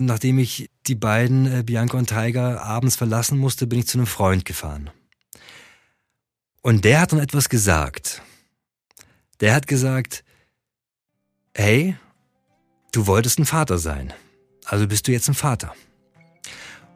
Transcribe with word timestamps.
nachdem 0.00 0.38
ich 0.38 0.70
die 0.86 0.94
beiden, 0.94 1.46
äh, 1.46 1.62
Bianca 1.62 1.98
und 1.98 2.08
Tiger, 2.08 2.62
abends 2.62 2.96
verlassen 2.96 3.38
musste, 3.38 3.66
bin 3.66 3.80
ich 3.80 3.86
zu 3.86 3.98
einem 3.98 4.06
Freund 4.06 4.44
gefahren. 4.44 4.90
Und 6.62 6.84
der 6.84 7.00
hat 7.00 7.12
dann 7.12 7.20
etwas 7.20 7.48
gesagt. 7.48 8.22
Der 9.40 9.54
hat 9.54 9.66
gesagt, 9.66 10.24
hey, 11.54 11.96
du 12.92 13.06
wolltest 13.06 13.38
ein 13.38 13.46
Vater 13.46 13.78
sein. 13.78 14.12
Also 14.66 14.86
bist 14.86 15.08
du 15.08 15.12
jetzt 15.12 15.28
ein 15.28 15.34
Vater. 15.34 15.74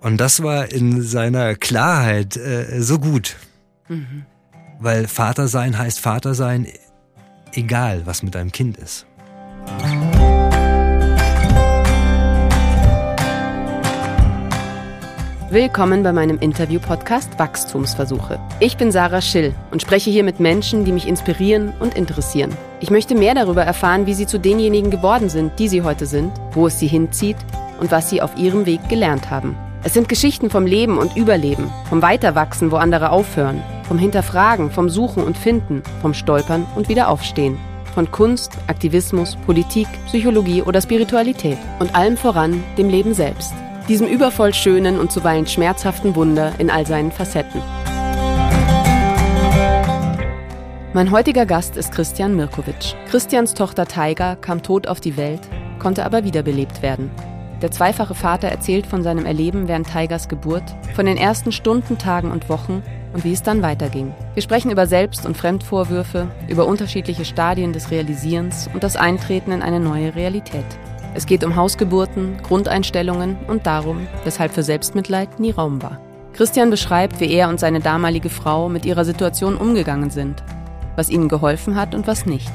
Und 0.01 0.19
das 0.19 0.43
war 0.43 0.71
in 0.71 1.03
seiner 1.03 1.55
Klarheit 1.55 2.37
äh, 2.37 2.83
so 2.83 2.99
gut. 2.99 3.37
Mhm. 3.89 4.27
Weil 4.79 5.09
Vater 5.09 5.49
sein 5.49 5.79
heißt 5.79 5.99
Vater 5.99 6.35
sein, 6.35 6.69
egal 7.53 8.05
was 8.05 8.23
mit 8.23 8.35
deinem 8.35 8.53
Kind 8.53 8.77
ist. 8.77 9.07
Willkommen 15.55 16.03
bei 16.03 16.13
meinem 16.13 16.41
Interview-Podcast 16.41 17.39
Wachstumsversuche. 17.39 18.41
Ich 18.59 18.77
bin 18.77 18.91
Sarah 18.91 19.21
Schill 19.21 19.55
und 19.71 19.81
spreche 19.81 20.11
hier 20.11 20.25
mit 20.25 20.41
Menschen, 20.41 20.85
die 20.85 20.91
mich 20.91 21.07
inspirieren 21.07 21.73
und 21.79 21.95
interessieren. 21.95 22.51
Ich 22.81 22.91
möchte 22.91 23.15
mehr 23.15 23.37
darüber 23.37 23.63
erfahren, 23.63 24.05
wie 24.07 24.15
sie 24.15 24.27
zu 24.27 24.41
denjenigen 24.41 24.91
geworden 24.91 25.29
sind, 25.29 25.57
die 25.61 25.69
sie 25.69 25.83
heute 25.83 26.07
sind, 26.07 26.33
wo 26.55 26.67
es 26.67 26.81
sie 26.81 26.89
hinzieht 26.89 27.37
und 27.79 27.93
was 27.93 28.11
sie 28.11 28.21
auf 28.21 28.37
ihrem 28.37 28.67
Weg 28.67 28.89
gelernt 28.89 29.31
haben. 29.31 29.57
Es 29.85 29.95
sind 29.95 30.09
Geschichten 30.09 30.51
vom 30.51 30.67
Leben 30.67 30.99
und 30.99 31.17
Überleben, 31.17 31.71
vom 31.89 32.03
Weiterwachsen, 32.03 32.73
wo 32.73 32.77
andere 32.77 33.11
aufhören, 33.11 33.63
vom 33.87 33.97
Hinterfragen, 33.97 34.73
vom 34.73 34.91
Suchen 34.91 35.23
und 35.23 35.39
Finden, 35.39 35.85
vom 36.03 36.15
Stolpern 36.15 36.67
und 36.75 36.89
Wiederaufstehen, 36.89 37.59
von 37.95 38.11
Kunst, 38.11 38.59
Aktivismus, 38.67 39.37
Politik, 39.47 39.87
Psychologie 40.07 40.63
oder 40.63 40.81
Spiritualität 40.81 41.59
und 41.79 41.95
allem 41.95 42.17
voran 42.17 42.65
dem 42.77 42.89
Leben 42.89 43.15
selbst 43.15 43.55
diesem 43.89 44.07
übervoll 44.07 44.55
schönen 44.55 44.99
und 44.99 45.13
zuweilen 45.13 45.47
schmerzhaften 45.47 46.17
Wunder 46.17 46.53
in 46.59 46.71
all 46.71 46.87
seinen 46.87 47.13
Facetten. 47.13 47.61
Mein 50.93 51.11
heutiger 51.11 51.45
Gast 51.45 51.77
ist 51.77 51.91
Christian 51.93 52.37
Mirkovic. 52.37 52.95
Christians 53.11 53.55
Tochter 53.55 53.87
Taiga 53.87 54.37
kam 54.37 54.63
tot 54.63 54.87
auf 54.87 55.01
die 55.01 55.17
Welt, 55.17 55.41
konnte 55.81 56.05
aber 56.05 56.25
wiederbelebt 56.25 56.83
werden. 56.83 57.11
Der 57.63 57.71
zweifache 57.71 58.15
Vater 58.15 58.49
erzählt 58.49 58.87
von 58.87 59.03
seinem 59.03 59.27
Erleben 59.27 59.69
während 59.69 59.89
Taigers 59.89 60.29
Geburt, 60.29 60.63
von 60.95 61.07
den 61.07 61.17
ersten 61.17 61.51
Stunden, 61.51 61.99
Tagen 61.99 62.31
und 62.31 62.49
Wochen 62.49 62.83
und 63.13 63.25
wie 63.25 63.33
es 63.33 63.43
dann 63.43 63.63
weiterging. 63.63 64.15
Wir 64.35 64.43
sprechen 64.43 64.71
über 64.71 64.87
Selbst- 64.87 65.27
und 65.27 65.37
Fremdvorwürfe, 65.37 66.29
über 66.49 66.67
unterschiedliche 66.67 67.25
Stadien 67.25 67.73
des 67.73 67.91
Realisierens 67.91 68.69
und 68.73 68.85
das 68.85 68.97
Eintreten 68.97 69.51
in 69.51 69.63
eine 69.63 69.81
neue 69.81 70.15
Realität. 70.15 70.65
Es 71.17 71.27
geht 71.27 71.45
um 71.45 71.55
Hausgeburten, 71.55 72.39
Grundeinstellungen 72.43 73.37
und 73.47 73.67
darum, 73.67 74.09
weshalb 74.25 74.53
für 74.53 74.65
Selbstmitleid 74.65 75.39
nie 75.39 75.53
Raum 75.53 75.81
war. 75.81 76.01
Christian 76.33 76.71
beschreibt, 76.71 77.21
wie 77.21 77.31
er 77.31 77.49
und 77.49 77.61
seine 77.61 77.79
damalige 77.79 78.31
Frau 78.31 78.69
mit 78.69 78.85
ihrer 78.85 79.05
Situation 79.05 79.57
umgegangen 79.57 80.11
sind, 80.11 80.43
was 80.97 81.11
ihnen 81.11 81.29
geholfen 81.29 81.77
hat 81.77 81.95
und 81.95 82.09
was 82.09 82.27
nicht. 82.27 82.51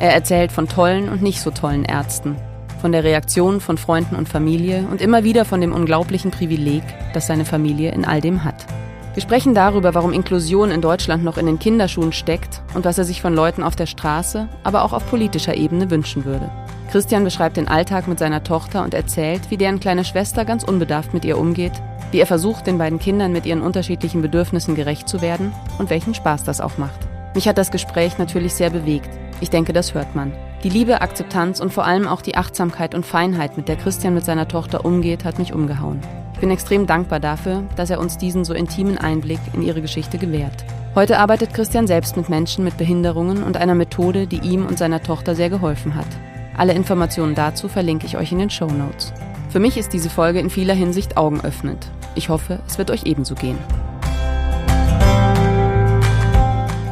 Er 0.00 0.12
erzählt 0.12 0.50
von 0.50 0.66
tollen 0.66 1.08
und 1.08 1.22
nicht 1.22 1.40
so 1.40 1.52
tollen 1.52 1.84
Ärzten, 1.84 2.34
von 2.80 2.90
der 2.90 3.04
Reaktion 3.04 3.60
von 3.60 3.78
Freunden 3.78 4.16
und 4.16 4.28
Familie 4.28 4.84
und 4.90 5.00
immer 5.00 5.22
wieder 5.22 5.44
von 5.44 5.60
dem 5.60 5.72
unglaublichen 5.72 6.32
Privileg, 6.32 6.82
das 7.14 7.28
seine 7.28 7.44
Familie 7.44 7.92
in 7.92 8.04
all 8.04 8.20
dem 8.20 8.42
hat. 8.42 8.66
Wir 9.14 9.22
sprechen 9.22 9.54
darüber, 9.54 9.94
warum 9.94 10.12
Inklusion 10.12 10.72
in 10.72 10.80
Deutschland 10.80 11.22
noch 11.22 11.36
in 11.36 11.46
den 11.46 11.60
Kinderschuhen 11.60 12.12
steckt 12.12 12.62
und 12.74 12.84
was 12.84 12.98
er 12.98 13.04
sich 13.04 13.22
von 13.22 13.34
Leuten 13.34 13.62
auf 13.62 13.76
der 13.76 13.86
Straße, 13.86 14.48
aber 14.64 14.82
auch 14.82 14.92
auf 14.92 15.08
politischer 15.08 15.54
Ebene 15.54 15.88
wünschen 15.90 16.24
würde. 16.24 16.50
Christian 16.92 17.24
beschreibt 17.24 17.56
den 17.56 17.68
Alltag 17.68 18.06
mit 18.06 18.18
seiner 18.18 18.44
Tochter 18.44 18.84
und 18.84 18.92
erzählt, 18.92 19.50
wie 19.50 19.56
deren 19.56 19.80
kleine 19.80 20.04
Schwester 20.04 20.44
ganz 20.44 20.62
unbedarft 20.62 21.14
mit 21.14 21.24
ihr 21.24 21.38
umgeht, 21.38 21.72
wie 22.10 22.20
er 22.20 22.26
versucht, 22.26 22.66
den 22.66 22.76
beiden 22.76 22.98
Kindern 22.98 23.32
mit 23.32 23.46
ihren 23.46 23.62
unterschiedlichen 23.62 24.20
Bedürfnissen 24.20 24.74
gerecht 24.74 25.08
zu 25.08 25.22
werden 25.22 25.54
und 25.78 25.88
welchen 25.88 26.12
Spaß 26.12 26.44
das 26.44 26.60
auch 26.60 26.76
macht. 26.76 27.00
Mich 27.34 27.48
hat 27.48 27.56
das 27.56 27.70
Gespräch 27.70 28.18
natürlich 28.18 28.52
sehr 28.52 28.68
bewegt. 28.68 29.08
Ich 29.40 29.48
denke, 29.48 29.72
das 29.72 29.94
hört 29.94 30.14
man. 30.14 30.34
Die 30.64 30.68
Liebe, 30.68 31.00
Akzeptanz 31.00 31.60
und 31.60 31.72
vor 31.72 31.86
allem 31.86 32.06
auch 32.06 32.20
die 32.20 32.36
Achtsamkeit 32.36 32.94
und 32.94 33.06
Feinheit, 33.06 33.56
mit 33.56 33.68
der 33.68 33.76
Christian 33.76 34.12
mit 34.12 34.26
seiner 34.26 34.46
Tochter 34.46 34.84
umgeht, 34.84 35.24
hat 35.24 35.38
mich 35.38 35.54
umgehauen. 35.54 36.02
Ich 36.34 36.40
bin 36.40 36.50
extrem 36.50 36.86
dankbar 36.86 37.20
dafür, 37.20 37.62
dass 37.74 37.88
er 37.88 38.00
uns 38.00 38.18
diesen 38.18 38.44
so 38.44 38.52
intimen 38.52 38.98
Einblick 38.98 39.40
in 39.54 39.62
ihre 39.62 39.80
Geschichte 39.80 40.18
gewährt. 40.18 40.66
Heute 40.94 41.18
arbeitet 41.18 41.54
Christian 41.54 41.86
selbst 41.86 42.18
mit 42.18 42.28
Menschen 42.28 42.64
mit 42.64 42.76
Behinderungen 42.76 43.42
und 43.44 43.56
einer 43.56 43.74
Methode, 43.74 44.26
die 44.26 44.40
ihm 44.40 44.66
und 44.66 44.76
seiner 44.76 45.02
Tochter 45.02 45.34
sehr 45.34 45.48
geholfen 45.48 45.94
hat. 45.94 46.08
Alle 46.56 46.74
Informationen 46.74 47.34
dazu 47.34 47.68
verlinke 47.68 48.06
ich 48.06 48.16
euch 48.16 48.30
in 48.30 48.38
den 48.38 48.50
Show 48.50 48.66
Notes. 48.66 49.12
Für 49.48 49.58
mich 49.58 49.78
ist 49.78 49.92
diese 49.92 50.10
Folge 50.10 50.38
in 50.38 50.50
vieler 50.50 50.74
Hinsicht 50.74 51.16
augenöffnend. 51.16 51.90
Ich 52.14 52.28
hoffe, 52.28 52.60
es 52.66 52.76
wird 52.76 52.90
euch 52.90 53.04
ebenso 53.06 53.34
gehen. 53.34 53.58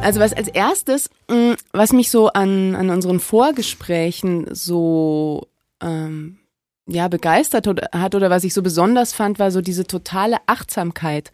Also 0.01 0.19
was 0.19 0.33
als 0.33 0.47
erstes, 0.47 1.11
mm, 1.29 1.53
was 1.73 1.93
mich 1.93 2.09
so 2.09 2.29
an, 2.29 2.75
an 2.75 2.89
unseren 2.89 3.19
Vorgesprächen 3.19 4.47
so 4.49 5.47
ähm, 5.79 6.39
ja 6.87 7.07
begeistert 7.07 7.67
hat 7.67 8.15
oder 8.15 8.29
was 8.31 8.43
ich 8.43 8.55
so 8.55 8.63
besonders 8.63 9.13
fand, 9.13 9.37
war 9.37 9.51
so 9.51 9.61
diese 9.61 9.85
totale 9.85 10.37
Achtsamkeit, 10.47 11.31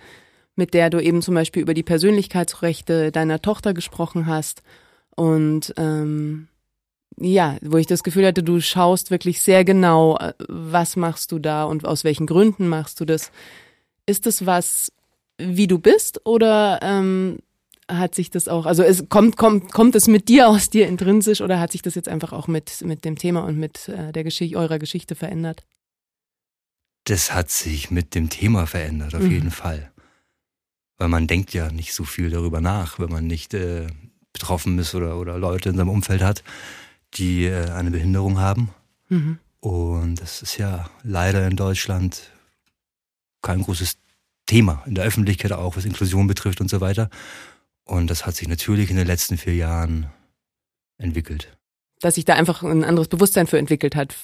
mit 0.58 0.74
der 0.74 0.90
du 0.90 1.00
eben 1.00 1.22
zum 1.22 1.34
Beispiel 1.34 1.62
über 1.62 1.74
die 1.74 1.84
Persönlichkeitsrechte 1.84 3.14
deiner 3.14 3.42
Tochter 3.42 3.74
gesprochen 3.74 4.28
hast 4.28 4.64
und 5.16 5.74
ähm, 5.78 6.50
ja, 7.20 7.58
wo 7.62 7.78
ich 7.78 7.88
das 7.88 8.04
Gefühl 8.04 8.26
hatte, 8.26 8.44
du 8.44 8.62
schaust 8.62 9.12
wirklich 9.12 9.42
sehr 9.42 9.66
genau, 9.66 10.18
äh, 10.18 10.34
was 10.48 10.96
machst 10.96 11.32
du 11.32 11.40
da 11.40 11.64
und 11.64 11.86
aus 11.86 12.04
welchen 12.04 12.28
Gründen 12.28 12.68
machst 12.68 13.00
du 13.00 13.06
das. 13.06 13.32
Ist 14.06 14.26
das 14.26 14.46
was, 14.46 14.92
wie 15.38 15.68
du 15.68 15.80
bist 15.80 16.26
oder 16.26 16.80
ähm, 16.82 17.40
hat 17.90 18.16
sich 18.16 18.30
das 18.30 18.48
auch, 18.48 18.66
also 18.66 18.84
es 18.84 19.10
kommt, 19.10 19.38
kommt, 19.38 19.72
kommt 19.72 19.96
es 19.96 20.08
mit 20.08 20.30
dir 20.30 20.48
aus 20.48 20.70
dir 20.70 20.88
intrinsisch 20.88 21.42
oder 21.42 21.60
hat 21.60 21.72
sich 21.72 21.82
das 21.82 21.96
jetzt 21.96 22.10
einfach 22.10 22.34
auch 22.34 22.48
mit, 22.48 22.82
mit 22.84 23.04
dem 23.04 23.18
Thema 23.18 23.42
und 23.42 23.58
mit 23.58 23.90
äh, 23.90 24.12
der 24.12 24.24
Geschichte, 24.24 24.58
eurer 24.58 24.78
Geschichte 24.78 25.16
verändert? 25.16 25.64
Das 27.06 27.34
hat 27.34 27.50
sich 27.50 27.90
mit 27.90 28.16
dem 28.16 28.30
Thema 28.30 28.68
verändert, 28.68 29.16
auf 29.16 29.24
mhm. 29.24 29.32
jeden 29.32 29.52
Fall. 29.52 29.92
Weil 30.98 31.08
man 31.08 31.28
denkt 31.28 31.54
ja 31.54 31.72
nicht 31.72 31.94
so 31.94 32.04
viel 32.04 32.30
darüber 32.30 32.60
nach, 32.60 33.00
wenn 33.00 33.10
man 33.10 33.26
nicht 33.26 33.54
äh, 33.54 33.88
betroffen 34.34 34.78
ist 34.78 34.94
oder, 34.94 35.18
oder 35.18 35.38
Leute 35.38 35.70
in 35.70 35.78
seinem 35.78 35.90
Umfeld 35.90 36.22
hat 36.22 36.44
die 37.18 37.46
äh, 37.46 37.72
eine 37.72 37.92
Behinderung 37.92 38.40
haben. 38.40 38.70
Mhm. 39.10 39.40
Und 39.60 40.22
das 40.22 40.42
ist 40.42 40.58
ja 40.58 40.90
leider 41.04 41.48
in 41.48 41.56
Deutschland 41.56 42.32
kein 43.42 43.62
großes 43.62 43.98
Thema, 44.46 44.84
in 44.86 44.96
der 44.96 45.06
Öffentlichkeit 45.06 45.52
auch, 45.52 45.76
was 45.76 45.86
Inklusion 45.86 46.28
betrifft 46.28 46.62
und 46.62 46.70
so 46.70 46.82
weiter. 46.82 47.10
Und 47.84 48.10
das 48.10 48.26
hat 48.26 48.36
sich 48.36 48.48
natürlich 48.48 48.90
in 48.90 48.98
den 48.98 49.08
letzten 49.08 49.38
vier 49.38 49.56
Jahren 49.56 50.08
entwickelt. 50.98 51.58
Dass 52.00 52.16
sich 52.16 52.26
da 52.26 52.36
einfach 52.36 52.64
ein 52.64 52.84
anderes 52.84 53.08
Bewusstsein 53.08 53.48
für 53.48 53.58
entwickelt 53.58 53.96
hat. 53.96 54.16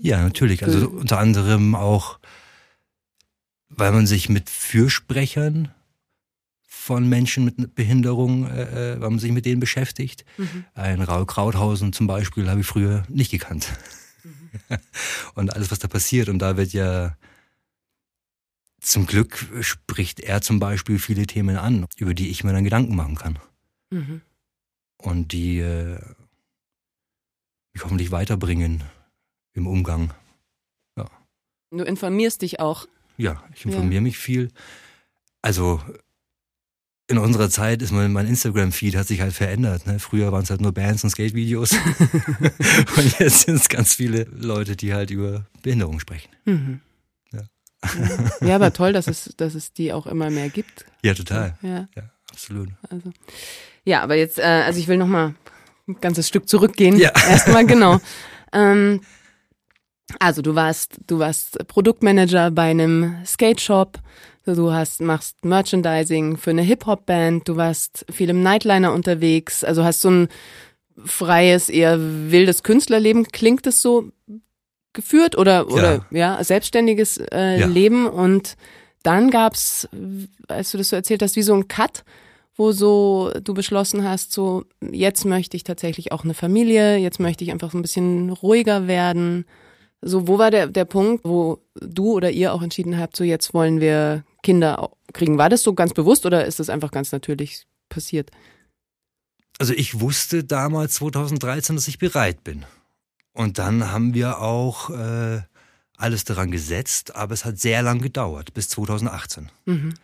Ja, 0.00 0.22
natürlich. 0.22 0.64
Also 0.64 0.88
unter 0.88 1.18
anderem 1.18 1.74
auch, 1.74 2.18
weil 3.68 3.92
man 3.92 4.06
sich 4.06 4.28
mit 4.28 4.48
Fürsprechern 4.48 5.72
von 6.90 7.08
Menschen 7.08 7.44
mit 7.44 7.76
Behinderung, 7.76 8.48
äh, 8.48 8.94
äh, 8.94 9.00
wenn 9.00 9.10
man 9.10 9.18
sich 9.20 9.30
mit 9.30 9.46
denen 9.46 9.60
beschäftigt. 9.60 10.24
Mhm. 10.38 10.64
Ein 10.74 11.00
Raul 11.00 11.24
Krauthausen 11.24 11.92
zum 11.92 12.08
Beispiel 12.08 12.50
habe 12.50 12.62
ich 12.62 12.66
früher 12.66 13.04
nicht 13.08 13.30
gekannt. 13.30 13.68
Mhm. 14.24 14.78
und 15.36 15.54
alles, 15.54 15.70
was 15.70 15.78
da 15.78 15.86
passiert. 15.86 16.28
Und 16.28 16.40
da 16.40 16.56
wird 16.56 16.72
ja 16.72 17.16
zum 18.80 19.06
Glück 19.06 19.46
spricht 19.60 20.18
er 20.18 20.42
zum 20.42 20.58
Beispiel 20.58 20.98
viele 20.98 21.28
Themen 21.28 21.58
an, 21.58 21.86
über 21.96 22.12
die 22.12 22.28
ich 22.28 22.42
mir 22.42 22.52
dann 22.52 22.64
Gedanken 22.64 22.96
machen 22.96 23.14
kann. 23.14 23.38
Mhm. 23.90 24.20
Und 24.96 25.30
die 25.30 25.60
äh, 25.60 25.96
mich 27.72 27.84
hoffentlich 27.84 28.10
weiterbringen 28.10 28.82
im 29.52 29.68
Umgang. 29.68 30.12
Ja. 30.96 31.08
Du 31.70 31.84
informierst 31.84 32.42
dich 32.42 32.58
auch. 32.58 32.88
Ja, 33.16 33.44
ich 33.54 33.64
informiere 33.64 33.94
ja. 33.94 34.00
mich 34.00 34.18
viel. 34.18 34.50
Also 35.40 35.80
in 37.10 37.18
unserer 37.18 37.50
Zeit 37.50 37.82
ist 37.82 37.90
mein, 37.90 38.12
mein 38.12 38.28
Instagram-Feed 38.28 38.94
hat 38.94 39.08
sich 39.08 39.20
halt 39.20 39.32
verändert. 39.32 39.86
Ne? 39.86 39.98
Früher 39.98 40.30
waren 40.30 40.44
es 40.44 40.50
halt 40.50 40.60
nur 40.60 40.72
Bands 40.72 41.02
und 41.02 41.10
Skate-Videos. 41.10 41.72
und 42.96 43.18
jetzt 43.18 43.46
sind 43.46 43.56
es 43.56 43.68
ganz 43.68 43.94
viele 43.94 44.28
Leute, 44.38 44.76
die 44.76 44.94
halt 44.94 45.10
über 45.10 45.44
Behinderung 45.62 45.98
sprechen. 45.98 46.30
Mhm. 46.44 46.80
Ja. 47.32 47.40
ja, 48.46 48.54
aber 48.54 48.72
toll, 48.72 48.92
dass 48.92 49.08
es, 49.08 49.34
dass 49.36 49.56
es 49.56 49.72
die 49.72 49.92
auch 49.92 50.06
immer 50.06 50.30
mehr 50.30 50.50
gibt. 50.50 50.86
Ja, 51.02 51.14
total. 51.14 51.58
Ja, 51.62 51.88
ja 51.96 52.10
absolut. 52.30 52.68
Also, 52.88 53.10
ja, 53.84 54.02
aber 54.02 54.14
jetzt, 54.14 54.38
äh, 54.38 54.42
also 54.42 54.78
ich 54.78 54.86
will 54.86 54.96
noch 54.96 55.08
mal 55.08 55.34
ein 55.88 56.00
ganzes 56.00 56.28
Stück 56.28 56.48
zurückgehen. 56.48 56.96
Ja. 56.96 57.10
Erstmal, 57.28 57.66
genau. 57.66 57.98
Ähm, 58.52 59.00
also 60.20 60.42
du 60.42 60.54
warst, 60.54 61.00
du 61.08 61.18
warst 61.18 61.66
Produktmanager 61.66 62.52
bei 62.52 62.70
einem 62.70 63.16
Skate 63.26 63.60
Shop 63.60 63.98
Du 64.46 64.72
hast, 64.72 65.00
machst 65.02 65.44
Merchandising 65.44 66.36
für 66.36 66.50
eine 66.50 66.62
Hip-Hop-Band, 66.62 67.46
du 67.46 67.56
warst 67.56 68.06
viel 68.10 68.30
im 68.30 68.42
Nightliner 68.42 68.92
unterwegs, 68.92 69.62
also 69.62 69.84
hast 69.84 70.00
so 70.00 70.10
ein 70.10 70.28
freies, 71.04 71.68
eher 71.68 71.98
wildes 72.00 72.62
Künstlerleben. 72.62 73.26
Klingt 73.26 73.66
es 73.66 73.82
so 73.82 74.10
geführt 74.92 75.36
oder, 75.36 75.68
oder 75.70 76.06
ja, 76.10 76.36
ja 76.36 76.44
selbstständiges 76.44 77.18
äh, 77.32 77.60
ja. 77.60 77.66
Leben 77.66 78.06
und 78.06 78.56
dann 79.02 79.30
gab's, 79.30 79.88
als 80.48 80.72
du 80.72 80.78
das 80.78 80.88
so 80.88 80.96
erzählt 80.96 81.22
hast, 81.22 81.36
wie 81.36 81.42
so 81.42 81.54
ein 81.54 81.68
Cut, 81.68 82.04
wo 82.56 82.72
so 82.72 83.30
du 83.42 83.54
beschlossen 83.54 84.04
hast, 84.04 84.32
so 84.32 84.64
jetzt 84.90 85.24
möchte 85.24 85.56
ich 85.56 85.64
tatsächlich 85.64 86.12
auch 86.12 86.24
eine 86.24 86.34
Familie, 86.34 86.96
jetzt 86.96 87.20
möchte 87.20 87.44
ich 87.44 87.50
einfach 87.50 87.70
so 87.70 87.78
ein 87.78 87.82
bisschen 87.82 88.30
ruhiger 88.30 88.86
werden. 88.86 89.46
So, 90.02 90.28
wo 90.28 90.38
war 90.38 90.50
der, 90.50 90.66
der 90.66 90.86
Punkt, 90.86 91.24
wo 91.24 91.58
du 91.74 92.12
oder 92.12 92.30
ihr 92.30 92.52
auch 92.52 92.62
entschieden 92.62 92.98
habt, 92.98 93.16
so 93.16 93.24
jetzt 93.24 93.54
wollen 93.54 93.80
wir 93.80 94.24
Kinder 94.42 94.90
kriegen? 95.12 95.38
War 95.38 95.48
das 95.48 95.62
so 95.62 95.74
ganz 95.74 95.92
bewusst 95.94 96.26
oder 96.26 96.44
ist 96.44 96.60
das 96.60 96.70
einfach 96.70 96.90
ganz 96.90 97.12
natürlich 97.12 97.66
passiert? 97.88 98.30
Also 99.58 99.74
ich 99.74 100.00
wusste 100.00 100.44
damals 100.44 100.94
2013, 100.94 101.76
dass 101.76 101.88
ich 101.88 101.98
bereit 101.98 102.44
bin. 102.44 102.64
Und 103.32 103.58
dann 103.58 103.90
haben 103.92 104.14
wir 104.14 104.40
auch 104.40 104.90
äh, 104.90 105.42
alles 105.96 106.24
daran 106.24 106.50
gesetzt, 106.50 107.14
aber 107.14 107.34
es 107.34 107.44
hat 107.44 107.58
sehr 107.58 107.82
lang 107.82 108.00
gedauert, 108.00 108.54
bis 108.54 108.68
2018. 108.70 109.50
Mhm. 109.66 109.94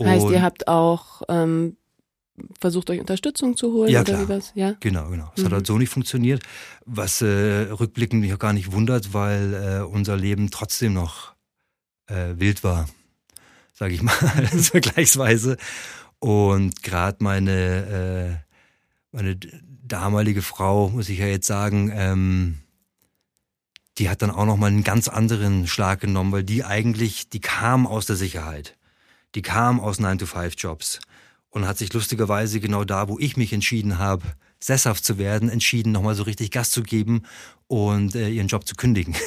Heißt, 0.00 0.30
ihr 0.30 0.42
habt 0.42 0.68
auch 0.68 1.22
ähm, 1.28 1.76
versucht, 2.60 2.90
euch 2.90 3.00
Unterstützung 3.00 3.56
zu 3.56 3.72
holen 3.72 3.90
ja, 3.90 4.02
oder 4.02 4.12
klar. 4.12 4.28
wie 4.28 4.28
was? 4.28 4.52
Ja, 4.54 4.76
genau, 4.80 5.08
genau. 5.08 5.32
Es 5.34 5.42
mhm. 5.42 5.46
hat 5.46 5.52
halt 5.52 5.66
so 5.66 5.78
nicht 5.78 5.88
funktioniert, 5.88 6.42
was 6.84 7.22
äh, 7.22 7.68
rückblickend 7.70 8.20
mich 8.20 8.32
auch 8.34 8.38
gar 8.38 8.52
nicht 8.52 8.72
wundert, 8.72 9.14
weil 9.14 9.54
äh, 9.54 9.84
unser 9.84 10.16
Leben 10.16 10.50
trotzdem 10.50 10.92
noch 10.92 11.34
äh, 12.06 12.34
wild 12.36 12.62
war, 12.62 12.88
sage 13.76 13.94
ich 13.94 14.02
mal, 14.02 14.14
mhm. 14.52 14.58
vergleichsweise. 14.58 15.56
Und 16.18 16.82
gerade 16.82 17.22
meine, 17.22 18.42
äh, 18.42 19.16
meine 19.16 19.36
damalige 19.36 20.42
Frau, 20.42 20.88
muss 20.88 21.08
ich 21.08 21.18
ja 21.18 21.26
jetzt 21.26 21.46
sagen, 21.46 21.92
ähm, 21.94 22.58
die 23.98 24.08
hat 24.08 24.22
dann 24.22 24.30
auch 24.30 24.46
noch 24.46 24.56
mal 24.56 24.66
einen 24.66 24.84
ganz 24.84 25.08
anderen 25.08 25.66
Schlag 25.66 26.00
genommen, 26.00 26.32
weil 26.32 26.44
die 26.44 26.64
eigentlich, 26.64 27.28
die 27.28 27.40
kam 27.40 27.86
aus 27.86 28.06
der 28.06 28.16
Sicherheit. 28.16 28.76
Die 29.34 29.42
kam 29.42 29.80
aus 29.80 30.00
9-to-5-Jobs 30.00 31.00
und 31.50 31.66
hat 31.66 31.78
sich 31.78 31.92
lustigerweise 31.92 32.60
genau 32.60 32.84
da, 32.84 33.08
wo 33.08 33.18
ich 33.18 33.36
mich 33.36 33.52
entschieden 33.52 33.98
habe, 33.98 34.24
sesshaft 34.58 35.04
zu 35.04 35.18
werden, 35.18 35.48
entschieden, 35.48 35.92
nochmal 35.92 36.14
so 36.14 36.22
richtig 36.22 36.50
Gas 36.50 36.70
zu 36.70 36.82
geben 36.82 37.22
und 37.66 38.14
äh, 38.14 38.28
ihren 38.30 38.48
Job 38.48 38.66
zu 38.66 38.74
kündigen. 38.74 39.14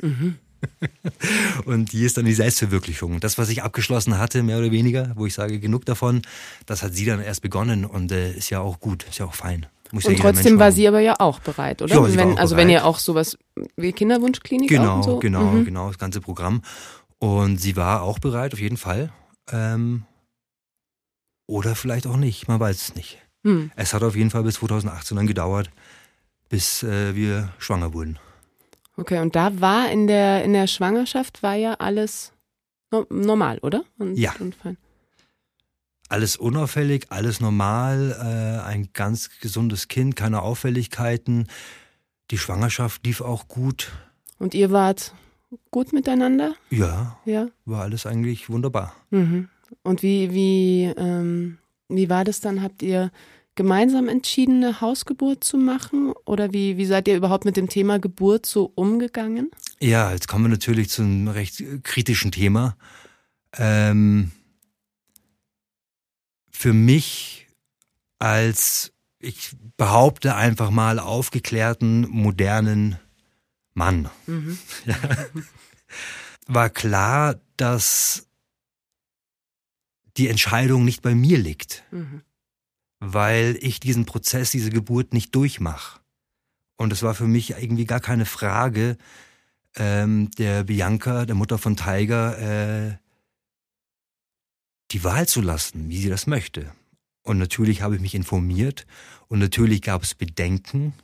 Mhm. 0.00 0.36
Und 1.64 1.92
die 1.92 2.04
ist 2.04 2.16
dann 2.16 2.24
die 2.24 2.34
Selbstverwirklichung. 2.34 3.20
Das, 3.20 3.38
was 3.38 3.48
ich 3.48 3.62
abgeschlossen 3.62 4.18
hatte, 4.18 4.42
mehr 4.42 4.58
oder 4.58 4.70
weniger, 4.70 5.12
wo 5.16 5.26
ich 5.26 5.34
sage, 5.34 5.60
genug 5.60 5.84
davon, 5.84 6.22
das 6.66 6.82
hat 6.82 6.94
sie 6.94 7.04
dann 7.04 7.20
erst 7.20 7.42
begonnen 7.42 7.84
und 7.84 8.12
äh, 8.12 8.32
ist 8.32 8.50
ja 8.50 8.60
auch 8.60 8.80
gut, 8.80 9.04
ist 9.04 9.18
ja 9.18 9.26
auch 9.26 9.34
fein. 9.34 9.66
Muss 9.92 10.06
und 10.06 10.14
ja 10.14 10.18
trotzdem 10.18 10.58
war 10.58 10.72
sie 10.72 10.88
aber 10.88 11.00
ja 11.00 11.14
auch 11.18 11.40
bereit, 11.40 11.80
oder? 11.82 11.94
Ja, 11.94 12.16
wenn, 12.16 12.38
also 12.38 12.54
bereit. 12.54 12.66
wenn 12.66 12.70
ihr 12.70 12.84
auch 12.84 12.98
sowas 12.98 13.38
wie 13.76 13.92
Kinderwunschklinik 13.92 14.68
Genau, 14.68 15.02
so? 15.02 15.18
genau, 15.18 15.44
mhm. 15.44 15.64
genau, 15.64 15.88
das 15.88 15.98
ganze 15.98 16.20
Programm. 16.20 16.62
Und 17.18 17.58
sie 17.58 17.76
war 17.76 18.02
auch 18.02 18.18
bereit, 18.18 18.52
auf 18.52 18.60
jeden 18.60 18.76
Fall. 18.76 19.12
Ähm, 19.52 20.04
oder 21.46 21.74
vielleicht 21.74 22.06
auch 22.06 22.16
nicht, 22.16 22.48
man 22.48 22.58
weiß 22.58 22.82
es 22.82 22.94
nicht. 22.96 23.18
Hm. 23.44 23.70
Es 23.76 23.92
hat 23.94 24.02
auf 24.02 24.16
jeden 24.16 24.30
Fall 24.30 24.42
bis 24.42 24.56
2018 24.56 25.16
dann 25.16 25.26
gedauert, 25.26 25.70
bis 26.48 26.82
äh, 26.82 27.14
wir 27.14 27.52
schwanger 27.58 27.92
wurden. 27.92 28.18
Okay, 28.96 29.20
und 29.20 29.34
da 29.34 29.60
war 29.60 29.90
in 29.90 30.06
der, 30.06 30.44
in 30.44 30.52
der 30.52 30.66
Schwangerschaft 30.66 31.42
war 31.42 31.54
ja 31.54 31.74
alles 31.74 32.32
no 32.90 33.06
normal, 33.10 33.58
oder? 33.58 33.84
Und, 33.98 34.16
ja. 34.16 34.34
Und 34.38 34.56
alles 36.08 36.36
unauffällig, 36.36 37.06
alles 37.08 37.40
normal, 37.40 38.12
äh, 38.20 38.68
ein 38.68 38.90
ganz 38.92 39.30
gesundes 39.40 39.88
Kind, 39.88 40.16
keine 40.16 40.42
Auffälligkeiten. 40.42 41.48
Die 42.30 42.38
Schwangerschaft 42.38 43.04
lief 43.04 43.20
auch 43.20 43.48
gut. 43.48 43.90
Und 44.38 44.54
ihr 44.54 44.70
wart 44.70 45.14
gut 45.70 45.92
miteinander? 45.92 46.54
Ja. 46.70 47.18
Ja. 47.24 47.48
War 47.64 47.82
alles 47.82 48.06
eigentlich 48.06 48.48
wunderbar. 48.48 48.94
Mhm. 49.10 49.48
Und 49.82 50.02
wie, 50.02 50.32
wie, 50.32 50.84
ähm, 50.96 51.58
wie 51.88 52.08
war 52.08 52.24
das 52.24 52.40
dann? 52.40 52.62
Habt 52.62 52.82
ihr 52.82 53.10
gemeinsam 53.54 54.08
entschieden, 54.08 54.62
eine 54.62 54.80
Hausgeburt 54.80 55.44
zu 55.44 55.56
machen? 55.56 56.12
Oder 56.24 56.52
wie, 56.52 56.76
wie 56.76 56.86
seid 56.86 57.08
ihr 57.08 57.16
überhaupt 57.16 57.44
mit 57.44 57.56
dem 57.56 57.68
Thema 57.68 57.98
Geburt 57.98 58.46
so 58.46 58.72
umgegangen? 58.74 59.50
Ja, 59.80 60.12
jetzt 60.12 60.28
kommen 60.28 60.44
wir 60.44 60.50
natürlich 60.50 60.90
zu 60.90 61.02
einem 61.02 61.28
recht 61.28 61.62
kritischen 61.82 62.32
Thema. 62.32 62.76
Ähm, 63.56 64.32
für 66.50 66.72
mich 66.72 67.48
als, 68.18 68.92
ich 69.18 69.56
behaupte 69.76 70.34
einfach 70.34 70.70
mal, 70.70 70.98
aufgeklärten, 70.98 72.08
modernen 72.08 72.98
Mann, 73.74 74.08
mhm. 74.26 74.58
ja, 74.86 74.96
war 76.46 76.70
klar, 76.70 77.40
dass 77.56 78.28
die 80.16 80.28
Entscheidung 80.28 80.84
nicht 80.84 81.02
bei 81.02 81.14
mir 81.14 81.38
liegt, 81.38 81.82
mhm. 81.90 82.22
Weil 83.12 83.58
ich 83.60 83.80
diesen 83.80 84.06
Prozess, 84.06 84.50
diese 84.50 84.70
Geburt 84.70 85.12
nicht 85.12 85.34
durchmache. 85.34 86.00
Und 86.76 86.92
es 86.92 87.02
war 87.02 87.14
für 87.14 87.26
mich 87.26 87.50
irgendwie 87.50 87.84
gar 87.84 88.00
keine 88.00 88.26
Frage, 88.26 88.96
ähm, 89.76 90.30
der 90.38 90.64
Bianca, 90.64 91.24
der 91.26 91.34
Mutter 91.34 91.58
von 91.58 91.76
Tiger, 91.76 92.38
äh, 92.38 92.96
die 94.90 95.04
Wahl 95.04 95.26
zu 95.26 95.40
lassen, 95.40 95.88
wie 95.88 95.98
sie 95.98 96.08
das 96.08 96.26
möchte. 96.26 96.72
Und 97.22 97.38
natürlich 97.38 97.82
habe 97.82 97.96
ich 97.96 98.00
mich 98.00 98.14
informiert 98.14 98.86
und 99.28 99.38
natürlich 99.38 99.82
gab 99.82 100.02
es 100.02 100.14
Bedenken, 100.14 100.94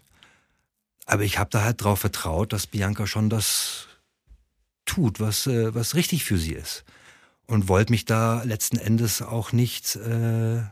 aber 1.07 1.23
ich 1.25 1.39
habe 1.39 1.51
da 1.51 1.65
halt 1.65 1.81
darauf 1.81 2.01
vertraut, 2.01 2.53
dass 2.53 2.67
Bianca 2.67 3.07
schon 3.07 3.31
das 3.31 3.89
tut, 4.85 5.19
was, 5.19 5.47
äh, 5.47 5.75
was 5.75 5.95
richtig 5.95 6.25
für 6.25 6.39
sie 6.39 6.53
ist 6.53 6.85
und 7.47 7.69
wollte 7.69 7.93
mich 7.93 8.05
da 8.05 8.43
letzten 8.45 8.77
Endes 8.77 9.23
auch 9.23 9.53
nicht 9.53 9.97
äh, 9.97 10.63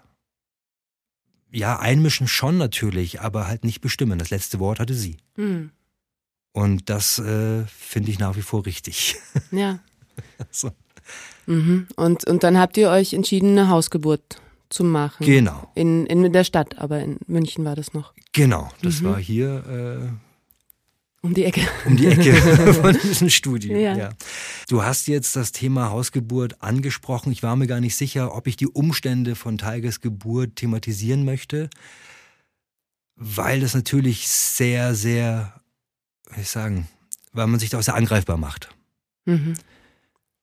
ja 1.50 1.78
einmischen 1.78 2.28
schon 2.28 2.58
natürlich, 2.58 3.20
aber 3.20 3.46
halt 3.46 3.64
nicht 3.64 3.80
bestimmen. 3.80 4.18
Das 4.18 4.30
letzte 4.30 4.58
Wort 4.58 4.80
hatte 4.80 4.94
sie. 4.94 5.16
Mhm. 5.36 5.70
Und 6.52 6.90
das 6.90 7.18
äh, 7.18 7.64
finde 7.66 8.10
ich 8.10 8.18
nach 8.18 8.36
wie 8.36 8.42
vor 8.42 8.66
richtig. 8.66 9.16
Ja. 9.50 9.78
so. 10.50 10.70
mhm. 11.46 11.86
und, 11.96 12.26
und 12.26 12.42
dann 12.42 12.58
habt 12.58 12.76
ihr 12.76 12.90
euch 12.90 13.14
entschieden, 13.14 13.52
eine 13.52 13.68
Hausgeburt 13.68 14.40
zu 14.68 14.84
machen. 14.84 15.24
Genau. 15.24 15.70
In, 15.74 16.06
in 16.06 16.32
der 16.32 16.44
Stadt, 16.44 16.78
aber 16.78 17.00
in 17.00 17.18
München 17.26 17.64
war 17.64 17.76
das 17.76 17.94
noch. 17.94 18.12
Genau, 18.32 18.70
das 18.82 19.00
mhm. 19.00 19.06
war 19.06 19.18
hier 19.18 20.10
äh, 20.12 20.27
um 21.20 21.34
die 21.34 21.44
Ecke. 21.44 21.60
Um 21.84 21.96
die 21.96 22.06
Ecke 22.06 22.34
von 22.74 22.96
diesem 23.02 23.28
Studio. 23.28 23.76
Ja. 23.76 23.96
ja. 23.96 24.10
Du 24.68 24.82
hast 24.84 25.08
jetzt 25.08 25.34
das 25.34 25.52
Thema 25.52 25.90
Hausgeburt 25.90 26.62
angesprochen. 26.62 27.32
Ich 27.32 27.42
war 27.42 27.56
mir 27.56 27.66
gar 27.66 27.80
nicht 27.80 27.96
sicher, 27.96 28.34
ob 28.34 28.46
ich 28.46 28.56
die 28.56 28.68
Umstände 28.68 29.34
von 29.34 29.58
Tigers 29.58 30.00
Geburt 30.00 30.56
thematisieren 30.56 31.24
möchte, 31.24 31.70
weil 33.16 33.60
das 33.60 33.74
natürlich 33.74 34.28
sehr, 34.28 34.94
sehr, 34.94 35.60
wie 36.34 36.42
ich 36.42 36.50
sagen, 36.50 36.88
weil 37.32 37.48
man 37.48 37.58
sich 37.58 37.70
da 37.70 37.78
auch 37.78 37.82
sehr 37.82 37.96
angreifbar 37.96 38.36
macht. 38.36 38.68
Mhm. 39.24 39.54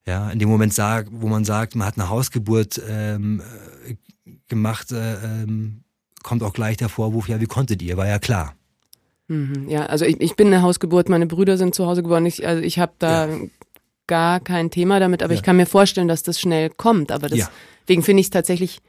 Ja, 0.06 0.30
in 0.30 0.40
dem 0.40 0.50
Moment, 0.50 0.74
sagt, 0.74 1.10
wo 1.12 1.28
man 1.28 1.46
sagt, 1.46 1.76
man 1.76 1.88
hat 1.88 1.98
eine 1.98 2.10
Hausgeburt 2.10 2.80
ähm, 2.88 3.42
gemacht, 4.48 4.92
äh, 4.92 5.16
ähm, 5.24 5.84
kommt 6.22 6.44
auch 6.44 6.54
gleich 6.54 6.78
der 6.78 6.90
Vorwurf, 6.90 7.28
ja, 7.28 7.40
wie 7.40 7.48
konntet 7.48 7.82
ihr? 7.82 7.98
War 7.98 8.08
ja 8.08 8.20
klar. 8.20 8.56
Mhm, 9.28 9.68
ja, 9.70 9.86
also 9.86 10.06
ich, 10.06 10.20
ich 10.22 10.36
bin 10.36 10.48
eine 10.48 10.62
Hausgeburt, 10.62 11.10
meine 11.10 11.26
Brüder 11.26 11.58
sind 11.58 11.74
zu 11.74 11.86
Hause 11.86 12.04
geboren. 12.04 12.26
Ich, 12.26 12.48
also 12.48 12.62
ich 12.62 12.80
habe 12.80 12.94
da 13.00 13.28
ja. 13.28 13.38
gar 14.08 14.40
kein 14.40 14.70
Thema 14.70 15.00
damit, 15.00 15.24
aber 15.24 15.34
ja. 15.34 15.38
ich 15.40 15.44
kann 15.44 15.58
mir 15.58 15.66
vorstellen, 15.66 16.08
dass 16.08 16.24
das 16.24 16.40
schnell 16.40 16.70
kommt. 16.70 17.12
Aber 17.12 17.28
das, 17.28 17.40
ja. 17.40 17.50
deswegen 17.84 18.04
finde 18.04 18.22
ich 18.22 18.28
es 18.28 18.32
tatsächlich 18.32 18.82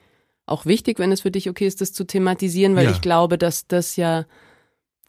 auch 0.44 0.66
wichtig, 0.66 0.98
wenn 0.98 1.10
es 1.10 1.22
für 1.22 1.30
dich 1.30 1.48
okay 1.48 1.66
ist, 1.66 1.80
das 1.80 1.92
zu 1.92 2.04
thematisieren, 2.04 2.76
weil 2.76 2.90
ich 2.90 3.00
glaube, 3.00 3.36
dass 3.36 3.66
das 3.66 3.96
ja 3.96 4.26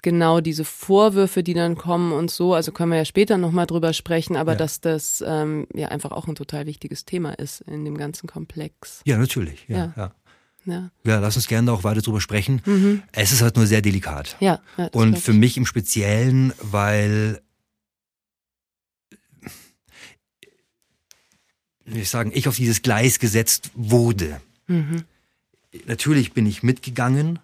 genau 0.01 0.41
diese 0.41 0.65
Vorwürfe, 0.65 1.43
die 1.43 1.53
dann 1.53 1.75
kommen 1.75 2.11
und 2.11 2.31
so, 2.31 2.53
also 2.53 2.71
können 2.71 2.91
wir 2.91 2.97
ja 2.97 3.05
später 3.05 3.37
nochmal 3.37 3.67
drüber 3.67 3.93
sprechen, 3.93 4.35
aber 4.35 4.55
dass 4.55 4.81
das 4.81 5.23
ähm, 5.25 5.67
ja 5.73 5.89
einfach 5.89 6.11
auch 6.11 6.27
ein 6.27 6.35
total 6.35 6.65
wichtiges 6.65 7.05
Thema 7.05 7.33
ist 7.33 7.61
in 7.61 7.85
dem 7.85 7.97
ganzen 7.97 8.27
Komplex. 8.27 9.01
Ja, 9.05 9.17
natürlich. 9.17 9.65
ja. 9.67 9.77
ja. 9.77 9.93
Ja. 9.95 10.11
Ja, 10.67 11.19
lass 11.19 11.35
uns 11.35 11.47
gerne 11.47 11.71
auch 11.71 11.83
weiter 11.83 12.01
drüber 12.01 12.21
sprechen. 12.21 12.61
Mhm. 12.65 13.03
Es 13.11 13.31
ist 13.31 13.41
halt 13.41 13.55
nur 13.55 13.65
sehr 13.65 13.81
delikat. 13.81 14.35
Ja. 14.39 14.59
ja 14.77 14.87
Und 14.87 15.17
für 15.17 15.33
mich 15.33 15.57
im 15.57 15.65
Speziellen, 15.65 16.53
weil 16.61 17.41
ich 21.85 22.09
sagen, 22.09 22.31
ich 22.33 22.47
auf 22.47 22.57
dieses 22.57 22.81
Gleis 22.81 23.19
gesetzt 23.19 23.71
wurde. 23.73 24.41
Mhm. 24.67 25.05
Natürlich 25.85 26.33
bin 26.33 26.45
ich 26.45 26.63
mitgegangen 26.63 27.39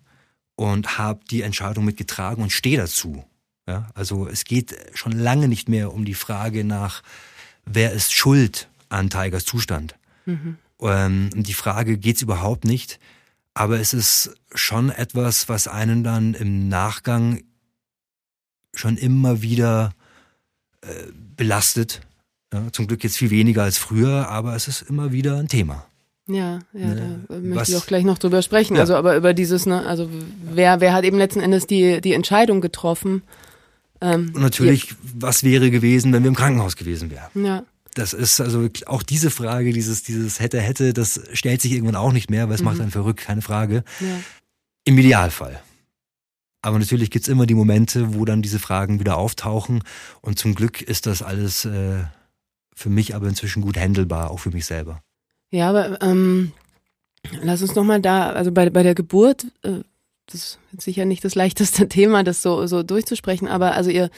und 0.55 0.97
habe 0.97 1.21
die 1.29 1.41
Entscheidung 1.41 1.85
mitgetragen 1.85 2.43
und 2.43 2.51
stehe 2.51 2.77
dazu. 2.77 3.23
Ja, 3.67 3.89
also 3.93 4.27
es 4.27 4.43
geht 4.43 4.75
schon 4.93 5.13
lange 5.13 5.47
nicht 5.47 5.69
mehr 5.69 5.93
um 5.93 6.03
die 6.03 6.15
Frage 6.15 6.65
nach, 6.65 7.01
wer 7.65 7.93
ist 7.93 8.13
schuld 8.13 8.67
an 8.89 9.09
Tigers 9.09 9.45
Zustand. 9.45 9.95
Mhm. 10.25 10.57
Ähm, 10.81 11.29
die 11.33 11.53
Frage 11.53 11.97
geht's 11.97 12.21
überhaupt 12.21 12.65
nicht. 12.65 12.99
Aber 13.53 13.79
es 13.79 13.93
ist 13.93 14.35
schon 14.53 14.89
etwas, 14.89 15.47
was 15.47 15.67
einen 15.67 16.03
dann 16.03 16.33
im 16.33 16.67
Nachgang 16.69 17.43
schon 18.73 18.97
immer 18.97 19.41
wieder 19.41 19.93
äh, 20.81 20.87
belastet. 21.37 22.01
Ja, 22.51 22.71
zum 22.71 22.87
Glück 22.87 23.03
jetzt 23.03 23.17
viel 23.17 23.29
weniger 23.29 23.63
als 23.63 23.77
früher, 23.77 24.29
aber 24.29 24.55
es 24.55 24.67
ist 24.67 24.81
immer 24.83 25.11
wieder 25.11 25.37
ein 25.37 25.47
Thema. 25.47 25.85
Ja, 26.27 26.59
ja, 26.73 26.87
ne? 26.87 27.19
da 27.27 27.35
möchte 27.35 27.55
Was? 27.55 27.69
ich 27.69 27.75
auch 27.75 27.85
gleich 27.85 28.05
noch 28.05 28.17
drüber 28.17 28.41
sprechen. 28.41 28.75
Ja. 28.75 28.81
Also, 28.81 28.95
aber 28.95 29.17
über 29.17 29.33
dieses, 29.33 29.65
ne, 29.65 29.85
also 29.85 30.09
wer, 30.51 30.79
wer 30.79 30.93
hat 30.93 31.03
eben 31.03 31.17
letzten 31.17 31.41
Endes 31.41 31.67
die, 31.67 31.99
die 31.99 32.13
Entscheidung 32.13 32.61
getroffen? 32.61 33.23
Ähm, 33.99 34.31
Und 34.33 34.41
natürlich, 34.41 34.83
hier. 34.83 34.97
was 35.15 35.43
wäre 35.43 35.69
gewesen, 35.69 36.13
wenn 36.13 36.23
wir 36.23 36.29
im 36.29 36.35
Krankenhaus 36.35 36.75
gewesen 36.75 37.11
wären? 37.11 37.29
Ja. 37.45 37.63
Das 37.93 38.13
ist 38.13 38.39
also 38.41 38.67
auch 38.85 39.03
diese 39.03 39.29
Frage, 39.29 39.73
dieses, 39.73 40.03
dieses 40.03 40.39
hätte, 40.39 40.59
hätte, 40.59 40.93
das 40.93 41.19
stellt 41.33 41.61
sich 41.61 41.73
irgendwann 41.73 41.95
auch 41.95 42.11
nicht 42.11 42.29
mehr, 42.29 42.47
weil 42.47 42.55
es 42.55 42.61
mhm. 42.61 42.65
macht 42.65 42.79
einen 42.81 42.91
verrückt, 42.91 43.21
keine 43.21 43.41
Frage. 43.41 43.83
Ja. 43.99 44.19
Im 44.85 44.97
Idealfall. 44.97 45.61
Aber 46.61 46.79
natürlich 46.79 47.11
gibt's 47.11 47.27
immer 47.27 47.45
die 47.45 47.55
Momente, 47.55 48.15
wo 48.15 48.23
dann 48.23 48.41
diese 48.41 48.59
Fragen 48.59 48.99
wieder 48.99 49.17
auftauchen. 49.17 49.83
Und 50.21 50.39
zum 50.39 50.55
Glück 50.55 50.81
ist 50.81 51.05
das 51.05 51.21
alles 51.21 51.65
äh, 51.65 52.03
für 52.73 52.89
mich 52.89 53.15
aber 53.15 53.27
inzwischen 53.27 53.61
gut 53.61 53.77
handelbar, 53.77 54.31
auch 54.31 54.39
für 54.39 54.51
mich 54.51 54.65
selber. 54.65 55.01
Ja, 55.51 55.69
aber 55.69 56.01
ähm, 56.01 56.53
lass 57.41 57.61
uns 57.61 57.75
nochmal 57.75 58.01
da, 58.01 58.31
also 58.31 58.51
bei, 58.51 58.69
bei 58.69 58.81
der 58.81 58.95
Geburt, 58.95 59.45
äh, 59.63 59.81
das 60.25 60.35
ist 60.35 60.59
sicher 60.77 61.05
nicht 61.05 61.23
das 61.23 61.35
leichteste 61.35 61.87
Thema, 61.89 62.23
das 62.23 62.41
so, 62.41 62.65
so 62.65 62.81
durchzusprechen, 62.81 63.47
aber 63.47 63.73
also 63.73 63.89
ihr, 63.89 64.09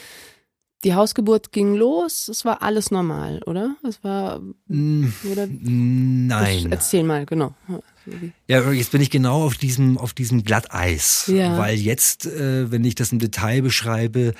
die 0.86 0.94
Hausgeburt 0.94 1.50
ging 1.50 1.74
los, 1.74 2.28
es 2.28 2.44
war 2.44 2.62
alles 2.62 2.92
normal, 2.92 3.42
oder? 3.44 3.74
Es 3.82 4.04
war, 4.04 4.40
mm, 4.68 5.06
oder? 5.32 5.48
Nein. 5.50 6.70
erzähl 6.70 7.02
mal, 7.02 7.26
genau. 7.26 7.54
Ja, 8.46 8.70
jetzt 8.70 8.92
bin 8.92 9.00
ich 9.00 9.10
genau 9.10 9.42
auf 9.42 9.56
diesem, 9.56 9.98
auf 9.98 10.14
diesem 10.14 10.44
Glatteis. 10.44 11.24
Ja. 11.26 11.58
Weil 11.58 11.76
jetzt, 11.76 12.26
äh, 12.26 12.70
wenn 12.70 12.84
ich 12.84 12.94
das 12.94 13.10
im 13.10 13.18
Detail 13.18 13.62
beschreibe, 13.62 14.32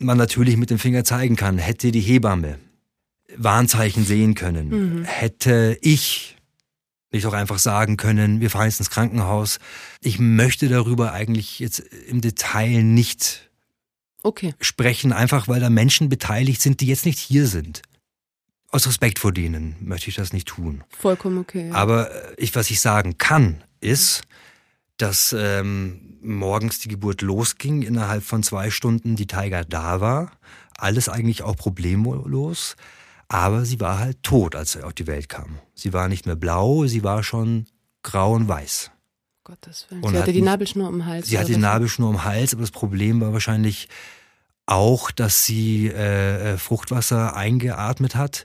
man 0.00 0.18
natürlich 0.18 0.56
mit 0.56 0.70
dem 0.70 0.80
Finger 0.80 1.04
zeigen 1.04 1.36
kann, 1.36 1.58
hätte 1.58 1.92
die 1.92 2.00
Hebamme 2.00 2.58
Warnzeichen 3.36 4.04
sehen 4.04 4.34
können. 4.34 4.68
Mhm. 4.68 5.04
Hätte 5.04 5.78
ich 5.80 6.36
nicht 7.12 7.26
auch 7.26 7.34
einfach 7.34 7.60
sagen 7.60 7.96
können, 7.96 8.40
wir 8.40 8.50
fahren 8.50 8.64
jetzt 8.64 8.80
ins 8.80 8.90
Krankenhaus. 8.90 9.60
Ich 10.00 10.18
möchte 10.18 10.68
darüber 10.68 11.12
eigentlich 11.12 11.60
jetzt 11.60 11.78
im 11.78 12.20
Detail 12.20 12.82
nicht 12.82 13.51
okay. 14.22 14.54
sprechen, 14.60 15.12
einfach 15.12 15.48
weil 15.48 15.60
da 15.60 15.70
Menschen 15.70 16.08
beteiligt 16.08 16.60
sind, 16.62 16.80
die 16.80 16.86
jetzt 16.86 17.06
nicht 17.06 17.18
hier 17.18 17.46
sind. 17.46 17.82
Aus 18.70 18.86
Respekt 18.86 19.18
vor 19.18 19.32
denen 19.32 19.76
möchte 19.80 20.08
ich 20.08 20.16
das 20.16 20.32
nicht 20.32 20.48
tun. 20.48 20.82
Vollkommen 20.98 21.38
okay. 21.38 21.68
Ja. 21.68 21.74
Aber 21.74 22.10
äh, 22.10 22.34
ich, 22.38 22.54
was 22.54 22.70
ich 22.70 22.80
sagen 22.80 23.18
kann, 23.18 23.62
ist, 23.80 24.22
dass 24.96 25.34
ähm, 25.38 26.18
morgens 26.22 26.78
die 26.78 26.88
Geburt 26.88 27.22
losging, 27.22 27.82
innerhalb 27.82 28.22
von 28.22 28.42
zwei 28.42 28.70
Stunden 28.70 29.16
die 29.16 29.26
Tiger 29.26 29.64
da 29.64 30.00
war, 30.00 30.32
alles 30.76 31.08
eigentlich 31.08 31.42
auch 31.42 31.56
problemlos. 31.56 32.76
Aber 33.28 33.64
sie 33.64 33.80
war 33.80 33.98
halt 33.98 34.22
tot, 34.22 34.54
als 34.54 34.72
sie 34.72 34.82
auf 34.82 34.92
die 34.94 35.06
Welt 35.06 35.28
kam. 35.28 35.58
Sie 35.74 35.92
war 35.92 36.08
nicht 36.08 36.26
mehr 36.26 36.36
blau, 36.36 36.86
sie 36.86 37.02
war 37.02 37.22
schon 37.22 37.66
grau 38.02 38.34
und 38.34 38.48
weiß. 38.48 38.90
Gottes 39.44 39.86
Willen. 39.90 40.02
Und 40.02 40.12
sie 40.12 40.18
hatte 40.18 40.32
die 40.32 40.42
Nabelschnur 40.42 40.88
um 40.88 40.98
den 40.98 41.06
Hals. 41.06 41.28
Sie 41.28 41.38
hatte 41.38 41.52
die 41.52 41.58
Nabelschnur 41.58 42.08
um 42.08 42.16
den 42.16 42.24
Hals, 42.24 42.52
aber 42.52 42.62
das 42.62 42.70
Problem 42.70 43.20
war 43.20 43.32
wahrscheinlich 43.32 43.88
auch, 44.66 45.10
dass 45.10 45.44
sie 45.44 45.88
äh, 45.88 46.52
äh, 46.52 46.58
Fruchtwasser 46.58 47.36
eingeatmet 47.36 48.14
hat 48.14 48.44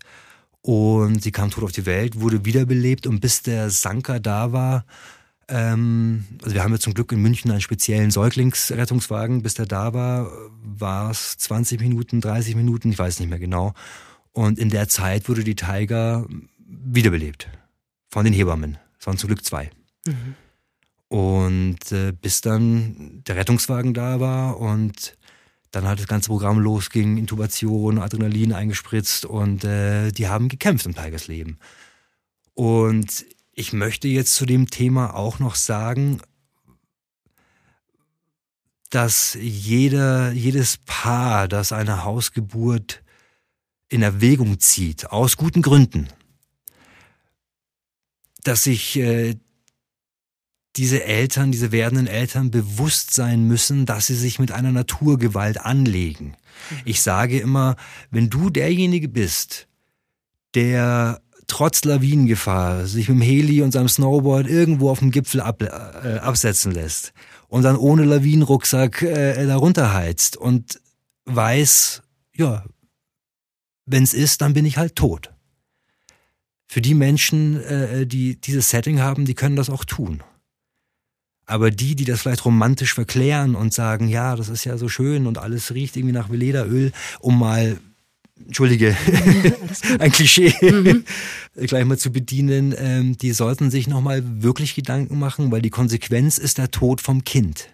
und 0.62 1.22
sie 1.22 1.32
kam 1.32 1.52
tot 1.52 1.64
auf 1.64 1.72
die 1.72 1.86
Welt, 1.86 2.20
wurde 2.20 2.46
wiederbelebt 2.46 3.08
und 3.08 3.20
bis 3.20 3.44
der 3.44 3.70
Sanker 3.70 4.20
da 4.20 4.52
war, 4.52 4.86
ähm, 5.50 6.26
also 6.44 6.56
wir 6.56 6.64
haben 6.64 6.74
ja 6.74 6.80
zum 6.80 6.94
Glück 6.94 7.12
in 7.12 7.22
München 7.22 7.52
einen 7.52 7.62
speziellen 7.62 8.12
Säuglingsrettungswagen, 8.12 9.44
bis 9.44 9.54
der 9.54 9.66
da 9.66 9.94
war, 9.94 10.30
war 10.62 11.12
es 11.12 11.38
20 11.38 11.80
Minuten, 11.80 12.20
30 12.20 12.56
Minuten, 12.56 12.92
ich 12.92 13.00
weiß 13.00 13.20
nicht 13.20 13.30
mehr 13.30 13.40
genau. 13.40 13.74
Und 14.34 14.60
in 14.60 14.70
der 14.70 14.90
Zeit 14.90 15.30
wurde 15.30 15.44
die 15.44 15.56
Tiger 15.56 16.26
wiederbelebt. 16.60 17.48
Von 18.10 18.26
den 18.26 18.34
Hebammen. 18.34 18.78
Es 19.00 19.08
waren 19.08 19.18
zum 19.18 19.28
Glück 19.28 19.44
zwei. 19.44 19.70
Mhm. 20.06 20.36
Und 21.10 21.92
äh, 21.92 22.12
bis 22.12 22.42
dann 22.42 23.24
der 23.26 23.38
Rettungswagen 23.38 23.94
da 23.94 24.20
war 24.20 24.60
und 24.60 25.18
dann 25.72 25.88
halt 25.88 26.00
das 26.00 26.08
ganze 26.08 26.30
Programm 26.30 26.60
losging, 26.60 27.18
Intubation, 27.18 28.00
Adrenalin 28.00 28.54
eingespritzt 28.54 29.26
und 29.26 29.64
äh, 29.64 30.12
die 30.12 30.28
haben 30.28 30.50
gekämpft 30.50 30.86
um 30.86 30.96
Tigers 30.96 31.28
Leben. 31.28 31.60
Und 32.54 33.26
ich 33.54 33.74
möchte 33.74 34.08
jetzt 34.08 34.36
zu 34.36 34.46
dem 34.46 34.70
Thema 34.70 35.16
auch 35.16 35.40
noch 35.40 35.56
sagen, 35.56 36.22
dass 38.90 39.38
jeder, 39.40 40.32
jedes 40.32 40.78
Paar, 40.78 41.48
das 41.48 41.72
eine 41.72 42.04
Hausgeburt 42.04 43.04
in 43.90 44.02
Erwägung 44.02 44.60
zieht, 44.60 45.12
aus 45.12 45.38
guten 45.38 45.62
Gründen, 45.62 46.08
dass 48.44 48.64
sich 48.64 48.98
äh, 48.98 49.36
diese 50.78 51.04
Eltern, 51.04 51.52
diese 51.52 51.72
werdenden 51.72 52.08
Eltern 52.08 52.52
bewusst 52.52 53.14
sein 53.14 53.44
müssen, 53.44 53.86
dass 53.86 54.08
sie 54.08 54.16
sich 54.16 54.40
mit 54.40 54.52
einer 54.52 54.72
Naturgewalt 54.72 55.60
anlegen. 55.60 56.36
Mhm. 56.70 56.78
Ich 56.86 57.02
sage 57.02 57.40
immer, 57.40 57.76
wenn 58.12 58.30
du 58.30 58.50
derjenige 58.50 59.10
bist, 59.10 59.68
der 60.54 61.22
trotz 61.48 61.84
Lawinengefahr 61.84 62.86
sich 62.86 63.10
mit 63.10 63.18
dem 63.18 63.22
Heli 63.22 63.62
und 63.62 63.72
seinem 63.72 63.90
Snowboard 63.90 64.48
irgendwo 64.48 64.90
auf 64.90 65.00
dem 65.00 65.12
Gipfel 65.12 65.42
ab, 65.42 65.62
äh, 65.62 66.18
absetzen 66.20 66.72
lässt 66.72 67.14
und 67.48 67.64
dann 67.64 67.78
ohne 67.78 68.04
Lawinenrucksack 68.04 69.02
äh, 69.02 69.46
darunter 69.46 69.94
heizt 69.94 70.38
und 70.38 70.80
weiß, 71.26 72.04
ja, 72.36 72.64
wenn 73.86 74.04
es 74.04 74.14
ist, 74.14 74.42
dann 74.42 74.54
bin 74.54 74.66
ich 74.66 74.78
halt 74.78 74.96
tot. 74.96 75.34
Für 76.66 76.82
die 76.82 76.94
Menschen, 76.94 77.64
äh, 77.64 78.06
die 78.06 78.40
dieses 78.40 78.70
Setting 78.70 79.00
haben, 79.00 79.24
die 79.24 79.36
können 79.36 79.56
das 79.56 79.70
auch 79.70 79.86
tun. 79.86 80.22
Aber 81.48 81.72
die, 81.72 81.96
die 81.96 82.04
das 82.04 82.22
vielleicht 82.22 82.44
romantisch 82.44 82.94
verklären 82.94 83.56
und 83.56 83.74
sagen, 83.74 84.10
ja, 84.10 84.36
das 84.36 84.50
ist 84.50 84.66
ja 84.66 84.78
so 84.78 84.90
schön 84.90 85.26
und 85.26 85.38
alles 85.38 85.74
riecht 85.74 85.96
irgendwie 85.96 86.14
nach 86.14 86.30
Velederöl, 86.30 86.92
um 87.22 87.40
mal, 87.40 87.80
entschuldige, 88.46 88.96
ein 90.00 90.12
Klischee 90.12 90.54
mhm. 90.62 91.06
gleich 91.56 91.86
mal 91.86 91.98
zu 91.98 92.12
bedienen, 92.12 92.76
ähm, 92.78 93.18
die 93.18 93.32
sollten 93.32 93.72
sich 93.72 93.88
nochmal 93.88 94.44
wirklich 94.44 94.76
Gedanken 94.76 95.18
machen, 95.18 95.50
weil 95.50 95.62
die 95.62 95.70
Konsequenz 95.70 96.38
ist 96.38 96.58
der 96.58 96.70
Tod 96.70 97.00
vom 97.00 97.24
Kind. 97.24 97.70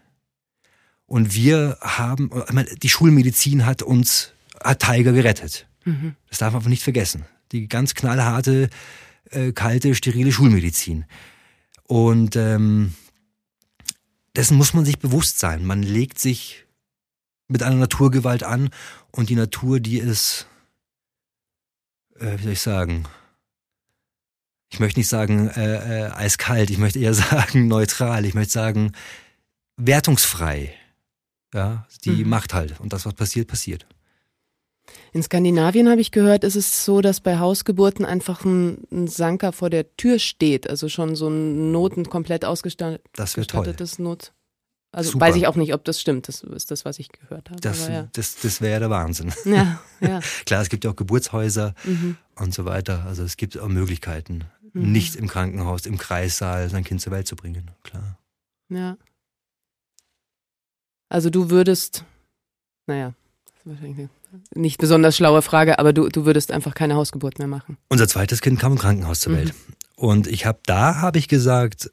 Und 1.08 1.34
wir 1.34 1.78
haben, 1.82 2.30
meine, 2.52 2.70
die 2.76 2.90
Schulmedizin 2.90 3.66
hat 3.66 3.82
uns, 3.82 4.34
hat 4.64 4.84
Tiger 4.84 5.14
gerettet. 5.14 5.68
Mhm. 5.84 6.16
Das 6.30 6.38
darf 6.38 6.54
man 6.54 6.60
einfach 6.60 6.70
nicht 6.70 6.84
vergessen. 6.84 7.26
Die 7.52 7.68
ganz 7.68 7.96
knallharte, 7.96 8.70
äh, 9.32 9.52
kalte, 9.52 9.96
sterile 9.96 10.32
Schulmedizin. 10.32 11.06
Und 11.84 12.36
ähm, 12.36 12.94
dessen 14.36 14.58
muss 14.58 14.74
man 14.74 14.86
sich 14.86 15.00
bewusst 15.00 15.40
sein. 15.40 15.66
Man 15.66 15.84
legt 15.84 16.20
sich 16.20 16.66
mit 17.48 17.64
einer 17.64 17.76
Naturgewalt 17.76 18.44
an 18.44 18.70
und 19.12 19.30
die 19.30 19.36
Natur, 19.36 19.80
die 19.80 20.00
ist, 20.00 20.48
äh, 22.20 22.38
wie 22.38 22.44
soll 22.44 22.52
ich 22.54 22.62
sagen, 22.62 23.06
ich 24.72 24.80
möchte 24.80 25.00
nicht 25.00 25.10
sagen 25.10 25.50
äh, 25.50 26.08
äh, 26.08 26.12
eiskalt, 26.12 26.72
ich 26.72 26.80
möchte 26.80 27.00
eher 27.00 27.14
sagen 27.14 27.68
neutral, 27.68 28.26
ich 28.26 28.34
möchte 28.34 28.54
sagen 28.54 28.94
wertungsfrei. 29.78 30.74
Ja, 31.54 31.88
die 32.04 32.24
mhm. 32.24 32.30
macht 32.30 32.56
halt. 32.56 32.80
Und 32.80 32.94
das, 32.94 33.06
was 33.06 33.14
passiert, 33.14 33.48
passiert. 33.48 33.86
In 35.14 35.22
Skandinavien 35.22 35.88
habe 35.90 36.02
ich 36.02 36.10
gehört, 36.10 36.44
ist 36.44 36.56
es 36.56 36.86
so, 36.86 37.00
dass 37.00 37.22
bei 37.22 37.38
Hausgeburten 37.38 38.04
einfach 38.04 38.44
ein, 38.46 38.80
ein 38.92 39.08
Sanker 39.08 39.52
vor 39.52 39.70
der 39.70 39.96
Tür 39.96 40.18
steht, 40.18 40.68
also 40.68 40.90
schon 40.90 41.16
so 41.16 41.30
ein 41.30 41.72
Noten 41.72 42.10
komplett 42.10 42.46
ausgestattetes 42.46 43.04
das 43.14 43.34
toll. 43.34 43.76
Not. 44.00 44.34
Also 44.92 45.12
Super. 45.12 45.28
weiß 45.28 45.36
ich 45.36 45.46
auch 45.46 45.56
nicht, 45.56 45.74
ob 45.76 45.84
das 45.86 46.02
stimmt. 46.02 46.28
Das 46.28 46.42
ist 46.42 46.72
das, 46.72 46.84
was 46.84 46.98
ich 46.98 47.10
gehört 47.10 47.52
habe. 47.52 47.62
Das, 47.62 47.88
ja. 47.88 48.10
das, 48.14 48.38
das 48.38 48.60
wäre 48.60 48.80
der 48.80 48.90
Wahnsinn. 48.90 49.32
Ja, 49.46 49.80
ja. 50.02 50.20
Klar, 50.46 50.62
es 50.64 50.70
gibt 50.70 50.84
ja 50.84 50.92
auch 50.92 50.96
Geburtshäuser 50.96 51.76
mhm. 51.84 52.18
und 52.36 52.54
so 52.54 52.66
weiter. 52.66 53.06
Also 53.06 53.24
es 53.24 53.38
gibt 53.38 53.58
auch 53.60 53.68
Möglichkeiten, 53.68 54.46
mhm. 54.74 54.92
nicht 54.92 55.16
im 55.16 55.28
Krankenhaus, 55.28 55.86
im 55.86 56.00
Kreissaal 56.00 56.70
sein 56.70 56.84
Kind 56.84 57.02
zur 57.02 57.12
Welt 57.12 57.28
zu 57.28 57.36
bringen. 57.36 57.70
Klar. 57.84 58.18
Ja. 58.70 58.98
Also 61.10 61.30
du 61.30 61.52
würdest, 61.52 62.04
naja, 62.88 63.14
wahrscheinlich 63.64 63.98
nicht 63.98 64.23
besonders 64.78 65.16
schlaue 65.16 65.42
Frage, 65.42 65.80
aber 65.80 65.94
du, 65.94 66.10
du 66.10 66.26
würdest 66.26 66.52
einfach 66.52 66.74
keine 66.74 66.96
Hausgeburt 66.96 67.40
mehr 67.40 67.48
machen. 67.48 67.78
Unser 67.90 68.08
zweites 68.08 68.42
Kind 68.42 68.60
kam 68.60 68.74
im 68.74 68.78
Krankenhaus 68.78 69.20
zur 69.20 69.34
mhm. 69.34 69.38
Welt. 69.38 69.54
Und 69.96 70.28
ich 70.28 70.46
habe 70.46 70.60
da 70.66 70.98
habe 71.02 71.18
ich 71.20 71.28
gesagt, 71.28 71.92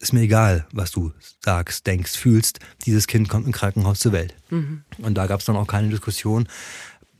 ist 0.00 0.12
mir 0.12 0.22
egal, 0.22 0.66
was 0.72 0.90
du 0.90 1.12
sagst, 1.44 1.86
denkst, 1.86 2.12
fühlst, 2.12 2.58
dieses 2.86 3.06
Kind 3.06 3.28
kommt 3.28 3.46
im 3.46 3.52
Krankenhaus 3.52 4.00
zur 4.00 4.12
Welt. 4.12 4.34
Mhm. 4.50 4.84
Und 4.98 5.14
da 5.14 5.26
gab 5.26 5.40
es 5.40 5.46
dann 5.46 5.56
auch 5.56 5.66
keine 5.66 5.88
Diskussion 5.88 6.48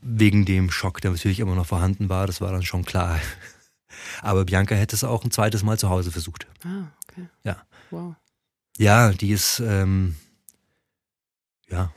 wegen 0.01 0.45
dem 0.45 0.71
Schock, 0.71 0.99
der 1.01 1.11
natürlich 1.11 1.39
immer 1.39 1.55
noch 1.55 1.67
vorhanden 1.67 2.09
war. 2.09 2.27
Das 2.27 2.41
war 2.41 2.51
dann 2.51 2.63
schon 2.63 2.83
klar. 2.83 3.19
Aber 4.21 4.45
Bianca 4.45 4.73
hätte 4.73 4.95
es 4.95 5.03
auch 5.03 5.23
ein 5.23 5.31
zweites 5.31 5.63
Mal 5.63 5.77
zu 5.77 5.89
Hause 5.89 6.11
versucht. 6.11 6.47
Ah, 6.65 6.87
okay. 7.07 7.27
Ja. 7.43 7.57
Wow. 7.91 8.15
Ja, 8.77 9.11
die 9.11 9.31
ist 9.31 9.59
ähm, 9.59 10.15
ja 11.69 11.91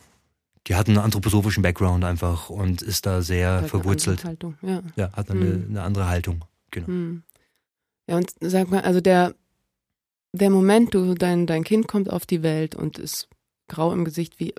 die 0.67 0.75
hat 0.75 0.89
einen 0.89 0.99
anthroposophischen 0.99 1.63
Background 1.63 2.05
einfach 2.05 2.49
und 2.51 2.81
ist 2.83 3.07
da 3.07 3.21
sehr 3.23 3.63
Hat 3.63 3.69
verwurzelt. 3.69 4.25
Eine 4.25 4.31
andere 4.31 4.49
Haltung, 4.53 4.59
ja. 4.63 4.83
Ja, 4.97 5.13
hat 5.13 5.31
eine, 5.31 5.45
Mhm. 5.45 5.67
eine 5.71 5.83
andere 5.83 6.09
Haltung. 6.09 6.45
Genau. 6.71 6.87
Hm. 6.87 7.23
Ja, 8.09 8.17
und 8.17 8.33
sag 8.41 8.71
mal, 8.71 8.81
also 8.83 9.01
der, 9.01 9.35
der 10.33 10.51
Moment, 10.51 10.95
du, 10.95 11.15
dein, 11.15 11.47
dein 11.47 11.65
Kind 11.65 11.87
kommt 11.89 12.11
auf 12.11 12.27
die 12.27 12.43
Welt 12.43 12.75
und 12.75 12.99
ist 12.99 13.29
grau 13.69 13.93
im 13.93 14.05
Gesicht, 14.05 14.41
wie, 14.41 14.55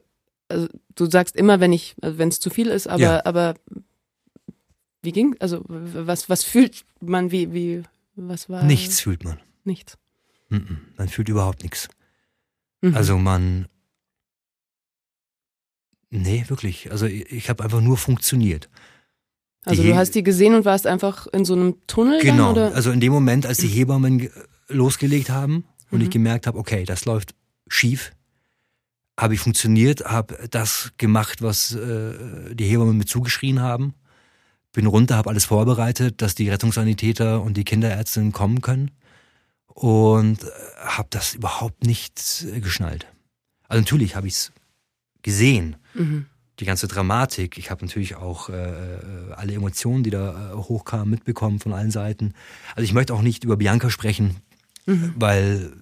also 0.47 0.67
du 0.95 1.05
sagst 1.07 1.35
immer, 1.35 1.59
wenn 1.59 1.73
ich, 1.73 1.95
also 2.01 2.17
wenn 2.17 2.29
es 2.29 2.39
zu 2.39 2.49
viel 2.49 2.67
ist, 2.67 2.87
aber, 2.87 3.01
Ja. 3.01 3.25
aber 3.25 3.55
wie 5.01 5.11
ging, 5.11 5.35
also 5.39 5.63
was, 5.67 6.29
was 6.29 6.43
fühlt 6.43 6.85
man, 7.01 7.31
wie, 7.31 7.53
wie, 7.53 7.83
was 8.15 8.49
war? 8.49 8.63
Nichts 8.63 8.99
fühlt 9.01 9.23
man. 9.23 9.39
Nichts. 9.63 9.97
Man 10.49 11.09
fühlt 11.09 11.27
überhaupt 11.29 11.63
nichts. 11.63 11.89
Mhm. 12.81 12.95
Also 12.95 13.17
man. 13.17 13.67
Nee, 16.23 16.45
wirklich. 16.47 16.91
Also 16.91 17.05
ich, 17.05 17.31
ich 17.31 17.49
habe 17.49 17.63
einfach 17.63 17.81
nur 17.81 17.97
funktioniert. 17.97 18.69
also 19.65 19.81
die- 19.83 19.89
du 19.89 19.95
hast 19.95 20.11
die 20.15 20.23
gesehen 20.23 20.53
und 20.55 20.65
warst 20.65 20.87
einfach 20.87 21.27
in 21.27 21.43
so 21.45 21.53
einem 21.53 21.75
Tunnel 21.87 22.21
Genau. 22.21 22.53
dann, 22.53 22.67
oder? 22.69 22.75
Also 22.75 22.91
in 22.91 22.99
dem 22.99 23.11
Moment, 23.13 23.45
als 23.45 23.57
die 23.57 23.67
Hebammen 23.75 24.19
ge- 24.19 24.31
losgelegt 24.67 25.29
haben 25.29 25.65
und 25.91 25.99
Mhm. 25.99 26.05
ich 26.05 26.09
gemerkt 26.11 26.47
habe, 26.47 26.57
okay, 26.57 26.83
das 26.85 27.05
läuft 27.05 27.35
schief, 27.67 28.11
habe 29.19 29.33
ich 29.33 29.39
funktioniert, 29.39 30.05
habe 30.05 30.47
das 30.51 30.91
gemacht, 30.97 31.41
was 31.41 31.73
äh, 31.73 32.53
die 32.53 32.65
Hebammen 32.65 32.97
mir 32.97 33.05
zugeschrien 33.05 33.59
haben. 33.61 33.93
Bin 34.73 34.87
runter, 34.87 35.15
habe 35.15 35.29
alles 35.29 35.45
vorbereitet, 35.45 36.21
dass 36.21 36.35
die 36.35 36.49
Rettungssanitäter 36.49 37.41
und 37.41 37.55
die 37.55 37.63
Kinderärztinnen 37.63 38.33
kommen 38.33 38.61
können 38.61 38.91
und 39.67 40.43
äh, 40.43 40.47
habe 40.85 41.07
das 41.11 41.33
überhaupt 41.33 41.85
nicht 41.85 42.45
äh, 42.53 42.59
geschnallt. 42.59 43.07
Also 43.67 43.81
natürlich 43.81 44.15
habe 44.15 44.27
ich 44.27 44.33
es 44.35 44.51
gesehen, 45.25 45.75
Mhm. 45.95 46.27
die 46.59 46.65
ganze 46.65 46.87
Dramatik. 46.87 47.57
Ich 47.57 47.69
habe 47.71 47.83
natürlich 47.85 48.15
auch 48.15 48.49
äh, 48.49 48.53
äh, 48.53 49.33
alle 49.35 49.53
Emotionen, 49.53 50.03
die 50.03 50.11
da 50.11 50.53
äh, 50.53 50.55
hochkamen, 50.55 51.09
mitbekommen 51.09 51.59
von 51.59 51.73
allen 51.73 51.91
Seiten. 51.91 52.33
Also 52.75 52.83
ich 52.85 52.93
möchte 52.93 53.13
auch 53.13 53.21
nicht 53.21 53.43
über 53.43 53.57
Bianca 53.57 53.89
sprechen, 53.89 54.37
Mhm. 54.85 55.13
weil 55.17 55.73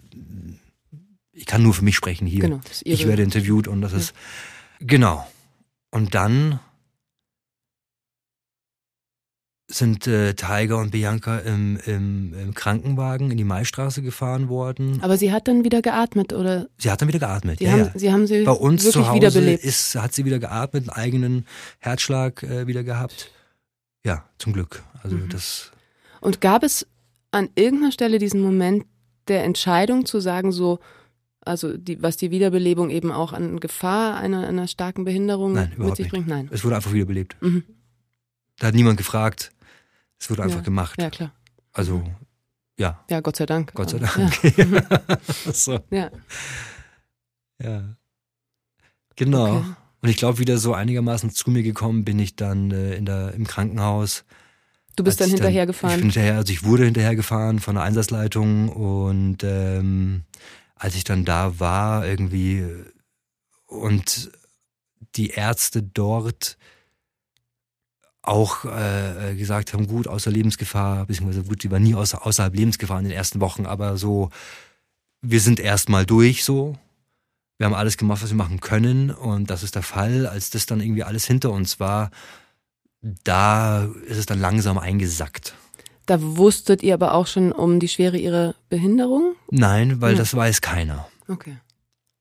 ich 1.34 1.46
kann 1.46 1.62
nur 1.62 1.74
für 1.74 1.84
mich 1.84 1.96
sprechen 1.96 2.26
hier. 2.26 2.42
Genau. 2.42 2.62
Ich 2.84 3.06
werde 3.06 3.22
interviewt 3.24 3.68
und 3.68 3.82
das 3.82 3.92
ist 3.94 4.14
genau. 4.80 5.28
Und 5.92 6.16
dann 6.16 6.60
sind 9.74 10.06
äh, 10.08 10.34
Tiger 10.36 10.78
und 10.78 10.92
Bianca 10.92 11.40
im, 11.40 11.78
im, 11.86 12.34
im 12.34 12.54
Krankenwagen 12.54 13.32
in 13.32 13.38
die 13.38 13.44
Maistraße 13.44 14.02
gefahren 14.02 14.48
worden. 14.50 15.00
aber 15.02 15.18
sie 15.18 15.32
hat 15.32 15.48
dann 15.48 15.64
wieder 15.64 15.82
geatmet, 15.82 16.32
oder? 16.34 16.68
Sie 16.78 16.92
hat 16.92 17.02
dann 17.02 17.08
wieder 17.08 17.20
geatmet. 17.20 17.60
Sie, 17.60 17.66
ja, 17.66 17.72
haben, 17.72 17.80
ja. 17.80 17.92
sie 17.96 18.12
haben 18.12 18.28
sie 18.28 18.44
Bei 18.44 18.52
uns 18.52 18.84
wirklich 18.84 18.94
zu 19.04 19.08
Hause 19.10 19.16
wiederbelebt. 19.18 19.64
ist, 19.64 19.96
hat 19.96 20.14
sie 20.14 20.26
wieder 20.26 20.40
geatmet, 20.40 20.84
einen 20.84 20.90
eigenen 20.90 21.46
Herzschlag 21.80 22.44
äh, 22.44 22.68
wieder 22.68 22.84
gehabt. 22.84 23.32
Ja, 24.06 24.26
zum 24.38 24.54
Glück. 24.54 24.84
Also 25.02 25.16
Mhm. 25.16 25.30
das 25.30 25.72
Und 26.22 26.40
gab 26.42 26.64
es 26.64 26.86
an 27.32 27.50
irgendeiner 27.56 27.92
Stelle 27.92 28.20
diesen 28.20 28.42
Moment 28.42 28.86
der 29.28 29.44
Entscheidung 29.44 30.06
zu 30.06 30.20
sagen, 30.20 30.52
so, 30.52 30.80
also 31.42 31.76
die, 31.78 32.02
was 32.04 32.18
die 32.18 32.30
Wiederbelebung 32.30 32.90
eben 32.90 33.12
auch 33.12 33.34
an 33.34 33.60
Gefahr 33.60 34.18
einer, 34.18 34.48
einer 34.48 34.68
starken 34.68 35.04
Behinderung 35.06 35.54
Nein, 35.54 35.72
mit 35.78 35.96
sich 35.96 36.06
nicht. 36.06 36.12
bringt? 36.12 36.28
Nein. 36.28 36.48
es 36.52 36.64
wurde 36.64 36.76
einfach 36.76 36.94
wiederbelebt. 36.94 37.38
Mhm. 37.42 37.64
Da 38.60 38.68
hat 38.68 38.76
niemand 38.76 38.98
gefragt. 38.98 39.52
Es 40.24 40.30
wurde 40.30 40.44
einfach 40.44 40.60
Ja. 40.60 40.64
gemacht. 40.64 41.02
Ja, 41.02 41.10
klar. 41.10 41.34
Also 41.74 42.02
ja, 42.80 43.04
Ja, 43.10 43.20
Gott 43.20 43.36
sei 43.36 43.46
Dank. 43.46 43.74
Gott 43.74 43.90
sei 43.90 44.00
Dank. 44.00 44.34
so, 45.54 45.74
Ja, 45.92 46.10
ja. 47.60 47.70
ja. 47.70 47.84
Genau. 49.18 49.58
Okay. 49.58 49.66
Und 50.02 50.10
ich 50.10 50.16
glaube, 50.16 50.40
wieder 50.40 50.58
so 50.58 50.74
einigermaßen 50.74 51.30
zu 51.32 51.50
mir 51.52 51.62
gekommen 51.62 52.06
bin 52.06 52.20
ich 52.20 52.38
dann 52.38 52.72
äh, 52.72 52.96
in 52.96 53.06
der, 53.06 53.34
im 53.34 53.46
Krankenhaus. 53.46 54.24
Du 54.96 55.04
bist 55.04 55.20
dann 55.20 55.28
ich 55.28 55.34
hinterher 55.34 55.68
Ich 55.68 55.82
bin 55.82 55.90
hinterher, 55.90 56.38
also 56.38 56.54
ich 56.54 56.64
wurde 56.64 56.86
hinterher 56.86 57.18
gefahren 57.18 57.60
von 57.60 57.76
der 57.76 57.84
Einsatzleitung 57.84 58.70
und 58.70 59.44
ähm, 59.44 60.24
als 60.76 60.96
ich 60.96 61.04
dann 61.04 61.26
da 61.26 61.60
war 61.60 62.08
irgendwie 62.08 62.60
äh, 62.60 62.86
und 63.68 64.32
die 65.16 65.32
Ärzte 65.32 65.84
dort 65.84 66.58
auch 68.24 68.66
äh, 68.66 69.36
gesagt 69.36 69.74
haben, 69.74 69.88
gut, 69.88 70.08
außer 70.08 70.32
Lebensgefahr, 70.32 71.06
beziehungsweise 71.06 71.44
gut, 71.44 71.64
die 71.64 71.70
war 71.72 71.80
nie 71.80 71.94
außer, 71.94 72.26
außerhalb 72.26 72.56
Lebensgefahr 72.56 72.98
in 73.00 73.06
den 73.06 73.14
ersten 73.14 73.42
Wochen, 73.42 73.66
aber 73.66 73.98
so, 73.98 74.30
wir 75.22 75.40
sind 75.40 75.60
erstmal 75.60 76.06
durch 76.06 76.44
so. 76.44 76.76
Wir 77.58 77.66
haben 77.66 77.76
alles 77.76 77.98
gemacht, 77.98 78.24
was 78.24 78.32
wir 78.32 78.38
machen 78.38 78.60
können 78.60 79.12
und 79.12 79.50
das 79.50 79.62
ist 79.64 79.76
der 79.76 79.84
Fall. 79.84 80.26
Als 80.26 80.50
das 80.50 80.66
dann 80.66 80.82
irgendwie 80.82 81.04
alles 81.04 81.26
hinter 81.26 81.52
uns 81.52 81.80
war, 81.80 82.12
da 83.24 83.84
ist 84.08 84.18
es 84.18 84.26
dann 84.26 84.40
langsam 84.40 84.78
eingesackt. 84.78 85.54
Da 86.06 86.18
wusstet 86.20 86.84
ihr 86.84 86.94
aber 86.96 87.14
auch 87.14 87.28
schon 87.28 87.52
um 87.52 87.80
die 87.80 87.88
Schwere 87.88 88.18
ihrer 88.18 88.56
Behinderung? 88.70 89.36
Nein, 89.52 90.02
weil 90.02 90.14
Ja. 90.14 90.18
das 90.18 90.36
weiß 90.36 90.62
keiner. 90.62 91.08
Okay. 91.28 91.58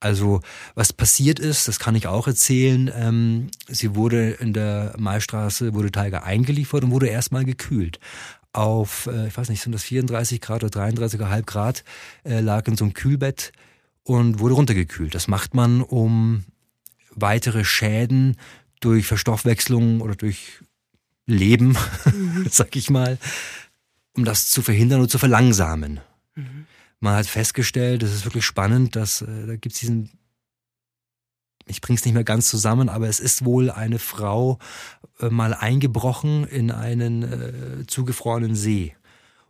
Also 0.03 0.41
was 0.75 0.93
passiert 0.93 1.39
ist, 1.39 1.69
das 1.69 1.79
kann 1.79 1.95
ich 1.95 2.09
auch 2.09 2.27
erzählen. 2.27 2.91
Ähm, 2.93 3.51
sie 3.69 3.95
wurde 3.95 4.33
in 4.33 4.53
der 4.53 4.95
Maistraße, 4.99 5.75
wurde 5.75 5.93
Tiger 5.93 6.25
eingeliefert 6.25 6.83
und 6.83 6.91
wurde 6.91 7.07
erstmal 7.07 7.45
gekühlt. 7.45 8.01
Auf, 8.53 9.07
äh, 9.07 9.29
ich 9.29 9.37
weiß 9.37 9.49
nicht, 9.49 9.63
sind 9.63 9.71
das 9.71 9.85
34 9.85 10.41
Grad 10.41 10.65
oder 10.65 10.87
33,5 10.87 11.43
Grad, 11.47 11.85
äh, 12.25 12.41
lag 12.41 12.67
in 12.67 12.77
so 12.77 12.85
einem 12.85 12.95
Kühlbett 12.95 13.53
und 14.03 14.41
wurde 14.41 14.55
runtergekühlt. 14.55 15.15
Das 15.15 15.29
macht 15.29 15.55
man, 15.55 15.83
um 15.83 16.43
weitere 17.15 17.65
Schäden 17.65 18.37
durch 18.81 19.07
Verstoffwechslung 19.07 20.01
oder 20.01 20.17
durch 20.17 20.63
Leben, 21.27 21.77
sag 22.51 22.75
ich 22.75 22.91
mal, 22.91 23.19
um 24.17 24.25
das 24.25 24.51
zu 24.51 24.63
verhindern 24.63 25.01
und 25.01 25.13
zu 25.13 25.19
verlangsamen. 25.19 26.01
Mhm. 26.35 26.67
Man 27.03 27.17
hat 27.17 27.27
festgestellt, 27.27 28.05
das 28.05 28.13
ist 28.13 28.25
wirklich 28.25 28.45
spannend, 28.45 28.95
dass 28.95 29.23
äh, 29.23 29.47
da 29.49 29.57
gibt's 29.57 29.81
diesen, 29.81 30.11
ich 31.67 31.81
bring's 31.81 32.05
nicht 32.05 32.15
mehr 32.15 32.23
ganz 32.23 32.49
zusammen, 32.49 32.89
aber 32.89 33.09
es 33.09 33.19
ist 33.19 33.45
wohl 33.45 33.73
eine 33.73 33.99
Frau 33.99 34.61
äh, 35.19 35.29
mal 35.29 35.53
eingebrochen 35.53 36.47
in 36.47 36.71
einen 36.71 37.23
äh, 37.25 37.87
zugefrorenen 37.89 38.55
See 38.55 38.95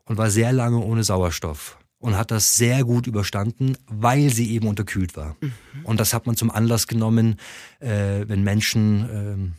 und 0.06 0.16
war 0.16 0.30
sehr 0.30 0.50
lange 0.54 0.78
ohne 0.78 1.04
Sauerstoff 1.04 1.76
und 1.98 2.16
hat 2.16 2.30
das 2.30 2.56
sehr 2.56 2.84
gut 2.84 3.06
überstanden, 3.06 3.76
weil 3.86 4.30
sie 4.30 4.50
eben 4.52 4.66
unterkühlt 4.66 5.14
war. 5.14 5.36
Und 5.84 6.00
das 6.00 6.14
hat 6.14 6.26
man 6.26 6.36
zum 6.36 6.50
Anlass 6.50 6.86
genommen, 6.86 7.36
äh, 7.80 8.26
wenn 8.28 8.42
Menschen 8.42 9.08
ähm, 9.12 9.54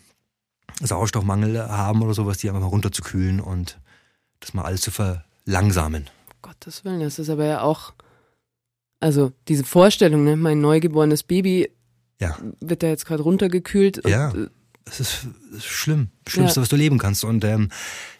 Sauerstoffmangel 0.81 1.69
haben 1.69 2.01
oder 2.01 2.15
sowas, 2.15 2.39
die 2.39 2.49
einfach 2.49 2.61
mal 2.61 2.67
runterzukühlen 2.69 3.39
und 3.39 3.79
das 4.39 4.55
mal 4.55 4.63
alles 4.63 4.81
zu 4.81 4.89
verlangsamen. 4.89 6.09
Gottes 6.43 6.85
Willen, 6.85 6.99
das 6.99 7.17
ist 7.17 7.29
aber 7.29 7.45
ja 7.45 7.61
auch, 7.61 7.93
also 8.99 9.31
diese 9.47 9.63
Vorstellung, 9.63 10.23
ne, 10.23 10.35
mein 10.35 10.61
neugeborenes 10.61 11.23
Baby 11.23 11.71
Ja. 12.19 12.37
wird 12.61 12.83
da 12.83 12.87
jetzt 12.87 13.05
gerade 13.07 13.23
runtergekühlt. 13.23 14.01
Ja. 14.07 14.29
Und, 14.29 14.45
äh, 14.45 14.49
Es 14.85 14.99
ist, 14.99 15.27
ist 15.53 15.65
schlimm. 15.65 16.09
Schlimmste, 16.27 16.59
Ja. 16.59 16.61
was 16.61 16.69
du 16.69 16.75
leben 16.75 16.97
kannst. 16.99 17.23
Und 17.23 17.43
ähm, 17.45 17.69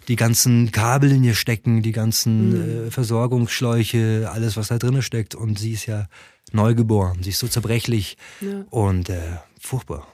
die 0.08 0.16
ganzen 0.16 0.72
Kabel 0.72 1.12
in 1.12 1.24
ihr 1.24 1.36
stecken, 1.36 1.82
die 1.84 1.92
ganzen 1.92 2.50
Mhm. 2.84 2.88
äh, 2.88 2.92
Versorgungsschläuche, 2.92 4.30
alles, 4.32 4.56
was 4.58 4.70
da 4.70 4.78
drin 4.80 5.02
steckt. 5.02 5.36
Und 5.36 5.60
sie 5.60 5.74
ist 5.74 5.86
ja 5.88 6.08
neugeboren. 6.54 7.22
Sie 7.22 7.30
ist 7.32 7.40
so 7.40 7.48
zerbrechlich 7.50 8.18
ja, 8.40 8.64
und 8.70 9.10
äh, 9.10 9.38
furchtbar. 9.60 10.08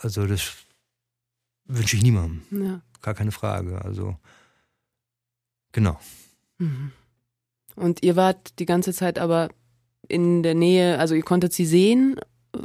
Also 0.00 0.26
das 0.26 0.52
wünsche 1.66 1.96
ich 1.96 2.02
niemandem. 2.02 2.42
ja. 2.50 2.80
Gar 3.00 3.14
keine 3.14 3.32
Frage. 3.32 3.80
Also 3.84 4.16
genau. 5.72 5.98
Mhm. 6.58 6.90
Und 7.76 8.02
ihr 8.02 8.16
wart 8.16 8.58
die 8.58 8.66
ganze 8.66 8.92
Zeit 8.92 9.18
aber 9.18 9.50
in 10.08 10.42
der 10.42 10.54
Nähe, 10.54 10.98
also 10.98 11.14
ihr 11.14 11.22
konntet 11.22 11.52
sie 11.52 11.66
sehen 11.66 12.16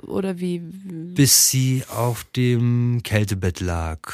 oder 0.07 0.39
wie? 0.39 0.59
Bis 0.59 1.49
sie 1.49 1.83
auf 1.89 2.23
dem 2.35 3.01
Kältebett 3.03 3.59
lag. 3.59 4.13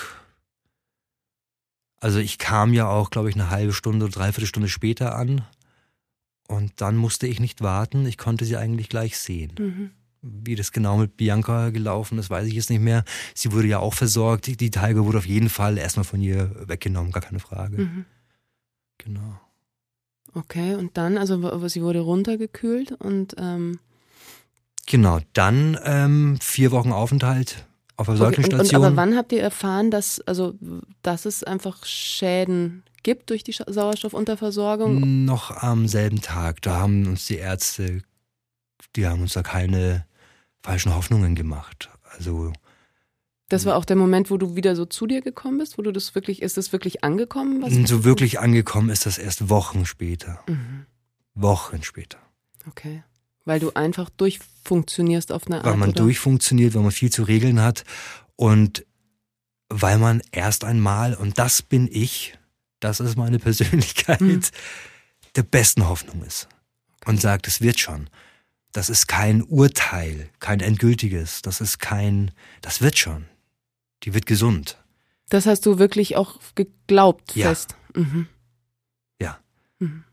Also 1.99 2.19
ich 2.19 2.38
kam 2.38 2.73
ja 2.73 2.89
auch, 2.89 3.10
glaube 3.10 3.30
ich, 3.30 3.36
eine 3.36 3.49
halbe 3.49 3.73
Stunde 3.73 4.06
oder 4.06 4.13
dreiviertel 4.13 4.47
Stunde 4.47 4.69
später 4.69 5.15
an. 5.15 5.45
Und 6.47 6.73
dann 6.82 6.97
musste 6.97 7.27
ich 7.27 7.39
nicht 7.39 7.62
warten. 7.62 8.06
Ich 8.06 8.17
konnte 8.17 8.43
sie 8.43 8.58
eigentlich 8.58 8.89
gleich 8.89 9.17
sehen. 9.17 9.54
Mhm. 9.58 9.91
Wie 10.21 10.56
das 10.56 10.71
genau 10.71 10.97
mit 10.97 11.15
Bianca 11.15 11.69
gelaufen 11.69 12.17
ist, 12.17 12.30
weiß 12.30 12.47
ich 12.47 12.54
jetzt 12.54 12.69
nicht 12.69 12.82
mehr. 12.82 13.04
Sie 13.34 13.51
wurde 13.51 13.67
ja 13.67 13.80
auch 13.80 13.93
versorgt. 13.93 14.47
Die, 14.47 14.58
Tiger 14.58 15.06
wurde 15.06 15.19
auf 15.19 15.25
jeden 15.25 15.49
Fall 15.49 15.77
erstmal 15.77 16.04
von 16.04 16.21
ihr 16.21 16.67
weggenommen, 16.67 17.12
gar 17.12 17.23
keine 17.23 17.39
Frage. 17.39 17.84
Mhm. 17.84 18.06
Genau. 18.97 19.39
Okay, 20.33 20.75
und 20.75 20.97
dann, 20.97 21.17
also 21.17 21.67
sie 21.67 21.81
wurde 21.81 21.99
runtergekühlt 21.99 22.93
und 22.93 23.35
ähm, 23.37 23.79
Genau, 24.87 25.19
dann 25.33 25.77
ähm, 25.83 26.37
vier 26.41 26.71
Wochen 26.71 26.91
Aufenthalt 26.91 27.65
auf 27.97 28.07
der 28.07 28.15
okay, 28.15 28.23
und, 28.23 28.25
und 28.25 28.35
Säuglingsstation. 28.35 28.83
aber 28.83 28.95
wann 28.95 29.15
habt 29.15 29.31
ihr 29.31 29.41
erfahren, 29.41 29.91
dass 29.91 30.19
also 30.21 30.55
dass 31.01 31.25
es 31.25 31.43
einfach 31.43 31.85
Schäden 31.85 32.83
gibt 33.03 33.29
durch 33.29 33.43
die 33.43 33.53
Sauerstoffunterversorgung? 33.53 35.25
Noch 35.25 35.51
am 35.51 35.87
selben 35.87 36.21
Tag. 36.21 36.61
Da 36.61 36.79
haben 36.79 37.07
uns 37.07 37.27
die 37.27 37.37
Ärzte, 37.37 38.01
die 38.95 39.07
haben 39.07 39.21
uns 39.21 39.33
da 39.33 39.43
keine 39.43 40.05
falschen 40.63 40.95
Hoffnungen 40.95 41.35
gemacht. 41.35 41.89
Also 42.17 42.51
Das 43.51 43.65
war 43.65 43.75
auch 43.75 43.83
der 43.83 43.97
Moment, 43.97 44.31
wo 44.31 44.37
du 44.37 44.55
wieder 44.55 44.77
so 44.77 44.85
zu 44.85 45.07
dir 45.07 45.19
gekommen 45.21 45.57
bist, 45.57 45.77
wo 45.77 45.81
du 45.81 45.91
das 45.91 46.15
wirklich, 46.15 46.41
ist 46.41 46.55
das 46.55 46.71
wirklich 46.71 47.03
angekommen? 47.03 47.61
Was 47.61 47.73
so 47.89 48.05
wirklich 48.05 48.39
angekommen 48.39 48.89
ist 48.89 49.05
das 49.05 49.17
erst 49.17 49.49
Wochen 49.49 49.85
später. 49.85 50.39
Mhm. 50.47 50.85
Wochen 51.33 51.83
später. 51.83 52.17
Okay. 52.69 53.03
Weil 53.43 53.59
du 53.59 53.73
einfach 53.73 54.09
durchfunktionierst 54.09 55.33
auf 55.33 55.47
eine 55.47 55.57
Art. 55.57 55.65
Weil 55.65 55.75
man 55.75 55.89
oder? 55.89 56.03
durchfunktioniert, 56.03 56.75
weil 56.75 56.81
man 56.81 56.93
viel 56.93 57.11
zu 57.11 57.23
regeln 57.23 57.59
hat 57.59 57.83
und 58.37 58.85
weil 59.67 59.97
man 59.97 60.21
erst 60.31 60.63
einmal, 60.63 61.13
und 61.13 61.37
das 61.37 61.61
bin 61.61 61.89
ich, 61.91 62.39
das 62.79 63.01
ist 63.01 63.17
meine 63.17 63.39
Persönlichkeit, 63.47 64.21
mhm. 64.21 64.39
der 65.35 65.43
besten 65.43 65.89
Hoffnung 65.89 66.23
ist. 66.23 66.47
Und 67.03 67.19
sagt, 67.19 67.49
es 67.49 67.59
wird 67.59 67.81
schon. 67.81 68.09
Das 68.71 68.89
ist 68.89 69.09
kein 69.09 69.43
Urteil, 69.43 70.29
kein 70.39 70.61
endgültiges. 70.61 71.41
Das 71.41 71.59
ist 71.59 71.79
kein, 71.79 72.31
das 72.61 72.81
wird 72.81 72.97
schon. 72.97 73.25
Die 74.03 74.13
wird 74.13 74.25
gesund. 74.25 74.77
Das 75.29 75.45
hast 75.45 75.65
du 75.65 75.79
wirklich 75.79 76.17
auch 76.17 76.39
geglaubt 76.55 77.35
ja. 77.35 77.49
fest. 77.49 77.75
Mhm. 77.95 78.27
Ja. 79.19 79.39
Mhm. 79.79 80.03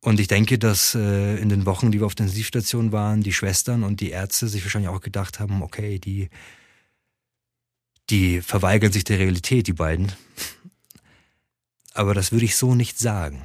Und 0.00 0.20
ich 0.20 0.28
denke, 0.28 0.58
dass 0.58 0.94
äh, 0.94 1.36
in 1.36 1.48
den 1.48 1.66
Wochen, 1.66 1.90
die 1.90 1.98
wir 2.00 2.06
auf 2.06 2.14
der 2.14 2.26
Intensivstation 2.26 2.92
waren, 2.92 3.22
die 3.22 3.32
Schwestern 3.32 3.82
und 3.82 4.00
die 4.00 4.10
Ärzte 4.10 4.46
sich 4.46 4.62
wahrscheinlich 4.64 4.90
auch 4.90 5.00
gedacht 5.00 5.40
haben, 5.40 5.62
okay, 5.62 5.98
die, 5.98 6.28
die 8.10 8.40
verweigern 8.40 8.92
sich 8.92 9.04
der 9.04 9.18
Realität, 9.18 9.66
die 9.66 9.72
beiden. 9.72 10.12
Aber 11.94 12.14
das 12.14 12.30
würde 12.30 12.44
ich 12.44 12.56
so 12.56 12.76
nicht 12.76 12.98
sagen. 12.98 13.44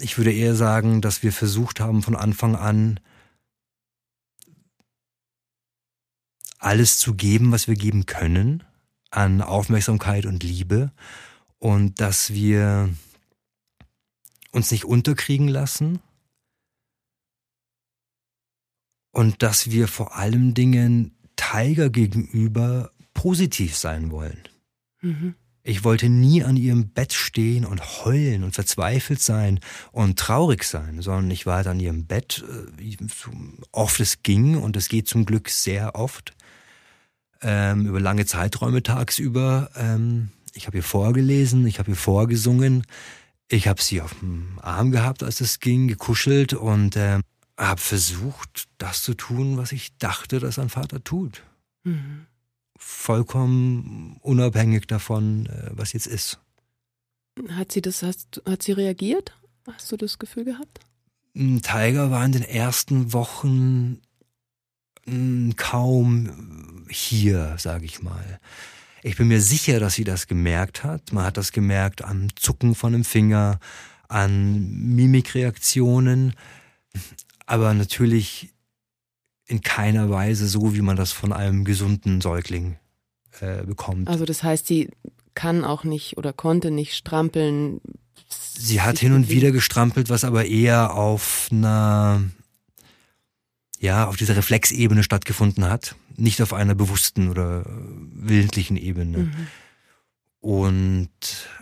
Ich 0.00 0.16
würde 0.16 0.32
eher 0.32 0.54
sagen, 0.54 1.00
dass 1.00 1.24
wir 1.24 1.32
versucht 1.32 1.80
haben, 1.80 2.02
von 2.02 2.14
Anfang 2.14 2.54
an 2.54 3.00
alles 6.58 6.98
zu 6.98 7.14
geben, 7.14 7.52
was 7.52 7.68
wir 7.68 7.76
geben 7.76 8.06
können, 8.06 8.64
an 9.10 9.42
Aufmerksamkeit 9.42 10.26
und 10.26 10.42
Liebe. 10.42 10.92
Und 11.58 12.00
dass 12.00 12.32
wir 12.32 12.90
uns 14.52 14.70
nicht 14.70 14.84
unterkriegen 14.84 15.48
lassen 15.48 16.00
und 19.12 19.42
dass 19.42 19.70
wir 19.70 19.88
vor 19.88 20.16
allem 20.16 20.54
Dingen 20.54 21.16
Tiger 21.36 21.90
gegenüber 21.90 22.92
positiv 23.14 23.76
sein 23.76 24.10
wollen. 24.10 24.42
Mhm. 25.00 25.34
Ich 25.64 25.84
wollte 25.84 26.08
nie 26.08 26.42
an 26.44 26.56
ihrem 26.56 26.88
Bett 26.88 27.12
stehen 27.12 27.66
und 27.66 28.04
heulen 28.04 28.42
und 28.42 28.54
verzweifelt 28.54 29.20
sein 29.20 29.60
und 29.92 30.18
traurig 30.18 30.64
sein, 30.64 31.02
sondern 31.02 31.30
ich 31.30 31.44
war 31.44 31.66
an 31.66 31.80
ihrem 31.80 32.06
Bett, 32.06 32.44
äh, 32.48 32.96
so 33.08 33.30
oft 33.72 34.00
es 34.00 34.22
ging 34.22 34.56
und 34.56 34.76
es 34.76 34.88
geht 34.88 35.08
zum 35.08 35.26
Glück 35.26 35.50
sehr 35.50 35.94
oft, 35.94 36.34
ähm, 37.42 37.86
über 37.86 38.00
lange 38.00 38.26
Zeiträume 38.26 38.82
tagsüber. 38.82 39.70
Ähm, 39.76 40.30
ich 40.54 40.66
habe 40.66 40.78
ihr 40.78 40.82
vorgelesen, 40.82 41.66
ich 41.66 41.78
habe 41.78 41.90
ihr 41.90 41.96
vorgesungen, 41.96 42.84
ich 43.48 43.68
habe 43.68 43.82
sie 43.82 44.00
auf 44.00 44.14
dem 44.14 44.58
Arm 44.60 44.90
gehabt, 44.90 45.22
als 45.22 45.40
es 45.40 45.60
ging, 45.60 45.88
gekuschelt 45.88 46.52
und 46.52 46.96
äh, 46.96 47.20
habe 47.56 47.80
versucht, 47.80 48.68
das 48.78 49.02
zu 49.02 49.14
tun, 49.14 49.56
was 49.56 49.72
ich 49.72 49.96
dachte, 49.98 50.38
dass 50.38 50.58
ein 50.58 50.68
Vater 50.68 51.02
tut. 51.02 51.42
Mhm. 51.84 52.26
Vollkommen 52.76 54.18
unabhängig 54.20 54.86
davon, 54.86 55.46
äh, 55.46 55.70
was 55.72 55.92
jetzt 55.92 56.06
ist. 56.06 56.38
Hat 57.50 57.72
sie 57.72 57.82
das, 57.82 58.02
hast, 58.02 58.42
hat 58.46 58.62
sie 58.62 58.72
reagiert? 58.72 59.36
Hast 59.66 59.90
du 59.92 59.96
das 59.96 60.18
Gefühl 60.18 60.44
gehabt? 60.44 60.80
Tiger 61.34 62.10
war 62.10 62.24
in 62.24 62.32
den 62.32 62.42
ersten 62.42 63.12
Wochen 63.12 64.00
hm, 65.08 65.56
kaum 65.56 66.84
hier, 66.88 67.54
sage 67.58 67.84
ich 67.84 68.02
mal. 68.02 68.40
Ich 69.02 69.16
bin 69.16 69.28
mir 69.28 69.40
sicher, 69.40 69.80
dass 69.80 69.94
sie 69.94 70.04
das 70.04 70.26
gemerkt 70.26 70.84
hat. 70.84 71.12
Man 71.12 71.24
hat 71.24 71.36
das 71.36 71.52
gemerkt 71.52 72.02
am 72.02 72.28
Zucken 72.36 72.74
von 72.74 72.92
dem 72.92 73.04
Finger, 73.04 73.60
an 74.08 74.94
Mimikreaktionen, 74.94 76.34
aber 77.46 77.74
natürlich 77.74 78.50
in 79.46 79.60
keiner 79.62 80.10
Weise 80.10 80.46
so, 80.46 80.74
wie 80.74 80.82
man 80.82 80.96
das 80.96 81.12
von 81.12 81.32
einem 81.32 81.64
gesunden 81.64 82.20
Säugling 82.20 82.76
äh, 83.40 83.64
bekommt. 83.64 84.08
Also 84.08 84.24
das 84.24 84.42
heißt, 84.42 84.66
sie 84.66 84.90
kann 85.34 85.64
auch 85.64 85.84
nicht 85.84 86.18
oder 86.18 86.32
konnte 86.32 86.70
nicht 86.70 86.94
strampeln. 86.94 87.80
Sie 88.28 88.82
hat 88.82 88.98
hin 88.98 89.12
und 89.12 89.30
wieder 89.30 89.52
gestrampelt, 89.52 90.10
was 90.10 90.24
aber 90.24 90.44
eher 90.46 90.94
auf 90.94 91.48
einer 91.50 92.24
ja, 93.80 94.06
auf 94.06 94.16
dieser 94.16 94.36
Reflexebene 94.36 95.02
stattgefunden 95.02 95.68
hat, 95.68 95.94
nicht 96.16 96.42
auf 96.42 96.52
einer 96.52 96.74
bewussten 96.74 97.30
oder 97.30 97.64
willentlichen 97.66 98.76
Ebene. 98.76 99.18
Mhm. 99.18 99.46
Und 100.40 101.10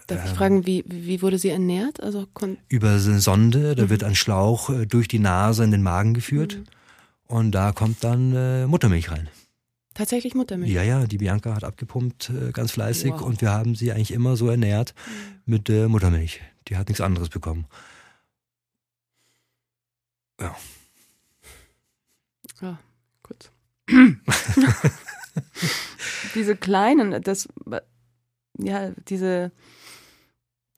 Darf 0.06 0.24
ich 0.24 0.30
ähm, 0.30 0.36
fragen, 0.36 0.66
wie, 0.66 0.84
wie 0.86 1.22
wurde 1.22 1.38
sie 1.38 1.48
ernährt? 1.48 2.02
Also 2.02 2.26
über 2.68 2.90
eine 2.90 3.20
Sonde, 3.20 3.74
da 3.74 3.84
mhm. 3.84 3.90
wird 3.90 4.04
ein 4.04 4.14
Schlauch 4.14 4.70
äh, 4.70 4.86
durch 4.86 5.08
die 5.08 5.18
Nase 5.18 5.64
in 5.64 5.70
den 5.70 5.82
Magen 5.82 6.14
geführt 6.14 6.58
mhm. 6.58 6.64
und 7.26 7.52
da 7.52 7.72
kommt 7.72 8.04
dann 8.04 8.34
äh, 8.34 8.66
Muttermilch 8.66 9.10
rein. 9.10 9.28
Tatsächlich 9.94 10.34
Muttermilch? 10.34 10.72
Ja, 10.72 10.82
ja, 10.82 11.06
die 11.06 11.16
Bianca 11.16 11.54
hat 11.54 11.64
abgepumpt, 11.64 12.30
äh, 12.30 12.52
ganz 12.52 12.72
fleißig 12.72 13.12
wow. 13.12 13.22
und 13.22 13.40
wir 13.40 13.50
haben 13.50 13.74
sie 13.74 13.92
eigentlich 13.92 14.12
immer 14.12 14.36
so 14.36 14.48
ernährt 14.48 14.94
mhm. 15.06 15.40
mit 15.46 15.70
äh, 15.70 15.88
Muttermilch. 15.88 16.42
Die 16.68 16.76
hat 16.76 16.88
nichts 16.88 17.00
anderes 17.00 17.30
bekommen. 17.30 17.66
Ja, 20.38 20.54
gut. 23.22 23.50
Diese 26.34 26.56
kleinen, 26.56 27.22
das, 27.22 27.48
ja, 28.58 28.90
diese, 29.08 29.52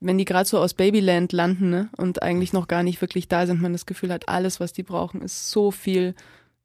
wenn 0.01 0.19
die 0.19 0.25
gerade 0.25 0.49
so 0.49 0.59
aus 0.59 0.75
Babyland 0.75 1.33
landen 1.33 1.71
ne, 1.71 1.89
und 1.97 2.23
eigentlich 2.23 2.53
noch 2.53 2.69
gar 2.69 2.83
nicht 2.83 3.01
wirklich 3.01 3.29
da 3.29 3.47
sind, 3.47 3.61
man 3.61 3.73
das 3.73 3.87
Gefühl 3.87 4.13
hat, 4.13 4.29
alles, 4.29 4.61
was 4.61 4.73
die 4.73 4.83
brauchen, 4.83 5.23
ist 5.23 5.51
so 5.51 5.71
viel 5.71 6.15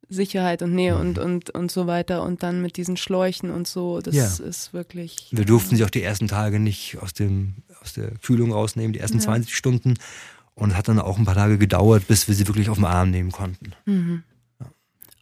Sicherheit 0.10 0.62
und 0.62 0.74
Nähe 0.74 0.98
und, 0.98 1.18
mhm. 1.18 1.24
und, 1.24 1.50
und 1.52 1.72
so 1.72 1.88
weiter. 1.88 2.24
Und 2.24 2.44
dann 2.44 2.62
mit 2.62 2.78
diesen 2.78 2.98
Schläuchen 2.98 3.52
und 3.52 3.68
so, 3.68 4.02
das 4.02 4.16
ja. 4.16 4.26
ist 4.26 4.74
wirklich. 4.74 5.30
Wir 5.32 5.46
durften 5.46 5.76
sie 5.76 5.84
auch 5.84 5.90
die 5.90 6.04
ersten 6.04 6.28
Tage 6.28 6.60
nicht 6.60 6.98
aus, 7.02 7.14
dem, 7.14 7.56
aus 7.82 7.94
der 7.94 8.12
Kühlung 8.22 8.52
rausnehmen, 8.52 8.94
die 8.94 9.00
ersten 9.00 9.18
ja. 9.18 9.24
20 9.24 9.56
Stunden. 9.56 9.96
Und 10.56 10.78
hat 10.78 10.88
dann 10.88 11.00
auch 11.00 11.18
ein 11.18 11.26
paar 11.26 11.34
Tage 11.34 11.58
gedauert, 11.58 12.08
bis 12.08 12.28
wir 12.28 12.36
sie 12.36 12.48
wirklich 12.48 12.70
auf 12.70 12.78
den 12.78 12.86
Arm 12.86 13.10
nehmen 13.10 13.32
konnten. 13.32 13.74
Mhm. 13.86 14.24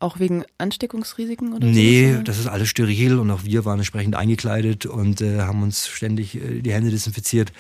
Auch 0.02 0.18
wegen 0.20 0.44
Ansteckungsrisiken 0.58 1.54
oder 1.54 1.68
Nee, 1.68 2.16
so? 2.16 2.22
das 2.24 2.40
ist 2.40 2.48
alles 2.48 2.70
steril 2.70 3.20
und 3.20 3.30
auch 3.30 3.44
wir 3.44 3.66
waren 3.66 3.78
entsprechend 3.78 4.16
eingekleidet 4.16 4.88
und 4.88 5.22
äh, 5.22 5.42
haben 5.42 5.62
uns 5.62 5.88
ständig 5.88 6.36
äh, 6.36 6.62
die 6.62 6.74
Hände 6.74 6.90
desinfiziert 6.90 7.54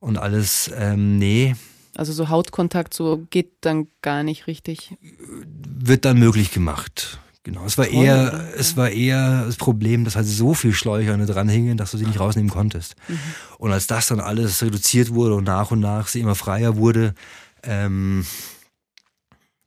und 0.00 0.16
alles. 0.16 0.70
Ähm, 0.76 1.18
nee. 1.18 1.54
Also 1.94 2.12
so 2.12 2.30
Hautkontakt 2.30 2.94
so 2.94 3.26
geht 3.28 3.52
dann 3.60 3.88
gar 4.00 4.22
nicht 4.22 4.46
richtig. 4.46 4.96
Wird 5.00 6.06
dann 6.06 6.18
möglich 6.18 6.52
gemacht. 6.52 7.20
Genau. 7.42 7.66
Es 7.66 7.76
war 7.76 7.84
Toll, 7.84 8.02
eher, 8.02 8.28
oder? 8.32 8.56
es 8.56 8.76
war 8.78 8.88
eher 8.88 9.44
das 9.44 9.56
Problem, 9.56 10.04
dass 10.06 10.16
halt 10.16 10.26
so 10.26 10.54
viel 10.54 10.72
Schläuche 10.72 11.14
dran 11.26 11.50
hingen, 11.50 11.76
dass 11.76 11.90
du 11.90 11.98
sie 11.98 12.06
nicht 12.06 12.18
rausnehmen 12.18 12.50
konntest. 12.50 12.96
Mhm. 13.08 13.18
Und 13.58 13.72
als 13.72 13.86
das 13.86 14.08
dann 14.08 14.20
alles 14.20 14.62
reduziert 14.62 15.12
wurde 15.12 15.34
und 15.34 15.44
nach 15.44 15.70
und 15.70 15.80
nach 15.80 16.08
sie 16.08 16.20
immer 16.20 16.34
freier 16.34 16.76
wurde, 16.76 17.14
ähm, 17.62 18.24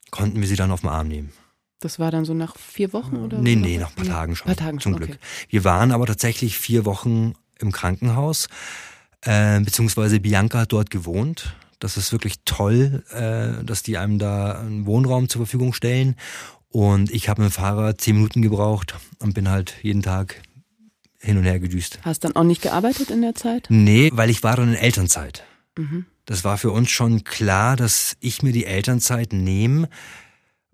konnten 0.10 0.42
wir 0.42 0.48
sie 0.48 0.56
dann 0.56 0.72
auf 0.72 0.82
den 0.82 0.90
Arm 0.90 1.08
nehmen. 1.08 1.32
Das 1.80 2.00
war 2.00 2.10
dann 2.10 2.26
so 2.26 2.34
nach 2.34 2.58
vier 2.58 2.92
Wochen 2.94 3.18
oder? 3.18 3.38
Nee, 3.38 3.56
nee, 3.56 3.78
nach 3.78 3.90
ein 3.90 3.96
paar 3.96 4.06
Tagen 4.06 4.36
schon. 4.36 4.48
Ein 4.48 4.56
paar 4.56 4.66
Tagen 4.66 4.80
zum 4.80 4.94
schon, 4.94 5.02
Glück. 5.02 5.10
Okay. 5.12 5.20
Wir 5.50 5.64
waren 5.64 5.92
aber 5.92 6.06
tatsächlich 6.08 6.58
vier 6.58 6.86
Wochen 6.86 7.34
im 7.60 7.72
Krankenhaus, 7.72 8.48
äh, 9.22 9.60
beziehungsweise 9.60 10.20
Bianca 10.20 10.60
hat 10.60 10.72
dort 10.72 10.90
gewohnt. 10.90 11.56
Das 11.80 11.98
ist 11.98 12.12
wirklich 12.12 12.36
toll, 12.46 13.04
äh, 13.12 13.64
dass 13.64 13.84
die 13.84 13.98
einem 13.98 14.18
da 14.18 14.60
einen 14.60 14.86
Wohnraum 14.88 15.30
zur 15.30 15.42
Verfügung 15.42 15.74
stellen. 15.74 16.16
Und 16.70 17.12
ich 17.12 17.30
habe 17.30 17.44
mit 17.44 17.52
dem 17.52 17.54
Fahrrad 17.54 18.02
zehn 18.02 18.16
Minuten 18.16 18.42
gebraucht 18.42 18.96
und 19.20 19.34
bin 19.34 19.50
halt 19.50 19.76
jeden 19.84 20.02
Tag 20.02 20.42
hin 21.20 21.38
und 21.38 21.44
her 21.44 21.60
gedüst. 21.60 22.00
Hast 22.02 22.24
dann 22.24 22.36
auch 22.36 22.44
nicht 22.44 22.62
gearbeitet 22.62 23.12
in 23.12 23.22
der 23.22 23.36
Zeit? 23.36 23.68
Nee, 23.70 24.12
weil 24.14 24.30
ich 24.30 24.44
war 24.44 24.56
dann 24.56 24.70
in 24.70 24.76
Elternzeit. 24.76 25.44
Mhm. 25.78 26.06
Das 26.26 26.44
war 26.44 26.58
für 26.58 26.72
uns 26.72 26.90
schon 26.90 27.24
klar, 27.24 27.76
dass 27.76 28.18
ich 28.20 28.44
mir 28.44 28.52
die 28.52 28.66
Elternzeit 28.66 29.32
nehme, 29.32 29.90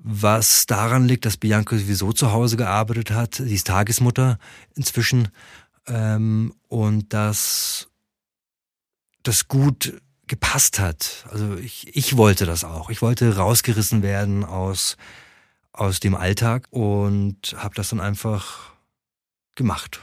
was 0.03 0.65
daran 0.65 1.07
liegt, 1.07 1.25
dass 1.25 1.37
Bianca 1.37 1.77
sowieso 1.77 2.11
zu 2.11 2.33
Hause 2.33 2.57
gearbeitet 2.57 3.11
hat. 3.11 3.35
Sie 3.35 3.55
ist 3.55 3.67
Tagesmutter 3.67 4.37
inzwischen 4.75 5.29
ähm, 5.87 6.53
und 6.67 7.13
dass 7.13 7.87
das 9.23 9.47
gut 9.47 10.01
gepasst 10.27 10.79
hat. 10.79 11.25
Also 11.31 11.55
ich, 11.55 11.95
ich 11.95 12.17
wollte 12.17 12.45
das 12.45 12.65
auch. 12.65 12.89
Ich 12.89 13.01
wollte 13.01 13.37
rausgerissen 13.37 14.03
werden 14.03 14.43
aus, 14.43 14.97
aus 15.71 16.01
dem 16.01 16.15
Alltag 16.15 16.67
und 16.69 17.55
habe 17.57 17.75
das 17.75 17.89
dann 17.89 18.01
einfach 18.01 18.71
gemacht. 19.55 20.01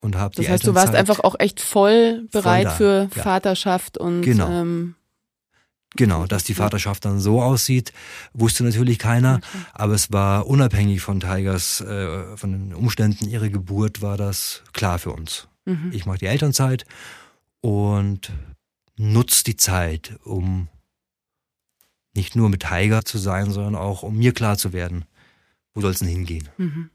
Und 0.00 0.16
hab 0.16 0.34
das 0.34 0.48
heißt, 0.48 0.66
du 0.66 0.74
warst 0.74 0.94
einfach 0.94 1.20
auch 1.20 1.36
echt 1.38 1.60
voll 1.60 2.26
bereit 2.30 2.68
voll 2.68 2.76
für 2.76 3.10
ja. 3.14 3.22
Vaterschaft 3.22 3.98
und 3.98 4.22
genau. 4.22 4.48
ähm, 4.48 4.94
Genau, 5.96 6.26
dass 6.26 6.44
die 6.44 6.54
Vaterschaft 6.54 7.04
dann 7.04 7.18
so 7.18 7.42
aussieht, 7.42 7.92
wusste 8.34 8.62
natürlich 8.62 8.98
keiner, 8.98 9.36
okay. 9.36 9.58
aber 9.72 9.94
es 9.94 10.12
war 10.12 10.46
unabhängig 10.46 11.00
von 11.00 11.20
Tigers, 11.20 11.80
äh, 11.80 12.36
von 12.36 12.52
den 12.52 12.74
Umständen 12.74 13.26
ihrer 13.26 13.48
Geburt, 13.48 14.02
war 14.02 14.18
das 14.18 14.62
klar 14.72 14.98
für 14.98 15.12
uns. 15.12 15.48
Mhm. 15.64 15.90
Ich 15.92 16.04
mache 16.04 16.18
die 16.18 16.26
Elternzeit 16.26 16.84
und 17.60 18.32
nutze 18.96 19.44
die 19.44 19.56
Zeit, 19.56 20.18
um 20.24 20.68
nicht 22.14 22.36
nur 22.36 22.50
mit 22.50 22.62
Tiger 22.62 23.04
zu 23.04 23.16
sein, 23.16 23.50
sondern 23.50 23.74
auch 23.74 24.02
um 24.02 24.18
mir 24.18 24.34
klar 24.34 24.58
zu 24.58 24.72
werden, 24.72 25.04
wo 25.72 25.80
soll 25.80 25.92
es 25.92 26.00
denn 26.00 26.08
hingehen. 26.08 26.48
Mhm. 26.58 26.90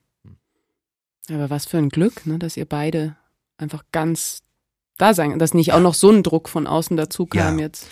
Aber 1.30 1.50
was 1.50 1.66
für 1.66 1.78
ein 1.78 1.90
Glück, 1.90 2.26
ne, 2.26 2.38
dass 2.38 2.58
ihr 2.58 2.66
beide 2.66 3.16
einfach 3.58 3.84
ganz 3.92 4.42
da 4.98 5.14
sein, 5.14 5.40
dass 5.40 5.54
nicht 5.54 5.74
auch 5.74 5.80
noch 5.80 5.94
so 5.94 6.12
ein 6.12 6.22
Druck 6.22 6.50
von 6.50 6.68
außen 6.68 6.98
dazu 6.98 7.26
kam 7.26 7.58
ja. 7.58 7.66
jetzt. 7.66 7.88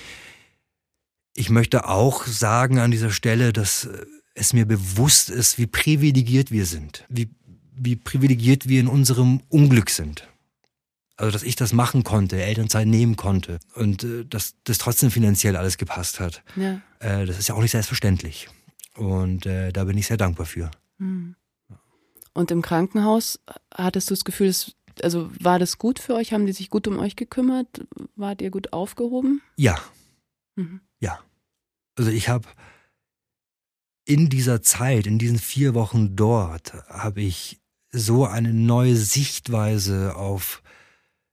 Ich 1.33 1.49
möchte 1.49 1.87
auch 1.87 2.25
sagen 2.25 2.79
an 2.79 2.91
dieser 2.91 3.11
Stelle, 3.11 3.53
dass 3.53 3.85
äh, 3.85 4.05
es 4.33 4.53
mir 4.53 4.65
bewusst 4.65 5.29
ist, 5.29 5.57
wie 5.57 5.67
privilegiert 5.67 6.51
wir 6.51 6.65
sind, 6.65 7.05
wie, 7.09 7.29
wie 7.75 7.95
privilegiert 7.95 8.67
wir 8.67 8.79
in 8.79 8.87
unserem 8.87 9.41
Unglück 9.49 9.89
sind. 9.89 10.27
Also, 11.17 11.31
dass 11.31 11.43
ich 11.43 11.55
das 11.55 11.71
machen 11.73 12.03
konnte, 12.03 12.41
Elternzeit 12.41 12.87
nehmen 12.87 13.15
konnte 13.15 13.59
und 13.75 14.03
äh, 14.03 14.25
dass 14.25 14.55
das 14.63 14.79
trotzdem 14.79 15.11
finanziell 15.11 15.55
alles 15.55 15.77
gepasst 15.77 16.19
hat. 16.19 16.43
Ja. 16.55 16.81
Äh, 16.99 17.25
das 17.25 17.37
ist 17.37 17.47
ja 17.47 17.55
auch 17.55 17.61
nicht 17.61 17.71
selbstverständlich. 17.71 18.49
Und 18.95 19.45
äh, 19.45 19.71
da 19.71 19.83
bin 19.83 19.97
ich 19.97 20.07
sehr 20.07 20.17
dankbar 20.17 20.45
für. 20.45 20.71
Hm. 20.97 21.35
Und 22.33 22.51
im 22.51 22.61
Krankenhaus 22.61 23.39
hattest 23.73 24.09
du 24.09 24.13
das 24.13 24.23
Gefühl, 24.23 24.47
es, 24.47 24.73
also 25.03 25.29
war 25.39 25.59
das 25.59 25.77
gut 25.77 25.99
für 25.99 26.15
euch? 26.15 26.33
Haben 26.33 26.45
die 26.45 26.53
sich 26.53 26.69
gut 26.69 26.87
um 26.87 26.97
euch 26.97 27.15
gekümmert? 27.15 27.67
Wart 28.15 28.41
ihr 28.41 28.51
gut 28.51 28.73
aufgehoben? 28.73 29.41
Ja. 29.57 29.77
Mhm. 30.55 30.81
Ja. 31.01 31.19
Also 31.95 32.09
ich 32.09 32.29
habe 32.29 32.47
in 34.05 34.29
dieser 34.29 34.61
Zeit, 34.61 35.05
in 35.05 35.19
diesen 35.19 35.37
vier 35.37 35.73
Wochen 35.73 36.15
dort, 36.15 36.73
habe 36.87 37.21
ich 37.21 37.59
so 37.91 38.25
eine 38.25 38.53
neue 38.53 38.95
Sichtweise 38.95 40.15
auf 40.15 40.63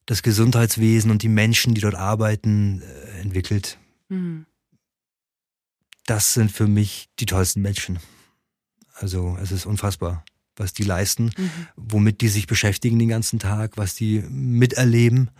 das 0.06 0.22
Gesundheitswesen 0.22 1.10
und 1.10 1.22
die 1.22 1.28
Menschen, 1.28 1.74
die 1.74 1.80
dort 1.80 1.94
arbeiten, 1.94 2.82
äh, 2.82 3.20
entwickelt. 3.20 3.78
Mhm. 4.08 4.46
Das 6.06 6.34
sind 6.34 6.50
für 6.50 6.66
mich 6.66 7.10
die 7.18 7.26
tollsten 7.26 7.60
Menschen. 7.60 7.98
Also 8.94 9.36
es 9.40 9.52
ist 9.52 9.66
unfassbar, 9.66 10.24
was 10.56 10.72
die 10.72 10.82
leisten, 10.82 11.30
mhm. 11.36 11.50
womit 11.76 12.22
die 12.22 12.28
sich 12.28 12.46
beschäftigen 12.46 12.98
den 12.98 13.08
ganzen 13.08 13.38
Tag, 13.38 13.76
was 13.76 13.94
die 13.94 14.20
miterleben. 14.30 15.30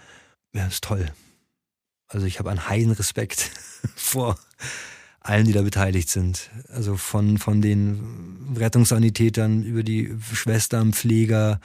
Ja, 0.52 0.66
ist 0.66 0.84
toll. 0.84 1.10
Also 2.08 2.26
ich 2.26 2.38
habe 2.38 2.50
einen 2.50 2.68
heilen 2.68 2.90
Respekt 2.92 3.50
vor 3.94 4.38
allen, 5.20 5.44
die 5.44 5.52
da 5.52 5.62
beteiligt 5.62 6.08
sind. 6.08 6.50
Also 6.68 6.96
von, 6.96 7.38
von 7.38 7.60
den 7.60 8.54
Rettungssanitätern 8.56 9.62
über 9.62 9.82
die 9.82 10.14
Schwestern, 10.32 10.92
Pfleger, 10.92 11.60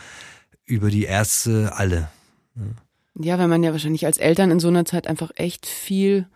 über 0.65 0.89
die 0.89 1.03
Ärzte, 1.03 1.71
alle. 1.75 2.10
Ja. 2.56 2.63
Ja, 3.19 3.38
weil 3.38 3.47
man 3.47 3.62
ja 3.63 3.71
wahrscheinlich 3.71 4.06
als 4.06 4.17
Eltern 4.17 4.49
in 4.49 4.60
so 4.60 4.69
einer 4.69 4.86
Zeit 4.86 5.08
einfach 5.08 5.32
echt 5.36 5.67
viel 5.67 6.27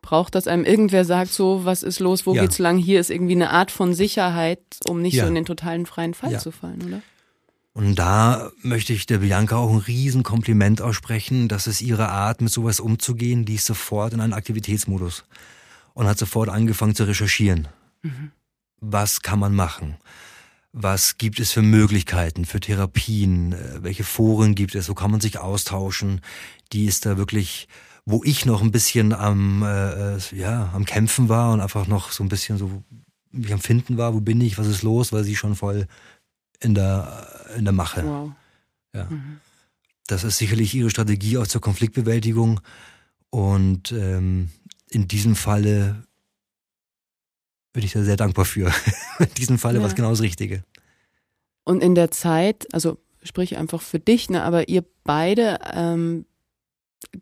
braucht, 0.00 0.34
dass 0.34 0.48
einem 0.48 0.64
irgendwer 0.64 1.04
sagt, 1.04 1.32
so, 1.32 1.64
was 1.64 1.82
ist 1.82 2.00
los, 2.00 2.26
wo 2.26 2.34
ja. 2.34 2.42
geht's 2.42 2.58
lang, 2.58 2.78
hier 2.78 3.00
ist 3.00 3.10
irgendwie 3.10 3.34
eine 3.34 3.50
Art 3.50 3.70
von 3.70 3.94
Sicherheit, 3.94 4.60
um 4.88 5.02
nicht 5.02 5.14
ja. 5.14 5.24
so 5.24 5.28
in 5.28 5.34
den 5.34 5.44
totalen 5.44 5.86
freien 5.86 6.14
Fall 6.14 6.32
ja. 6.32 6.38
zu 6.38 6.50
fallen, 6.50 6.82
oder? 6.82 7.02
Und 7.74 7.96
da 7.96 8.50
möchte 8.62 8.92
ich 8.92 9.06
der 9.06 9.18
Bianca 9.18 9.56
auch 9.56 9.70
ein 9.70 9.78
Riesenkompliment 9.78 10.80
aussprechen, 10.80 11.48
dass 11.48 11.66
es 11.66 11.82
ihre 11.82 12.08
Art, 12.08 12.40
mit 12.40 12.52
sowas 12.52 12.80
umzugehen, 12.80 13.44
die 13.44 13.56
ist 13.56 13.66
sofort 13.66 14.12
in 14.12 14.20
einen 14.20 14.32
Aktivitätsmodus 14.32 15.24
und 15.92 16.06
hat 16.06 16.18
sofort 16.18 16.48
angefangen 16.48 16.94
zu 16.94 17.04
recherchieren. 17.04 17.68
Mhm. 18.02 18.30
Was 18.80 19.22
kann 19.22 19.40
man 19.40 19.54
machen? 19.54 19.96
was 20.74 21.18
gibt 21.18 21.38
es 21.38 21.52
für 21.52 21.62
Möglichkeiten, 21.62 22.44
für 22.44 22.58
Therapien, 22.58 23.52
äh, 23.52 23.82
welche 23.82 24.04
Foren 24.04 24.54
gibt 24.56 24.74
es, 24.74 24.88
wo 24.88 24.94
kann 24.94 25.12
man 25.12 25.20
sich 25.20 25.38
austauschen. 25.38 26.20
Die 26.72 26.86
ist 26.86 27.06
da 27.06 27.16
wirklich, 27.16 27.68
wo 28.04 28.22
ich 28.24 28.44
noch 28.44 28.60
ein 28.60 28.72
bisschen 28.72 29.12
am, 29.12 29.62
äh, 29.62 30.16
äh, 30.16 30.18
ja, 30.32 30.70
am 30.74 30.84
Kämpfen 30.84 31.28
war 31.28 31.52
und 31.52 31.60
einfach 31.60 31.86
noch 31.86 32.10
so 32.10 32.24
ein 32.24 32.28
bisschen 32.28 32.58
so 32.58 32.82
wie 33.30 33.52
am 33.52 33.60
Finden 33.60 33.96
war, 33.96 34.14
wo 34.14 34.20
bin 34.20 34.40
ich, 34.40 34.58
was 34.58 34.66
ist 34.66 34.82
los, 34.82 35.12
weil 35.12 35.24
sie 35.24 35.36
schon 35.36 35.56
voll 35.56 35.86
in 36.60 36.74
der, 36.74 37.28
in 37.56 37.64
der 37.64 37.72
Mache. 37.72 38.04
Wow. 38.04 38.32
Ja. 38.94 39.04
Mhm. 39.04 39.40
Das 40.06 40.24
ist 40.24 40.38
sicherlich 40.38 40.74
ihre 40.74 40.90
Strategie 40.90 41.38
auch 41.38 41.46
zur 41.46 41.60
Konfliktbewältigung. 41.60 42.60
Und 43.30 43.92
ähm, 43.92 44.50
in 44.90 45.08
diesem 45.08 45.34
Falle 45.34 46.04
bin 47.72 47.84
ich 47.84 47.92
da 47.92 48.02
sehr 48.02 48.16
dankbar 48.16 48.44
für. 48.44 48.72
In 49.18 49.34
diesem 49.36 49.58
Falle 49.58 49.78
ja. 49.78 49.82
war 49.82 49.88
es 49.88 49.96
genau 49.96 50.10
das 50.10 50.22
Richtige. 50.22 50.62
Und 51.64 51.82
in 51.82 51.94
der 51.94 52.10
Zeit, 52.10 52.72
also 52.72 52.98
sprich 53.22 53.56
einfach 53.56 53.80
für 53.80 53.98
dich, 53.98 54.30
ne, 54.30 54.42
aber 54.42 54.68
ihr 54.68 54.84
beide, 55.02 55.58
ähm, 55.72 56.26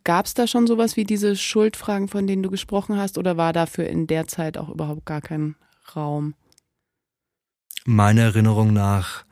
gab 0.05 0.27
es 0.27 0.35
da 0.35 0.47
schon 0.47 0.67
sowas 0.67 0.97
wie 0.97 1.05
diese 1.05 1.37
Schuldfragen, 1.37 2.09
von 2.09 2.27
denen 2.27 2.43
du 2.43 2.51
gesprochen 2.51 2.97
hast, 2.97 3.19
oder 3.19 3.37
war 3.37 3.53
dafür 3.53 3.87
in 3.87 4.07
der 4.07 4.27
Zeit 4.27 4.59
auch 4.59 4.69
überhaupt 4.69 5.07
gar 5.07 5.21
kein 5.21 5.55
Raum? 5.95 6.35
Meiner 7.85 8.23
Erinnerung 8.23 8.73
nach 8.73 9.25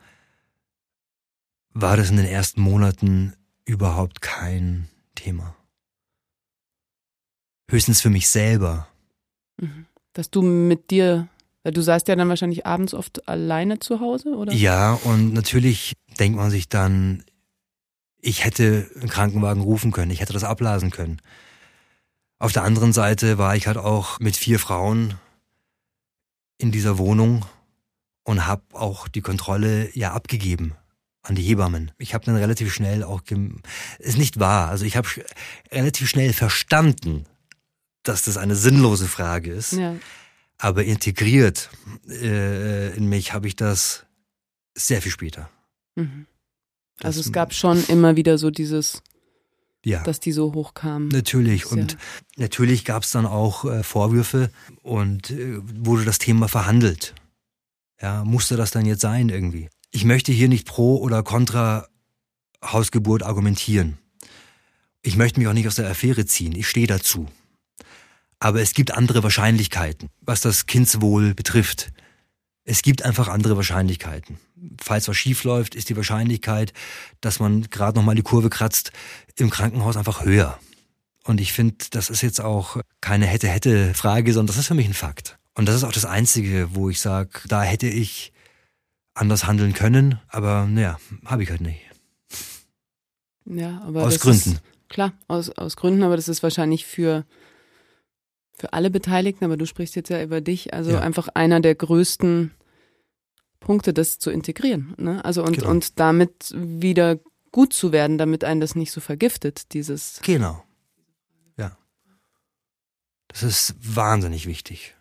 war 1.73 1.97
das 1.97 2.09
in 2.09 2.17
den 2.17 2.25
ersten 2.25 2.61
Monaten 2.61 3.33
überhaupt 3.65 4.21
kein 4.21 4.89
Thema. 5.15 5.55
Höchstens 7.69 8.01
für 8.01 8.09
mich 8.09 8.29
selber. 8.29 8.87
Mhm 9.57 9.85
dass 10.13 10.29
du 10.29 10.41
mit 10.41 10.91
dir, 10.91 11.27
du 11.63 11.81
saßt 11.81 12.07
ja 12.07 12.15
dann 12.15 12.29
wahrscheinlich 12.29 12.65
abends 12.65 12.93
oft 12.93 13.27
alleine 13.27 13.79
zu 13.79 13.99
Hause, 13.99 14.35
oder? 14.35 14.53
Ja, 14.53 14.93
und 15.03 15.33
natürlich 15.33 15.95
denkt 16.19 16.37
man 16.37 16.51
sich 16.51 16.69
dann, 16.69 17.23
ich 18.19 18.43
hätte 18.43 18.89
einen 18.95 19.09
Krankenwagen 19.09 19.61
rufen 19.61 19.91
können, 19.91 20.11
ich 20.11 20.21
hätte 20.21 20.33
das 20.33 20.43
abblasen 20.43 20.91
können. 20.91 21.21
Auf 22.39 22.51
der 22.51 22.63
anderen 22.63 22.93
Seite 22.93 23.37
war 23.37 23.55
ich 23.55 23.67
halt 23.67 23.77
auch 23.77 24.19
mit 24.19 24.35
vier 24.35 24.59
Frauen 24.59 25.15
in 26.57 26.71
dieser 26.71 26.97
Wohnung 26.97 27.45
und 28.23 28.45
habe 28.47 28.63
auch 28.73 29.07
die 29.07 29.21
Kontrolle 29.21 29.89
ja 29.97 30.13
abgegeben 30.13 30.75
an 31.23 31.35
die 31.35 31.43
Hebammen. 31.43 31.91
Ich 31.97 32.13
habe 32.13 32.25
dann 32.25 32.35
relativ 32.35 32.73
schnell 32.73 33.03
auch, 33.03 33.21
ist 33.99 34.17
nicht 34.17 34.39
wahr, 34.39 34.69
also 34.69 34.85
ich 34.85 34.97
habe 34.97 35.07
relativ 35.71 36.09
schnell 36.09 36.33
verstanden, 36.33 37.25
dass 38.03 38.23
das 38.23 38.37
eine 38.37 38.55
sinnlose 38.55 39.07
Frage 39.07 39.51
ist. 39.51 39.73
Ja. 39.73 39.95
Aber 40.57 40.83
integriert 40.83 41.69
äh, 42.07 42.95
in 42.95 43.07
mich 43.07 43.33
habe 43.33 43.47
ich 43.47 43.55
das 43.55 44.05
sehr 44.75 45.01
viel 45.01 45.11
später. 45.11 45.49
Mhm. 45.95 46.27
Also 47.01 47.19
es 47.19 47.31
gab 47.31 47.53
schon 47.53 47.83
immer 47.87 48.15
wieder 48.15 48.37
so 48.37 48.51
dieses, 48.51 49.01
ja. 49.83 50.03
dass 50.03 50.19
die 50.19 50.31
so 50.31 50.53
hochkamen. 50.53 51.07
Natürlich. 51.07 51.65
Und 51.65 51.93
ja. 51.93 51.97
natürlich 52.37 52.85
gab 52.85 53.03
es 53.03 53.11
dann 53.11 53.25
auch 53.25 53.65
äh, 53.65 53.83
Vorwürfe 53.83 54.51
und 54.83 55.31
äh, 55.31 55.57
wurde 55.61 56.05
das 56.05 56.19
Thema 56.19 56.47
verhandelt. 56.47 57.15
Ja, 58.01 58.23
musste 58.23 58.57
das 58.57 58.71
dann 58.71 58.85
jetzt 58.85 59.01
sein 59.01 59.29
irgendwie? 59.29 59.69
Ich 59.91 60.05
möchte 60.05 60.31
hier 60.31 60.49
nicht 60.49 60.67
pro 60.67 60.97
oder 60.97 61.21
contra 61.23 61.87
Hausgeburt 62.63 63.23
argumentieren. 63.23 63.99
Ich 65.03 65.15
möchte 65.15 65.39
mich 65.39 65.47
auch 65.47 65.53
nicht 65.53 65.67
aus 65.67 65.75
der 65.75 65.89
Affäre 65.89 66.25
ziehen. 66.25 66.55
Ich 66.55 66.67
stehe 66.67 66.87
dazu. 66.87 67.27
Aber 68.39 68.61
es 68.61 68.73
gibt 68.73 68.91
andere 68.91 69.21
Wahrscheinlichkeiten, 69.23 70.09
was 70.21 70.41
das 70.41 70.65
Kindswohl 70.65 71.35
betrifft. 71.35 71.91
Es 72.63 72.81
gibt 72.81 73.03
einfach 73.03 73.27
andere 73.27 73.55
Wahrscheinlichkeiten. 73.55 74.39
Falls 74.79 75.07
was 75.07 75.17
schief 75.17 75.43
läuft, 75.43 75.75
ist 75.75 75.89
die 75.89 75.95
Wahrscheinlichkeit, 75.95 76.73
dass 77.19 77.39
man 77.39 77.69
gerade 77.69 77.97
nochmal 77.97 78.15
die 78.15 78.21
Kurve 78.21 78.49
kratzt, 78.49 78.91
im 79.35 79.49
Krankenhaus 79.49 79.97
einfach 79.97 80.23
höher. 80.23 80.59
Und 81.23 81.41
ich 81.41 81.53
finde, 81.53 81.75
das 81.91 82.09
ist 82.09 82.21
jetzt 82.21 82.41
auch 82.41 82.77
keine 82.99 83.25
hätte-hätte-Frage, 83.25 84.33
sondern 84.33 84.47
das 84.47 84.57
ist 84.57 84.67
für 84.67 84.75
mich 84.75 84.87
ein 84.87 84.93
Fakt. 84.93 85.37
Und 85.55 85.67
das 85.67 85.75
ist 85.75 85.83
auch 85.83 85.91
das 85.91 86.05
Einzige, 86.05 86.69
wo 86.73 86.89
ich 86.89 86.99
sage, 86.99 87.29
da 87.47 87.61
hätte 87.61 87.87
ich 87.87 88.31
anders 89.13 89.45
handeln 89.45 89.73
können, 89.73 90.19
aber 90.27 90.65
naja, 90.65 90.97
habe 91.25 91.43
ich 91.43 91.49
halt 91.49 91.61
nicht. 91.61 91.81
Ja, 93.45 93.81
aber 93.81 94.03
aus 94.03 94.19
Gründen. 94.19 94.53
Ist, 94.53 94.61
klar, 94.87 95.13
aus, 95.27 95.49
aus 95.49 95.75
Gründen, 95.75 96.03
aber 96.03 96.15
das 96.15 96.29
ist 96.29 96.43
wahrscheinlich 96.43 96.85
für 96.85 97.25
für 98.61 98.73
alle 98.73 98.91
Beteiligten, 98.91 99.43
aber 99.43 99.57
du 99.57 99.65
sprichst 99.65 99.95
jetzt 99.95 100.09
ja 100.09 100.21
über 100.21 100.39
dich, 100.39 100.71
also 100.73 100.91
ja. 100.91 100.99
einfach 100.99 101.29
einer 101.33 101.61
der 101.61 101.73
größten 101.73 102.51
Punkte, 103.59 103.91
das 103.91 104.19
zu 104.19 104.29
integrieren. 104.29 104.93
Ne? 104.97 105.25
Also 105.25 105.43
und, 105.43 105.57
genau. 105.57 105.71
und 105.71 105.99
damit 105.99 106.53
wieder 106.55 107.19
gut 107.51 107.73
zu 107.73 107.91
werden, 107.91 108.19
damit 108.19 108.43
einen 108.43 108.61
das 108.61 108.75
nicht 108.75 108.91
so 108.91 109.01
vergiftet, 109.01 109.73
dieses. 109.73 110.19
Genau. 110.23 110.63
Ja. 111.57 111.75
Das 113.29 113.41
ist 113.41 113.75
wahnsinnig 113.79 114.45
wichtig. 114.45 114.95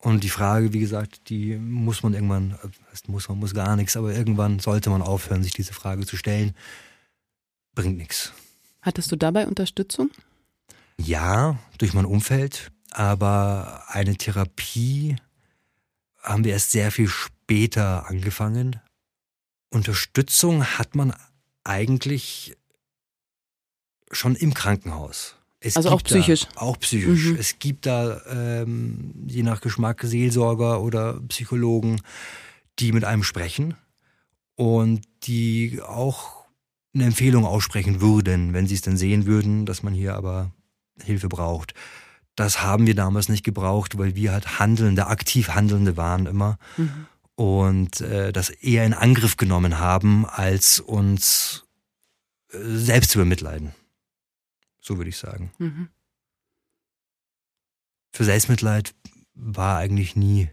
Und 0.00 0.24
die 0.24 0.30
Frage, 0.30 0.72
wie 0.72 0.80
gesagt, 0.80 1.28
die 1.28 1.56
muss 1.56 2.02
man 2.02 2.14
irgendwann, 2.14 2.58
muss 3.06 3.28
man 3.28 3.38
muss 3.38 3.52
gar 3.54 3.76
nichts, 3.76 3.96
aber 3.96 4.14
irgendwann 4.14 4.58
sollte 4.58 4.88
man 4.88 5.02
aufhören, 5.02 5.42
sich 5.42 5.52
diese 5.52 5.74
Frage 5.74 6.06
zu 6.06 6.16
stellen. 6.16 6.54
Bringt 7.74 7.98
nichts. 7.98 8.32
Hattest 8.80 9.12
du 9.12 9.16
dabei 9.16 9.46
Unterstützung? 9.46 10.10
Ja, 10.96 11.58
durch 11.78 11.92
mein 11.92 12.06
Umfeld. 12.06 12.72
aber 12.90 13.84
eine 13.88 14.16
Therapie 14.16 15.16
haben 16.22 16.44
wir 16.44 16.52
erst 16.52 16.72
sehr 16.72 16.90
viel 16.90 17.08
später 17.08 18.08
angefangen. 18.08 18.80
Unterstützung 19.70 20.64
hat 20.64 20.94
man 20.94 21.14
eigentlich 21.64 22.56
schon 24.10 24.34
im 24.34 24.54
Krankenhaus. 24.54 25.36
Es 25.60 25.76
also 25.76 25.90
auch 25.90 26.02
psychisch. 26.02 26.46
Da, 26.54 26.62
auch 26.62 26.78
psychisch. 26.78 27.26
Mhm. 27.26 27.36
Es 27.36 27.58
gibt 27.58 27.86
da 27.86 28.22
ähm, 28.28 29.12
je 29.26 29.42
nach 29.42 29.60
Geschmack 29.60 30.02
Seelsorger 30.02 30.80
oder 30.80 31.20
Psychologen, 31.28 32.00
die 32.78 32.92
mit 32.92 33.04
einem 33.04 33.22
sprechen 33.22 33.74
und 34.56 35.02
die 35.24 35.80
auch 35.86 36.44
eine 36.94 37.04
Empfehlung 37.04 37.44
aussprechen 37.44 38.00
würden, 38.00 38.52
wenn 38.52 38.66
sie 38.66 38.74
es 38.74 38.80
dann 38.80 38.96
sehen 38.96 39.26
würden, 39.26 39.66
dass 39.66 39.82
man 39.82 39.92
hier 39.92 40.14
aber 40.14 40.50
Hilfe 41.02 41.28
braucht. 41.28 41.74
Das 42.36 42.62
haben 42.62 42.86
wir 42.86 42.94
damals 42.94 43.28
nicht 43.28 43.44
gebraucht, 43.44 43.98
weil 43.98 44.14
wir 44.16 44.32
halt 44.32 44.58
Handelnde, 44.58 45.06
aktiv 45.08 45.50
Handelnde 45.50 45.96
waren 45.96 46.26
immer. 46.26 46.56
Mhm. 46.76 47.06
Und 47.34 48.00
äh, 48.00 48.32
das 48.32 48.50
eher 48.50 48.84
in 48.84 48.94
Angriff 48.94 49.36
genommen 49.36 49.78
haben, 49.78 50.26
als 50.26 50.80
uns 50.80 51.64
äh, 52.52 52.58
selbst 52.62 53.10
zu 53.10 53.18
bemitleiden. 53.18 53.72
So 54.80 54.96
würde 54.96 55.10
ich 55.10 55.16
sagen. 55.16 55.52
Mhm. 55.58 55.88
Für 58.12 58.24
Selbstmitleid 58.24 58.94
war 59.34 59.78
eigentlich 59.78 60.16
nie 60.16 60.50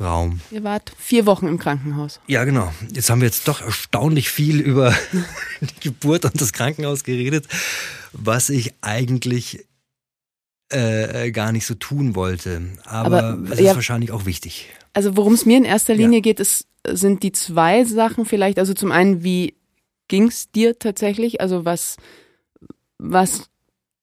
Raum. 0.00 0.40
Ihr 0.50 0.64
wart 0.64 0.92
vier 0.98 1.26
Wochen 1.26 1.46
im 1.46 1.58
Krankenhaus. 1.58 2.20
Ja, 2.26 2.44
genau. 2.44 2.72
Jetzt 2.92 3.10
haben 3.10 3.20
wir 3.20 3.28
jetzt 3.28 3.46
doch 3.46 3.60
erstaunlich 3.60 4.30
viel 4.30 4.60
über 4.60 4.94
die 5.60 5.88
Geburt 5.88 6.24
und 6.24 6.40
das 6.40 6.52
Krankenhaus 6.52 7.04
geredet, 7.04 7.46
was 8.12 8.48
ich 8.48 8.74
eigentlich 8.80 9.66
äh, 10.70 11.30
gar 11.30 11.52
nicht 11.52 11.66
so 11.66 11.74
tun 11.74 12.14
wollte. 12.14 12.62
Aber, 12.84 13.38
es 13.50 13.60
ist 13.60 13.74
wahrscheinlich 13.74 14.12
auch 14.12 14.24
wichtig. 14.24 14.70
Also 14.94 15.16
worum 15.16 15.34
es 15.34 15.46
mir 15.46 15.58
in 15.58 15.64
erster 15.64 15.94
Linie 15.94 16.18
ja. 16.18 16.22
geht, 16.22 16.40
ist, 16.40 16.66
sind 16.88 17.22
die 17.22 17.32
zwei 17.32 17.84
Sachen 17.84 18.24
vielleicht. 18.24 18.58
Also 18.58 18.74
zum 18.74 18.92
einen, 18.92 19.22
wie 19.22 19.54
ging 20.08 20.28
es 20.28 20.50
dir 20.50 20.78
tatsächlich? 20.78 21.40
Also 21.40 21.64
was 21.64 21.96
was 23.02 23.50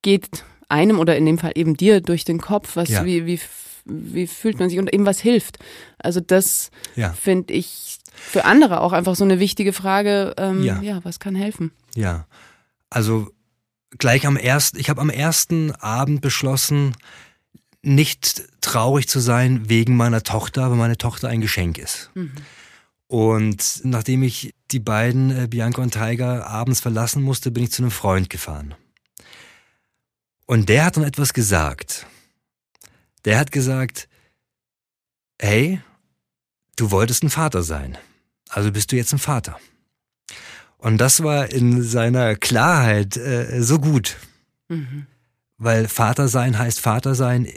geht 0.02 0.44
einem 0.68 1.00
oder 1.00 1.16
in 1.18 1.26
dem 1.26 1.38
Fall 1.38 1.54
eben 1.56 1.76
dir 1.76 2.02
durch 2.02 2.26
den 2.26 2.40
Kopf? 2.40 2.76
Was, 2.76 2.90
ja. 2.90 3.06
wie, 3.06 3.26
wie, 3.26 3.40
wie 3.86 4.28
fühlt 4.28 4.60
man 4.60 4.70
sich 4.70 4.78
und 4.78 4.94
eben 4.94 5.06
was 5.06 5.20
hilft? 5.20 5.58
Also 5.98 6.20
das 6.20 6.70
ja. 6.96 7.14
finde 7.14 7.54
ich 7.54 8.00
für 8.14 8.46
andere 8.46 8.82
auch 8.82 8.94
einfach 8.94 9.16
so 9.16 9.24
eine 9.24 9.40
wichtige 9.40 9.74
Frage. 9.74 10.36
Ähm, 10.38 10.64
ja. 10.64 10.82
ja, 10.82 11.00
was 11.04 11.20
kann 11.20 11.36
helfen? 11.36 11.72
Ja, 11.96 12.28
also 12.90 13.32
gleich 13.98 14.28
am 14.28 14.38
ersten, 14.38 14.80
ich 14.80 14.90
habe 14.90 15.02
am 15.02 15.10
ersten 15.10 15.72
Abend 15.72 16.22
beschlossen, 16.22 16.96
nicht 17.82 18.44
traurig 18.60 19.08
zu 19.08 19.20
sein 19.20 19.70
wegen 19.70 19.96
meiner 19.96 20.24
Tochter, 20.24 20.70
weil 20.70 20.78
meine 20.78 20.98
Tochter 20.98 21.30
ein 21.30 21.40
Geschenk 21.40 21.78
ist. 21.78 22.12
Mhm. 22.14 22.34
Und 23.08 23.82
nachdem 23.86 24.22
ich 24.22 24.54
die 24.72 24.80
beiden, 24.80 25.32
äh, 25.32 25.48
Bianca 25.48 25.82
und 25.82 25.94
Tiger, 25.94 26.46
abends 26.46 26.80
verlassen 26.80 27.24
musste, 27.24 27.50
bin 27.50 27.64
ich 27.64 27.72
zu 27.72 27.82
einem 27.82 27.92
Freund 27.92 28.30
gefahren. 28.30 28.76
Und 30.50 30.68
der 30.68 30.84
hat 30.84 30.98
dann 30.98 31.04
etwas 31.04 31.36
gesagt. 31.36 32.08
Der 33.24 33.38
hat 33.38 33.52
gesagt, 33.52 34.10
hey, 35.40 35.80
du 36.76 36.90
wolltest 36.90 37.22
ein 37.22 37.30
Vater 37.30 37.62
sein. 37.62 38.00
Also 38.50 38.72
bist 38.72 38.92
du 38.92 38.96
jetzt 38.96 39.14
ein 39.14 39.20
Vater. 39.20 39.60
Und 40.80 40.98
das 40.98 41.22
war 41.22 41.52
in 41.52 41.84
seiner 41.84 42.36
Klarheit 42.36 43.16
äh, 43.16 43.62
so 43.62 43.78
gut. 43.78 44.18
Mhm. 44.70 45.06
Weil 45.60 45.88
Vater 45.88 46.28
sein 46.28 46.58
heißt 46.58 46.80
Vater 46.80 47.14
sein, 47.14 47.48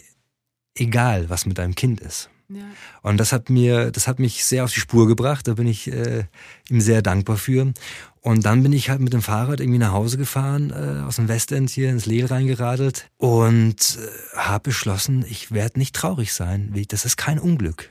egal 0.74 1.30
was 1.30 1.46
mit 1.46 1.56
deinem 1.56 1.74
Kind 1.74 1.98
ist. 2.02 2.28
Ja. 2.48 2.64
Und 3.02 3.18
das 3.18 3.32
hat 3.32 3.50
mir, 3.50 3.90
das 3.90 4.08
hat 4.08 4.18
mich 4.18 4.44
sehr 4.44 4.64
auf 4.64 4.72
die 4.72 4.80
Spur 4.80 5.06
gebracht. 5.06 5.48
Da 5.48 5.54
bin 5.54 5.66
ich 5.66 5.90
äh, 5.90 6.24
ihm 6.68 6.80
sehr 6.80 7.02
dankbar 7.02 7.36
für. 7.36 7.72
Und 8.20 8.44
dann 8.44 8.62
bin 8.62 8.72
ich 8.72 8.88
halt 8.88 9.00
mit 9.00 9.12
dem 9.12 9.22
Fahrrad 9.22 9.60
irgendwie 9.60 9.80
nach 9.80 9.92
Hause 9.92 10.16
gefahren, 10.16 10.70
äh, 10.70 11.02
aus 11.02 11.16
dem 11.16 11.28
Westend 11.28 11.70
hier 11.70 11.90
ins 11.90 12.06
Lehl 12.06 12.26
reingeradelt 12.26 13.10
und 13.16 13.98
äh, 13.98 14.36
habe 14.36 14.70
beschlossen, 14.70 15.24
ich 15.28 15.50
werde 15.50 15.78
nicht 15.78 15.94
traurig 15.96 16.32
sein. 16.32 16.72
Das 16.88 17.04
ist 17.04 17.16
kein 17.16 17.40
Unglück. 17.40 17.90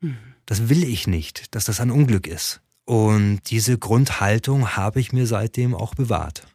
Mhm. 0.00 0.16
Das 0.46 0.68
will 0.68 0.82
ich 0.82 1.06
nicht, 1.06 1.54
dass 1.54 1.64
das 1.64 1.80
ein 1.80 1.92
Unglück 1.92 2.26
ist. 2.26 2.60
Und 2.86 3.40
diese 3.50 3.78
Grundhaltung 3.78 4.76
habe 4.76 4.98
ich 4.98 5.12
mir 5.12 5.26
seitdem 5.26 5.74
auch 5.74 5.94
bewahrt. 5.94 6.46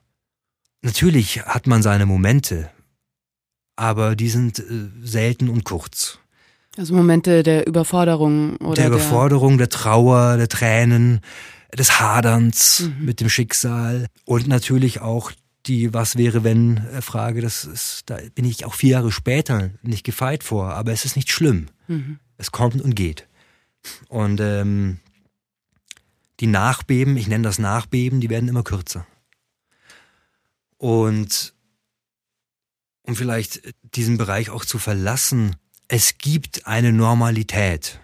Natürlich 0.81 1.45
hat 1.45 1.65
man 1.65 1.81
seine 1.81 2.05
Momente, 2.05 2.69
aber 3.77 4.17
die 4.17 4.29
sind 4.29 4.59
äh, 4.59 4.89
selten 5.01 5.47
und 5.47 5.63
kurz. 5.63 6.19
Also 6.77 6.95
Momente 6.95 7.43
der 7.43 7.67
Überforderung 7.67 8.57
oder 8.57 8.75
der 8.75 8.87
Überforderung, 8.87 9.57
der, 9.57 9.67
der 9.67 9.77
Trauer, 9.77 10.37
der 10.37 10.49
Tränen, 10.49 11.21
des 11.77 11.99
Haderns 11.99 12.81
mhm. 12.81 13.05
mit 13.05 13.19
dem 13.19 13.29
Schicksal 13.29 14.07
und 14.25 14.47
natürlich 14.47 15.01
auch 15.01 15.31
die 15.65 15.93
Was 15.93 16.17
wäre 16.17 16.43
wenn 16.43 16.77
äh, 16.77 17.01
Frage, 17.01 17.41
das 17.41 17.63
ist, 17.63 18.03
da 18.09 18.17
bin 18.35 18.45
ich 18.45 18.65
auch 18.65 18.73
vier 18.73 18.91
Jahre 18.91 19.11
später 19.11 19.71
nicht 19.81 20.03
gefeit 20.03 20.43
vor, 20.43 20.73
aber 20.73 20.91
es 20.91 21.05
ist 21.05 21.15
nicht 21.15 21.31
schlimm. 21.31 21.67
Mhm. 21.87 22.19
Es 22.37 22.51
kommt 22.51 22.81
und 22.81 22.95
geht. 22.95 23.27
Und 24.09 24.41
ähm, 24.41 24.99
die 26.39 26.47
Nachbeben, 26.47 27.15
ich 27.15 27.27
nenne 27.27 27.43
das 27.43 27.59
Nachbeben, 27.59 28.19
die 28.19 28.29
werden 28.29 28.49
immer 28.49 28.63
kürzer. 28.63 29.07
Und 30.77 31.53
um 33.03 33.15
vielleicht 33.15 33.61
diesen 33.95 34.17
Bereich 34.17 34.49
auch 34.49 34.65
zu 34.65 34.79
verlassen, 34.79 35.55
es 35.87 36.17
gibt 36.17 36.67
eine 36.67 36.91
Normalität. 36.91 37.99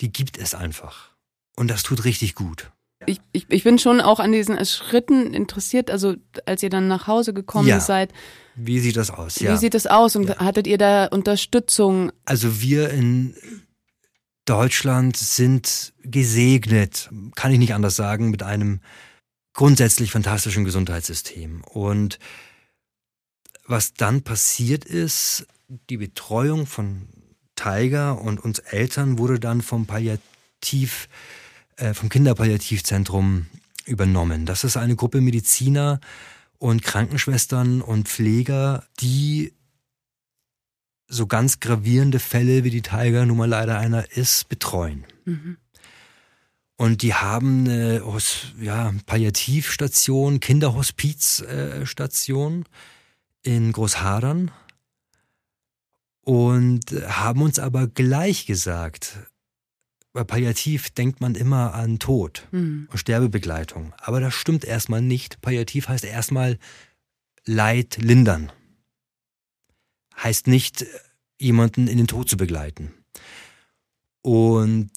Die 0.00 0.12
gibt 0.12 0.38
es 0.38 0.54
einfach. 0.54 1.10
Und 1.56 1.70
das 1.70 1.82
tut 1.82 2.04
richtig 2.04 2.34
gut 2.34 2.72
ich, 3.06 3.20
ich, 3.32 3.46
ich 3.48 3.64
bin 3.64 3.78
schon 3.78 4.00
auch 4.00 4.20
an 4.20 4.32
diesen 4.32 4.64
Schritten 4.64 5.34
interessiert, 5.34 5.90
also 5.90 6.14
als 6.46 6.62
ihr 6.62 6.70
dann 6.70 6.88
nach 6.88 7.06
Hause 7.06 7.32
gekommen 7.34 7.68
ja. 7.68 7.80
seid. 7.80 8.12
Wie 8.54 8.80
sieht 8.80 8.96
das 8.96 9.10
aus? 9.10 9.38
Ja. 9.40 9.52
Wie 9.52 9.56
sieht 9.56 9.74
das 9.74 9.86
aus 9.86 10.16
und 10.16 10.28
ja. 10.28 10.38
hattet 10.38 10.66
ihr 10.66 10.78
da 10.78 11.06
Unterstützung? 11.06 12.12
Also 12.24 12.60
wir 12.60 12.90
in 12.90 13.34
Deutschland 14.44 15.16
sind 15.16 15.92
gesegnet, 16.02 17.10
kann 17.34 17.52
ich 17.52 17.58
nicht 17.58 17.74
anders 17.74 17.96
sagen, 17.96 18.30
mit 18.30 18.42
einem 18.42 18.80
grundsätzlich 19.54 20.10
fantastischen 20.10 20.64
Gesundheitssystem. 20.64 21.62
Und 21.64 22.18
was 23.66 23.94
dann 23.94 24.22
passiert 24.22 24.84
ist, 24.84 25.46
die 25.88 25.96
Betreuung 25.96 26.66
von 26.66 27.08
Tiger 27.56 28.20
und 28.20 28.40
uns 28.40 28.58
Eltern 28.58 29.18
wurde 29.18 29.40
dann 29.40 29.62
vom 29.62 29.86
Palliativ 29.86 31.08
äh, 31.76 31.94
vom 31.94 32.08
Kinderpalliativzentrum 32.08 33.46
übernommen. 33.84 34.46
Das 34.46 34.64
ist 34.64 34.76
eine 34.76 34.96
Gruppe 34.96 35.20
Mediziner 35.20 36.00
und 36.58 36.82
Krankenschwestern 36.82 37.82
und 37.82 38.08
Pfleger, 38.08 38.84
die 39.00 39.52
so 41.08 41.26
ganz 41.26 41.60
gravierende 41.60 42.18
Fälle, 42.18 42.64
wie 42.64 42.70
die 42.70 42.82
Tiger 42.82 43.24
nun 43.26 43.36
mal 43.36 43.48
leider 43.48 43.78
einer 43.78 44.16
ist, 44.16 44.48
betreuen. 44.48 45.04
Mhm. 45.24 45.58
Und 46.76 47.02
die 47.02 47.14
haben 47.14 47.68
eine 47.68 48.02
ja, 48.60 48.92
Palliativstation, 49.06 50.40
Kinderhospizstation 50.40 52.64
in 53.42 53.70
Großhadern 53.72 54.50
und 56.24 56.90
haben 57.06 57.42
uns 57.42 57.58
aber 57.58 57.86
gleich 57.86 58.46
gesagt, 58.46 59.18
bei 60.12 60.24
Palliativ 60.24 60.90
denkt 60.90 61.20
man 61.20 61.34
immer 61.34 61.74
an 61.74 61.98
Tod 61.98 62.46
mhm. 62.52 62.88
und 62.90 62.98
Sterbebegleitung. 62.98 63.92
Aber 63.98 64.20
das 64.20 64.32
stimmt 64.32 64.64
erstmal 64.64 65.02
nicht. 65.02 65.40
Palliativ 65.40 65.88
heißt 65.88 66.04
erstmal 66.04 66.58
Leid 67.44 67.98
lindern. 68.00 68.52
Heißt 70.16 70.46
nicht, 70.46 70.86
jemanden 71.38 71.88
in 71.88 71.98
den 71.98 72.06
Tod 72.06 72.28
zu 72.28 72.36
begleiten. 72.36 72.94
Und 74.22 74.90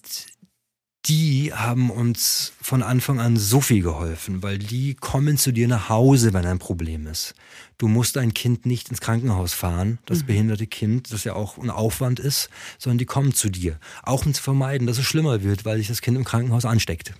die 1.06 1.52
haben 1.54 1.90
uns 1.90 2.52
von 2.60 2.82
Anfang 2.82 3.20
an 3.20 3.36
so 3.36 3.60
viel 3.60 3.82
geholfen, 3.82 4.42
weil 4.42 4.58
die 4.58 4.94
kommen 4.94 5.38
zu 5.38 5.52
dir 5.52 5.68
nach 5.68 5.88
Hause, 5.88 6.32
wenn 6.32 6.44
ein 6.44 6.58
Problem 6.58 7.06
ist. 7.06 7.34
Du 7.78 7.86
musst 7.86 8.16
dein 8.16 8.34
Kind 8.34 8.66
nicht 8.66 8.90
ins 8.90 9.00
Krankenhaus 9.00 9.54
fahren, 9.54 10.00
das 10.06 10.22
mhm. 10.22 10.26
behinderte 10.26 10.66
Kind, 10.66 11.12
das 11.12 11.24
ja 11.24 11.34
auch 11.34 11.56
ein 11.56 11.70
Aufwand 11.70 12.18
ist, 12.18 12.50
sondern 12.78 12.98
die 12.98 13.06
kommen 13.06 13.32
zu 13.32 13.48
dir. 13.48 13.78
Auch 14.02 14.26
um 14.26 14.34
zu 14.34 14.42
vermeiden, 14.42 14.86
dass 14.86 14.98
es 14.98 15.04
schlimmer 15.04 15.42
wird, 15.42 15.64
weil 15.64 15.78
sich 15.78 15.88
das 15.88 16.02
Kind 16.02 16.16
im 16.16 16.24
Krankenhaus 16.24 16.64
ansteckt. 16.64 17.14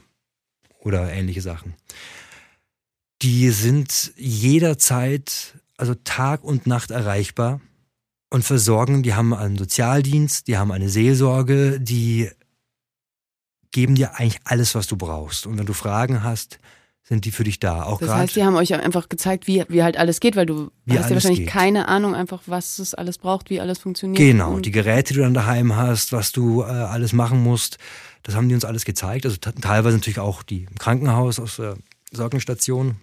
Oder 0.80 1.12
ähnliche 1.12 1.42
Sachen. 1.42 1.74
Die 3.22 3.50
sind 3.50 4.12
jederzeit, 4.16 5.54
also 5.76 5.94
Tag 5.94 6.44
und 6.44 6.66
Nacht 6.66 6.90
erreichbar 6.90 7.60
und 8.30 8.44
versorgen, 8.44 9.02
die 9.02 9.14
haben 9.14 9.34
einen 9.34 9.56
Sozialdienst, 9.56 10.48
die 10.48 10.56
haben 10.56 10.72
eine 10.72 10.88
Seelsorge, 10.88 11.80
die 11.80 12.30
geben 13.72 13.94
dir 13.94 14.16
eigentlich 14.16 14.38
alles, 14.44 14.74
was 14.74 14.86
du 14.86 14.96
brauchst. 14.96 15.46
Und 15.46 15.58
wenn 15.58 15.66
du 15.66 15.72
Fragen 15.72 16.22
hast, 16.22 16.58
sind 17.02 17.24
die 17.24 17.30
für 17.30 17.44
dich 17.44 17.58
da. 17.58 17.84
Auch 17.84 18.00
das 18.00 18.10
heißt, 18.10 18.36
die 18.36 18.44
haben 18.44 18.56
euch 18.56 18.74
einfach 18.74 19.08
gezeigt, 19.08 19.46
wie, 19.46 19.64
wie 19.68 19.82
halt 19.82 19.96
alles 19.96 20.20
geht, 20.20 20.36
weil 20.36 20.44
du 20.44 20.70
hast 20.90 21.08
ja 21.08 21.10
wahrscheinlich 21.16 21.40
geht. 21.40 21.48
keine 21.48 21.88
Ahnung 21.88 22.14
einfach, 22.14 22.42
was 22.46 22.78
es 22.78 22.92
alles 22.94 23.16
braucht, 23.16 23.48
wie 23.48 23.60
alles 23.62 23.78
funktioniert. 23.78 24.18
Genau, 24.18 24.52
Und 24.54 24.66
die 24.66 24.70
Geräte, 24.72 25.14
die 25.14 25.18
du 25.18 25.24
dann 25.24 25.32
daheim 25.32 25.74
hast, 25.74 26.12
was 26.12 26.32
du 26.32 26.62
äh, 26.62 26.66
alles 26.66 27.14
machen 27.14 27.42
musst, 27.42 27.78
das 28.24 28.34
haben 28.34 28.48
die 28.50 28.54
uns 28.54 28.64
alles 28.66 28.84
gezeigt. 28.84 29.24
Also 29.24 29.38
te- 29.38 29.54
teilweise 29.54 29.96
natürlich 29.96 30.18
auch 30.18 30.42
die 30.42 30.64
im 30.64 30.74
Krankenhaus 30.78 31.40
aus 31.40 31.56
der 31.56 31.76
Sorgenstation. 32.12 32.96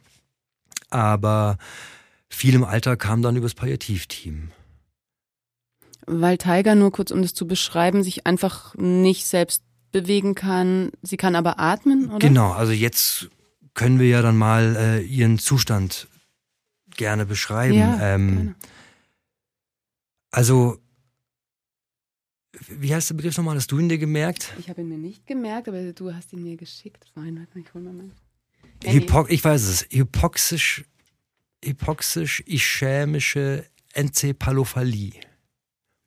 Aber 0.91 1.57
viel 2.29 2.53
im 2.53 2.63
Alltag 2.63 2.99
kam 2.99 3.23
dann 3.23 3.35
übers 3.35 3.55
Palliativteam. 3.55 4.51
weil 6.05 6.37
Tiger, 6.37 6.75
nur 6.75 6.91
kurz 6.91 7.09
um 7.09 7.23
das 7.23 7.33
zu 7.33 7.47
beschreiben, 7.47 8.03
sich 8.03 8.27
einfach 8.27 8.75
nicht 8.75 9.25
selbst 9.25 9.63
bewegen 9.95 10.35
kann. 10.35 10.91
Sie 11.03 11.15
kann 11.15 11.37
aber 11.37 11.57
atmen, 11.57 12.09
oder? 12.09 12.19
Genau, 12.19 12.51
also 12.51 12.73
jetzt 12.73 13.29
können 13.73 13.97
wir 13.97 14.09
ja 14.09 14.21
dann 14.21 14.35
mal 14.35 14.75
äh, 14.75 15.01
ihren 15.01 15.39
Zustand 15.39 16.09
gerne 16.97 17.25
beschreiben. 17.25 17.75
Ja, 17.75 18.15
ähm, 18.15 18.35
gerne. 18.35 18.55
Also, 20.31 20.79
wie 22.67 22.93
heißt 22.93 23.09
der 23.09 23.15
Begriff 23.15 23.37
nochmal? 23.37 23.55
Hast 23.55 23.71
du 23.71 23.79
ihn 23.79 23.87
dir 23.87 23.97
gemerkt? 23.97 24.53
Ich 24.59 24.69
habe 24.69 24.81
ihn 24.81 24.89
mir 24.89 24.97
nicht 24.97 25.25
gemerkt, 25.25 25.69
aber 25.69 25.93
du 25.93 26.13
hast 26.13 26.33
ihn 26.33 26.43
mir 26.43 26.57
geschickt. 26.57 27.09
Warte, 27.15 27.47
ich 27.55 27.73
hol 27.73 27.81
mal 27.81 27.93
meinen. 27.93 28.11
Hypo 28.83 29.27
ich 29.29 29.45
weiß 29.45 29.63
es. 29.63 29.87
Hypoxisch, 29.89 30.83
hypoxisch-ischämische 31.63 33.63
Enzephalophalie. 33.93 35.13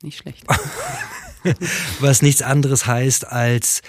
Nicht 0.03 0.19
schlecht. 0.19 0.45
Was 1.99 2.21
nichts 2.21 2.41
anderes 2.41 2.85
heißt 2.85 3.27
als 3.27 3.81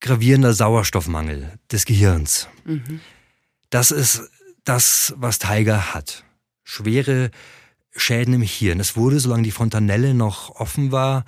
gravierender 0.00 0.52
Sauerstoffmangel 0.52 1.58
des 1.70 1.84
Gehirns. 1.84 2.48
Mhm. 2.64 3.00
Das 3.70 3.90
ist 3.90 4.30
das, 4.64 5.14
was 5.16 5.38
Tiger 5.38 5.94
hat. 5.94 6.24
Schwere 6.64 7.30
Schäden 7.94 8.34
im 8.34 8.42
Hirn. 8.42 8.80
Es 8.80 8.96
wurde, 8.96 9.20
solange 9.20 9.44
die 9.44 9.50
Fontanelle 9.50 10.14
noch 10.14 10.50
offen 10.56 10.92
war, 10.92 11.24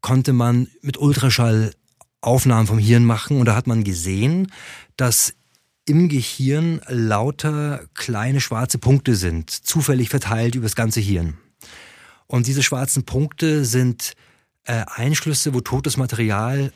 konnte 0.00 0.32
man 0.32 0.68
mit 0.82 0.96
Ultraschall 0.96 1.72
Aufnahmen 2.22 2.66
vom 2.66 2.78
Hirn 2.78 3.04
machen 3.04 3.38
und 3.38 3.46
da 3.46 3.54
hat 3.54 3.66
man 3.66 3.84
gesehen, 3.84 4.52
dass 4.96 5.34
im 5.86 6.08
Gehirn 6.08 6.80
lauter 6.86 7.82
kleine 7.94 8.40
schwarze 8.40 8.78
Punkte 8.78 9.16
sind, 9.16 9.50
zufällig 9.50 10.10
verteilt 10.10 10.54
über 10.54 10.66
das 10.66 10.76
ganze 10.76 11.00
Hirn. 11.00 11.38
Und 12.26 12.46
diese 12.46 12.62
schwarzen 12.62 13.04
Punkte 13.04 13.64
sind 13.64 14.14
äh, 14.64 14.84
Einschlüsse, 14.86 15.54
wo 15.54 15.60
totes 15.60 15.96
Material, 15.96 16.72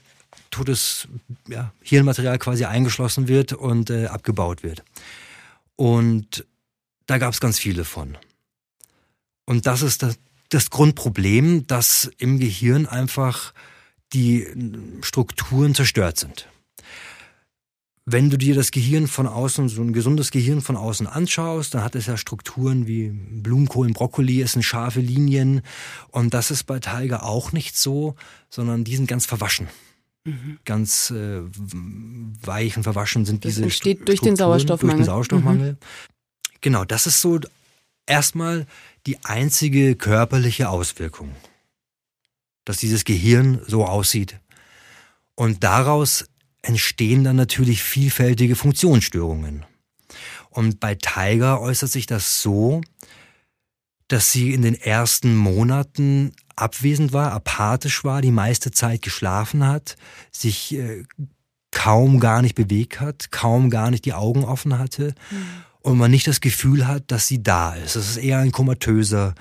totes 0.50 1.08
ja, 1.48 1.72
Hirnmaterial 1.82 2.38
quasi 2.38 2.64
eingeschlossen 2.64 3.28
wird 3.28 3.52
und 3.52 3.90
äh, 3.90 4.06
abgebaut 4.06 4.62
wird. 4.62 4.84
Und 5.76 6.46
da 7.06 7.18
gab 7.18 7.32
es 7.32 7.40
ganz 7.40 7.58
viele 7.58 7.84
von. 7.84 8.16
Und 9.44 9.66
das 9.66 9.82
ist 9.82 10.02
das, 10.02 10.18
das 10.48 10.70
Grundproblem, 10.70 11.66
dass 11.66 12.10
im 12.18 12.38
Gehirn 12.38 12.86
einfach 12.86 13.52
die 14.12 14.46
Strukturen 15.02 15.74
zerstört 15.74 16.18
sind. 16.18 16.48
Wenn 18.06 18.28
du 18.28 18.36
dir 18.36 18.54
das 18.54 18.70
Gehirn 18.70 19.06
von 19.06 19.26
außen, 19.26 19.70
so 19.70 19.80
ein 19.80 19.94
gesundes 19.94 20.30
Gehirn 20.30 20.60
von 20.60 20.76
außen 20.76 21.06
anschaust, 21.06 21.74
dann 21.74 21.82
hat 21.82 21.94
es 21.94 22.04
ja 22.06 22.18
Strukturen 22.18 22.86
wie 22.86 23.08
Blumenkohl 23.08 23.86
und 23.86 23.94
Brokkoli, 23.94 24.42
es 24.42 24.52
sind 24.52 24.62
scharfe 24.62 25.00
Linien. 25.00 25.62
Und 26.10 26.34
das 26.34 26.50
ist 26.50 26.64
bei 26.64 26.80
Tiger 26.80 27.24
auch 27.24 27.52
nicht 27.52 27.78
so, 27.78 28.14
sondern 28.50 28.84
die 28.84 28.96
sind 28.96 29.06
ganz 29.08 29.24
verwaschen. 29.24 29.68
Ganz 30.64 31.10
äh, 31.10 31.40
weich 31.42 32.76
und 32.76 32.82
verwaschen 32.82 33.24
sind 33.24 33.44
Das 33.44 33.52
diese 33.52 33.64
entsteht 33.64 34.00
Stru- 34.00 34.04
durch 34.04 34.20
den 34.20 34.36
Strukturen, 34.36 34.36
Sauerstoffmangel. 34.36 34.96
Durch 34.96 35.06
den 35.06 35.10
Sauerstoffmangel. 35.12 35.76
Genau, 36.60 36.84
das 36.84 37.06
ist 37.06 37.20
so 37.22 37.40
erstmal 38.06 38.66
die 39.06 39.22
einzige 39.24 39.96
körperliche 39.96 40.68
Auswirkung, 40.68 41.30
dass 42.64 42.78
dieses 42.78 43.04
Gehirn 43.04 43.60
so 43.66 43.84
aussieht. 43.86 44.38
Und 45.34 45.62
daraus 45.64 46.26
entstehen 46.64 47.24
dann 47.24 47.36
natürlich 47.36 47.82
vielfältige 47.82 48.56
Funktionsstörungen. 48.56 49.64
Und 50.50 50.80
bei 50.80 50.94
Tiger 50.94 51.60
äußert 51.60 51.90
sich 51.90 52.06
das 52.06 52.40
so, 52.42 52.80
dass 54.08 54.30
sie 54.30 54.52
in 54.52 54.62
den 54.62 54.74
ersten 54.74 55.34
Monaten 55.34 56.32
abwesend 56.56 57.12
war, 57.12 57.32
apathisch 57.32 58.04
war, 58.04 58.22
die 58.22 58.30
meiste 58.30 58.70
Zeit 58.70 59.02
geschlafen 59.02 59.66
hat, 59.66 59.96
sich 60.30 60.74
äh, 60.74 61.04
kaum 61.70 62.20
gar 62.20 62.42
nicht 62.42 62.54
bewegt 62.54 63.00
hat, 63.00 63.30
kaum 63.32 63.70
gar 63.70 63.90
nicht 63.90 64.04
die 64.04 64.12
Augen 64.12 64.44
offen 64.44 64.78
hatte 64.78 65.14
und 65.80 65.98
man 65.98 66.10
nicht 66.10 66.26
das 66.26 66.40
Gefühl 66.40 66.86
hat, 66.86 67.10
dass 67.10 67.26
sie 67.26 67.42
da 67.42 67.74
ist. 67.74 67.96
Es 67.96 68.10
ist 68.10 68.16
eher 68.16 68.38
ein 68.38 68.52
komatöser 68.52 69.34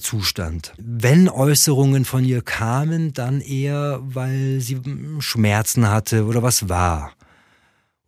Zustand. 0.00 0.72
Wenn 0.78 1.28
Äußerungen 1.28 2.04
von 2.04 2.24
ihr 2.24 2.42
kamen, 2.42 3.12
dann 3.12 3.40
eher, 3.40 4.00
weil 4.02 4.60
sie 4.60 4.76
mm, 4.76 5.20
Schmerzen 5.20 5.88
hatte 5.88 6.24
oder 6.26 6.42
was 6.42 6.68
war. 6.68 7.12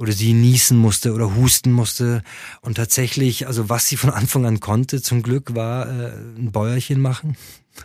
Oder 0.01 0.13
sie 0.13 0.33
niesen 0.33 0.79
musste 0.79 1.13
oder 1.13 1.35
husten 1.35 1.73
musste. 1.73 2.23
Und 2.61 2.75
tatsächlich, 2.77 3.47
also 3.49 3.69
was 3.69 3.89
sie 3.89 3.97
von 3.97 4.11
Anfang 4.11 4.47
an 4.47 4.61
konnte, 4.61 5.03
zum 5.03 5.23
Glück, 5.23 5.55
war 5.55 5.89
äh, 5.89 6.13
ein 6.37 6.53
Bäuerchen 6.53 7.01
machen 7.01 7.37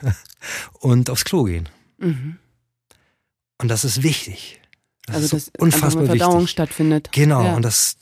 und 0.80 1.10
aufs 1.10 1.26
Klo 1.26 1.44
gehen. 1.46 1.70
Mhm. 1.98 2.38
Und 3.60 3.68
das 3.70 3.84
ist 3.86 4.04
wichtig. 4.04 4.60
Das 5.06 5.16
Also, 5.16 5.26
ist 5.26 5.34
dass 5.34 5.46
so 5.46 5.52
einfach 5.54 5.62
unfassbar 5.64 6.06
Verdauung 6.06 6.36
wichtig. 6.42 6.52
stattfindet. 6.52 7.10
Genau, 7.12 7.44
Ja. 7.46 7.56
und 7.56 7.62
das 7.64 7.96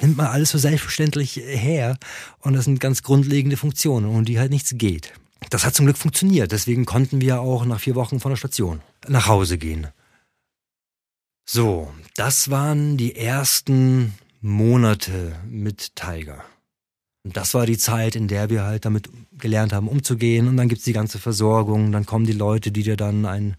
nimmt 0.00 0.16
man 0.16 0.26
alles 0.26 0.50
so 0.50 0.58
selbstverständlich 0.58 1.36
her. 1.36 1.98
Und 2.38 2.54
das 2.54 2.64
sind 2.64 2.80
ganz 2.80 3.02
grundlegende 3.02 3.56
Funktionen, 3.56 4.06
um 4.06 4.24
die 4.24 4.38
halt 4.38 4.50
nichts 4.50 4.72
geht. 4.76 5.12
Das 5.48 5.64
hat 5.64 5.74
zum 5.74 5.86
Glück 5.86 5.96
funktioniert. 5.96 6.52
Deswegen 6.52 6.84
konnten 6.84 7.20
wir 7.20 7.40
auch 7.40 7.64
nach 7.64 7.80
vier 7.80 7.94
Wochen 7.94 8.20
von 8.20 8.30
der 8.30 8.36
Station 8.36 8.82
nach 9.08 9.26
Hause 9.26 9.56
gehen. 9.58 9.88
So, 11.48 11.90
das 12.16 12.50
waren 12.50 12.96
die 12.96 13.16
ersten 13.16 14.14
Monate 14.40 15.36
mit 15.48 15.96
Tiger. 15.96 16.44
Und 17.24 17.36
das 17.36 17.52
war 17.54 17.66
die 17.66 17.78
Zeit, 17.78 18.14
in 18.16 18.28
der 18.28 18.48
wir 18.50 18.64
halt 18.64 18.84
damit 18.84 19.10
gelernt 19.32 19.72
haben, 19.72 19.88
umzugehen. 19.88 20.46
Und 20.48 20.56
dann 20.56 20.68
gibt's 20.68 20.84
die 20.84 20.92
ganze 20.92 21.18
Versorgung. 21.18 21.92
Dann 21.92 22.06
kommen 22.06 22.26
die 22.26 22.32
Leute, 22.32 22.70
die 22.72 22.82
dir 22.82 22.96
dann 22.96 23.26
ein 23.26 23.56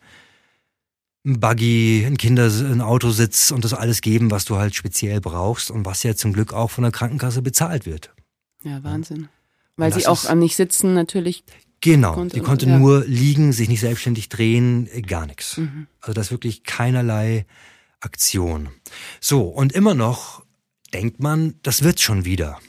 Buggy, 1.23 2.03
ein 2.07 2.17
Kinder, 2.17 2.45
ein 2.47 2.81
Autositz 2.81 3.51
und 3.51 3.63
das 3.63 3.73
alles 3.75 4.01
geben, 4.01 4.31
was 4.31 4.45
du 4.45 4.55
halt 4.57 4.73
speziell 4.73 5.21
brauchst 5.21 5.69
und 5.69 5.85
was 5.85 6.01
ja 6.01 6.15
zum 6.15 6.33
Glück 6.33 6.53
auch 6.53 6.71
von 6.71 6.83
der 6.83 6.91
Krankenkasse 6.91 7.41
bezahlt 7.43 7.85
wird. 7.85 8.11
Ja, 8.63 8.83
Wahnsinn. 8.83 9.29
Weil 9.77 9.93
sie 9.93 10.07
auch 10.07 10.23
ist- 10.23 10.29
am 10.29 10.39
nicht 10.39 10.55
sitzen 10.55 10.93
natürlich. 10.95 11.43
Genau, 11.81 12.13
Konnte- 12.13 12.35
die 12.35 12.41
konnte 12.41 12.67
ja. 12.67 12.77
nur 12.77 13.03
liegen, 13.05 13.53
sich 13.53 13.67
nicht 13.67 13.79
selbstständig 13.79 14.29
drehen, 14.29 14.87
äh, 14.93 15.01
gar 15.01 15.25
nichts. 15.25 15.57
Mhm. 15.57 15.87
Also 15.99 16.13
das 16.13 16.27
ist 16.27 16.31
wirklich 16.31 16.63
keinerlei 16.63 17.45
Aktion. 17.99 18.69
So, 19.19 19.43
und 19.47 19.73
immer 19.73 19.95
noch 19.95 20.45
denkt 20.93 21.19
man, 21.19 21.55
das 21.63 21.81
wird 21.83 21.99
schon 21.99 22.23
wieder. 22.25 22.59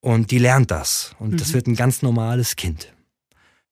Und 0.00 0.30
die 0.32 0.38
lernt 0.38 0.70
das. 0.72 1.14
Und 1.18 1.40
das 1.40 1.50
Mhm. 1.50 1.54
wird 1.54 1.66
ein 1.68 1.76
ganz 1.76 2.02
normales 2.02 2.56
Kind. 2.56 2.92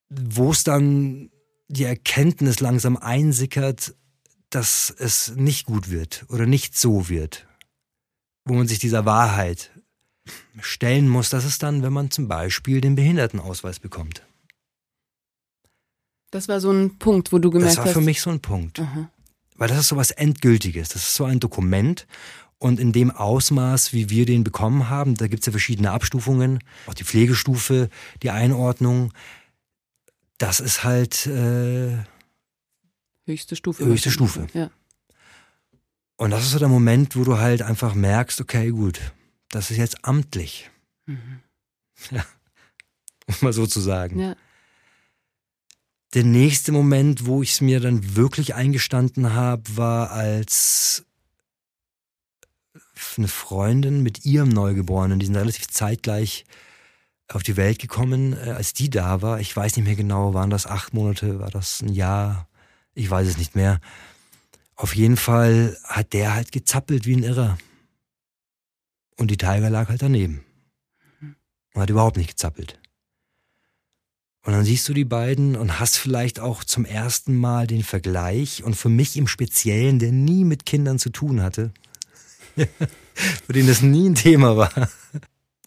Wo 0.09 0.53
es 0.53 0.63
dann 0.65 1.31
die 1.69 1.85
Erkenntnis 1.85 2.61
langsam 2.61 2.97
einsickert, 2.97 3.95
dass 4.51 4.95
es 4.97 5.35
nicht 5.37 5.67
gut 5.67 5.91
wird 5.91 6.25
oder 6.29 6.47
nicht 6.47 6.77
so 6.77 7.09
wird. 7.09 7.47
Wo 8.45 8.55
man 8.55 8.67
sich 8.69 8.79
dieser 8.79 9.05
Wahrheit 9.05 9.71
stellen 10.61 11.09
muss, 11.09 11.31
das 11.31 11.45
ist 11.45 11.63
dann, 11.63 11.83
wenn 11.83 11.93
man 11.93 12.11
zum 12.11 12.29
Beispiel 12.29 12.81
den 12.81 12.95
Behindertenausweis 12.95 13.79
bekommt. 13.81 14.23
Das 16.31 16.49
war 16.49 16.61
so 16.61 16.71
ein 16.71 16.99
Punkt, 16.99 17.33
wo 17.33 17.39
du 17.39 17.51
gemerkt 17.51 17.73
Das 17.73 17.79
war 17.79 17.85
hast. 17.87 17.93
für 17.95 18.01
mich 18.01 18.21
so 18.21 18.31
ein 18.31 18.41
Punkt. 18.41 18.79
Aha. 18.79 19.11
Weil 19.57 19.69
das 19.69 19.79
ist 19.81 19.89
so 19.89 19.97
was 19.97 20.11
Endgültiges. 20.13 20.91
Das 20.91 21.03
ist 21.03 21.15
so 21.15 21.25
ein 21.25 21.41
Dokument. 21.41 22.07
Und 22.59 22.79
in 22.79 22.93
dem 22.93 23.11
Ausmaß, 23.11 23.93
wie 23.93 24.11
wir 24.11 24.27
den 24.27 24.45
bekommen 24.45 24.89
haben, 24.91 25.15
da 25.15 25.27
gibt's 25.29 25.47
ja 25.47 25.51
verschiedene 25.53 25.91
Abstufungen, 25.93 26.61
auch 26.87 26.95
die 26.95 27.05
Pflegestufe, 27.05 27.89
die 28.23 28.31
Einordnung, 28.31 29.13
das 30.39 30.61
ist 30.61 30.85
halt, 30.85 31.27
äh, 31.27 31.97
Höchste 33.27 33.57
Stufe. 33.57 33.85
Höchste 33.85 34.11
Stufe. 34.11 34.47
Ja. 34.55 34.71
und 36.17 36.31
das 36.31 36.43
ist 36.43 36.51
so 36.51 36.59
der 36.59 36.69
Moment, 36.69 37.17
wo 37.17 37.25
du 37.25 37.39
halt 37.39 37.63
einfach 37.63 37.95
merkst, 37.95 38.41
okay, 38.41 38.71
gut, 38.71 39.01
das 39.51 39.71
ist 39.71 39.77
jetzt 39.77 40.05
amtlich, 40.05 40.71
Mhm. 41.07 41.41
um 43.27 43.35
mal 43.43 43.53
so 43.53 43.67
zu 43.67 43.81
sagen. 43.81 44.19
ja. 44.19 44.37
Der 46.15 46.25
nächste 46.25 46.73
Moment, 46.73 47.27
wo 47.27 47.41
ich 47.43 47.53
es 47.53 47.61
mir 47.61 47.79
dann 47.79 48.17
wirklich 48.17 48.57
eingestanden 48.57 49.33
habe, 49.33 49.63
war 49.77 50.11
als 50.11 51.05
eine 53.17 53.29
Freundin 53.29 54.03
mit 54.03 54.25
ihrem 54.25 54.49
Neugeborenen, 54.49 55.21
die 55.21 55.27
sind 55.27 55.37
relativ 55.37 55.69
zeitgleich 55.69 56.45
auf 57.29 57.43
die 57.45 57.57
Welt 57.57 57.79
gekommen, 57.79 58.33
äh, 58.33 58.51
als 58.51 58.73
die 58.73 58.91
da 58.91 59.23
war. 59.23 59.39
Ich 59.41 59.55
weiß 59.57 59.77
nicht 59.77 59.87
mehr 59.87 59.95
genau, 59.95 60.35
waren 60.35 60.51
das 60.51 60.67
acht 60.67 60.95
Monate, 60.95 61.39
war 61.39 61.51
das 61.51 61.81
ein 61.81 61.91
Jahr? 61.93 62.49
Ich 62.95 63.09
weiß 63.09 63.29
es 63.29 63.39
nicht 63.39 63.55
mehr. 63.55 63.81
Auf 64.75 64.97
jeden 64.97 65.17
Fall 65.17 65.77
hat 65.85 66.13
der 66.13 66.35
halt 66.35 66.51
gezappelt 66.51 67.07
wie 67.07 67.15
ein 67.17 67.23
Irrer. 67.23 67.57
Und 69.21 69.31
die 69.31 69.37
Tiger 69.37 69.69
lag 69.69 69.91
halt 69.91 70.01
daneben. 70.01 70.43
Und 71.75 71.83
hat 71.83 71.91
überhaupt 71.91 72.17
nicht 72.17 72.31
gezappelt. 72.31 72.81
Und 74.47 74.55
dann 74.55 74.65
siehst 74.65 74.89
du 74.89 74.95
die 74.95 75.05
beiden 75.05 75.57
und 75.57 75.79
hast 75.79 75.99
vielleicht 75.99 76.41
auch 76.41 76.65
zum 76.65 76.87
ersten 76.87 77.37
Mal 77.37 77.67
den 77.67 77.83
Vergleich 77.83 78.65
und 78.65 78.77
für 78.77 78.89
mich 78.89 79.19
im 79.19 79.27
Speziellen, 79.27 79.99
der 79.99 80.11
nie 80.11 80.45
mit 80.45 80.65
Kindern 80.65 80.99
zu 80.99 81.11
tun 81.11 81.43
hatte, 81.43 81.71
für 83.47 83.53
den 83.53 83.67
das 83.67 83.83
nie 83.83 84.09
ein 84.09 84.15
Thema 84.15 84.57
war, 84.57 84.89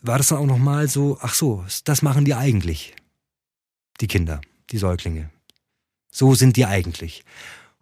war 0.02 0.18
das 0.18 0.30
dann 0.30 0.40
auch 0.40 0.48
nochmal 0.48 0.88
so, 0.88 1.20
ach 1.22 1.36
so, 1.36 1.64
das 1.84 2.02
machen 2.02 2.26
die 2.26 2.34
eigentlich. 2.34 2.96
Die 4.02 4.08
Kinder, 4.08 4.42
die 4.72 4.80
Säuglinge. 4.80 5.30
So 6.10 6.34
sind 6.34 6.58
die 6.58 6.66
eigentlich. 6.66 7.24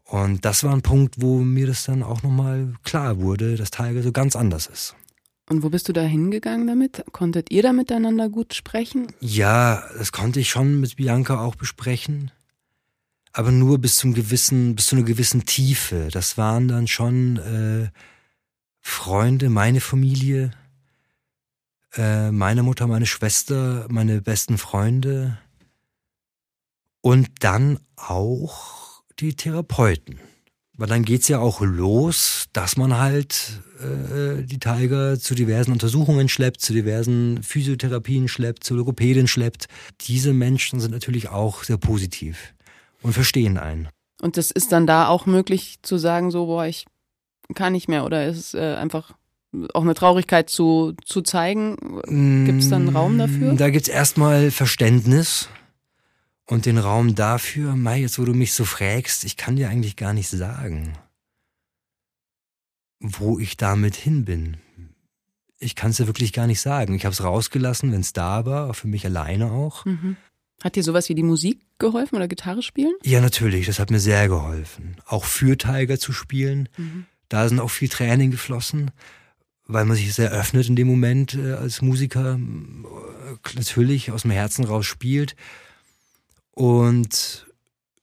Und 0.04 0.44
das 0.44 0.66
war 0.66 0.74
ein 0.74 0.82
Punkt, 0.82 1.22
wo 1.22 1.40
mir 1.40 1.68
das 1.68 1.86
dann 1.86 2.04
auch 2.04 2.24
nochmal 2.24 2.74
klar 2.84 3.22
wurde, 3.22 3.56
dass 3.56 3.72
Tiger 3.72 4.04
so 4.04 4.12
ganz 4.12 4.36
anders 4.36 4.68
ist. 4.68 4.96
Und 5.52 5.64
wo 5.64 5.70
bist 5.70 5.90
du 5.90 5.92
da 5.92 6.02
hingegangen 6.02 6.66
damit? 6.66 7.04
Konntet 7.12 7.52
ihr 7.52 7.62
da 7.62 7.74
miteinander 7.74 8.30
gut 8.30 8.54
sprechen? 8.54 9.08
Ja, 9.20 9.84
das 9.98 10.14
konnte 10.14 10.40
ich 10.40 10.50
schon 10.50 10.80
mit 10.80 10.96
Bianca 10.96 11.42
auch 11.42 11.56
besprechen. 11.56 12.32
Aber 13.34 13.52
nur 13.52 13.78
bis 13.78 13.98
zum 13.98 14.14
gewissen, 14.14 14.78
bis 14.78 14.86
zu 14.86 14.96
einer 14.96 15.04
gewissen 15.04 15.44
Tiefe. 15.46 16.08
Das 16.10 16.38
waren 16.38 16.70
dann 16.70 16.88
schon 16.88 17.36
äh, 17.36 17.90
Freunde, 18.80 19.50
meine 19.50 19.82
Familie, 19.82 20.52
äh, 21.98 22.32
meine 22.32 22.64
Mutter, 22.64 22.88
meine 22.88 23.06
Schwester, 23.06 23.88
meine 23.90 24.22
besten 24.22 24.58
Freunde 24.58 25.38
und 27.02 27.28
dann 27.44 27.78
auch 27.98 29.04
die 29.20 29.36
Therapeuten. 29.36 30.18
Weil 30.82 30.88
dann 30.88 31.06
geht's 31.06 31.28
ja 31.28 31.38
auch 31.38 31.62
los, 31.62 32.46
dass 32.54 32.76
man 32.76 32.98
halt 32.98 33.62
äh, 33.82 34.42
die 34.42 34.58
Tiger 34.58 35.20
zu 35.20 35.36
diversen 35.36 35.72
Untersuchungen 35.72 36.28
schleppt, 36.28 36.60
zu 36.60 36.74
diversen 36.74 37.44
Physiotherapien 37.44 38.28
schleppt, 38.28 38.64
zu 38.64 38.74
Logopäden 38.74 39.28
schleppt. 39.28 39.68
Diese 40.08 40.34
Menschen 40.34 40.80
sind 40.80 40.90
natürlich 40.90 41.30
auch 41.30 41.64
sehr 41.64 41.78
positiv 41.78 42.56
und 43.04 43.14
verstehen 43.14 43.60
einen. 43.60 43.90
Und 44.24 44.38
das 44.38 44.50
ist 44.50 44.72
dann 44.72 44.88
da 44.88 45.08
auch 45.08 45.28
möglich 45.28 45.78
zu 45.84 46.00
sagen, 46.00 46.32
so, 46.32 46.48
boah, 46.48 46.66
ich 46.66 46.88
kann 47.54 47.74
nicht 47.74 47.88
mehr 47.88 48.04
oder 48.04 48.26
ist 48.26 48.40
es 48.40 48.54
äh, 48.56 48.74
einfach 48.74 49.12
auch 49.76 49.84
eine 49.84 49.94
Traurigkeit 49.94 50.50
zu, 50.50 50.96
zu 51.06 51.22
zeigen? 51.22 51.76
Gibt 52.48 52.64
es 52.64 52.70
dann 52.70 52.90
Raum 52.90 53.20
dafür? 53.20 53.54
Da 53.54 53.70
gibt's 53.70 53.88
erstmal 53.88 54.50
Verständnis 54.50 55.48
und 56.52 56.66
den 56.66 56.78
Raum 56.78 57.16
dafür, 57.16 57.78
Mai, 57.78 58.02
jetzt 58.02 58.20
wo 58.20 58.26
du 58.26 58.34
mich 58.34 58.54
so 58.54 58.66
fragst, 58.66 59.24
ich 59.24 59.38
kann 59.38 59.56
dir 59.56 59.70
eigentlich 59.70 59.96
gar 59.96 60.12
nicht 60.12 60.28
sagen, 60.28 60.98
wo 63.00 63.40
ich 63.40 63.56
damit 63.56 63.96
hin 63.96 64.26
bin. 64.26 64.58
Ich 65.60 65.78
kann 65.78 65.92
es 65.92 65.98
dir 65.98 66.08
wirklich 66.08 66.34
gar 66.34 66.48
nicht 66.48 66.60
sagen. 66.60 66.94
Ich 66.94 67.06
habe 67.06 67.14
es 67.14 67.24
rausgelassen, 67.24 67.94
wenn 67.94 68.02
es 68.02 68.12
da 68.12 68.46
war, 68.46 68.74
für 68.74 68.90
mich 68.90 69.06
alleine 69.06 69.50
auch. 69.50 69.86
Mhm. 69.86 70.18
Hat 70.62 70.76
dir 70.76 70.84
sowas 70.84 71.08
wie 71.08 71.16
die 71.16 71.24
Musik 71.24 71.62
geholfen 71.80 72.18
oder 72.18 72.28
Gitarre 72.28 72.64
spielen? 72.64 72.96
Ja, 73.02 73.22
natürlich, 73.22 73.68
das 73.68 73.80
hat 73.80 73.90
mir 73.90 74.02
sehr 74.02 74.28
geholfen. 74.28 74.98
Auch 75.06 75.24
für 75.24 75.58
Tiger 75.58 76.00
zu 76.00 76.12
spielen. 76.12 76.68
Mhm. 76.76 77.06
Da 77.30 77.48
sind 77.48 77.62
auch 77.62 77.72
viel 77.72 77.88
Training 77.88 78.30
geflossen, 78.30 78.92
weil 79.68 79.86
man 79.86 79.96
sich 79.96 80.14
sehr 80.14 80.32
öffnet 80.32 80.68
in 80.68 80.76
dem 80.76 80.90
Moment 80.90 81.34
äh, 81.34 81.54
als 81.54 81.82
Musiker, 81.82 82.34
äh, 82.36 83.56
natürlich 83.56 84.12
aus 84.12 84.24
dem 84.24 84.32
Herzen 84.32 84.66
raus 84.66 84.86
spielt. 84.86 85.38
Und 86.52 87.48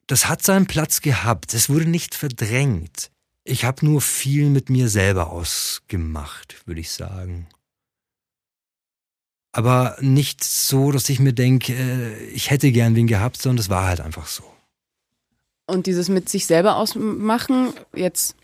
das 0.07 0.29
hat 0.29 0.43
seinen 0.43 0.67
Platz 0.67 1.01
gehabt. 1.01 1.55
Es 1.55 1.69
wurde 1.69 1.87
nicht 1.87 2.15
verdrängt. 2.15 3.11
Ich 3.45 3.65
habe 3.65 3.85
nur 3.85 4.01
viel 4.01 4.51
mit 4.51 4.71
mir 4.71 4.89
selber 4.89 5.31
ausgemacht, 5.31 6.67
würde 6.67 6.81
ich 6.81 6.91
sagen. 6.91 7.49
Aber 9.53 9.97
nicht 10.01 10.45
so, 10.45 10.93
dass 10.93 11.09
ich 11.09 11.21
mir 11.21 11.33
denke, 11.33 11.73
äh, 11.73 12.25
ich 12.29 12.51
hätte 12.51 12.71
gern 12.71 12.95
wen 12.95 13.07
gehabt, 13.07 13.41
sondern 13.41 13.61
es 13.61 13.71
war 13.71 13.87
halt 13.87 14.01
einfach 14.01 14.27
so. 14.27 14.45
Und 15.67 15.87
dieses 15.87 16.09
mit 16.09 16.29
sich 16.29 16.47
selber 16.47 16.77
ausmachen, 16.77 17.73
jetzt 17.95 18.37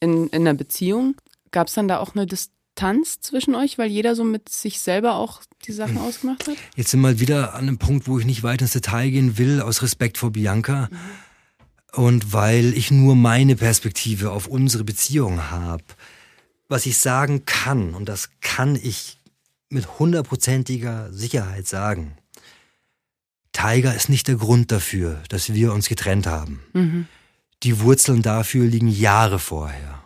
in, 0.00 0.28
in 0.28 0.42
einer 0.42 0.54
Beziehung, 0.54 1.16
gab 1.50 1.68
es 1.68 1.74
dann 1.74 1.88
da 1.88 1.98
auch 1.98 2.14
eine 2.14 2.26
Distanz? 2.26 2.59
Distanz 2.80 3.20
zwischen 3.20 3.54
euch, 3.54 3.76
weil 3.76 3.90
jeder 3.90 4.14
so 4.14 4.24
mit 4.24 4.48
sich 4.48 4.80
selber 4.80 5.16
auch 5.16 5.42
die 5.66 5.72
Sachen 5.72 5.94
mhm. 5.94 6.00
ausgemacht 6.00 6.48
hat? 6.48 6.56
Jetzt 6.76 6.90
sind 6.90 7.00
wir 7.02 7.20
wieder 7.20 7.52
an 7.52 7.68
einem 7.68 7.76
Punkt, 7.78 8.08
wo 8.08 8.18
ich 8.18 8.24
nicht 8.24 8.42
weiter 8.42 8.62
ins 8.62 8.72
Detail 8.72 9.10
gehen 9.10 9.36
will, 9.36 9.60
aus 9.60 9.82
Respekt 9.82 10.16
vor 10.16 10.30
Bianca. 10.32 10.88
Mhm. 10.90 10.98
Und 11.92 12.32
weil 12.32 12.72
ich 12.72 12.90
nur 12.90 13.16
meine 13.16 13.56
Perspektive 13.56 14.30
auf 14.30 14.46
unsere 14.46 14.84
Beziehung 14.84 15.50
habe. 15.50 15.84
Was 16.68 16.86
ich 16.86 16.96
sagen 16.96 17.44
kann, 17.44 17.94
und 17.94 18.08
das 18.08 18.30
kann 18.40 18.76
ich 18.76 19.18
mit 19.68 19.98
hundertprozentiger 19.98 21.12
Sicherheit 21.12 21.66
sagen, 21.66 22.16
Tiger 23.52 23.94
ist 23.94 24.08
nicht 24.08 24.26
der 24.26 24.36
Grund 24.36 24.72
dafür, 24.72 25.20
dass 25.28 25.52
wir 25.52 25.74
uns 25.74 25.88
getrennt 25.88 26.26
haben. 26.26 26.62
Mhm. 26.72 27.08
Die 27.62 27.80
Wurzeln 27.80 28.22
dafür 28.22 28.64
liegen 28.64 28.88
Jahre 28.88 29.38
vorher. 29.38 30.02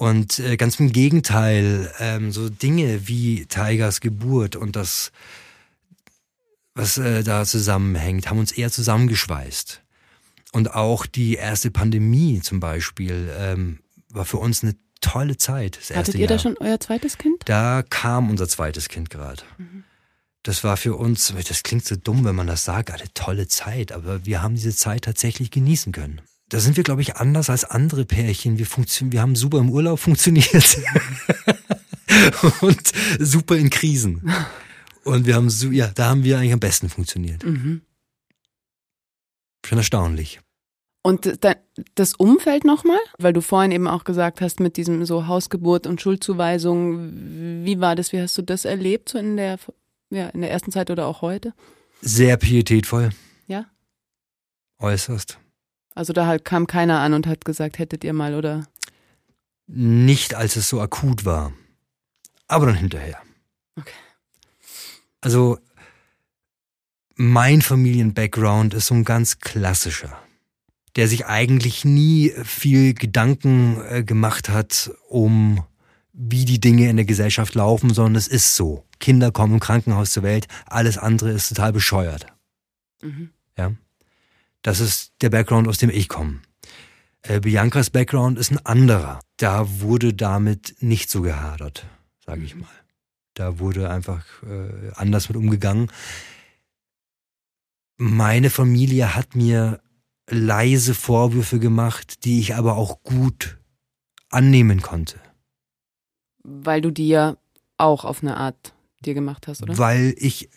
Und 0.00 0.38
äh, 0.38 0.56
ganz 0.56 0.80
im 0.80 0.92
Gegenteil, 0.92 1.92
ähm, 1.98 2.32
so 2.32 2.48
Dinge 2.48 3.06
wie 3.06 3.44
Tigers 3.44 4.00
Geburt 4.00 4.56
und 4.56 4.74
das, 4.74 5.12
was 6.74 6.96
äh, 6.96 7.22
da 7.22 7.44
zusammenhängt, 7.44 8.30
haben 8.30 8.38
uns 8.38 8.50
eher 8.50 8.70
zusammengeschweißt. 8.70 9.82
Und 10.52 10.74
auch 10.74 11.04
die 11.04 11.34
erste 11.34 11.70
Pandemie 11.70 12.40
zum 12.40 12.60
Beispiel 12.60 13.30
ähm, 13.36 13.80
war 14.08 14.24
für 14.24 14.38
uns 14.38 14.62
eine 14.62 14.74
tolle 15.02 15.36
Zeit. 15.36 15.76
Das 15.76 15.94
Hattet 15.94 16.14
ihr 16.14 16.20
Jahr. 16.20 16.28
da 16.28 16.38
schon 16.38 16.56
euer 16.56 16.80
zweites 16.80 17.18
Kind? 17.18 17.42
Da 17.44 17.82
kam 17.82 18.30
unser 18.30 18.48
zweites 18.48 18.88
Kind 18.88 19.10
gerade. 19.10 19.42
Mhm. 19.58 19.84
Das 20.44 20.64
war 20.64 20.78
für 20.78 20.96
uns, 20.96 21.34
das 21.46 21.62
klingt 21.62 21.84
so 21.84 21.96
dumm, 21.96 22.24
wenn 22.24 22.36
man 22.36 22.46
das 22.46 22.64
sagt, 22.64 22.90
eine 22.90 23.12
tolle 23.12 23.48
Zeit, 23.48 23.92
aber 23.92 24.24
wir 24.24 24.40
haben 24.40 24.54
diese 24.54 24.74
Zeit 24.74 25.04
tatsächlich 25.04 25.50
genießen 25.50 25.92
können 25.92 26.22
da 26.50 26.58
sind 26.58 26.76
wir, 26.76 26.84
glaube 26.84 27.00
ich, 27.00 27.16
anders 27.16 27.48
als 27.48 27.64
andere 27.64 28.04
Pärchen. 28.04 28.58
Wir, 28.58 28.66
funktionieren, 28.66 29.12
wir 29.12 29.22
haben 29.22 29.36
super 29.36 29.58
im 29.58 29.70
Urlaub 29.70 30.00
funktioniert 30.00 30.78
und 32.60 32.92
super 33.18 33.56
in 33.56 33.70
Krisen. 33.70 34.28
Und 35.04 35.26
wir 35.26 35.36
haben 35.36 35.48
so, 35.48 35.70
ja, 35.70 35.86
da 35.94 36.10
haben 36.10 36.24
wir 36.24 36.38
eigentlich 36.38 36.52
am 36.52 36.60
besten 36.60 36.88
funktioniert. 36.88 37.44
Mhm. 37.44 37.82
Schon 39.64 39.78
erstaunlich. 39.78 40.40
Und 41.02 41.38
das 41.94 42.14
Umfeld 42.14 42.64
nochmal, 42.64 42.98
weil 43.18 43.32
du 43.32 43.40
vorhin 43.40 43.70
eben 43.70 43.86
auch 43.86 44.04
gesagt 44.04 44.40
hast, 44.40 44.58
mit 44.58 44.76
diesem 44.76 45.04
so 45.06 45.28
Hausgeburt 45.28 45.86
und 45.86 46.00
Schuldzuweisung, 46.00 47.64
wie 47.64 47.80
war 47.80 47.94
das? 47.94 48.12
Wie 48.12 48.20
hast 48.20 48.36
du 48.36 48.42
das 48.42 48.64
erlebt, 48.64 49.08
so 49.08 49.18
in 49.18 49.36
der, 49.36 49.58
ja, 50.10 50.28
in 50.30 50.40
der 50.40 50.50
ersten 50.50 50.72
Zeit 50.72 50.90
oder 50.90 51.06
auch 51.06 51.22
heute? 51.22 51.54
Sehr 52.02 52.36
pietätvoll. 52.36 53.10
Ja. 53.46 53.66
Äußerst. 54.78 55.38
Also 55.94 56.12
da 56.12 56.26
halt 56.26 56.44
kam 56.44 56.66
keiner 56.66 57.00
an 57.00 57.14
und 57.14 57.26
hat 57.26 57.44
gesagt, 57.44 57.78
hättet 57.78 58.04
ihr 58.04 58.12
mal 58.12 58.34
oder? 58.34 58.66
Nicht 59.66 60.34
als 60.34 60.56
es 60.56 60.68
so 60.68 60.80
akut 60.80 61.24
war. 61.24 61.52
Aber 62.48 62.66
dann 62.66 62.74
hinterher. 62.74 63.18
Okay. 63.76 63.92
Also 65.20 65.58
mein 67.14 67.60
Familien-Background 67.60 68.74
ist 68.74 68.86
so 68.86 68.94
ein 68.94 69.04
ganz 69.04 69.40
klassischer, 69.40 70.18
der 70.96 71.06
sich 71.06 71.26
eigentlich 71.26 71.84
nie 71.84 72.32
viel 72.44 72.94
Gedanken 72.94 73.80
äh, 73.88 74.02
gemacht 74.02 74.48
hat, 74.48 74.90
um 75.08 75.64
wie 76.12 76.44
die 76.44 76.60
Dinge 76.60 76.88
in 76.88 76.96
der 76.96 77.04
Gesellschaft 77.04 77.54
laufen, 77.54 77.94
sondern 77.94 78.16
es 78.16 78.26
ist 78.26 78.56
so. 78.56 78.84
Kinder 78.98 79.30
kommen 79.32 79.54
im 79.54 79.60
Krankenhaus 79.60 80.10
zur 80.10 80.22
Welt, 80.22 80.48
alles 80.66 80.98
andere 80.98 81.30
ist 81.30 81.48
total 81.48 81.72
bescheuert. 81.72 82.26
Mhm. 83.02 83.30
Ja. 83.56 83.72
Das 84.62 84.80
ist 84.80 85.12
der 85.22 85.30
Background, 85.30 85.68
aus 85.68 85.78
dem 85.78 85.90
ich 85.90 86.08
komme. 86.08 86.40
Äh, 87.22 87.40
Biancas 87.40 87.90
Background 87.90 88.38
ist 88.38 88.50
ein 88.50 88.64
anderer. 88.64 89.20
Da 89.36 89.80
wurde 89.80 90.14
damit 90.14 90.76
nicht 90.80 91.10
so 91.10 91.22
gehadert, 91.22 91.86
sage 92.24 92.42
ich 92.42 92.54
mhm. 92.54 92.62
mal. 92.62 92.70
Da 93.34 93.58
wurde 93.58 93.90
einfach 93.90 94.24
äh, 94.42 94.90
anders 94.94 95.28
mit 95.28 95.36
umgegangen. 95.36 95.90
Meine 97.96 98.50
Familie 98.50 99.14
hat 99.14 99.34
mir 99.34 99.80
leise 100.28 100.94
Vorwürfe 100.94 101.58
gemacht, 101.58 102.24
die 102.24 102.40
ich 102.40 102.54
aber 102.54 102.76
auch 102.76 103.02
gut 103.02 103.58
annehmen 104.30 104.80
konnte. 104.80 105.20
Weil 106.42 106.80
du 106.80 106.90
die 106.90 107.08
ja 107.08 107.36
auch 107.76 108.04
auf 108.04 108.22
eine 108.22 108.36
Art 108.36 108.74
dir 109.00 109.14
gemacht 109.14 109.46
hast, 109.48 109.62
oder? 109.62 109.76
Weil 109.78 110.14
ich 110.18 110.48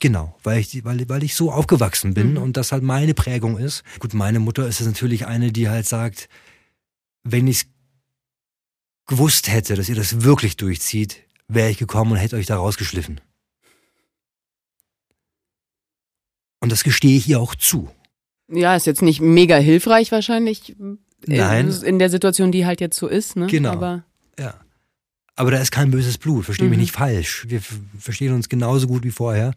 Genau, 0.00 0.36
weil 0.44 0.60
ich, 0.60 0.84
weil, 0.84 1.08
weil 1.08 1.24
ich 1.24 1.34
so 1.34 1.50
aufgewachsen 1.50 2.14
bin 2.14 2.32
mhm. 2.32 2.38
und 2.38 2.56
das 2.56 2.70
halt 2.70 2.82
meine 2.82 3.14
Prägung 3.14 3.58
ist. 3.58 3.82
Gut, 3.98 4.14
meine 4.14 4.38
Mutter 4.38 4.66
ist 4.66 4.80
es 4.80 4.86
natürlich 4.86 5.26
eine, 5.26 5.50
die 5.50 5.68
halt 5.68 5.86
sagt, 5.86 6.28
wenn 7.24 7.48
ich 7.48 7.66
gewusst 9.06 9.50
hätte, 9.50 9.74
dass 9.74 9.88
ihr 9.88 9.96
das 9.96 10.22
wirklich 10.22 10.56
durchzieht, 10.56 11.24
wäre 11.48 11.70
ich 11.70 11.78
gekommen 11.78 12.12
und 12.12 12.18
hätte 12.18 12.36
euch 12.36 12.46
da 12.46 12.56
rausgeschliffen. 12.56 13.20
Und 16.60 16.70
das 16.70 16.84
gestehe 16.84 17.16
ich 17.16 17.28
ihr 17.28 17.40
auch 17.40 17.54
zu. 17.54 17.90
Ja, 18.48 18.76
ist 18.76 18.86
jetzt 18.86 19.02
nicht 19.02 19.20
mega 19.20 19.56
hilfreich 19.56 20.12
wahrscheinlich. 20.12 20.76
Nein. 21.26 21.70
In 21.82 21.98
der 21.98 22.10
Situation, 22.10 22.52
die 22.52 22.66
halt 22.66 22.80
jetzt 22.80 22.96
so 22.96 23.08
ist, 23.08 23.36
ne? 23.36 23.46
Genau. 23.46 23.72
Aber 23.72 24.04
ja. 24.38 24.54
Aber 25.38 25.52
da 25.52 25.58
ist 25.58 25.70
kein 25.70 25.92
böses 25.92 26.18
Blut, 26.18 26.46
verstehe 26.46 26.64
mhm. 26.64 26.70
mich 26.70 26.78
nicht 26.80 26.92
falsch. 26.92 27.46
Wir 27.48 27.62
verstehen 27.96 28.34
uns 28.34 28.48
genauso 28.48 28.88
gut 28.88 29.04
wie 29.04 29.12
vorher. 29.12 29.54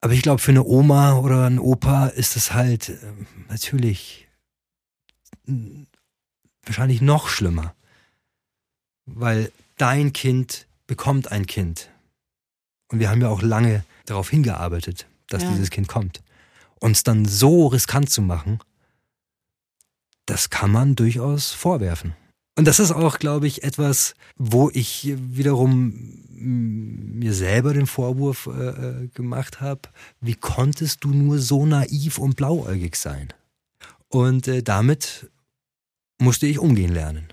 Aber 0.00 0.14
ich 0.14 0.22
glaube, 0.22 0.42
für 0.42 0.50
eine 0.50 0.64
Oma 0.64 1.16
oder 1.18 1.46
einen 1.46 1.60
Opa 1.60 2.08
ist 2.08 2.34
es 2.34 2.54
halt 2.54 2.88
äh, 2.88 2.98
natürlich 3.48 4.26
wahrscheinlich 6.64 7.00
noch 7.02 7.28
schlimmer. 7.28 7.76
Weil 9.04 9.52
dein 9.76 10.12
Kind 10.12 10.66
bekommt 10.88 11.30
ein 11.30 11.46
Kind. 11.46 11.88
Und 12.88 12.98
wir 12.98 13.10
haben 13.10 13.20
ja 13.20 13.28
auch 13.28 13.42
lange 13.42 13.84
darauf 14.06 14.28
hingearbeitet, 14.28 15.06
dass 15.28 15.44
ja. 15.44 15.52
dieses 15.52 15.70
Kind 15.70 15.86
kommt. 15.86 16.20
Uns 16.80 17.04
dann 17.04 17.24
so 17.24 17.68
riskant 17.68 18.10
zu 18.10 18.22
machen, 18.22 18.58
das 20.24 20.50
kann 20.50 20.72
man 20.72 20.96
durchaus 20.96 21.52
vorwerfen. 21.52 22.16
Und 22.56 22.66
das 22.66 22.80
ist 22.80 22.90
auch, 22.90 23.18
glaube 23.18 23.46
ich, 23.46 23.62
etwas, 23.62 24.14
wo 24.36 24.70
ich 24.72 25.14
wiederum 25.16 26.22
mir 26.38 27.32
selber 27.32 27.74
den 27.74 27.86
Vorwurf 27.86 28.46
äh, 28.46 28.68
äh, 28.68 29.08
gemacht 29.08 29.60
habe, 29.60 29.82
wie 30.20 30.34
konntest 30.34 31.04
du 31.04 31.08
nur 31.08 31.38
so 31.38 31.66
naiv 31.66 32.18
und 32.18 32.36
blauäugig 32.36 32.96
sein? 32.96 33.28
Und 34.08 34.48
äh, 34.48 34.62
damit 34.62 35.30
musste 36.18 36.46
ich 36.46 36.58
umgehen 36.58 36.92
lernen. 36.92 37.28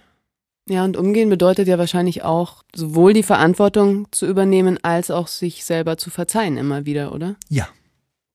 Ja, 0.67 0.85
und 0.85 0.95
umgehen 0.95 1.29
bedeutet 1.29 1.67
ja 1.67 1.77
wahrscheinlich 1.77 2.23
auch, 2.23 2.63
sowohl 2.73 3.13
die 3.13 3.23
Verantwortung 3.23 4.07
zu 4.11 4.25
übernehmen, 4.25 4.79
als 4.81 5.11
auch 5.11 5.27
sich 5.27 5.65
selber 5.65 5.97
zu 5.97 6.09
verzeihen 6.09 6.57
immer 6.57 6.85
wieder, 6.85 7.13
oder? 7.13 7.35
Ja. 7.49 7.67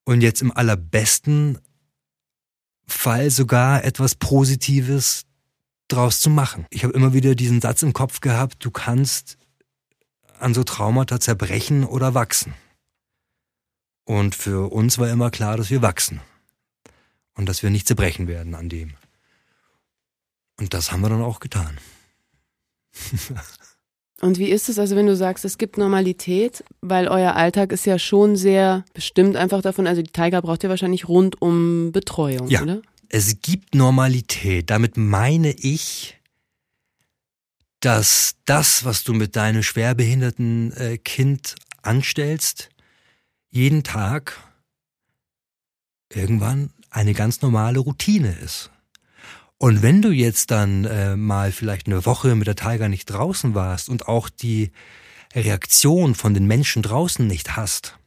Und 0.05 0.21
jetzt 0.23 0.43
im 0.43 0.53
allerbesten 0.55 1.59
Fall 2.87 3.31
sogar 3.31 3.85
etwas 3.85 4.15
Positives 4.15 5.25
draus 5.89 6.21
zu 6.21 6.31
machen. 6.31 6.67
Ich 6.71 6.85
habe 6.85 6.95
immer 6.95 7.13
wieder 7.13 7.35
diesen 7.35 7.61
Satz 7.61 7.83
im 7.83 7.93
Kopf 7.93 8.21
gehabt, 8.21 8.65
du 8.65 8.71
kannst 8.71 9.39
an 10.39 10.55
so 10.55 10.63
Traumata 10.63 11.19
zerbrechen 11.19 11.85
oder 11.85 12.15
wachsen. 12.15 12.55
Und 14.05 14.35
für 14.35 14.73
uns 14.73 14.99
war 14.99 15.11
immer 15.11 15.31
klar, 15.31 15.57
dass 15.57 15.71
wir 15.71 15.83
wachsen. 15.83 16.21
Und 17.35 17.49
dass 17.49 17.63
wir 17.63 17.71
nicht 17.71 17.87
zerbrechen 17.87 18.27
werden 18.27 18.55
an 18.55 18.69
dem. 18.69 18.95
Und 20.59 20.75
das 20.75 20.93
haben 20.93 21.03
wir 21.03 21.09
dann 21.09 21.23
auch 21.23 21.41
getan. 21.41 21.79
Und 24.21 24.39
wie 24.39 24.49
ist 24.49 24.69
es 24.69 24.81
also, 24.81 24.97
wenn 24.97 25.07
du 25.07 25.15
sagst, 25.15 25.45
es 25.45 25.59
gibt 25.59 25.79
Normalität, 25.79 26.65
weil 26.81 27.07
euer 27.07 27.37
Alltag 27.37 27.71
ist 27.71 27.87
ja 27.87 28.01
schon 28.01 28.35
sehr 28.35 28.85
bestimmt 28.93 29.37
einfach 29.37 29.63
davon, 29.63 29.87
also 29.87 30.03
die 30.03 30.11
Tiger 30.11 30.43
braucht 30.43 30.65
ihr 30.65 30.71
wahrscheinlich 30.71 31.07
rund 31.09 31.41
um 31.41 31.93
Betreuung, 31.93 32.49
ja. 32.49 32.63
oder? 32.63 32.83
Es 33.09 33.41
gibt 33.41 33.75
Normalität. 33.75 34.71
Damit 34.71 34.97
meine 34.97 35.53
ich, 35.53 36.19
dass 37.81 38.37
das, 38.45 38.85
was 38.85 39.05
du 39.05 39.15
mit 39.15 39.37
deinem 39.37 39.63
schwerbehinderten 39.63 40.73
äh, 40.73 40.99
Kind 40.99 41.55
anstellst, 41.83 42.71
jeden 43.51 43.83
Tag 43.85 44.37
irgendwann 46.13 46.71
eine 46.91 47.15
ganz 47.15 47.43
normale 47.43 47.79
Routine 47.79 48.37
ist. 48.39 48.71
Und 49.59 49.83
wenn 49.83 50.03
du 50.03 50.11
jetzt 50.11 50.51
dann 50.51 50.85
äh, 50.85 51.17
mal 51.17 51.53
vielleicht 51.53 51.87
eine 51.87 52.05
Woche 52.07 52.35
mit 52.35 52.47
der 52.47 52.57
Tiger 52.57 52.89
nicht 52.89 53.07
draußen 53.07 53.55
warst 53.55 53.89
und 53.89 54.07
auch 54.07 54.29
die 54.29 54.71
Reaktion 55.35 56.15
von 56.15 56.33
den 56.33 56.47
Menschen 56.47 56.83
draußen 56.83 57.27
nicht 57.27 57.57
hast 57.57 57.99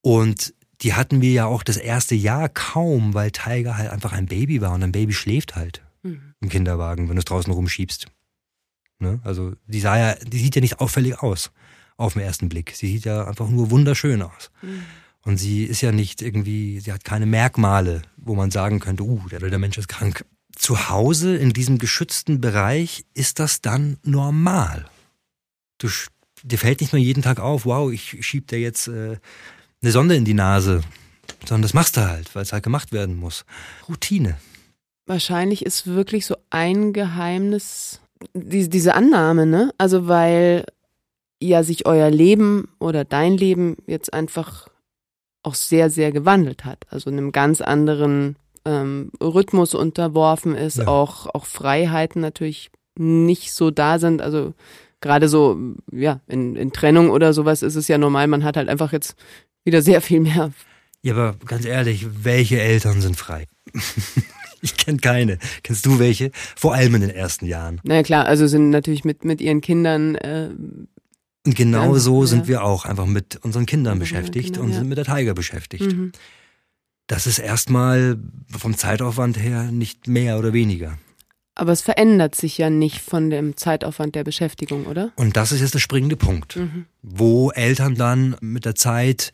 und 0.00 0.54
die 0.82 0.94
hatten 0.94 1.20
wir 1.20 1.32
ja 1.32 1.46
auch 1.46 1.62
das 1.62 1.76
erste 1.76 2.14
Jahr 2.14 2.48
kaum, 2.48 3.14
weil 3.14 3.30
Tiger 3.30 3.76
halt 3.76 3.90
einfach 3.90 4.12
ein 4.12 4.26
Baby 4.26 4.60
war 4.60 4.72
und 4.72 4.82
ein 4.82 4.92
Baby 4.92 5.12
schläft 5.12 5.56
halt 5.56 5.82
mhm. 6.02 6.34
im 6.40 6.48
Kinderwagen, 6.48 7.08
wenn 7.08 7.16
du 7.16 7.20
es 7.20 7.24
draußen 7.24 7.52
rumschiebst. 7.52 8.06
Ne? 8.98 9.20
Also 9.24 9.54
die 9.66 9.80
sah 9.80 9.98
ja, 9.98 10.14
die 10.14 10.38
sieht 10.38 10.54
ja 10.54 10.60
nicht 10.60 10.80
auffällig 10.80 11.22
aus 11.22 11.50
auf 11.96 12.12
den 12.12 12.22
ersten 12.22 12.48
Blick. 12.48 12.72
Sie 12.74 12.88
sieht 12.88 13.04
ja 13.04 13.26
einfach 13.26 13.48
nur 13.48 13.70
wunderschön 13.70 14.22
aus. 14.22 14.50
Mhm. 14.62 14.82
Und 15.22 15.38
sie 15.38 15.64
ist 15.64 15.80
ja 15.80 15.92
nicht 15.92 16.22
irgendwie, 16.22 16.78
sie 16.78 16.92
hat 16.92 17.04
keine 17.04 17.26
Merkmale, 17.26 18.02
wo 18.16 18.34
man 18.34 18.50
sagen 18.50 18.78
könnte, 18.78 19.02
uh, 19.02 19.28
der, 19.28 19.40
der 19.40 19.58
Mensch 19.58 19.76
ist 19.76 19.88
krank. 19.88 20.24
Zu 20.54 20.88
Hause 20.88 21.36
in 21.36 21.52
diesem 21.52 21.78
geschützten 21.78 22.40
Bereich 22.40 23.04
ist 23.12 23.40
das 23.40 23.60
dann 23.60 23.98
normal. 24.04 24.88
Du, 25.78 25.88
dir 26.44 26.58
fällt 26.58 26.80
nicht 26.80 26.92
mehr 26.92 27.02
jeden 27.02 27.22
Tag 27.22 27.40
auf, 27.40 27.66
wow, 27.66 27.90
ich 27.90 28.24
schieb 28.24 28.46
dir 28.46 28.60
jetzt 28.60 28.88
äh, 28.88 29.16
eine 29.82 29.92
Sonde 29.92 30.16
in 30.16 30.24
die 30.24 30.34
Nase, 30.34 30.82
sondern 31.44 31.62
das 31.62 31.74
machst 31.74 31.96
du 31.96 32.06
halt, 32.06 32.34
weil 32.34 32.42
es 32.42 32.52
halt 32.52 32.64
gemacht 32.64 32.92
werden 32.92 33.16
muss. 33.16 33.44
Routine. 33.88 34.36
Wahrscheinlich 35.06 35.64
ist 35.64 35.86
wirklich 35.86 36.26
so 36.26 36.36
ein 36.50 36.92
Geheimnis 36.92 38.00
die, 38.34 38.68
diese 38.68 38.94
Annahme, 38.94 39.46
ne? 39.46 39.72
Also 39.78 40.08
weil 40.08 40.64
ja 41.40 41.62
sich 41.62 41.86
euer 41.86 42.10
Leben 42.10 42.68
oder 42.78 43.04
dein 43.04 43.36
Leben 43.36 43.76
jetzt 43.86 44.12
einfach 44.12 44.68
auch 45.42 45.54
sehr, 45.54 45.90
sehr 45.90 46.12
gewandelt 46.12 46.64
hat. 46.64 46.86
Also 46.90 47.10
einem 47.10 47.30
ganz 47.30 47.60
anderen 47.60 48.36
ähm, 48.64 49.12
Rhythmus 49.22 49.74
unterworfen 49.74 50.54
ist, 50.54 50.78
ja. 50.78 50.88
auch, 50.88 51.26
auch 51.26 51.44
Freiheiten 51.44 52.20
natürlich 52.20 52.70
nicht 52.98 53.52
so 53.52 53.70
da 53.70 53.98
sind. 53.98 54.22
Also 54.22 54.54
gerade 55.00 55.28
so, 55.28 55.58
ja, 55.92 56.20
in, 56.26 56.56
in 56.56 56.72
Trennung 56.72 57.10
oder 57.10 57.32
sowas 57.32 57.62
ist 57.62 57.76
es 57.76 57.86
ja 57.86 57.98
normal, 57.98 58.26
man 58.26 58.42
hat 58.42 58.56
halt 58.56 58.68
einfach 58.68 58.92
jetzt 58.92 59.14
wieder 59.66 59.82
sehr 59.82 60.00
viel 60.00 60.20
mehr. 60.20 60.52
Ja, 61.02 61.12
aber 61.12 61.36
ganz 61.44 61.66
ehrlich, 61.66 62.06
welche 62.22 62.60
Eltern 62.60 63.00
sind 63.00 63.16
frei? 63.16 63.46
ich 64.62 64.76
kenne 64.76 64.98
keine. 64.98 65.38
Kennst 65.62 65.84
du 65.86 65.98
welche? 65.98 66.30
Vor 66.56 66.74
allem 66.74 66.94
in 66.94 67.02
den 67.02 67.10
ersten 67.10 67.46
Jahren. 67.46 67.80
Na 67.84 67.94
naja, 67.94 68.02
klar, 68.02 68.26
also 68.26 68.46
sind 68.46 68.70
natürlich 68.70 69.04
mit, 69.04 69.24
mit 69.24 69.40
ihren 69.40 69.60
Kindern. 69.60 70.14
Äh, 70.14 70.50
und 71.44 71.54
genau 71.54 71.94
ja, 71.94 72.00
so 72.00 72.24
sind 72.24 72.48
wir 72.48 72.64
auch 72.64 72.86
einfach 72.86 73.06
mit 73.06 73.38
unseren 73.42 73.66
Kindern 73.66 73.98
beschäftigt 73.98 74.54
Kindern, 74.54 74.64
und 74.64 74.72
sind 74.72 74.88
mit 74.88 74.98
der 74.98 75.04
Tiger 75.04 75.34
beschäftigt. 75.34 75.92
Mhm. 75.92 76.12
Das 77.06 77.28
ist 77.28 77.38
erstmal 77.38 78.18
vom 78.56 78.76
Zeitaufwand 78.76 79.38
her 79.38 79.70
nicht 79.70 80.08
mehr 80.08 80.38
oder 80.38 80.52
weniger. 80.52 80.98
Aber 81.58 81.72
es 81.72 81.80
verändert 81.80 82.34
sich 82.34 82.58
ja 82.58 82.68
nicht 82.68 83.00
von 83.00 83.30
dem 83.30 83.56
Zeitaufwand 83.56 84.14
der 84.14 84.24
Beschäftigung, 84.24 84.84
oder? 84.86 85.10
Und 85.16 85.38
das 85.38 85.52
ist 85.52 85.62
jetzt 85.62 85.72
der 85.72 85.78
springende 85.78 86.16
Punkt, 86.16 86.56
mhm. 86.56 86.84
wo 87.02 87.50
Eltern 87.50 87.94
dann 87.94 88.36
mit 88.40 88.66
der 88.66 88.74
Zeit 88.74 89.32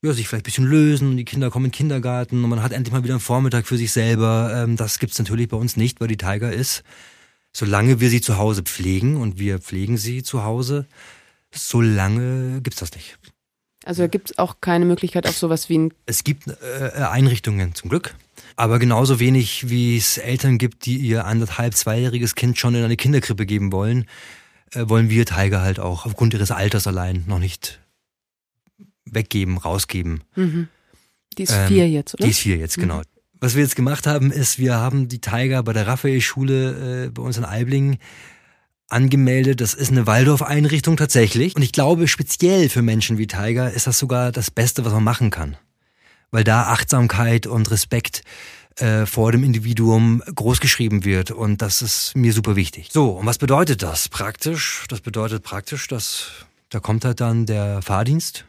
ja, 0.00 0.12
sich 0.12 0.28
vielleicht 0.28 0.44
ein 0.44 0.46
bisschen 0.46 0.66
lösen 0.66 1.10
und 1.10 1.16
die 1.16 1.24
Kinder 1.24 1.50
kommen 1.50 1.66
in 1.66 1.70
den 1.72 1.76
Kindergarten 1.76 2.44
und 2.44 2.50
man 2.50 2.62
hat 2.62 2.72
endlich 2.72 2.92
mal 2.92 3.02
wieder 3.02 3.14
einen 3.14 3.20
Vormittag 3.20 3.66
für 3.66 3.76
sich 3.76 3.90
selber. 3.90 4.52
Ähm, 4.54 4.76
das 4.76 5.00
gibt's 5.00 5.18
natürlich 5.18 5.48
bei 5.48 5.56
uns 5.56 5.76
nicht, 5.76 6.00
weil 6.00 6.08
die 6.08 6.16
Tiger 6.16 6.52
ist, 6.52 6.84
solange 7.52 8.00
wir 8.00 8.10
sie 8.10 8.20
zu 8.20 8.38
Hause 8.38 8.62
pflegen 8.62 9.16
und 9.16 9.38
wir 9.38 9.58
pflegen 9.58 9.96
sie 9.96 10.22
zu 10.22 10.44
Hause, 10.44 10.86
solange 11.52 12.60
gibt's 12.60 12.78
das 12.78 12.94
nicht. 12.94 13.18
Also 13.84 14.06
gibt 14.08 14.30
es 14.30 14.38
auch 14.38 14.60
keine 14.60 14.84
Möglichkeit 14.84 15.26
auf 15.26 15.36
sowas 15.36 15.68
wie 15.68 15.78
ein. 15.78 15.94
Es 16.06 16.22
gibt 16.22 16.46
äh, 16.46 16.90
Einrichtungen 17.02 17.74
zum 17.74 17.90
Glück. 17.90 18.14
Aber 18.56 18.78
genauso 18.78 19.18
wenig, 19.18 19.68
wie 19.68 19.96
es 19.96 20.18
Eltern 20.18 20.58
gibt, 20.58 20.86
die 20.86 20.96
ihr 20.96 21.24
anderthalb, 21.24 21.74
zweijähriges 21.74 22.34
Kind 22.34 22.58
schon 22.58 22.74
in 22.74 22.84
eine 22.84 22.96
Kinderkrippe 22.96 23.46
geben 23.46 23.72
wollen, 23.72 24.06
äh, 24.72 24.88
wollen 24.88 25.10
wir 25.10 25.26
Tiger 25.26 25.60
halt 25.60 25.80
auch 25.80 26.06
aufgrund 26.06 26.34
ihres 26.34 26.50
Alters 26.50 26.86
allein 26.86 27.24
noch 27.26 27.38
nicht 27.38 27.80
weggeben, 29.04 29.58
rausgeben. 29.58 30.22
Mhm. 30.36 30.68
Die 31.36 31.42
ist 31.42 31.52
ähm, 31.52 31.68
vier 31.68 31.88
jetzt, 31.88 32.14
oder? 32.14 32.24
Die 32.24 32.30
ist 32.30 32.38
vier 32.38 32.56
jetzt, 32.56 32.78
genau. 32.78 32.98
Mhm. 32.98 33.04
Was 33.40 33.56
wir 33.56 33.62
jetzt 33.62 33.76
gemacht 33.76 34.06
haben, 34.06 34.30
ist, 34.30 34.58
wir 34.58 34.76
haben 34.76 35.08
die 35.08 35.20
Tiger 35.20 35.62
bei 35.62 35.72
der 35.72 35.86
Raphael-Schule 35.86 37.06
äh, 37.06 37.10
bei 37.10 37.22
uns 37.22 37.36
in 37.36 37.44
Eiblingen 37.44 37.98
angemeldet. 38.88 39.60
Das 39.60 39.74
ist 39.74 39.90
eine 39.90 40.06
Waldorf-Einrichtung 40.06 40.96
tatsächlich. 40.96 41.56
Und 41.56 41.62
ich 41.62 41.72
glaube, 41.72 42.06
speziell 42.06 42.68
für 42.68 42.82
Menschen 42.82 43.18
wie 43.18 43.26
Tiger 43.26 43.70
ist 43.72 43.86
das 43.86 43.98
sogar 43.98 44.30
das 44.30 44.50
Beste, 44.50 44.84
was 44.84 44.92
man 44.92 45.04
machen 45.04 45.30
kann 45.30 45.56
weil 46.34 46.42
da 46.42 46.64
Achtsamkeit 46.64 47.46
und 47.46 47.70
Respekt 47.70 48.24
äh, 48.80 49.06
vor 49.06 49.30
dem 49.30 49.44
Individuum 49.44 50.20
großgeschrieben 50.34 51.04
wird 51.04 51.30
und 51.30 51.62
das 51.62 51.80
ist 51.80 52.16
mir 52.16 52.32
super 52.32 52.56
wichtig. 52.56 52.88
So, 52.90 53.10
und 53.10 53.26
was 53.26 53.38
bedeutet 53.38 53.84
das 53.84 54.08
praktisch? 54.08 54.84
Das 54.88 55.00
bedeutet 55.00 55.44
praktisch, 55.44 55.86
dass 55.86 56.32
da 56.70 56.80
kommt 56.80 57.04
halt 57.04 57.20
dann 57.20 57.46
der 57.46 57.82
Fahrdienst 57.82 58.46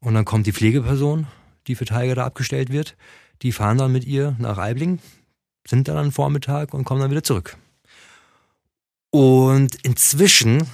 und 0.00 0.14
dann 0.14 0.24
kommt 0.24 0.46
die 0.46 0.54
Pflegeperson, 0.54 1.26
die 1.66 1.74
für 1.74 1.84
Tiger 1.84 2.14
da 2.14 2.24
abgestellt 2.24 2.72
wird. 2.72 2.96
Die 3.42 3.52
fahren 3.52 3.76
dann 3.76 3.92
mit 3.92 4.06
ihr 4.06 4.34
nach 4.38 4.56
Eibling, 4.56 4.98
sind 5.68 5.88
dann 5.88 5.98
am 5.98 6.12
Vormittag 6.12 6.72
und 6.72 6.84
kommen 6.84 7.02
dann 7.02 7.10
wieder 7.10 7.22
zurück. 7.22 7.58
Und 9.10 9.74
inzwischen 9.82 10.66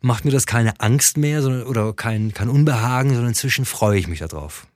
macht 0.00 0.24
mir 0.24 0.32
das 0.32 0.46
keine 0.46 0.80
Angst 0.80 1.16
mehr 1.16 1.42
sondern, 1.42 1.62
oder 1.62 1.92
kein, 1.92 2.34
kein 2.34 2.48
Unbehagen, 2.48 3.10
sondern 3.10 3.28
inzwischen 3.28 3.66
freue 3.66 4.00
ich 4.00 4.08
mich 4.08 4.18
darauf. 4.18 4.66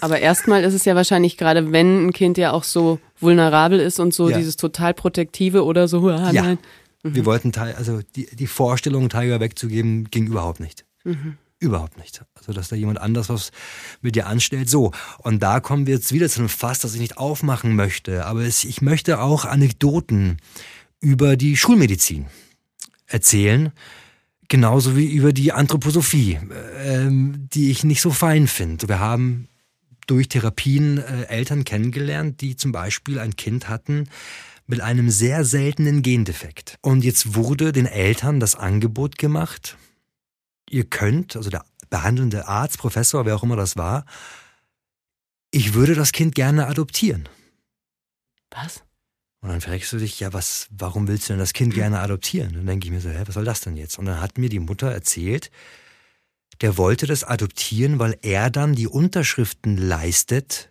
Aber 0.00 0.18
erstmal 0.18 0.64
ist 0.64 0.74
es 0.74 0.84
ja 0.84 0.94
wahrscheinlich 0.94 1.36
gerade, 1.36 1.72
wenn 1.72 2.06
ein 2.06 2.12
Kind 2.12 2.38
ja 2.38 2.52
auch 2.52 2.64
so 2.64 2.98
vulnerabel 3.20 3.80
ist 3.80 4.00
und 4.00 4.14
so 4.14 4.30
ja. 4.30 4.36
dieses 4.36 4.56
total 4.56 4.94
protektive 4.94 5.64
oder 5.64 5.88
so. 5.88 6.08
Ah, 6.08 6.30
ja. 6.32 6.42
Mhm. 6.42 6.58
Wir 7.02 7.24
wollten, 7.24 7.52
also 7.54 8.00
die, 8.14 8.26
die 8.34 8.46
Vorstellung, 8.46 9.08
Tiger 9.08 9.40
wegzugeben, 9.40 10.10
ging 10.10 10.26
überhaupt 10.26 10.60
nicht. 10.60 10.84
Mhm. 11.04 11.36
Überhaupt 11.58 11.96
nicht. 11.96 12.22
Also, 12.34 12.52
dass 12.52 12.68
da 12.68 12.76
jemand 12.76 13.00
anders 13.00 13.30
was 13.30 13.50
mit 14.02 14.14
dir 14.14 14.26
anstellt. 14.26 14.68
So. 14.68 14.92
Und 15.18 15.42
da 15.42 15.60
kommen 15.60 15.86
wir 15.86 15.94
jetzt 15.94 16.12
wieder 16.12 16.28
zu 16.28 16.40
einem 16.40 16.50
Fass, 16.50 16.80
das 16.80 16.94
ich 16.94 17.00
nicht 17.00 17.16
aufmachen 17.16 17.74
möchte. 17.74 18.26
Aber 18.26 18.42
es, 18.42 18.64
ich 18.64 18.82
möchte 18.82 19.20
auch 19.20 19.46
Anekdoten 19.46 20.36
über 21.00 21.36
die 21.36 21.56
Schulmedizin 21.56 22.26
erzählen, 23.06 23.72
genauso 24.48 24.96
wie 24.96 25.06
über 25.06 25.32
die 25.32 25.52
Anthroposophie, 25.52 26.38
ähm, 26.84 27.48
die 27.52 27.70
ich 27.70 27.84
nicht 27.84 28.02
so 28.02 28.10
fein 28.10 28.48
finde. 28.48 28.88
Wir 28.88 28.98
haben 28.98 29.48
durch 30.06 30.28
Therapien 30.28 30.98
äh, 30.98 31.24
Eltern 31.24 31.64
kennengelernt, 31.64 32.40
die 32.40 32.56
zum 32.56 32.72
Beispiel 32.72 33.18
ein 33.18 33.36
Kind 33.36 33.68
hatten 33.68 34.08
mit 34.66 34.80
einem 34.80 35.10
sehr 35.10 35.44
seltenen 35.44 36.02
Gendefekt. 36.02 36.76
Und 36.82 37.04
jetzt 37.04 37.34
wurde 37.34 37.72
den 37.72 37.86
Eltern 37.86 38.40
das 38.40 38.54
Angebot 38.54 39.18
gemacht, 39.18 39.76
ihr 40.68 40.84
könnt, 40.84 41.36
also 41.36 41.50
der 41.50 41.64
behandelnde 41.90 42.48
Arzt, 42.48 42.78
Professor, 42.78 43.24
wer 43.26 43.36
auch 43.36 43.42
immer 43.42 43.56
das 43.56 43.76
war, 43.76 44.04
ich 45.50 45.74
würde 45.74 45.94
das 45.94 46.12
Kind 46.12 46.34
gerne 46.34 46.66
adoptieren. 46.66 47.28
Was? 48.50 48.82
Und 49.40 49.50
dann 49.50 49.60
fragst 49.60 49.92
du 49.92 49.98
dich, 49.98 50.18
ja, 50.18 50.32
was, 50.32 50.66
warum 50.70 51.06
willst 51.06 51.28
du 51.28 51.34
denn 51.34 51.38
das 51.38 51.52
Kind 51.52 51.74
gerne 51.74 52.00
adoptieren? 52.00 52.52
Dann 52.54 52.66
denke 52.66 52.86
ich 52.86 52.92
mir 52.92 53.00
so, 53.00 53.10
hä, 53.10 53.22
was 53.26 53.34
soll 53.34 53.44
das 53.44 53.60
denn 53.60 53.76
jetzt? 53.76 53.98
Und 53.98 54.06
dann 54.06 54.20
hat 54.20 54.38
mir 54.38 54.48
die 54.48 54.58
Mutter 54.58 54.90
erzählt, 54.90 55.50
der 56.60 56.76
wollte 56.76 57.06
das 57.06 57.24
adoptieren, 57.24 57.98
weil 57.98 58.18
er 58.22 58.50
dann 58.50 58.74
die 58.74 58.86
Unterschriften 58.86 59.76
leistet, 59.76 60.70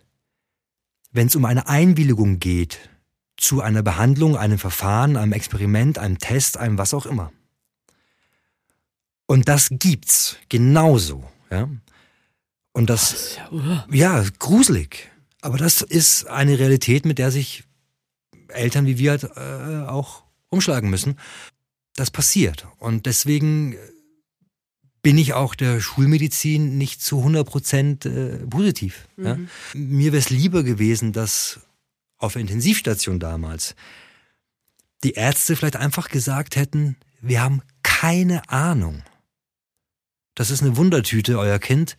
wenn 1.12 1.28
es 1.28 1.36
um 1.36 1.44
eine 1.44 1.68
Einwilligung 1.68 2.38
geht 2.40 2.90
zu 3.36 3.60
einer 3.60 3.82
Behandlung, 3.82 4.36
einem 4.36 4.58
Verfahren, 4.58 5.16
einem 5.16 5.32
Experiment, 5.32 5.98
einem 5.98 6.18
Test, 6.18 6.56
einem 6.56 6.78
was 6.78 6.94
auch 6.94 7.06
immer. 7.06 7.32
Und 9.26 9.48
das 9.48 9.68
gibt's 9.70 10.36
genauso, 10.48 11.24
ja. 11.50 11.68
Und 12.72 12.90
das, 12.90 13.10
das 13.10 13.20
ist 13.20 13.36
ja, 13.36 13.86
ja, 13.90 14.24
gruselig. 14.38 15.10
Aber 15.40 15.56
das 15.56 15.80
ist 15.82 16.26
eine 16.26 16.58
Realität, 16.58 17.06
mit 17.06 17.18
der 17.18 17.30
sich 17.30 17.64
Eltern 18.48 18.86
wie 18.86 18.98
wir 18.98 19.12
halt, 19.12 19.24
äh, 19.24 19.86
auch 19.86 20.24
umschlagen 20.48 20.90
müssen. 20.90 21.18
Das 21.94 22.10
passiert. 22.10 22.66
Und 22.78 23.06
deswegen 23.06 23.76
bin 25.06 25.18
ich 25.18 25.34
auch 25.34 25.54
der 25.54 25.80
Schulmedizin 25.80 26.78
nicht 26.78 27.00
zu 27.00 27.18
100 27.18 27.46
Prozent 27.46 28.06
äh, 28.06 28.38
positiv. 28.38 29.06
Mhm. 29.16 29.24
Ja? 29.24 29.38
Mir 29.74 30.12
wäre 30.12 30.18
es 30.18 30.30
lieber 30.30 30.64
gewesen, 30.64 31.12
dass 31.12 31.60
auf 32.18 32.32
der 32.32 32.42
Intensivstation 32.42 33.20
damals 33.20 33.76
die 35.04 35.12
Ärzte 35.12 35.54
vielleicht 35.54 35.76
einfach 35.76 36.08
gesagt 36.08 36.56
hätten, 36.56 36.96
wir 37.20 37.40
haben 37.40 37.62
keine 37.84 38.48
Ahnung. 38.48 39.04
Das 40.34 40.50
ist 40.50 40.62
eine 40.62 40.76
Wundertüte, 40.76 41.38
euer 41.38 41.60
Kind 41.60 41.96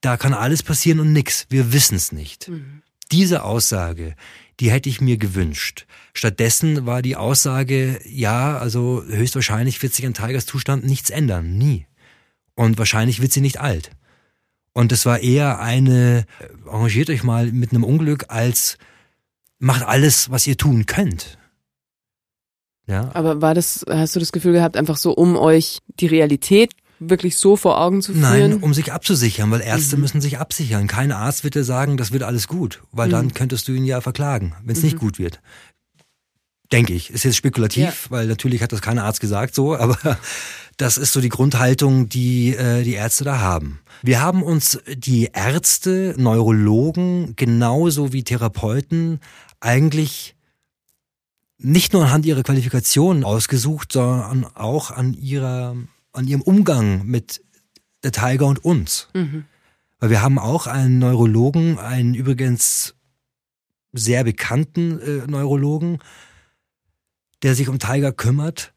da 0.00 0.16
kann 0.16 0.32
alles 0.32 0.62
passieren 0.62 1.00
und 1.00 1.12
nix. 1.12 1.46
Wir 1.48 1.72
wissen 1.72 1.96
es 1.96 2.12
nicht. 2.12 2.48
Mhm. 2.48 2.82
Diese 3.12 3.42
Aussage, 3.42 4.14
die 4.60 4.70
hätte 4.70 4.88
ich 4.88 5.00
mir 5.00 5.16
gewünscht. 5.16 5.86
Stattdessen 6.14 6.86
war 6.86 7.02
die 7.02 7.16
Aussage, 7.16 8.00
ja, 8.04 8.56
also 8.56 9.02
höchstwahrscheinlich 9.04 9.82
wird 9.82 9.94
sich 9.94 10.06
an 10.06 10.14
Tigers 10.14 10.46
Zustand 10.46 10.84
nichts 10.84 11.10
ändern. 11.10 11.58
Nie. 11.58 11.86
Und 12.54 12.78
wahrscheinlich 12.78 13.22
wird 13.22 13.32
sie 13.32 13.40
nicht 13.40 13.60
alt. 13.60 13.90
Und 14.72 14.92
es 14.92 15.06
war 15.06 15.20
eher 15.20 15.60
eine, 15.60 16.24
arrangiert 16.66 17.10
euch 17.10 17.24
mal 17.24 17.50
mit 17.52 17.72
einem 17.72 17.84
Unglück, 17.84 18.26
als 18.28 18.78
macht 19.58 19.82
alles, 19.82 20.30
was 20.30 20.46
ihr 20.46 20.56
tun 20.56 20.86
könnt. 20.86 21.38
Ja. 22.86 23.10
Aber 23.14 23.40
war 23.40 23.54
das, 23.54 23.84
hast 23.88 24.16
du 24.16 24.20
das 24.20 24.32
Gefühl 24.32 24.52
gehabt, 24.52 24.76
einfach 24.76 24.96
so, 24.96 25.12
um 25.12 25.36
euch 25.36 25.78
die 26.00 26.06
Realität 26.06 26.72
wirklich 26.98 27.36
so 27.36 27.56
vor 27.56 27.80
Augen 27.80 28.02
zu 28.02 28.12
führen? 28.12 28.22
Nein, 28.22 28.54
um 28.62 28.74
sich 28.74 28.92
abzusichern, 28.92 29.50
weil 29.50 29.60
Ärzte 29.60 29.96
mhm. 29.96 30.02
müssen 30.02 30.20
sich 30.20 30.38
absichern. 30.38 30.86
Kein 30.86 31.12
Arzt 31.12 31.44
wird 31.44 31.54
dir 31.54 31.64
sagen, 31.64 31.96
das 31.96 32.12
wird 32.12 32.22
alles 32.22 32.48
gut, 32.48 32.82
weil 32.92 33.08
mhm. 33.08 33.12
dann 33.12 33.34
könntest 33.34 33.68
du 33.68 33.72
ihn 33.72 33.84
ja 33.84 34.00
verklagen, 34.00 34.54
wenn 34.64 34.72
es 34.72 34.80
mhm. 34.80 34.86
nicht 34.86 34.98
gut 34.98 35.18
wird. 35.18 35.40
Denke 36.72 36.92
ich. 36.92 37.10
Ist 37.10 37.24
jetzt 37.24 37.36
spekulativ, 37.36 38.04
ja. 38.04 38.10
weil 38.10 38.26
natürlich 38.26 38.62
hat 38.62 38.72
das 38.72 38.82
kein 38.82 38.98
Arzt 38.98 39.20
gesagt 39.20 39.54
so, 39.54 39.76
aber 39.78 40.18
das 40.80 40.96
ist 40.96 41.12
so 41.12 41.20
die 41.20 41.28
Grundhaltung, 41.28 42.08
die 42.08 42.54
äh, 42.54 42.82
die 42.82 42.94
Ärzte 42.94 43.24
da 43.24 43.40
haben. 43.40 43.80
Wir 44.02 44.22
haben 44.22 44.42
uns 44.42 44.78
die 44.88 45.30
Ärzte, 45.32 46.14
Neurologen 46.16 47.34
genauso 47.36 48.14
wie 48.14 48.24
Therapeuten 48.24 49.20
eigentlich 49.60 50.36
nicht 51.58 51.92
nur 51.92 52.04
anhand 52.04 52.24
ihrer 52.24 52.42
Qualifikation 52.42 53.24
ausgesucht, 53.24 53.92
sondern 53.92 54.46
auch 54.54 54.90
an 54.90 55.12
ihrer 55.12 55.76
an 56.12 56.26
ihrem 56.26 56.40
Umgang 56.40 57.06
mit 57.06 57.44
der 58.02 58.12
Tiger 58.12 58.46
und 58.46 58.64
uns. 58.64 59.08
Mhm. 59.12 59.44
Weil 59.98 60.08
wir 60.10 60.22
haben 60.22 60.38
auch 60.38 60.66
einen 60.66 60.98
Neurologen, 60.98 61.78
einen 61.78 62.14
übrigens 62.14 62.94
sehr 63.92 64.24
bekannten 64.24 64.98
äh, 65.00 65.26
Neurologen, 65.26 65.98
der 67.42 67.54
sich 67.54 67.68
um 67.68 67.78
Tiger 67.78 68.12
kümmert. 68.12 68.72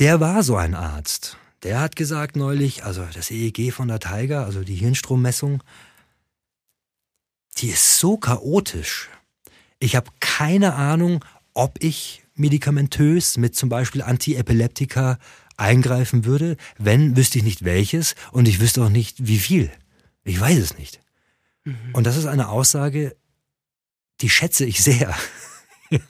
Der 0.00 0.18
war 0.18 0.42
so 0.42 0.56
ein 0.56 0.74
Arzt. 0.74 1.36
Der 1.62 1.78
hat 1.78 1.94
gesagt 1.94 2.34
neulich, 2.34 2.84
also 2.84 3.06
das 3.12 3.30
EEG 3.30 3.70
von 3.70 3.88
der 3.88 4.00
Tiger, 4.00 4.46
also 4.46 4.64
die 4.64 4.74
Hirnstrommessung, 4.74 5.62
die 7.58 7.68
ist 7.68 7.98
so 7.98 8.16
chaotisch. 8.16 9.10
Ich 9.78 9.96
habe 9.96 10.10
keine 10.18 10.74
Ahnung, 10.74 11.22
ob 11.52 11.84
ich 11.84 12.24
medikamentös 12.34 13.36
mit 13.36 13.54
zum 13.54 13.68
Beispiel 13.68 14.00
Antiepileptika 14.00 15.18
eingreifen 15.58 16.24
würde. 16.24 16.56
Wenn, 16.78 17.14
wüsste 17.14 17.36
ich 17.36 17.44
nicht 17.44 17.66
welches 17.66 18.14
und 18.32 18.48
ich 18.48 18.58
wüsste 18.58 18.82
auch 18.82 18.88
nicht 18.88 19.26
wie 19.26 19.38
viel. 19.38 19.70
Ich 20.24 20.40
weiß 20.40 20.56
es 20.56 20.78
nicht. 20.78 21.00
Mhm. 21.64 21.76
Und 21.92 22.04
das 22.04 22.16
ist 22.16 22.24
eine 22.24 22.48
Aussage, 22.48 23.14
die 24.22 24.30
schätze 24.30 24.64
ich 24.64 24.82
sehr. 24.82 25.14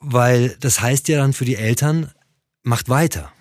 Weil 0.00 0.56
das 0.58 0.80
heißt 0.80 1.06
ja 1.06 1.18
dann 1.18 1.32
für 1.32 1.44
die 1.44 1.56
Eltern, 1.56 2.10
macht 2.62 2.88
weiter. 2.88 3.32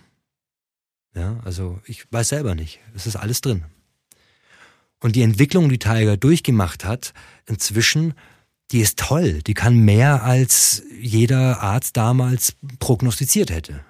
Ja, 1.16 1.40
also 1.44 1.80
ich 1.86 2.12
weiß 2.12 2.30
selber 2.30 2.56
nicht. 2.56 2.80
Es 2.96 3.08
ist 3.08 3.16
alles 3.16 3.42
drin. 3.42 3.66
Und 5.00 5.16
die 5.16 5.22
Entwicklung, 5.22 5.70
die 5.70 5.80
Tiger 5.80 6.18
durchgemacht 6.18 6.86
hat, 6.86 7.14
inzwischen, 7.46 8.14
die 8.72 8.82
ist 8.82 9.00
toll. 9.00 9.42
Die 9.42 9.54
kann 9.54 9.78
mehr 9.78 10.24
als 10.24 10.84
jeder 11.00 11.62
Arzt 11.62 11.98
damals 11.98 12.56
prognostiziert 12.80 13.50
hätte. 13.50 13.84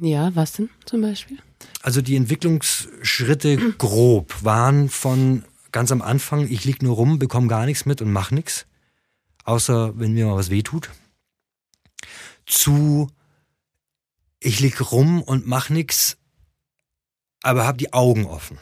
Ja, 0.00 0.34
was 0.34 0.52
denn 0.54 0.70
zum 0.84 1.02
Beispiel? 1.02 1.38
Also 1.82 2.02
die 2.02 2.16
Entwicklungsschritte 2.16 3.56
grob 3.78 4.42
waren 4.42 4.88
von 4.88 5.44
ganz 5.70 5.92
am 5.92 6.02
Anfang, 6.02 6.48
ich 6.48 6.64
lieg 6.64 6.82
nur 6.82 6.96
rum, 6.96 7.18
bekomme 7.18 7.48
gar 7.48 7.66
nichts 7.66 7.86
mit 7.86 8.02
und 8.02 8.10
mach 8.10 8.30
nichts, 8.30 8.66
außer 9.44 9.98
wenn 9.98 10.12
mir 10.12 10.26
mal 10.26 10.36
was 10.36 10.50
wehtut, 10.50 10.90
zu 12.46 13.08
ich 14.42 14.60
lieg 14.60 14.92
rum 14.92 15.22
und 15.22 15.46
mach 15.46 15.70
nichts, 15.70 16.16
aber 17.42 17.66
hab 17.66 17.78
die 17.78 17.92
Augen 17.92 18.26
offen. 18.26 18.58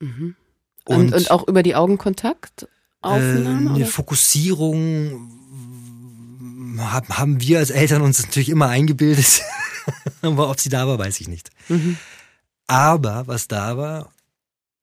Mhm. 0.00 0.36
Und, 0.84 0.96
und, 0.96 1.14
und, 1.14 1.30
auch 1.30 1.46
über 1.46 1.62
die 1.62 1.74
Augenkontakt? 1.74 2.68
Aufnahme, 3.00 3.70
äh, 3.70 3.74
eine 3.74 3.86
Fokussierung 3.86 5.30
haben 6.78 7.40
wir 7.40 7.58
als 7.58 7.70
Eltern 7.70 8.02
uns 8.02 8.22
natürlich 8.22 8.48
immer 8.48 8.68
eingebildet. 8.68 9.42
Aber 10.22 10.50
ob 10.50 10.60
sie 10.60 10.68
da 10.68 10.86
war, 10.86 10.98
weiß 10.98 11.20
ich 11.20 11.28
nicht. 11.28 11.50
Mhm. 11.68 11.96
Aber 12.66 13.26
was 13.26 13.48
da 13.48 13.76
war, 13.76 14.12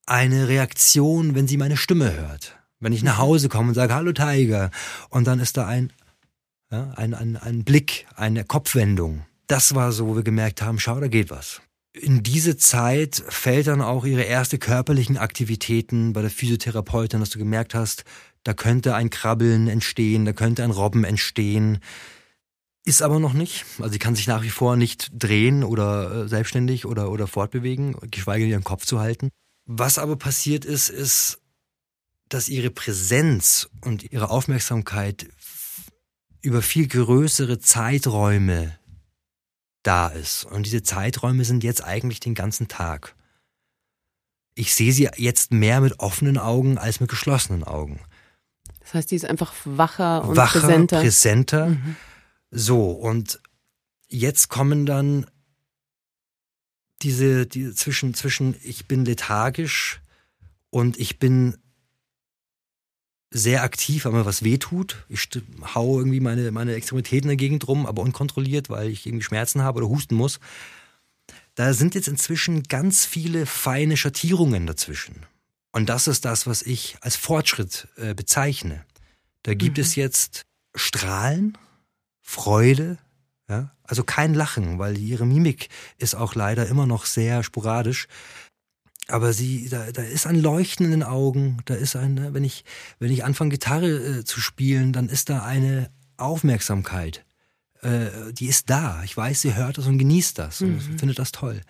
eine 0.05 0.47
Reaktion, 0.47 1.35
wenn 1.35 1.47
sie 1.47 1.57
meine 1.57 1.77
Stimme 1.77 2.13
hört. 2.13 2.57
Wenn 2.79 2.93
ich 2.93 3.03
nach 3.03 3.17
mhm. 3.17 3.21
Hause 3.21 3.49
komme 3.49 3.69
und 3.69 3.75
sage, 3.75 3.93
hallo 3.93 4.11
Tiger. 4.11 4.71
Und 5.09 5.25
dann 5.25 5.39
ist 5.39 5.57
da 5.57 5.65
ein, 5.65 5.91
ja, 6.71 6.91
ein, 6.95 7.13
ein, 7.13 7.37
ein 7.37 7.63
Blick, 7.63 8.07
eine 8.15 8.43
Kopfwendung. 8.43 9.25
Das 9.47 9.75
war 9.75 9.91
so, 9.93 10.07
wo 10.07 10.15
wir 10.15 10.23
gemerkt 10.23 10.61
haben, 10.61 10.79
schau, 10.79 10.99
da 10.99 11.07
geht 11.07 11.29
was. 11.29 11.61
In 11.93 12.21
diese 12.21 12.57
Zeit 12.57 13.23
fällt 13.27 13.67
dann 13.67 13.81
auch 13.81 14.05
ihre 14.05 14.23
erste 14.23 14.59
körperlichen 14.59 15.17
Aktivitäten 15.17 16.13
bei 16.13 16.21
der 16.21 16.29
Physiotherapeutin, 16.29 17.21
dass 17.21 17.29
du 17.29 17.39
gemerkt 17.39 17.73
hast, 17.73 18.03
da 18.43 18.53
könnte 18.53 18.93
ein 18.93 19.09
Krabbeln 19.09 19.67
entstehen, 19.67 20.25
da 20.25 20.33
könnte 20.33 20.63
ein 20.63 20.71
Robben 20.71 21.03
entstehen. 21.03 21.79
Ist 22.85 23.01
aber 23.01 23.19
noch 23.19 23.33
nicht. 23.33 23.65
Also 23.79 23.91
sie 23.91 23.99
kann 23.99 24.15
sich 24.15 24.27
nach 24.27 24.43
wie 24.43 24.49
vor 24.49 24.75
nicht 24.77 25.09
drehen 25.11 25.63
oder 25.63 26.25
äh, 26.25 26.27
selbstständig 26.27 26.85
oder, 26.85 27.11
oder 27.11 27.27
fortbewegen, 27.27 27.97
geschweige 28.11 28.43
denn 28.43 28.51
ihren 28.51 28.63
Kopf 28.63 28.85
zu 28.85 28.99
halten. 28.99 29.29
Was 29.65 29.97
aber 29.97 30.15
passiert 30.15 30.63
ist, 30.63 30.89
ist, 30.89 31.39
dass 32.29 32.47
ihre 32.47 32.69
Präsenz 32.69 33.69
und 33.81 34.11
ihre 34.11 34.29
Aufmerksamkeit 34.29 35.27
über 36.41 36.61
viel 36.61 36.87
größere 36.87 37.59
Zeiträume 37.59 38.77
da 39.87 40.07
ist. 40.07 40.43
Und 40.43 40.65
diese 40.65 40.83
Zeiträume 40.83 41.45
sind 41.45 41.63
jetzt 41.63 41.83
eigentlich 41.83 42.19
den 42.19 42.35
ganzen 42.35 42.67
Tag. 42.67 43.15
Ich 44.53 44.75
sehe 44.75 44.91
sie 44.91 45.09
jetzt 45.15 45.51
mehr 45.51 45.81
mit 45.81 45.99
offenen 45.99 46.37
Augen 46.37 46.77
als 46.77 46.99
mit 46.99 47.09
geschlossenen 47.09 47.63
Augen. 47.63 48.01
Das 48.81 48.93
heißt, 48.93 49.11
die 49.11 49.15
ist 49.15 49.25
einfach 49.25 49.53
wacher 49.65 50.27
und 50.27 50.35
wacher, 50.35 50.59
präsenter. 50.59 51.01
präsenter. 51.01 51.67
Mhm. 51.69 51.95
So, 52.51 52.91
und 52.91 53.39
jetzt 54.07 54.49
kommen 54.49 54.85
dann 54.85 55.25
diese, 57.01 57.45
die 57.45 57.73
zwischen, 57.73 58.13
zwischen 58.13 58.55
ich 58.63 58.87
bin 58.87 59.05
lethargisch 59.05 60.01
und 60.69 60.97
ich 60.97 61.19
bin 61.19 61.57
sehr 63.29 63.63
aktiv, 63.63 64.05
weil 64.05 64.13
mir 64.13 64.25
was 64.25 64.43
wehtut. 64.43 65.05
Ich 65.09 65.29
hau 65.75 65.99
irgendwie 65.99 66.19
meine, 66.19 66.51
meine 66.51 66.75
Extremitäten 66.75 67.29
in 67.29 67.37
der 67.37 67.47
Gegend 67.47 67.67
rum, 67.67 67.85
aber 67.85 68.01
unkontrolliert, 68.01 68.69
weil 68.69 68.89
ich 68.89 69.05
irgendwie 69.05 69.23
Schmerzen 69.23 69.61
habe 69.61 69.77
oder 69.79 69.89
husten 69.89 70.15
muss. 70.15 70.39
Da 71.55 71.73
sind 71.73 71.95
jetzt 71.95 72.07
inzwischen 72.07 72.63
ganz 72.63 73.05
viele 73.05 73.45
feine 73.45 73.97
Schattierungen 73.97 74.67
dazwischen. 74.67 75.25
Und 75.71 75.89
das 75.89 76.07
ist 76.07 76.25
das, 76.25 76.47
was 76.47 76.61
ich 76.61 76.97
als 77.01 77.15
Fortschritt 77.15 77.87
äh, 77.97 78.13
bezeichne. 78.13 78.85
Da 79.43 79.53
gibt 79.53 79.77
mhm. 79.77 79.83
es 79.83 79.95
jetzt 79.95 80.45
Strahlen, 80.75 81.57
Freude, 82.21 82.97
ja, 83.49 83.71
also 83.83 84.03
kein 84.03 84.33
Lachen, 84.33 84.79
weil 84.79 84.97
ihre 84.97 85.25
Mimik 85.25 85.69
ist 85.97 86.15
auch 86.15 86.35
leider 86.35 86.67
immer 86.67 86.85
noch 86.85 87.05
sehr 87.05 87.43
sporadisch. 87.43 88.07
Aber 89.07 89.31
sie, 89.31 89.69
da, 89.69 89.91
da 89.91 90.01
ist 90.01 90.27
ein 90.27 90.39
Leuchten 90.39 90.85
in 90.85 90.91
den 90.91 91.03
Augen, 91.03 91.57
da 91.65 91.75
ist 91.75 91.95
ein, 91.95 92.15
ne, 92.15 92.33
wenn 92.33 92.43
ich, 92.43 92.65
wenn 92.99 93.11
ich 93.11 93.23
anfange 93.23 93.51
Gitarre 93.51 94.19
äh, 94.19 94.23
zu 94.25 94.41
spielen, 94.41 94.91
dann 94.91 95.07
ist 95.07 95.29
da 95.29 95.43
eine 95.43 95.89
Aufmerksamkeit. 96.17 97.23
Äh, 97.81 98.33
die 98.33 98.47
ist 98.47 98.69
da. 98.69 99.03
Ich 99.03 99.15
weiß, 99.15 99.41
sie 99.41 99.55
hört 99.55 99.77
das 99.77 99.87
und 99.87 99.97
genießt 99.97 100.37
das 100.37 100.61
mhm. 100.61 100.73
und 100.73 100.99
findet 100.99 101.19
das 101.19 101.31
toll. 101.31 101.61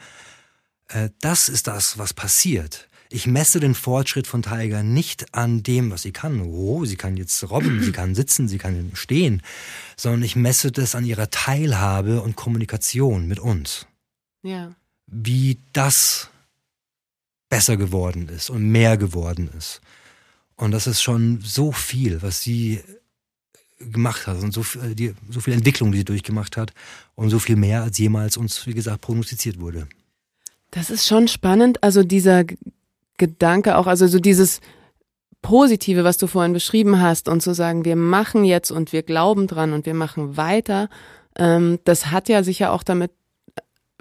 Äh, 0.87 1.09
das 1.21 1.49
ist 1.49 1.67
das, 1.67 1.97
was 1.97 2.13
passiert. 2.13 2.89
Ich 3.09 3.27
messe 3.27 3.59
den 3.59 3.73
Fortschritt 3.75 4.27
von 4.27 4.41
Tiger 4.41 4.83
nicht 4.83 5.33
an 5.33 5.63
dem, 5.63 5.91
was 5.91 6.01
sie 6.01 6.11
kann. 6.11 6.41
Oh, 6.41 6.83
sie 6.85 6.97
kann 6.97 7.15
jetzt 7.15 7.49
robben, 7.49 7.81
sie 7.81 7.93
kann 7.93 8.15
sitzen, 8.15 8.49
sie 8.49 8.57
kann 8.57 8.91
stehen, 8.95 9.41
sondern 9.95 10.23
ich 10.23 10.35
messe 10.35 10.71
das 10.71 10.93
an 10.93 11.05
ihrer 11.05 11.29
Teilhabe 11.29 12.21
und 12.21 12.35
Kommunikation 12.35 13.27
mit 13.27 13.39
uns. 13.39 13.87
Ja. 14.43 14.75
Wie 15.05 15.59
das 15.71 16.29
besser 17.49 17.77
geworden 17.77 18.29
ist 18.29 18.49
und 18.49 18.63
mehr 18.69 18.97
geworden 18.97 19.49
ist. 19.57 19.81
Und 20.55 20.71
das 20.71 20.87
ist 20.87 21.01
schon 21.01 21.39
so 21.41 21.71
viel, 21.71 22.21
was 22.21 22.41
sie 22.41 22.81
gemacht 23.79 24.25
hat 24.25 24.41
und 24.41 24.53
so, 24.53 24.65
die, 24.93 25.13
so 25.29 25.39
viel 25.39 25.53
Entwicklung, 25.53 25.91
die 25.91 25.99
sie 25.99 26.05
durchgemacht 26.05 26.57
hat 26.57 26.73
und 27.15 27.29
so 27.29 27.39
viel 27.39 27.55
mehr, 27.55 27.83
als 27.83 27.97
jemals 27.97 28.37
uns, 28.37 28.65
wie 28.65 28.73
gesagt, 28.73 29.01
prognostiziert 29.01 29.59
wurde. 29.59 29.87
Das 30.71 30.89
ist 30.89 31.07
schon 31.07 31.27
spannend. 31.27 31.83
Also 31.83 32.03
dieser 32.03 32.43
Gedanke 33.17 33.77
auch, 33.77 33.87
also 33.87 34.07
so 34.07 34.19
dieses 34.19 34.61
Positive, 35.41 36.03
was 36.03 36.17
du 36.17 36.27
vorhin 36.27 36.53
beschrieben 36.53 36.99
hast 36.99 37.29
und 37.29 37.41
zu 37.41 37.53
sagen, 37.53 37.85
wir 37.85 37.95
machen 37.95 38.43
jetzt 38.43 38.71
und 38.71 38.91
wir 38.91 39.03
glauben 39.03 39.47
dran 39.47 39.73
und 39.73 39.85
wir 39.85 39.93
machen 39.93 40.37
weiter, 40.37 40.89
ähm, 41.37 41.79
das 41.83 42.07
hat 42.07 42.29
ja 42.29 42.43
sicher 42.43 42.73
auch 42.73 42.83
damit 42.83 43.11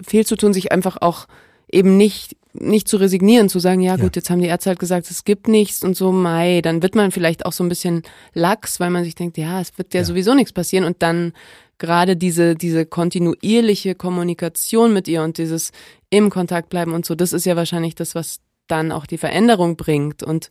viel 0.05 0.25
zu 0.25 0.35
tun, 0.35 0.53
sich 0.53 0.71
einfach 0.71 0.97
auch 1.01 1.27
eben 1.71 1.97
nicht 1.97 2.35
nicht 2.59 2.87
zu 2.87 2.97
resignieren, 2.97 3.49
zu 3.49 3.59
sagen, 3.59 3.81
ja 3.81 3.95
gut, 3.95 4.15
ja. 4.15 4.19
jetzt 4.19 4.29
haben 4.29 4.41
die 4.41 4.47
Ärzte 4.47 4.69
halt 4.69 4.79
gesagt, 4.79 5.09
es 5.09 5.23
gibt 5.23 5.47
nichts 5.47 5.83
und 5.83 5.95
so, 5.95 6.11
mei, 6.11 6.61
dann 6.61 6.81
wird 6.81 6.95
man 6.95 7.11
vielleicht 7.11 7.45
auch 7.45 7.53
so 7.53 7.63
ein 7.63 7.69
bisschen 7.69 8.03
lax, 8.33 8.79
weil 8.79 8.89
man 8.89 9.03
sich 9.03 9.15
denkt, 9.15 9.37
ja, 9.37 9.61
es 9.61 9.77
wird 9.77 9.93
ja, 9.93 10.01
ja. 10.01 10.05
sowieso 10.05 10.33
nichts 10.33 10.53
passieren 10.53 10.85
und 10.85 11.01
dann 11.01 11.33
gerade 11.77 12.15
diese, 12.15 12.55
diese 12.55 12.85
kontinuierliche 12.85 13.95
Kommunikation 13.95 14.93
mit 14.93 15.07
ihr 15.07 15.23
und 15.23 15.37
dieses 15.37 15.71
im 16.09 16.29
Kontakt 16.29 16.69
bleiben 16.69 16.93
und 16.93 17.05
so, 17.05 17.15
das 17.15 17.33
ist 17.33 17.45
ja 17.45 17.55
wahrscheinlich 17.55 17.95
das, 17.95 18.15
was 18.15 18.39
dann 18.67 18.91
auch 18.91 19.05
die 19.05 19.17
Veränderung 19.17 19.77
bringt. 19.77 20.23
Und 20.23 20.49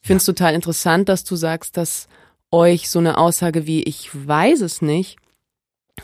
ich 0.00 0.06
finde 0.06 0.18
es 0.18 0.26
ja. 0.26 0.32
total 0.32 0.54
interessant, 0.54 1.08
dass 1.08 1.24
du 1.24 1.36
sagst, 1.36 1.76
dass 1.76 2.08
euch 2.50 2.88
so 2.88 2.98
eine 2.98 3.18
Aussage 3.18 3.66
wie 3.66 3.82
ich 3.82 4.10
weiß 4.12 4.60
es 4.60 4.80
nicht 4.80 5.18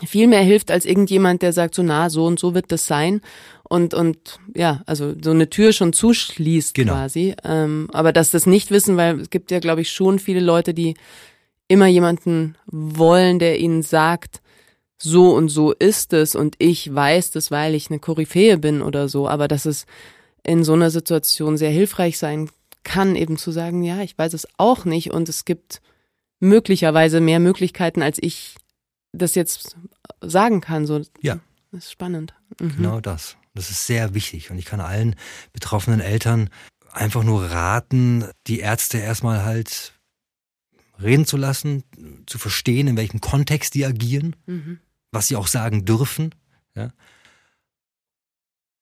viel 0.05 0.27
mehr 0.27 0.41
hilft 0.41 0.71
als 0.71 0.85
irgendjemand, 0.85 1.41
der 1.41 1.53
sagt 1.53 1.75
so, 1.75 1.83
na, 1.83 2.09
so 2.09 2.25
und 2.25 2.39
so 2.39 2.53
wird 2.53 2.71
das 2.71 2.87
sein 2.87 3.21
und 3.63 3.93
und 3.93 4.39
ja, 4.55 4.81
also 4.85 5.13
so 5.21 5.31
eine 5.31 5.49
Tür 5.49 5.73
schon 5.73 5.93
zuschließt 5.93 6.73
genau. 6.73 6.93
quasi. 6.93 7.35
Ähm, 7.43 7.87
aber 7.93 8.11
dass 8.13 8.31
das 8.31 8.45
nicht 8.45 8.71
wissen, 8.71 8.97
weil 8.97 9.19
es 9.19 9.29
gibt 9.29 9.51
ja, 9.51 9.59
glaube 9.59 9.81
ich, 9.81 9.91
schon 9.91 10.19
viele 10.19 10.39
Leute, 10.39 10.73
die 10.73 10.95
immer 11.67 11.87
jemanden 11.87 12.57
wollen, 12.65 13.39
der 13.39 13.59
ihnen 13.59 13.81
sagt, 13.81 14.41
so 14.97 15.33
und 15.33 15.49
so 15.49 15.71
ist 15.71 16.13
es 16.13 16.35
und 16.35 16.55
ich 16.59 16.93
weiß 16.93 17.31
das, 17.31 17.49
weil 17.49 17.73
ich 17.73 17.89
eine 17.89 17.99
Koryphäe 17.99 18.57
bin 18.57 18.81
oder 18.81 19.09
so. 19.09 19.27
Aber 19.27 19.47
dass 19.47 19.65
es 19.65 19.85
in 20.43 20.63
so 20.63 20.73
einer 20.73 20.89
Situation 20.89 21.57
sehr 21.57 21.71
hilfreich 21.71 22.17
sein 22.17 22.49
kann, 22.83 23.15
eben 23.15 23.37
zu 23.37 23.51
sagen, 23.51 23.83
ja, 23.83 24.01
ich 24.01 24.17
weiß 24.17 24.33
es 24.33 24.47
auch 24.57 24.85
nicht 24.85 25.11
und 25.11 25.29
es 25.29 25.45
gibt 25.45 25.81
möglicherweise 26.39 27.21
mehr 27.21 27.39
Möglichkeiten, 27.39 28.01
als 28.01 28.17
ich 28.21 28.55
das 29.11 29.35
jetzt 29.35 29.75
sagen 30.21 30.61
kann. 30.61 30.85
So, 30.85 31.01
ja. 31.21 31.39
Das 31.71 31.85
ist 31.85 31.91
spannend. 31.91 32.33
Mhm. 32.59 32.77
Genau 32.77 32.99
das. 32.99 33.37
Das 33.53 33.69
ist 33.69 33.85
sehr 33.85 34.13
wichtig. 34.13 34.51
Und 34.51 34.57
ich 34.57 34.65
kann 34.65 34.79
allen 34.79 35.15
betroffenen 35.53 35.99
Eltern 35.99 36.49
einfach 36.91 37.23
nur 37.23 37.45
raten, 37.45 38.25
die 38.47 38.59
Ärzte 38.59 38.97
erstmal 38.97 39.43
halt 39.43 39.93
reden 41.01 41.25
zu 41.25 41.37
lassen, 41.37 41.83
zu 42.27 42.37
verstehen, 42.37 42.87
in 42.87 42.97
welchem 42.97 43.21
Kontext 43.21 43.73
die 43.73 43.85
agieren, 43.85 44.35
mhm. 44.45 44.79
was 45.11 45.27
sie 45.27 45.35
auch 45.35 45.47
sagen 45.47 45.85
dürfen. 45.85 46.35
Ja? 46.75 46.91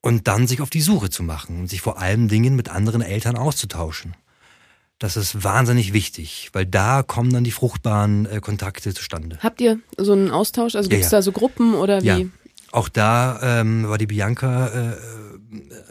Und 0.02 0.28
dann 0.28 0.48
sich 0.48 0.62
auf 0.62 0.70
die 0.70 0.82
Suche 0.82 1.10
zu 1.10 1.24
machen 1.24 1.62
und 1.62 1.68
sich 1.68 1.82
vor 1.82 2.00
allen 2.00 2.28
Dingen 2.28 2.56
mit 2.56 2.70
anderen 2.70 3.02
Eltern 3.02 3.36
auszutauschen. 3.36 4.16
Das 5.00 5.16
ist 5.16 5.46
wahnsinnig 5.46 5.94
wichtig, 5.94 6.50
weil 6.52 6.66
da 6.66 7.04
kommen 7.04 7.32
dann 7.32 7.46
die 7.46 7.52
fruchtbaren 7.52 8.26
äh, 8.26 8.42
Kontakte 8.42 8.94
zustande. 8.94 9.40
Habt 9.42 9.62
ihr 9.62 9.80
so 9.98 10.12
einen 10.12 10.30
Austausch? 10.30 10.76
Also 10.76 10.90
gibt 10.90 11.06
es 11.06 11.12
ja, 11.12 11.18
ja. 11.18 11.20
da 11.20 11.22
so 11.22 11.32
Gruppen 11.32 11.74
oder 11.74 12.02
wie? 12.02 12.06
Ja. 12.06 12.20
Auch 12.72 12.90
da 12.90 13.62
ähm, 13.62 13.88
war 13.88 13.98
die 13.98 14.08
Bianca, 14.08 14.68
äh, 14.68 14.98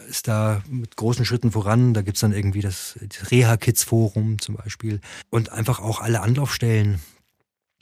ist 0.07 0.27
da 0.27 0.61
mit 0.69 0.95
großen 0.95 1.25
Schritten 1.25 1.51
voran. 1.51 1.95
Da 1.95 2.03
gibt's 2.03 2.21
dann 2.21 2.33
irgendwie 2.33 2.61
das, 2.61 2.97
das 3.01 3.31
Reha-Kids-Forum 3.31 4.39
zum 4.39 4.55
Beispiel. 4.55 5.01
Und 5.31 5.51
einfach 5.51 5.79
auch 5.79 6.01
alle 6.01 6.21
Anlaufstellen, 6.21 6.99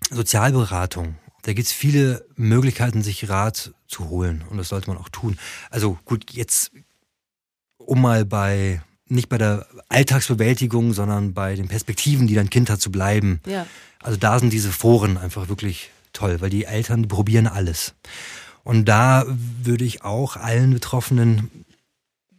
Sozialberatung. 0.09 1.15
Da 1.43 1.53
gibt's 1.53 1.73
viele 1.73 2.25
Möglichkeiten, 2.36 3.03
sich 3.03 3.30
Rat 3.30 3.73
zu 3.88 4.09
holen. 4.09 4.45
Und 4.49 4.57
das 4.57 4.69
sollte 4.69 4.89
man 4.89 4.97
auch 4.97 5.09
tun. 5.09 5.38
Also 5.69 5.99
gut, 6.05 6.32
jetzt 6.32 6.71
um 7.78 8.01
mal 8.01 8.25
bei 8.25 8.82
nicht 9.10 9.30
bei 9.30 9.38
der 9.38 9.68
Alltagsbewältigung, 9.89 10.93
sondern 10.93 11.34
bei 11.34 11.55
den 11.55 11.68
Perspektiven, 11.68 12.28
die 12.28 12.36
dein 12.36 12.49
Kind 12.49 12.70
hat, 12.70 12.82
zu 12.82 12.91
bleiben. 12.91 13.41
Ja. 13.45 13.66
Also 14.01 14.18
da 14.18 14.39
sind 14.39 14.53
diese 14.53 14.72
Foren 14.72 15.18
einfach 15.18 15.49
wirklich 15.49 15.91
toll, 16.14 16.41
weil 16.41 16.49
die 16.49 16.66
Eltern 16.66 17.03
die 17.03 17.08
probieren 17.08 17.47
alles. 17.47 17.93
Und 18.64 18.86
da 18.86 19.26
würde 19.28 19.86
ich 19.86 20.03
auch 20.03 20.36
allen 20.36 20.74
betroffenen 20.74 21.66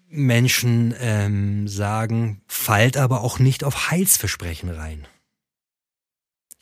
Menschen 0.09 0.95
ähm, 1.01 1.69
sagen, 1.69 2.43
fallt 2.47 2.97
aber 2.97 3.23
auch 3.23 3.39
nicht 3.39 3.65
auf 3.65 3.91
Heilsversprechen 3.91 4.71
rein. 4.71 5.07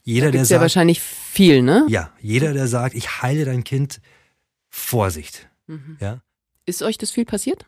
Jeder, 0.03 0.31
der 0.31 0.45
sagt, 0.45 0.59
ja 0.59 0.61
wahrscheinlich 0.61 1.01
viel, 1.01 1.63
ne? 1.63 1.85
Ja, 1.89 2.13
jeder, 2.21 2.53
der 2.53 2.69
sagt, 2.69 2.95
ich 2.95 3.23
heile 3.23 3.45
dein 3.45 3.65
Kind, 3.65 4.01
Vorsicht. 4.69 5.49
Mhm. 5.67 5.97
Ja. 6.01 6.21
Ist 6.65 6.83
euch 6.83 6.99
das 6.99 7.11
viel 7.11 7.25
passiert? 7.25 7.67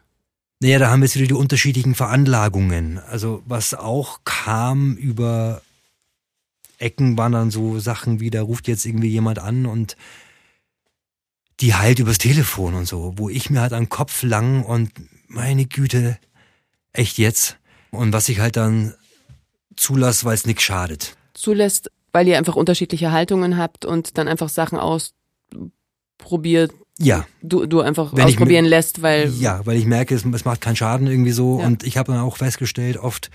Naja, 0.61 0.79
da 0.79 0.91
haben 0.91 1.01
wir 1.01 1.07
jetzt 1.07 1.17
wieder 1.17 1.29
die 1.29 1.35
unterschiedlichen 1.35 1.95
Veranlagungen. 1.95 2.99
Also 2.99 3.43
was 3.47 3.75
auch 3.75 4.21
kam 4.25 4.97
über 4.97 5.63
Ecken 6.79 7.17
waren 7.17 7.33
dann 7.33 7.51
so 7.51 7.79
Sachen 7.79 8.21
wie, 8.21 8.31
da 8.31 8.43
ruft 8.43 8.69
jetzt 8.69 8.87
irgendwie 8.87 9.09
jemand 9.09 9.39
an 9.39 9.67
und 9.67 9.97
die 11.61 11.75
heilt 11.75 11.99
übers 11.99 12.19
Telefon 12.19 12.75
und 12.75 12.87
so, 12.87 13.15
wo 13.17 13.29
ich 13.29 13.51
mir 13.51 13.61
halt 13.61 13.73
an 13.73 13.85
den 13.85 13.89
Kopf 13.89 14.23
lang 14.23 14.65
und 14.65 14.93
meine 15.27 15.67
Güte, 15.67 16.19
echt 16.93 17.19
jetzt. 17.19 17.59
Und 17.91 18.13
was 18.13 18.29
ich 18.29 18.39
halt 18.41 18.57
dann 18.57 18.95
zulasse, 19.77 20.25
weil 20.25 20.35
es 20.35 20.47
nichts 20.47 20.63
schadet. 20.63 21.17
Zulässt, 21.35 21.91
weil 22.13 22.29
ihr 22.29 22.39
einfach 22.39 22.57
unterschiedliche 22.57 23.11
Haltungen 23.13 23.57
habt 23.57 23.85
und 23.85 24.19
dann 24.19 24.29
einfach 24.29 24.49
Sachen 24.49 24.79
ausprobiert, 24.79 26.73
ja. 27.01 27.27
Du, 27.43 27.67
du 27.67 27.81
einfach 27.81 28.13
Wenn 28.15 28.25
ausprobieren 28.25 28.65
ich, 28.65 28.71
lässt, 28.71 29.03
weil. 29.03 29.31
Ja, 29.35 29.65
weil 29.67 29.77
ich 29.77 29.87
merke, 29.87 30.15
es, 30.15 30.25
es 30.25 30.45
macht 30.45 30.61
keinen 30.61 30.77
Schaden 30.77 31.07
irgendwie 31.07 31.31
so. 31.31 31.61
Ja. 31.61 31.67
Und 31.67 31.85
ich 31.85 31.97
habe 31.97 32.13
dann 32.13 32.21
auch 32.21 32.37
festgestellt, 32.37 32.97
oft, 32.97 33.31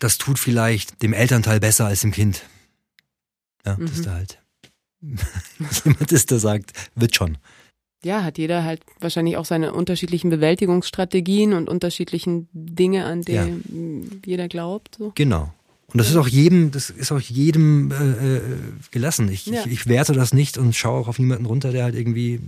das 0.00 0.18
tut 0.18 0.38
vielleicht 0.38 1.02
dem 1.02 1.12
Elternteil 1.12 1.60
besser 1.60 1.86
als 1.86 2.00
dem 2.00 2.12
Kind. 2.12 2.42
Ja, 3.64 3.76
mhm. 3.76 3.86
das 3.86 3.92
ist 3.92 4.06
da 4.06 4.14
halt. 4.14 4.38
jemand 5.84 6.12
ist, 6.12 6.30
der 6.30 6.38
sagt, 6.38 6.72
wird 6.94 7.14
schon. 7.14 7.38
Ja, 8.04 8.22
hat 8.22 8.38
jeder 8.38 8.64
halt 8.64 8.82
wahrscheinlich 9.00 9.36
auch 9.36 9.44
seine 9.44 9.72
unterschiedlichen 9.72 10.30
Bewältigungsstrategien 10.30 11.52
und 11.52 11.68
unterschiedlichen 11.68 12.48
Dinge, 12.52 13.04
an 13.04 13.22
die 13.22 13.32
ja. 13.32 13.48
jeder 14.24 14.48
glaubt. 14.48 14.96
So. 14.98 15.12
Genau. 15.14 15.52
Und 15.96 16.00
das 16.00 16.10
ist 16.10 16.16
auch 16.16 16.28
jedem, 16.28 16.72
das 16.72 16.90
ist 16.90 17.10
auch 17.10 17.20
jedem 17.20 17.90
äh, 17.90 18.36
äh, 18.36 18.40
gelassen. 18.90 19.30
Ich, 19.30 19.46
ja. 19.46 19.62
ich, 19.64 19.72
ich 19.72 19.86
werte 19.86 20.12
das 20.12 20.34
nicht 20.34 20.58
und 20.58 20.76
schaue 20.76 21.00
auch 21.00 21.08
auf 21.08 21.18
niemanden 21.18 21.46
runter, 21.46 21.72
der 21.72 21.84
halt 21.84 21.94
irgendwie 21.94 22.38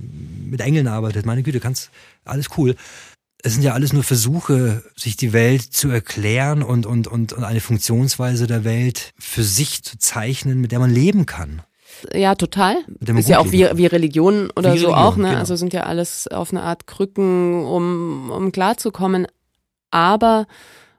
mit 0.45 0.61
Engeln 0.61 0.87
arbeitet. 0.87 1.25
Meine 1.25 1.43
Güte, 1.43 1.59
kannst 1.59 1.89
alles 2.27 2.49
cool. 2.59 2.75
Es 3.43 3.55
sind 3.55 3.63
ja 3.63 3.73
alles 3.73 3.95
nur 3.95 4.03
Versuche, 4.03 4.83
sich 4.97 5.17
die 5.17 5.33
Welt 5.33 5.63
zu 5.63 5.89
erklären 5.89 6.63
und, 6.63 6.85
und, 6.85 7.07
und, 7.07 7.33
und 7.33 7.43
eine 7.43 7.63
Funktionsweise 7.63 8.47
der 8.47 8.65
Welt 8.65 9.15
für 9.19 9.45
sich 9.45 9.83
zu 9.83 9.97
zeichnen, 9.97 10.61
mit 10.61 10.71
der 10.71 10.79
man 10.79 10.91
leben 10.91 11.25
kann. 11.25 11.63
Ja, 12.13 12.35
total. 12.35 12.77
Ist 13.01 13.31
ja 13.31 13.39
auch 13.39 13.51
wie, 13.51 13.67
wie 13.73 13.87
Religion 13.87 14.51
oder 14.55 14.75
wie 14.75 14.79
so 14.79 14.89
Religion, 14.89 14.95
auch, 14.95 15.17
ne? 15.17 15.29
Genau. 15.29 15.39
Also 15.39 15.57
sind 15.57 15.73
ja 15.73 15.85
alles 15.85 16.29
auf 16.29 16.51
eine 16.51 16.65
Art 16.65 16.87
Krücken, 16.87 17.65
um, 17.65 18.31
um 18.31 18.53
klarzukommen. 18.53 19.27
Aber 19.91 20.47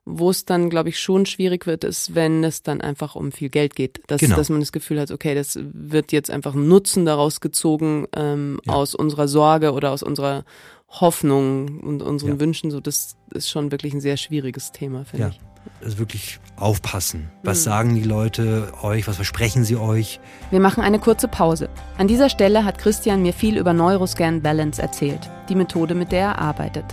Wo 0.05 0.29
es 0.31 0.45
dann, 0.45 0.69
glaube 0.69 0.89
ich, 0.89 0.99
schon 0.99 1.25
schwierig 1.25 1.67
wird, 1.67 1.83
ist, 1.83 2.15
wenn 2.15 2.43
es 2.43 2.63
dann 2.63 2.81
einfach 2.81 3.15
um 3.15 3.31
viel 3.31 3.49
Geld 3.49 3.75
geht. 3.75 4.01
Dass, 4.07 4.21
Genau. 4.21 4.35
dass 4.37 4.49
man 4.49 4.59
das 4.59 4.71
Gefühl 4.71 4.99
hat, 4.99 5.11
okay, 5.11 5.35
das 5.35 5.59
wird 5.61 6.11
jetzt 6.11 6.31
einfach 6.31 6.55
ein 6.55 6.67
Nutzen 6.67 7.05
daraus 7.05 7.41
gezogen 7.41 8.07
ähm, 8.15 8.59
Ja. 8.65 8.73
aus 8.73 8.95
unserer 8.95 9.27
Sorge 9.27 9.71
oder 9.73 9.91
aus 9.91 10.01
unserer 10.01 10.43
Hoffnung 10.89 11.79
und 11.81 12.01
unseren 12.01 12.31
Ja. 12.33 12.39
Wünschen. 12.39 12.71
So, 12.71 12.79
das 12.79 13.15
ist 13.33 13.49
schon 13.49 13.71
wirklich 13.71 13.93
ein 13.93 14.01
sehr 14.01 14.17
schwieriges 14.17 14.71
Thema, 14.71 15.05
finde 15.05 15.25
Ja. 15.27 15.29
ich. 15.29 15.39
Also 15.83 15.99
wirklich 15.99 16.39
aufpassen. 16.55 17.29
Was 17.43 17.59
Mhm. 17.59 17.63
sagen 17.63 17.95
die 17.95 18.03
Leute 18.03 18.71
euch? 18.81 19.07
Was 19.07 19.17
versprechen 19.17 19.63
sie 19.65 19.75
euch? 19.75 20.19
Wir 20.49 20.59
machen 20.59 20.81
eine 20.81 20.97
kurze 20.99 21.27
Pause. 21.27 21.69
An 21.97 22.07
dieser 22.07 22.29
Stelle 22.29 22.63
hat 22.65 22.79
Christian 22.79 23.21
mir 23.21 23.33
viel 23.33 23.57
über 23.57 23.73
Neuroscan 23.73 24.41
Balance 24.41 24.81
erzählt, 24.81 25.29
die 25.49 25.55
Methode, 25.55 25.93
mit 25.95 26.11
der 26.11 26.21
er 26.21 26.39
arbeitet. 26.39 26.85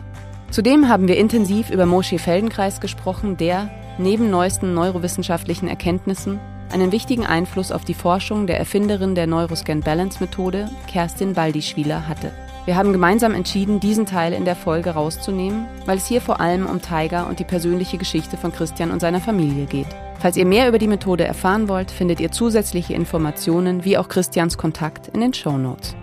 Zudem 0.51 0.89
haben 0.89 1.09
wir 1.09 1.19
intensiv 1.19 1.71
über 1.71 1.87
Moshe 1.87 2.19
Feldenkreis 2.19 2.81
gesprochen, 2.81 3.37
der, 3.37 3.71
neben 3.99 4.31
neuesten 4.31 4.75
neurowissenschaftlichen 4.75 5.69
Erkenntnissen, 5.69 6.39
einen 6.73 6.93
wichtigen 6.93 7.27
Einfluss 7.27 7.73
auf 7.73 7.85
die 7.85 7.95
Forschung 7.95 8.47
der 8.47 8.59
Erfinderin 8.59 9.15
der 9.15 9.27
Neuroscan 9.27 9.81
Balance 9.81 10.19
Methode, 10.21 10.69
Kerstin 10.87 11.35
Baldischwiler, 11.35 12.09
hatte. 12.09 12.33
Wir 12.65 12.77
haben 12.77 12.93
gemeinsam 12.93 13.35
entschieden, 13.35 13.79
diesen 13.79 14.07
Teil 14.07 14.33
in 14.33 14.45
der 14.45 14.57
Folge 14.57 14.91
rauszunehmen, 14.91 15.67
weil 15.85 15.99
es 15.99 16.07
hier 16.07 16.21
vor 16.21 16.41
allem 16.41 16.67
um 16.67 16.83
Tiger 16.83 17.29
und 17.29 17.39
die 17.39 17.45
persönliche 17.45 17.97
Geschichte 17.97 18.37
von 18.37 18.53
Christian 18.53 18.91
und 18.91 18.99
seiner 18.99 19.21
Familie 19.21 19.67
geht. 19.67 19.87
Falls 20.19 20.37
ihr 20.37 20.47
mehr 20.47 20.69
über 20.69 20.79
die 20.79 20.89
Methode 20.89 21.25
erfahren 21.25 21.69
wollt, 21.69 21.93
findet 21.93 22.19
ihr 22.19 22.33
zusätzliche 22.33 22.95
Informationen 22.95 23.85
wie 23.85 23.97
auch 23.97 24.09
Christians 24.09 24.59
Kontakt 24.59 25.09
in 25.09 25.21
den 25.21 25.33
Shownotes. 25.33 25.95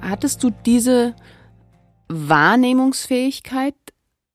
Hattest 0.00 0.44
du 0.44 0.50
diese 0.64 1.14
Wahrnehmungsfähigkeit 2.08 3.74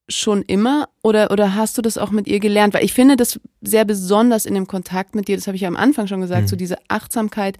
schon 0.10 0.42
immer 0.44 0.88
oder, 1.04 1.32
oder 1.32 1.56
hast 1.56 1.78
du 1.78 1.82
das 1.82 1.98
auch 1.98 2.12
mit 2.12 2.28
ihr 2.28 2.40
gelernt? 2.40 2.74
Weil 2.74 2.86
ich 2.86 2.94
finde 2.94 3.18
das 3.18 3.40
sehr 3.62 3.84
besonders 3.86 4.46
in 4.46 4.54
dem 4.54 4.68
Kontakt 4.68 5.16
mit 5.16 5.28
dir, 5.28 5.36
das 5.36 5.48
habe 5.48 5.56
ich 5.56 5.62
ja 5.64 5.68
am 5.68 5.76
Anfang 5.76 6.08
schon 6.08 6.22
gesagt, 6.22 6.44
Mhm. 6.44 6.48
so 6.48 6.56
diese 6.56 6.78
Achtsamkeit 6.88 7.58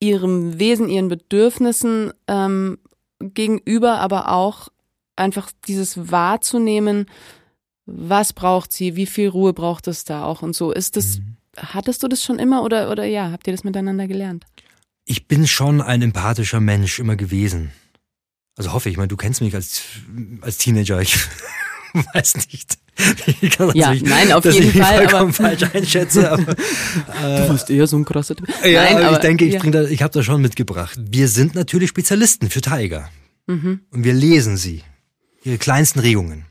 ihrem 0.00 0.58
Wesen, 0.58 0.88
ihren 0.88 1.08
Bedürfnissen 1.08 2.12
ähm, 2.26 2.78
gegenüber, 3.20 4.00
aber 4.00 4.32
auch 4.32 4.68
einfach 5.14 5.50
dieses 5.68 6.10
wahrzunehmen, 6.10 7.06
was 7.86 8.32
braucht 8.32 8.72
sie, 8.72 8.96
wie 8.96 9.06
viel 9.06 9.28
Ruhe 9.28 9.52
braucht 9.52 9.86
es 9.88 10.04
da 10.04 10.24
auch 10.24 10.42
und 10.42 10.56
so. 10.56 10.72
Ist 10.72 10.96
das, 10.96 11.18
Mhm. 11.18 11.36
hattest 11.58 12.02
du 12.02 12.08
das 12.08 12.22
schon 12.24 12.38
immer 12.38 12.62
oder, 12.64 12.90
oder 12.90 13.04
ja, 13.04 13.30
habt 13.30 13.46
ihr 13.46 13.52
das 13.52 13.64
miteinander 13.64 14.06
gelernt? 14.08 14.44
Ich 15.04 15.26
bin 15.28 15.46
schon 15.46 15.80
ein 15.80 16.00
empathischer 16.00 16.60
Mensch 16.60 16.98
immer 16.98 17.16
gewesen. 17.16 17.72
Also 18.56 18.72
hoffe 18.72 18.88
ich. 18.88 18.94
Ich 18.94 18.96
meine, 18.98 19.08
du 19.08 19.16
kennst 19.16 19.40
mich 19.40 19.54
als, 19.54 19.82
als 20.40 20.58
Teenager. 20.58 21.00
Ich 21.00 21.16
weiß 22.14 22.36
nicht. 22.36 22.78
Ich 23.40 23.50
kann 23.50 23.70
Ja, 23.74 23.94
nein, 23.94 24.32
auf 24.32 24.44
jeden 24.44 24.72
Fall, 24.72 25.06
aber- 25.14 25.32
falsch 25.32 25.62
einschätze. 25.72 26.30
Aber, 26.32 27.46
äh, 27.46 27.48
bist 27.50 27.70
eher 27.70 27.86
so 27.86 27.96
ein 27.96 28.04
krasser 28.04 28.36
Typ. 28.36 28.48
ja, 28.64 28.84
Nein, 28.84 28.96
aber 29.04 29.12
ich 29.16 29.18
denke, 29.18 29.44
ich, 29.46 29.54
ja. 29.54 29.60
da, 29.70 29.84
ich 29.84 30.02
habe 30.02 30.12
das 30.12 30.24
schon 30.26 30.42
mitgebracht. 30.42 30.98
Wir 31.10 31.28
sind 31.28 31.54
natürlich 31.54 31.88
Spezialisten 31.88 32.50
für 32.50 32.60
Tiger. 32.60 33.08
Mhm. 33.46 33.80
Und 33.90 34.04
wir 34.04 34.12
lesen 34.12 34.56
sie. 34.58 34.82
Ihre 35.42 35.58
kleinsten 35.58 36.00
Regungen. 36.00 36.44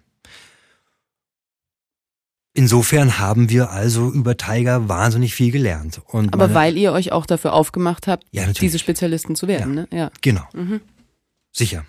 Insofern 2.53 3.17
haben 3.17 3.49
wir 3.49 3.69
also 3.71 4.11
über 4.11 4.35
Tiger 4.35 4.89
wahnsinnig 4.89 5.33
viel 5.33 5.51
gelernt. 5.51 6.01
Und 6.07 6.33
Aber 6.33 6.47
meine- 6.47 6.55
weil 6.55 6.77
ihr 6.77 6.91
euch 6.91 7.13
auch 7.13 7.25
dafür 7.25 7.53
aufgemacht 7.53 8.07
habt, 8.07 8.25
Ja, 8.31 8.47
diese 8.51 8.77
Spezialisten 8.77 9.35
zu 9.35 9.47
werden, 9.47 9.73
ne? 9.73 9.87
Ja. 9.91 10.11
Genau. 10.21 10.43
Mhm. 10.53 10.81
Sicher. 11.51 11.85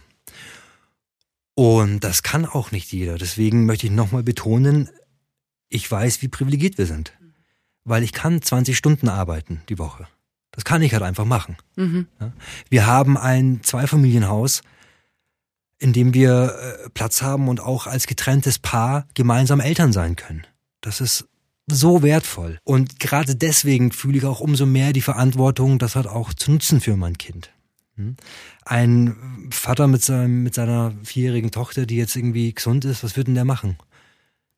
Und 1.54 2.00
das 2.00 2.22
kann 2.22 2.46
auch 2.46 2.72
nicht 2.72 2.92
jeder. 2.92 3.18
Deswegen 3.18 3.66
möchte 3.66 3.86
ich 3.86 3.92
nochmal 3.92 4.22
betonen, 4.22 4.88
ich 5.68 5.90
weiß, 5.90 6.22
wie 6.22 6.28
privilegiert 6.28 6.78
wir 6.78 6.86
sind. 6.86 7.12
Weil 7.84 8.02
ich 8.02 8.12
kann 8.12 8.40
20 8.40 8.76
Stunden 8.76 9.08
arbeiten 9.08 9.62
die 9.68 9.78
Woche. 9.78 10.06
Das 10.52 10.64
kann 10.64 10.82
ich 10.82 10.92
halt 10.92 11.02
einfach 11.02 11.24
machen. 11.24 11.56
Mhm. 11.76 12.06
Wir 12.68 12.86
haben 12.86 13.16
ein 13.16 13.60
Zweifamilienhaus, 13.62 14.62
in 15.78 15.92
dem 15.92 16.14
wir 16.14 16.54
äh, 16.54 16.90
Platz 16.90 17.22
haben 17.22 17.48
und 17.48 17.60
auch 17.60 17.86
als 17.86 18.06
getrenntes 18.06 18.58
Paar 18.58 19.08
gemeinsam 19.14 19.60
Eltern 19.60 19.92
sein 19.92 20.14
können. 20.14 20.46
Das 20.80 21.00
ist 21.00 21.26
so 21.66 22.02
wertvoll. 22.02 22.58
Und 22.64 23.00
gerade 23.00 23.34
deswegen 23.34 23.92
fühle 23.92 24.18
ich 24.18 24.24
auch 24.24 24.40
umso 24.40 24.66
mehr 24.66 24.92
die 24.92 25.00
Verantwortung, 25.00 25.78
das 25.78 25.96
halt 25.96 26.06
auch 26.06 26.34
zu 26.34 26.52
nutzen 26.52 26.80
für 26.80 26.96
mein 26.96 27.18
Kind. 27.18 27.50
Hm? 27.96 28.16
Ein 28.64 29.48
Vater 29.50 29.86
mit, 29.86 30.02
seinem, 30.02 30.42
mit 30.42 30.54
seiner 30.54 30.92
vierjährigen 31.04 31.50
Tochter, 31.50 31.86
die 31.86 31.96
jetzt 31.96 32.16
irgendwie 32.16 32.52
gesund 32.54 32.84
ist, 32.84 33.04
was 33.04 33.16
wird 33.16 33.26
denn 33.28 33.34
der 33.34 33.44
machen? 33.44 33.76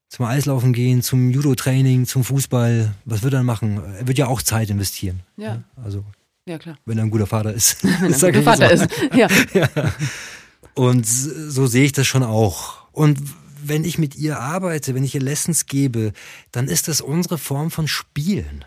Zum 0.08 0.26
Eislaufen 0.26 0.72
gehen, 0.72 1.02
zum 1.02 1.30
Judo-Training, 1.30 2.06
zum 2.06 2.22
Fußball, 2.22 2.94
was 3.04 3.22
wird 3.22 3.34
er 3.34 3.42
machen? 3.42 3.82
Er 3.98 4.06
wird 4.06 4.18
ja 4.18 4.28
auch 4.28 4.42
Zeit 4.42 4.70
investieren. 4.70 5.20
Ja. 5.36 5.64
Also, 5.82 6.04
Ja, 6.46 6.58
klar. 6.58 6.78
wenn 6.84 6.98
er 6.98 7.04
ein 7.04 7.10
guter 7.10 7.26
Vater 7.26 7.52
ist. 7.52 7.82
Wenn 8.00 8.12
er 8.12 8.22
ein 8.24 8.32
guter 8.32 8.42
Vater 8.42 8.70
ist. 8.70 8.86
Ja. 9.14 9.28
Ja. 9.52 9.68
Und 10.74 11.06
so 11.06 11.66
sehe 11.66 11.84
ich 11.84 11.92
das 11.92 12.06
schon 12.06 12.22
auch. 12.22 12.88
Und 12.92 13.18
wenn 13.64 13.84
ich 13.84 13.98
mit 13.98 14.14
ihr 14.16 14.38
arbeite, 14.40 14.94
wenn 14.94 15.04
ich 15.04 15.14
ihr 15.14 15.20
Lessons 15.22 15.66
gebe, 15.66 16.12
dann 16.52 16.68
ist 16.68 16.86
das 16.88 17.00
unsere 17.00 17.38
Form 17.38 17.70
von 17.70 17.88
Spielen, 17.88 18.64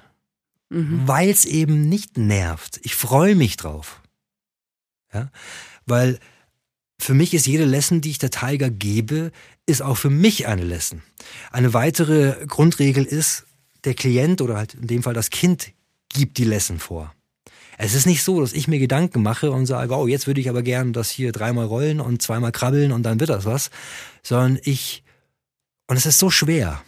Mhm. 0.69 1.03
weil 1.05 1.29
es 1.29 1.45
eben 1.45 1.87
nicht 1.87 2.17
nervt. 2.17 2.79
Ich 2.83 2.95
freue 2.95 3.35
mich 3.35 3.55
drauf. 3.55 4.01
Ja? 5.13 5.29
Weil 5.85 6.19
für 6.99 7.13
mich 7.13 7.33
ist 7.33 7.45
jede 7.45 7.65
Lesson, 7.65 8.01
die 8.01 8.09
ich 8.11 8.17
der 8.17 8.31
Tiger 8.31 8.69
gebe, 8.69 9.31
ist 9.65 9.81
auch 9.81 9.95
für 9.95 10.09
mich 10.09 10.47
eine 10.47 10.63
Lesson. 10.63 11.03
Eine 11.51 11.73
weitere 11.73 12.45
Grundregel 12.47 13.05
ist, 13.05 13.45
der 13.83 13.93
Klient 13.93 14.41
oder 14.41 14.57
halt 14.57 14.73
in 14.73 14.87
dem 14.87 15.03
Fall 15.03 15.13
das 15.13 15.29
Kind 15.29 15.71
gibt 16.09 16.37
die 16.37 16.45
Lesson 16.45 16.79
vor. 16.79 17.13
Es 17.77 17.93
ist 17.93 18.07
nicht 18.07 18.23
so, 18.23 18.41
dass 18.41 18.53
ich 18.53 18.67
mir 18.67 18.79
Gedanken 18.79 19.21
mache 19.21 19.51
und 19.51 19.67
sage, 19.67 19.95
oh, 19.95 20.07
jetzt 20.07 20.25
würde 20.25 20.41
ich 20.41 20.49
aber 20.49 20.63
gern 20.63 20.93
das 20.93 21.11
hier 21.11 21.31
dreimal 21.31 21.65
rollen 21.65 22.01
und 22.01 22.21
zweimal 22.23 22.51
krabbeln 22.51 22.91
und 22.91 23.03
dann 23.03 23.19
wird 23.19 23.29
das 23.29 23.45
was, 23.45 23.69
sondern 24.23 24.59
ich, 24.63 25.03
und 25.85 25.95
es 25.95 26.07
ist 26.07 26.17
so 26.17 26.31
schwer, 26.31 26.81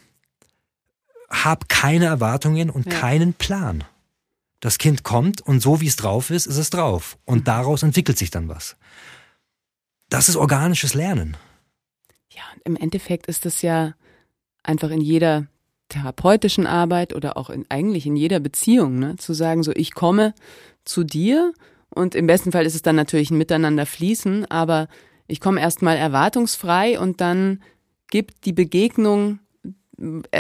hab 1.30 1.70
keine 1.70 2.06
Erwartungen 2.06 2.72
und 2.72 2.88
Ja. 2.88 3.00
keinen 3.00 3.34
Plan. 3.34 3.84
Das 4.60 4.78
Kind 4.78 5.04
kommt 5.04 5.42
und 5.42 5.62
so 5.62 5.82
wie 5.82 5.88
es 5.88 5.96
drauf 5.96 6.30
ist, 6.30 6.46
ist 6.46 6.58
es 6.58 6.70
drauf. 6.70 7.18
Und 7.26 7.48
daraus 7.48 7.84
entwickelt 7.84 8.18
sich 8.18 8.30
dann 8.30 8.50
was. 8.50 8.76
Das 10.10 10.28
ist 10.28 10.36
organisches 10.36 10.94
Lernen. 10.94 11.38
Ja, 12.32 12.44
und 12.56 12.62
im 12.66 12.76
Endeffekt 12.76 13.28
ist 13.28 13.46
es 13.46 13.62
ja 13.62 13.94
einfach 14.64 14.90
in 14.90 15.02
jeder 15.02 15.48
therapeutischen 15.88 16.68
Arbeit 16.68 17.14
oder 17.14 17.38
auch 17.38 17.50
in, 17.50 17.66
eigentlich 17.70 18.06
in 18.06 18.16
jeder 18.16 18.40
Beziehung, 18.40 19.00
ne, 19.00 19.16
zu 19.16 19.34
sagen, 19.34 19.64
so 19.64 19.72
ich 19.76 19.94
komme 19.94 20.34
zu 20.86 21.04
dir 21.04 21.54
und 21.90 22.16
im 22.16 22.28
besten 22.28 22.52
Fall 22.52 22.66
ist 22.66 22.76
es 22.76 22.82
dann 22.82 22.96
natürlich 22.96 23.32
ein 23.32 23.38
Miteinander 23.38 23.86
fließen, 23.86 24.50
aber 24.52 24.88
ich 25.28 25.40
komme 25.40 25.62
erstmal 25.62 25.98
erwartungsfrei 25.98 27.00
und 27.00 27.22
dann 27.22 27.62
gibt 28.10 28.46
die 28.46 28.54
Begegnung 28.54 29.40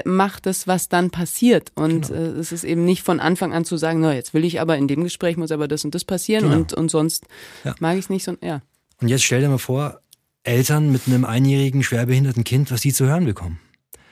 macht 0.06 0.48
es, 0.48 0.68
was 0.68 0.90
dann 0.90 1.10
passiert. 1.10 1.72
Und 1.76 2.08
Genau. 2.08 2.20
äh, 2.20 2.40
es 2.40 2.52
ist 2.52 2.64
eben 2.64 2.86
nicht 2.86 3.04
von 3.04 3.20
Anfang 3.20 3.54
an 3.54 3.66
zu 3.66 3.78
sagen, 3.78 4.00
na, 4.02 4.14
jetzt 4.14 4.34
will 4.34 4.46
ich 4.46 4.62
aber 4.62 4.78
in 4.78 4.88
dem 4.88 5.04
Gespräch 5.04 5.38
muss 5.38 5.52
aber 5.52 5.68
das 5.68 5.84
und 5.86 5.94
das 5.96 6.06
passieren 6.06 6.44
Genau. 6.46 6.56
und, 6.58 6.74
und 6.74 6.90
sonst 6.90 7.26
Ja. 7.64 7.76
mag 7.80 7.98
ich 7.98 8.06
es 8.06 8.10
nicht 8.10 8.24
so. 8.24 8.36
Ja. 8.42 8.62
Und 9.02 9.08
jetzt 9.10 9.24
stell 9.24 9.42
dir 9.42 9.50
mal 9.50 9.58
vor, 9.58 10.00
Eltern 10.44 10.92
mit 10.92 11.02
einem 11.08 11.26
einjährigen 11.26 11.84
schwerbehinderten 11.84 12.44
Kind, 12.44 12.72
was 12.72 12.82
die 12.82 12.94
zu 12.94 13.06
hören 13.06 13.26
bekommen. 13.26 13.60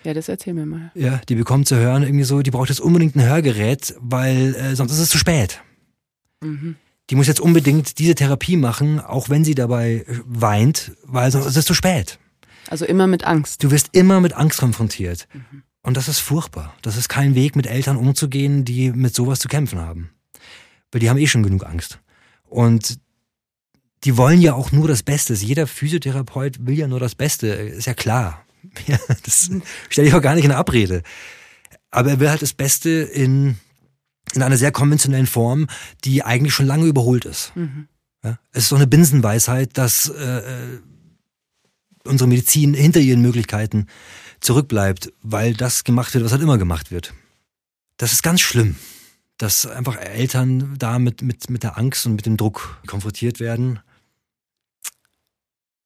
ja, 0.03 0.13
das 0.13 0.29
erzähl 0.29 0.53
mir 0.53 0.65
mal. 0.65 0.91
Ja, 0.95 1.19
die 1.27 1.35
bekommen 1.35 1.65
zu 1.65 1.75
hören 1.75 2.03
irgendwie 2.03 2.23
so, 2.23 2.41
die 2.41 2.51
braucht 2.51 2.69
jetzt 2.69 2.79
unbedingt 2.79 3.15
ein 3.15 3.23
Hörgerät, 3.27 3.95
weil 3.99 4.55
äh, 4.55 4.75
sonst 4.75 4.91
ist 4.93 4.99
es 4.99 5.09
zu 5.09 5.17
spät. 5.17 5.61
Mhm. 6.41 6.75
Die 7.09 7.15
muss 7.15 7.27
jetzt 7.27 7.39
unbedingt 7.39 7.99
diese 7.99 8.15
Therapie 8.15 8.57
machen, 8.57 8.99
auch 8.99 9.29
wenn 9.29 9.43
sie 9.45 9.55
dabei 9.55 10.05
äh, 10.07 10.19
weint, 10.25 10.91
weil 11.03 11.31
sonst 11.31 11.45
ist 11.47 11.57
es 11.57 11.65
zu 11.65 11.73
spät. 11.73 12.19
Also 12.69 12.85
immer 12.85 13.07
mit 13.07 13.23
Angst. 13.23 13.63
Du 13.63 13.71
wirst 13.71 13.89
immer 13.91 14.19
mit 14.21 14.33
Angst 14.33 14.59
konfrontiert. 14.59 15.27
Und 15.81 15.95
das 15.95 16.07
ist 16.07 16.19
furchtbar. 16.19 16.75
Das 16.81 16.97
ist 16.97 17.07
kein 17.07 17.35
Weg, 17.35 17.55
mit 17.55 17.65
Eltern 17.65 17.97
umzugehen, 17.97 18.65
die 18.65 18.91
mit 18.91 19.15
sowas 19.15 19.39
zu 19.39 19.47
kämpfen 19.47 19.79
haben. 19.79 20.09
Weil 20.91 20.99
die 20.99 21.09
haben 21.09 21.17
eh 21.17 21.27
schon 21.27 21.43
genug 21.43 21.65
Angst. 21.65 21.99
Und 22.45 22.99
die 24.03 24.17
wollen 24.17 24.41
ja 24.41 24.53
auch 24.53 24.71
nur 24.71 24.87
das 24.87 25.03
Beste. 25.03 25.33
Jeder 25.33 25.67
Physiotherapeut 25.67 26.65
will 26.65 26.77
ja 26.77 26.87
nur 26.87 26.99
das 26.99 27.15
Beste. 27.15 27.47
Ist 27.47 27.87
ja 27.87 27.93
klar. 27.93 28.43
Ja, 28.85 28.99
das 29.23 29.49
stelle 29.89 30.07
ich 30.07 30.13
auch 30.13 30.21
gar 30.21 30.35
nicht 30.35 30.43
in 30.43 30.51
Abrede. 30.51 31.01
Aber 31.89 32.11
er 32.11 32.19
will 32.19 32.29
halt 32.29 32.41
das 32.41 32.53
Beste 32.53 32.89
in, 32.89 33.57
in 34.33 34.43
einer 34.43 34.57
sehr 34.57 34.71
konventionellen 34.71 35.25
Form, 35.25 35.67
die 36.03 36.21
eigentlich 36.21 36.53
schon 36.53 36.67
lange 36.67 36.85
überholt 36.85 37.25
ist. 37.25 37.55
Mhm. 37.55 37.87
Ja? 38.23 38.37
Es 38.51 38.63
ist 38.63 38.69
so 38.69 38.75
eine 38.75 38.85
Binsenweisheit, 38.85 39.77
dass 39.77 40.09
äh, 40.09 40.37
äh, 40.37 40.79
unsere 42.07 42.27
Medizin 42.27 42.73
hinter 42.73 42.99
ihren 42.99 43.21
Möglichkeiten 43.21 43.87
zurückbleibt, 44.39 45.13
weil 45.21 45.53
das 45.53 45.83
gemacht 45.83 46.13
wird, 46.13 46.23
was 46.23 46.31
halt 46.31 46.41
immer 46.41 46.57
gemacht 46.57 46.91
wird. 46.91 47.13
Das 47.97 48.11
ist 48.13 48.23
ganz 48.23 48.41
schlimm, 48.41 48.75
dass 49.37 49.65
einfach 49.65 49.97
Eltern 49.97 50.75
da 50.77 50.99
mit, 50.99 51.21
mit, 51.21 51.49
mit 51.49 51.63
der 51.63 51.77
Angst 51.77 52.05
und 52.05 52.15
mit 52.15 52.25
dem 52.25 52.37
Druck 52.37 52.79
konfrontiert 52.87 53.39
werden, 53.39 53.79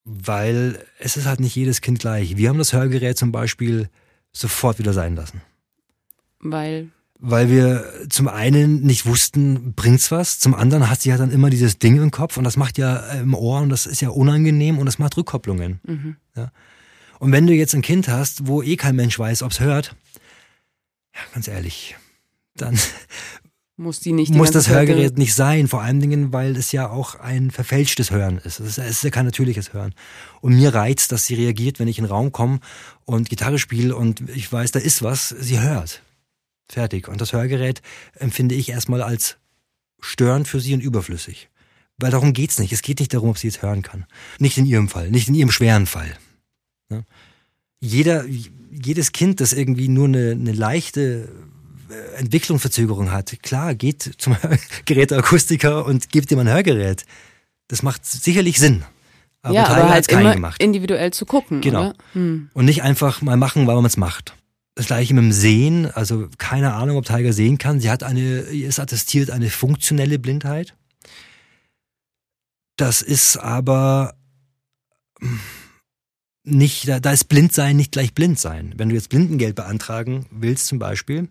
weil 0.03 0.85
es 0.99 1.17
ist 1.17 1.25
halt 1.25 1.39
nicht 1.39 1.55
jedes 1.55 1.81
Kind 1.81 1.99
gleich. 1.99 2.37
Wir 2.37 2.49
haben 2.49 2.57
das 2.57 2.73
Hörgerät 2.73 3.17
zum 3.17 3.31
Beispiel 3.31 3.89
sofort 4.33 4.79
wieder 4.79 4.93
sein 4.93 5.15
lassen. 5.15 5.41
Weil? 6.39 6.89
Weil 7.23 7.51
wir 7.51 7.85
zum 8.09 8.27
einen 8.27 8.81
nicht 8.81 9.05
wussten, 9.05 9.73
bringt's 9.75 10.09
was, 10.09 10.39
zum 10.39 10.55
anderen 10.55 10.89
hat 10.89 11.01
sie 11.01 11.09
ja 11.09 11.17
dann 11.17 11.29
immer 11.29 11.51
dieses 11.51 11.77
Ding 11.77 12.01
im 12.01 12.09
Kopf 12.09 12.37
und 12.37 12.43
das 12.43 12.57
macht 12.57 12.79
ja 12.79 12.97
im 13.11 13.35
Ohr 13.35 13.61
und 13.61 13.69
das 13.69 13.85
ist 13.85 14.01
ja 14.01 14.09
unangenehm 14.09 14.79
und 14.79 14.87
das 14.87 14.97
macht 14.97 15.17
Rückkopplungen. 15.17 15.79
Mhm. 15.85 16.15
Ja. 16.35 16.51
Und 17.19 17.31
wenn 17.31 17.45
du 17.45 17.53
jetzt 17.53 17.75
ein 17.75 17.83
Kind 17.83 18.07
hast, 18.07 18.47
wo 18.47 18.63
eh 18.63 18.75
kein 18.75 18.95
Mensch 18.95 19.19
weiß, 19.19 19.43
ob's 19.43 19.59
hört, 19.59 19.95
ja, 21.13 21.21
ganz 21.35 21.47
ehrlich, 21.47 21.95
dann 22.55 22.75
muss, 23.77 23.99
die 23.99 24.13
nicht 24.13 24.33
die 24.33 24.37
muss 24.37 24.49
das 24.49 24.69
Hörgerät 24.69 25.19
nicht 25.19 25.35
sein. 25.35 25.67
Vor 25.67 25.83
allen 25.83 25.99
Dingen, 25.99 26.33
weil 26.33 26.55
es 26.55 26.71
ja 26.71 26.89
auch 26.89 27.15
ein 27.15 27.51
verfälschtes 27.51 28.09
Hören 28.09 28.39
ist. 28.39 28.59
Es 28.59 28.65
ist, 28.65 28.77
es 28.79 28.89
ist 28.89 29.03
ja 29.03 29.11
kein 29.11 29.25
natürliches 29.25 29.73
Hören. 29.73 29.93
Und 30.41 30.55
mir 30.55 30.73
reizt, 30.73 31.11
dass 31.11 31.27
sie 31.27 31.35
reagiert, 31.35 31.79
wenn 31.79 31.87
ich 31.87 31.99
in 31.99 32.05
den 32.05 32.11
Raum 32.11 32.31
komme 32.31 32.59
und 33.05 33.29
Gitarre 33.29 33.59
spiele 33.59 33.95
und 33.95 34.27
ich 34.29 34.51
weiß, 34.51 34.71
da 34.71 34.79
ist 34.79 35.03
was, 35.03 35.29
sie 35.29 35.59
hört. 35.59 36.01
Fertig. 36.71 37.07
Und 37.07 37.19
das 37.19 37.33
Hörgerät 37.33 37.81
empfinde 38.15 38.55
ich 38.55 38.69
erstmal 38.69 39.01
als 39.01 39.37
störend 39.99 40.47
für 40.47 40.59
sie 40.59 40.73
und 40.73 40.81
überflüssig. 40.81 41.49
Weil 41.97 42.11
darum 42.11 42.33
geht's 42.33 42.59
nicht. 42.59 42.71
Es 42.71 42.81
geht 42.81 42.99
nicht 42.99 43.13
darum, 43.13 43.29
ob 43.29 43.37
sie 43.37 43.49
es 43.49 43.61
hören 43.61 43.81
kann. 43.81 44.05
Nicht 44.39 44.57
in 44.57 44.65
ihrem 44.65 44.87
Fall, 44.87 45.11
nicht 45.11 45.27
in 45.27 45.35
ihrem 45.35 45.51
schweren 45.51 45.85
Fall. 45.85 46.17
Ne? 46.89 47.05
Jeder, 47.81 48.25
jedes 48.25 49.11
Kind, 49.11 49.41
das 49.41 49.53
irgendwie 49.53 49.89
nur 49.89 50.07
eine, 50.07 50.31
eine 50.31 50.53
leichte 50.53 51.29
äh, 51.89 52.19
Entwicklungsverzögerung 52.19 53.11
hat, 53.11 53.37
klar, 53.43 53.75
geht 53.75 54.09
zum 54.17 54.37
Geräteakustiker 54.85 55.85
und 55.85 56.09
gibt 56.09 56.31
ihm 56.31 56.39
ein 56.39 56.47
Hörgerät. 56.49 57.03
Das 57.67 57.83
macht 57.83 58.05
sicherlich 58.05 58.59
Sinn. 58.59 58.83
Aber 59.41 59.55
ja, 59.55 59.67
aber 59.67 59.89
halt 59.89 60.07
immer 60.07 60.33
gemacht. 60.33 60.63
individuell 60.63 61.11
zu 61.11 61.25
gucken. 61.25 61.61
Genau. 61.61 61.93
Hm. 62.13 62.49
Und 62.53 62.65
nicht 62.65 62.83
einfach 62.83 63.21
mal 63.21 63.37
machen, 63.37 63.67
weil 63.67 63.75
man 63.75 63.85
es 63.85 63.97
macht. 63.97 64.35
Das 64.81 64.87
gleiche 64.87 65.13
mit 65.13 65.23
dem 65.23 65.31
Sehen, 65.31 65.91
also 65.91 66.27
keine 66.39 66.73
Ahnung, 66.73 66.97
ob 66.97 67.05
Tiger 67.05 67.33
sehen 67.33 67.59
kann. 67.59 67.79
Sie 67.79 67.91
hat 67.91 68.01
eine, 68.01 68.39
ist 68.39 68.79
attestiert 68.79 69.29
eine 69.29 69.51
funktionelle 69.51 70.17
Blindheit. 70.17 70.75
Das 72.77 73.03
ist 73.03 73.37
aber 73.37 74.15
nicht, 76.43 76.87
da, 76.87 76.99
da 76.99 77.11
ist 77.11 77.25
Blindsein 77.25 77.77
nicht 77.77 77.91
gleich 77.91 78.15
Blindsein. 78.15 78.73
Wenn 78.75 78.89
du 78.89 78.95
jetzt 78.95 79.09
Blindengeld 79.09 79.53
beantragen 79.53 80.25
willst 80.31 80.65
zum 80.65 80.79
Beispiel, 80.79 81.29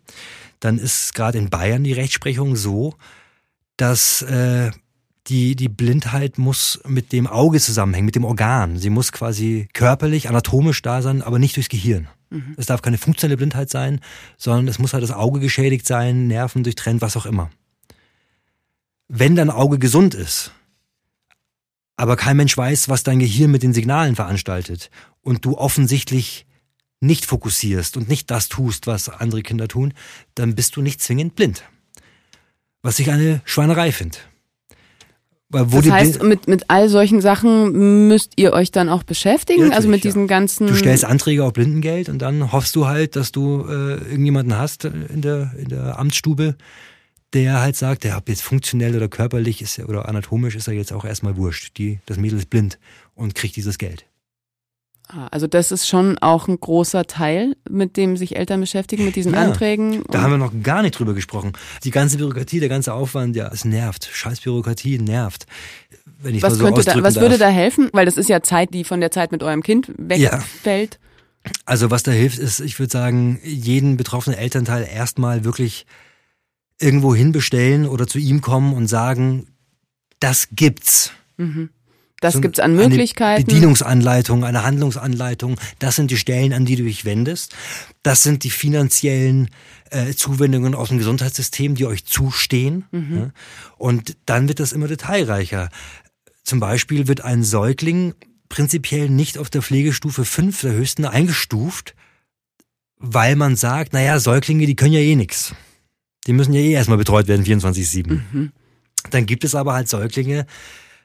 dann 0.61 0.79
ist 0.79 1.13
gerade 1.15 1.39
in 1.39 1.51
Bayern 1.51 1.83
die 1.83 1.93
Rechtsprechung 1.93 2.55
so, 2.55 2.95
dass 3.77 4.23
äh, 4.23 4.71
die, 5.27 5.55
die 5.55 5.69
Blindheit 5.69 6.39
muss 6.39 6.81
mit 6.87 7.13
dem 7.13 7.27
Auge 7.27 7.61
zusammenhängen, 7.61 8.07
mit 8.07 8.15
dem 8.15 8.25
Organ. 8.25 8.79
Sie 8.79 8.91
muss 8.91 9.13
quasi 9.13 9.69
körperlich, 9.73 10.29
anatomisch 10.29 10.83
da 10.83 11.03
sein, 11.03 11.23
aber 11.23 11.39
nicht 11.39 11.57
durchs 11.57 11.69
Gehirn. 11.69 12.09
Mhm. 12.31 12.55
Es 12.57 12.67
darf 12.67 12.83
keine 12.83 12.99
funktionelle 12.99 13.37
Blindheit 13.37 13.71
sein, 13.71 14.01
sondern 14.37 14.69
es 14.69 14.79
muss 14.79 14.93
halt 14.93 15.03
das 15.03 15.13
Auge 15.13 15.41
geschädigt 15.41 15.87
sein, 15.87 16.27
Nerven 16.27 16.63
durchtrennt, 16.63 17.03
was 17.03 17.17
auch 17.17 17.27
immer. 17.27 17.51
Wenn 19.09 19.37
dein 19.37 19.51
Auge 19.51 19.79
gesund 19.79 20.15
ist, 20.15 20.53
aber 21.97 22.17
kein 22.17 22.37
Mensch 22.37 22.57
weiß, 22.57 22.89
was 22.89 23.03
dein 23.03 23.19
Gehirn 23.19 23.51
mit 23.51 23.63
den 23.63 23.75
Signalen 23.75 24.17
veranstaltet 24.17 24.91
und 25.21 25.45
du 25.45 25.59
offensichtlich 25.59 26.47
nicht 27.01 27.27
fokussierst 27.27 27.97
und 27.97 28.09
nicht 28.09 28.31
das 28.31 28.49
tust, 28.49 28.87
was 28.87 29.09
andere 29.09 29.43
Kinder 29.43 29.69
tun, 29.69 29.93
dann 30.35 30.55
bist 30.55 30.77
du 30.77 30.83
nicht 30.83 31.03
zwingend 31.03 31.35
blind. 31.35 31.65
Was 32.83 32.99
ich 32.99 33.11
eine 33.11 33.43
Schweinerei 33.45 33.93
finde. 33.93 34.19
Das 35.51 35.91
heißt, 35.91 36.23
mit, 36.23 36.47
mit 36.47 36.65
all 36.69 36.89
solchen 36.89 37.21
Sachen 37.21 38.09
müsst 38.09 38.35
ihr 38.37 38.53
euch 38.53 38.71
dann 38.71 38.89
auch 38.89 39.03
beschäftigen? 39.03 39.71
Ja, 39.71 39.77
also 39.77 39.89
mit 39.89 40.05
diesen 40.05 40.23
ja. 40.23 40.27
ganzen. 40.29 40.69
Du 40.69 40.77
stellst 40.77 41.05
Anträge 41.05 41.45
auf 41.45 41.53
Blindengeld 41.53 42.09
und 42.09 42.21
dann 42.21 42.53
hoffst 42.53 42.77
du 42.77 42.87
halt, 42.87 43.17
dass 43.17 43.33
du 43.33 43.67
äh, 43.69 43.95
irgendjemanden 43.95 44.57
hast 44.57 44.85
in 44.85 45.21
der, 45.21 45.53
in 45.59 45.69
der 45.69 45.99
Amtsstube, 45.99 46.57
der 47.33 47.61
halt 47.61 47.77
sagt, 47.77 48.05
der 48.05 48.17
hat 48.17 48.29
jetzt 48.29 48.43
funktionell 48.43 48.97
oder 48.97 49.09
körperlich 49.09 49.61
ist 49.63 49.79
er, 49.79 49.89
oder 49.89 50.09
anatomisch 50.09 50.55
ist 50.55 50.69
er 50.69 50.75
jetzt 50.75 50.93
auch 50.93 51.05
erstmal 51.05 51.37
wurscht. 51.37 51.77
Die, 51.79 51.99
das 52.07 52.17
Mädel 52.17 52.39
ist 52.39 52.51
blind 52.51 52.79
und 53.15 53.35
kriegt 53.35 53.57
dieses 53.57 53.79
Geld. 53.79 54.07
Ah, 55.13 55.27
also 55.33 55.49
das 55.49 55.73
ist 55.73 55.89
schon 55.89 56.19
auch 56.19 56.47
ein 56.47 56.61
großer 56.61 57.05
Teil, 57.07 57.57
mit 57.69 57.97
dem 57.97 58.17
sich 58.17 58.37
Eltern 58.37 58.61
beschäftigen, 58.61 59.05
mit 59.05 59.17
diesen 59.17 59.35
ja, 59.35 59.41
Anträgen. 59.41 60.05
Da 60.09 60.23
haben 60.23 60.31
wir 60.31 60.39
noch 60.39 60.53
gar 60.63 60.83
nicht 60.83 60.97
drüber 60.97 61.15
gesprochen. 61.15 61.53
Die 61.83 61.91
ganze 61.91 62.17
Bürokratie, 62.17 62.61
der 62.61 62.69
ganze 62.69 62.95
Aufwand, 62.95 63.35
ja, 63.35 63.49
es 63.53 63.65
nervt. 63.65 64.09
Scheiß 64.13 64.41
Bürokratie 64.41 64.99
nervt. 64.99 65.47
Wenn 66.23 66.37
ich 66.37 66.43
was, 66.43 66.55
so 66.55 66.65
könnte 66.65 66.85
da, 66.85 67.03
was 67.03 67.17
würde 67.17 67.39
da 67.39 67.49
helfen? 67.49 67.89
Weil 67.93 68.07
das 68.07 68.17
ist 68.17 68.29
ja 68.29 68.43
Zeit, 68.43 68.73
die 68.73 68.85
von 68.85 69.01
der 69.01 69.11
Zeit 69.11 69.33
mit 69.33 69.43
eurem 69.43 69.63
Kind 69.63 69.91
wegfällt. 69.97 71.01
Ja. 71.03 71.51
Also 71.65 71.91
was 71.91 72.03
da 72.03 72.13
hilft, 72.13 72.39
ist, 72.39 72.61
ich 72.61 72.79
würde 72.79 72.93
sagen, 72.93 73.41
jeden 73.43 73.97
betroffenen 73.97 74.39
Elternteil 74.39 74.87
erstmal 74.93 75.45
wirklich 75.45 75.87
irgendwo 76.79 77.15
hinbestellen 77.15 77.87
oder 77.87 78.07
zu 78.07 78.19
ihm 78.19 78.43
kommen 78.43 78.75
und 78.75 78.87
sagen, 78.87 79.49
das 80.21 80.49
gibt's. 80.53 81.13
Mhm. 81.37 81.71
Das 82.21 82.35
so 82.35 82.41
gibt's 82.41 82.61
an 82.61 82.77
Möglichkeiten. 82.77 83.37
Eine 83.37 83.45
Bedienungsanleitung, 83.47 84.45
eine 84.45 84.63
Handlungsanleitung. 84.63 85.59
Das 85.79 85.97
sind 85.97 86.11
die 86.11 86.19
Stellen, 86.19 86.53
an 86.53 86.67
die 86.67 86.77
du 86.77 86.85
dich 86.85 87.07
wendest. 87.07 87.57
Das 88.03 88.23
sind 88.23 88.45
die 88.45 88.51
finanziellen 88.51 89.49
äh, 89.91 90.13
Zuwendungen 90.13 90.75
aus 90.75 90.91
dem 90.91 90.99
Gesundheitssystem, 90.99 91.75
die 91.75 91.87
euch 91.87 92.05
zustehen. 92.05 92.85
Mhm. 92.93 93.17
Ja. 93.17 93.31
Und 93.79 94.17
dann 94.27 94.49
wird 94.49 94.61
das 94.61 94.73
immer 94.73 94.87
detailreicher. 94.87 95.71
Zum 96.45 96.61
Beispiel 96.61 97.09
wird 97.09 97.23
ein 97.23 97.43
Säugling 97.43 98.15
prinzipiell 98.51 99.09
nicht 99.09 99.39
auf 99.39 99.49
der 99.49 99.63
Pflegestufe 99.63 100.27
5 100.27 100.61
der 100.61 100.73
höchsten 100.73 101.07
eingestuft, 101.07 101.95
weil 102.97 103.35
man 103.37 103.57
sagt, 103.57 103.95
naja, 103.95 104.19
Säuglinge, 104.19 104.67
die 104.67 104.77
können 104.77 104.93
ja 104.93 105.01
eh 105.01 105.17
nix. 105.17 105.55
Die 106.27 106.35
müssen 106.35 106.53
ja 106.53 106.61
eh 106.61 106.73
erstmal 106.73 106.99
betreut 106.99 107.29
werden, 107.29 107.47
24-7. 107.47 108.21
Mhm. 108.33 108.53
Dann 109.11 109.25
gibt 109.25 109.45
es 109.45 109.55
aber 109.55 109.73
halt 109.73 109.89
Säuglinge 109.89 110.45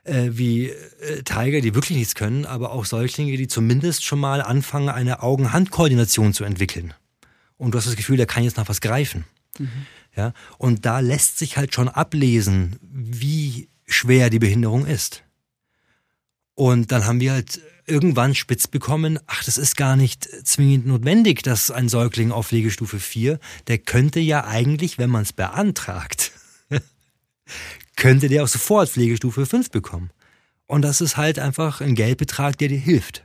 äh, 0.06 0.30
wie 0.32 0.70
äh, 0.70 1.24
Tiger, 1.24 1.62
die 1.62 1.76
wirklich 1.76 1.98
nichts 1.98 2.16
können, 2.16 2.46
aber 2.46 2.72
auch 2.72 2.86
Säuglinge, 2.86 3.36
die 3.38 3.48
zumindest 3.48 4.06
schon 4.06 4.20
mal 4.20 4.42
anfangen, 4.42 4.90
eine 4.90 5.22
Augen-Hand-Koordination 5.22 6.34
zu 6.34 6.44
entwickeln. 6.44 6.94
Und 7.58 7.72
du 7.72 7.78
hast 7.78 7.88
das 7.88 7.96
Gefühl, 7.96 8.18
der 8.18 8.26
kann 8.26 8.44
jetzt 8.44 8.58
nach 8.58 8.70
was 8.70 8.82
greifen. 8.82 9.26
Mhm. 9.58 9.70
Ja, 10.16 10.34
und 10.58 10.86
da 10.86 11.00
lässt 11.02 11.38
sich 11.38 11.58
halt 11.58 11.74
schon 11.74 11.90
ablesen, 11.90 12.78
wie 12.82 13.68
schwer 13.86 14.30
die 14.30 14.40
Behinderung 14.40 14.86
ist. 14.86 15.24
Und 16.54 16.94
dann 16.94 17.06
haben 17.06 17.20
wir 17.20 17.34
halt 17.34 17.60
irgendwann 17.86 18.34
spitz 18.34 18.68
bekommen, 18.68 19.20
ach, 19.28 19.44
das 19.44 19.58
ist 19.58 19.76
gar 19.76 19.96
nicht 19.96 20.28
zwingend 20.46 20.86
notwendig, 20.88 21.44
dass 21.44 21.70
ein 21.70 21.90
Säugling 21.90 22.32
auf 22.32 22.48
Pflegestufe 22.48 23.00
4, 23.00 23.40
der 23.68 23.78
könnte 23.78 24.20
ja 24.20 24.46
eigentlich, 24.46 24.98
wenn 24.98 25.10
man 25.10 25.24
es 25.24 25.34
beantragt, 25.34 26.32
könnte 27.96 28.30
der 28.30 28.44
auch 28.44 28.48
sofort 28.48 28.90
Pflegestufe 28.90 29.46
5 29.46 29.72
bekommen. 29.72 30.10
Und 30.68 30.82
das 30.82 31.02
ist 31.02 31.18
halt 31.18 31.40
einfach 31.40 31.82
ein 31.82 31.96
Geldbetrag, 31.96 32.58
der 32.58 32.70
dir 32.70 32.80
hilft. 32.80 33.24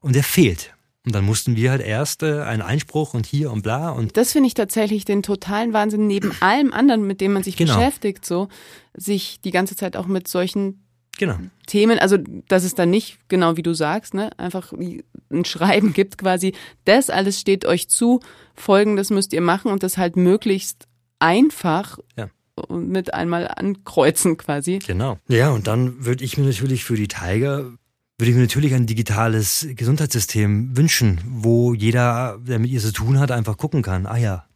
Und 0.00 0.14
der 0.14 0.22
fehlt. 0.22 0.72
Und 1.04 1.14
dann 1.14 1.24
mussten 1.24 1.54
wir 1.54 1.70
halt 1.70 1.82
erst 1.82 2.24
äh, 2.24 2.42
einen 2.42 2.62
Einspruch 2.62 3.14
und 3.14 3.26
hier 3.26 3.52
und 3.52 3.62
bla 3.62 3.90
und. 3.90 4.16
Das 4.16 4.32
finde 4.32 4.48
ich 4.48 4.54
tatsächlich 4.54 5.04
den 5.04 5.22
totalen 5.22 5.72
Wahnsinn, 5.72 6.08
neben 6.08 6.32
allem 6.40 6.72
anderen, 6.72 7.06
mit 7.06 7.20
dem 7.20 7.32
man 7.32 7.44
sich 7.44 7.56
genau. 7.56 7.76
beschäftigt, 7.76 8.26
so, 8.26 8.48
sich 8.94 9.40
die 9.40 9.52
ganze 9.52 9.76
Zeit 9.76 9.96
auch 9.96 10.06
mit 10.06 10.26
solchen 10.26 10.84
genau. 11.16 11.38
Themen, 11.66 12.00
also 12.00 12.18
dass 12.48 12.64
es 12.64 12.74
dann 12.74 12.90
nicht, 12.90 13.18
genau 13.28 13.56
wie 13.56 13.62
du 13.62 13.72
sagst, 13.72 14.14
ne, 14.14 14.30
einfach 14.36 14.72
ein 14.72 15.44
Schreiben 15.44 15.92
gibt 15.92 16.18
quasi, 16.18 16.54
das 16.84 17.08
alles 17.08 17.40
steht 17.40 17.64
euch 17.64 17.88
zu, 17.88 18.20
folgendes 18.54 19.10
müsst 19.10 19.32
ihr 19.32 19.40
machen 19.40 19.70
und 19.70 19.84
das 19.84 19.98
halt 19.98 20.16
möglichst 20.16 20.88
einfach 21.20 21.98
ja. 22.16 22.28
Mit 22.68 23.14
einmal 23.14 23.48
ankreuzen 23.48 24.36
quasi. 24.36 24.78
Genau. 24.86 25.18
Ja, 25.28 25.50
und 25.50 25.66
dann 25.66 26.04
würde 26.04 26.24
ich 26.24 26.38
mir 26.38 26.44
natürlich 26.44 26.84
für 26.84 26.96
die 26.96 27.08
Tiger 27.08 27.70
würde 28.18 28.30
ich 28.30 28.36
mir 28.36 28.42
natürlich 28.42 28.72
ein 28.72 28.86
digitales 28.86 29.66
Gesundheitssystem 29.70 30.74
wünschen, 30.76 31.20
wo 31.26 31.74
jeder, 31.74 32.38
der 32.40 32.58
mit 32.58 32.70
ihr 32.70 32.80
zu 32.80 32.92
tun 32.92 33.20
hat, 33.20 33.30
einfach 33.30 33.58
gucken 33.58 33.82
kann. 33.82 34.06
Ah 34.06 34.16
ja. 34.16 34.46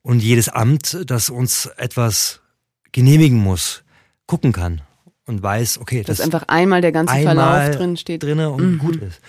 Und 0.00 0.22
jedes 0.22 0.48
Amt, 0.48 0.98
das 1.04 1.28
uns 1.28 1.66
etwas 1.76 2.40
genehmigen 2.92 3.38
muss, 3.38 3.84
gucken 4.26 4.52
kann 4.52 4.80
und 5.26 5.42
weiß, 5.42 5.78
okay, 5.78 6.02
dass 6.02 6.16
das 6.16 6.24
einfach 6.24 6.44
einmal 6.48 6.80
der 6.80 6.92
ganze 6.92 7.12
einmal 7.12 7.36
Verlauf 7.36 7.76
drin 7.76 7.96
steht 7.98 8.22
drinne 8.22 8.50
und 8.50 8.72
mhm. 8.72 8.78
gut 8.78 8.96
ist. 8.96 9.20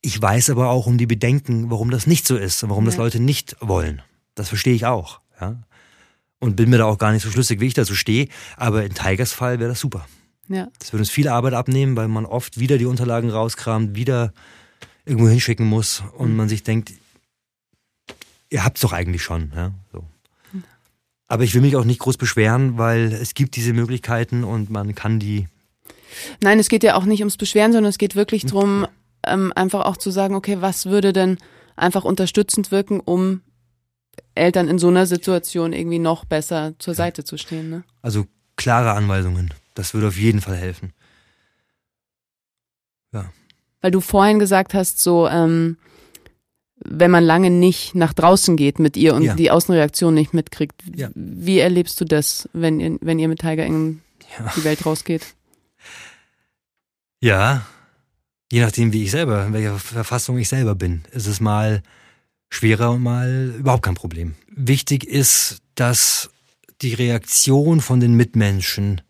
Ich 0.00 0.20
weiß 0.20 0.50
aber 0.50 0.70
auch 0.70 0.86
um 0.86 0.98
die 0.98 1.06
Bedenken, 1.06 1.70
warum 1.70 1.90
das 1.90 2.08
nicht 2.08 2.26
so 2.26 2.36
ist 2.36 2.62
und 2.64 2.70
warum 2.70 2.84
ja. 2.84 2.90
das 2.90 2.98
Leute 2.98 3.20
nicht 3.20 3.56
wollen. 3.60 4.02
Das 4.34 4.48
verstehe 4.48 4.74
ich 4.74 4.86
auch, 4.86 5.20
ja. 5.40 5.62
Und 6.40 6.56
bin 6.56 6.70
mir 6.70 6.78
da 6.78 6.84
auch 6.84 6.98
gar 6.98 7.12
nicht 7.12 7.22
so 7.22 7.30
schlüssig, 7.30 7.60
wie 7.60 7.66
ich 7.66 7.74
dazu 7.74 7.94
stehe. 7.94 8.28
Aber 8.56 8.84
in 8.84 8.94
Tigers 8.94 9.32
Fall 9.32 9.58
wäre 9.58 9.70
das 9.70 9.80
super. 9.80 10.06
Ja. 10.48 10.68
Das 10.78 10.92
würde 10.92 11.02
uns 11.02 11.10
viel 11.10 11.28
Arbeit 11.28 11.54
abnehmen, 11.54 11.96
weil 11.96 12.08
man 12.08 12.24
oft 12.26 12.58
wieder 12.58 12.78
die 12.78 12.86
Unterlagen 12.86 13.30
rauskramt, 13.30 13.94
wieder 13.96 14.32
irgendwo 15.04 15.28
hinschicken 15.28 15.66
muss 15.66 16.02
und 16.16 16.30
mhm. 16.30 16.36
man 16.36 16.48
sich 16.48 16.62
denkt, 16.62 16.92
ihr 18.50 18.64
habt's 18.64 18.80
doch 18.80 18.92
eigentlich 18.92 19.22
schon, 19.22 19.52
ja. 19.54 19.72
So. 19.92 20.04
Aber 21.28 21.44
ich 21.44 21.54
will 21.54 21.60
mich 21.60 21.76
auch 21.76 21.84
nicht 21.84 22.00
groß 22.00 22.16
beschweren, 22.16 22.78
weil 22.78 23.12
es 23.12 23.34
gibt 23.34 23.54
diese 23.56 23.74
Möglichkeiten 23.74 24.44
und 24.44 24.70
man 24.70 24.94
kann 24.94 25.20
die. 25.20 25.46
Nein, 26.40 26.58
es 26.58 26.70
geht 26.70 26.82
ja 26.82 26.94
auch 26.94 27.04
nicht 27.04 27.20
ums 27.20 27.36
Beschweren, 27.36 27.72
sondern 27.72 27.90
es 27.90 27.98
geht 27.98 28.16
wirklich 28.16 28.42
hm. 28.42 28.50
drum, 28.50 28.86
ähm, 29.24 29.52
einfach 29.54 29.84
auch 29.84 29.98
zu 29.98 30.10
sagen, 30.10 30.34
okay, 30.34 30.56
was 30.60 30.86
würde 30.86 31.12
denn 31.12 31.36
einfach 31.76 32.04
unterstützend 32.04 32.70
wirken, 32.70 33.00
um 33.00 33.42
Eltern 34.38 34.68
in 34.68 34.78
so 34.78 34.88
einer 34.88 35.06
Situation 35.06 35.72
irgendwie 35.72 35.98
noch 35.98 36.24
besser 36.24 36.74
zur 36.78 36.94
Seite 36.94 37.24
zu 37.24 37.36
stehen. 37.36 37.68
Ne? 37.70 37.84
Also 38.02 38.26
klare 38.56 38.92
Anweisungen. 38.92 39.52
Das 39.74 39.94
würde 39.94 40.08
auf 40.08 40.16
jeden 40.18 40.40
Fall 40.40 40.56
helfen. 40.56 40.92
Ja. 43.12 43.30
Weil 43.80 43.90
du 43.90 44.00
vorhin 44.00 44.38
gesagt 44.38 44.74
hast, 44.74 45.00
so, 45.00 45.28
ähm, 45.28 45.76
wenn 46.84 47.10
man 47.10 47.24
lange 47.24 47.50
nicht 47.50 47.94
nach 47.94 48.12
draußen 48.12 48.56
geht 48.56 48.78
mit 48.78 48.96
ihr 48.96 49.14
und 49.14 49.22
Ja. 49.22 49.34
die 49.34 49.50
Außenreaktion 49.50 50.14
nicht 50.14 50.32
mitkriegt. 50.34 50.82
Ja. 50.94 51.10
Wie 51.14 51.58
erlebst 51.58 52.00
du 52.00 52.04
das, 52.04 52.48
wenn 52.52 52.80
ihr, 52.80 52.98
wenn 53.00 53.18
ihr 53.18 53.28
mit 53.28 53.40
Tiger 53.40 53.66
in 53.66 54.00
Ja. 54.38 54.52
die 54.56 54.64
Welt 54.64 54.84
rausgeht? 54.86 55.34
Ja, 57.20 57.66
je 58.52 58.60
nachdem, 58.60 58.92
wie 58.92 59.02
ich 59.04 59.10
selber, 59.10 59.44
in 59.46 59.52
welcher 59.52 59.78
Verfassung 59.78 60.38
ich 60.38 60.48
selber 60.48 60.74
bin, 60.74 61.02
ist 61.10 61.26
es 61.26 61.40
mal 61.40 61.82
schwerer 62.50 62.92
und 62.92 63.02
mal 63.02 63.54
überhaupt 63.58 63.82
kein 63.82 63.94
Problem. 63.94 64.34
Wichtig 64.50 65.04
ist, 65.04 65.58
dass 65.74 66.30
die 66.82 66.94
Reaktion 66.94 67.80
von 67.80 68.00
den 68.00 68.14
Mitmenschen 68.14 69.02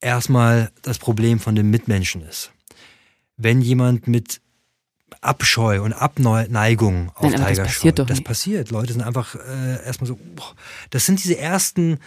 erstmal 0.00 0.70
das 0.82 0.98
Problem 0.98 1.40
von 1.40 1.54
den 1.54 1.70
Mitmenschen 1.70 2.22
ist. 2.22 2.52
Wenn 3.36 3.60
jemand 3.60 4.08
mit 4.08 4.40
Abscheu 5.20 5.82
und 5.82 5.92
Abneigung 5.92 7.10
auf 7.14 7.30
Nein, 7.30 7.34
aber 7.34 7.50
das 7.50 7.50
Tiger 7.50 7.64
passiert 7.64 7.98
schaut, 7.98 8.10
das 8.10 8.20
passiert. 8.20 8.70
Leute 8.70 8.92
sind 8.92 9.02
einfach 9.02 9.34
äh, 9.34 9.84
erstmal 9.84 10.08
so, 10.08 10.18
boah, 10.34 10.54
das 10.90 11.06
sind 11.06 11.22
diese 11.22 11.38
ersten 11.38 11.98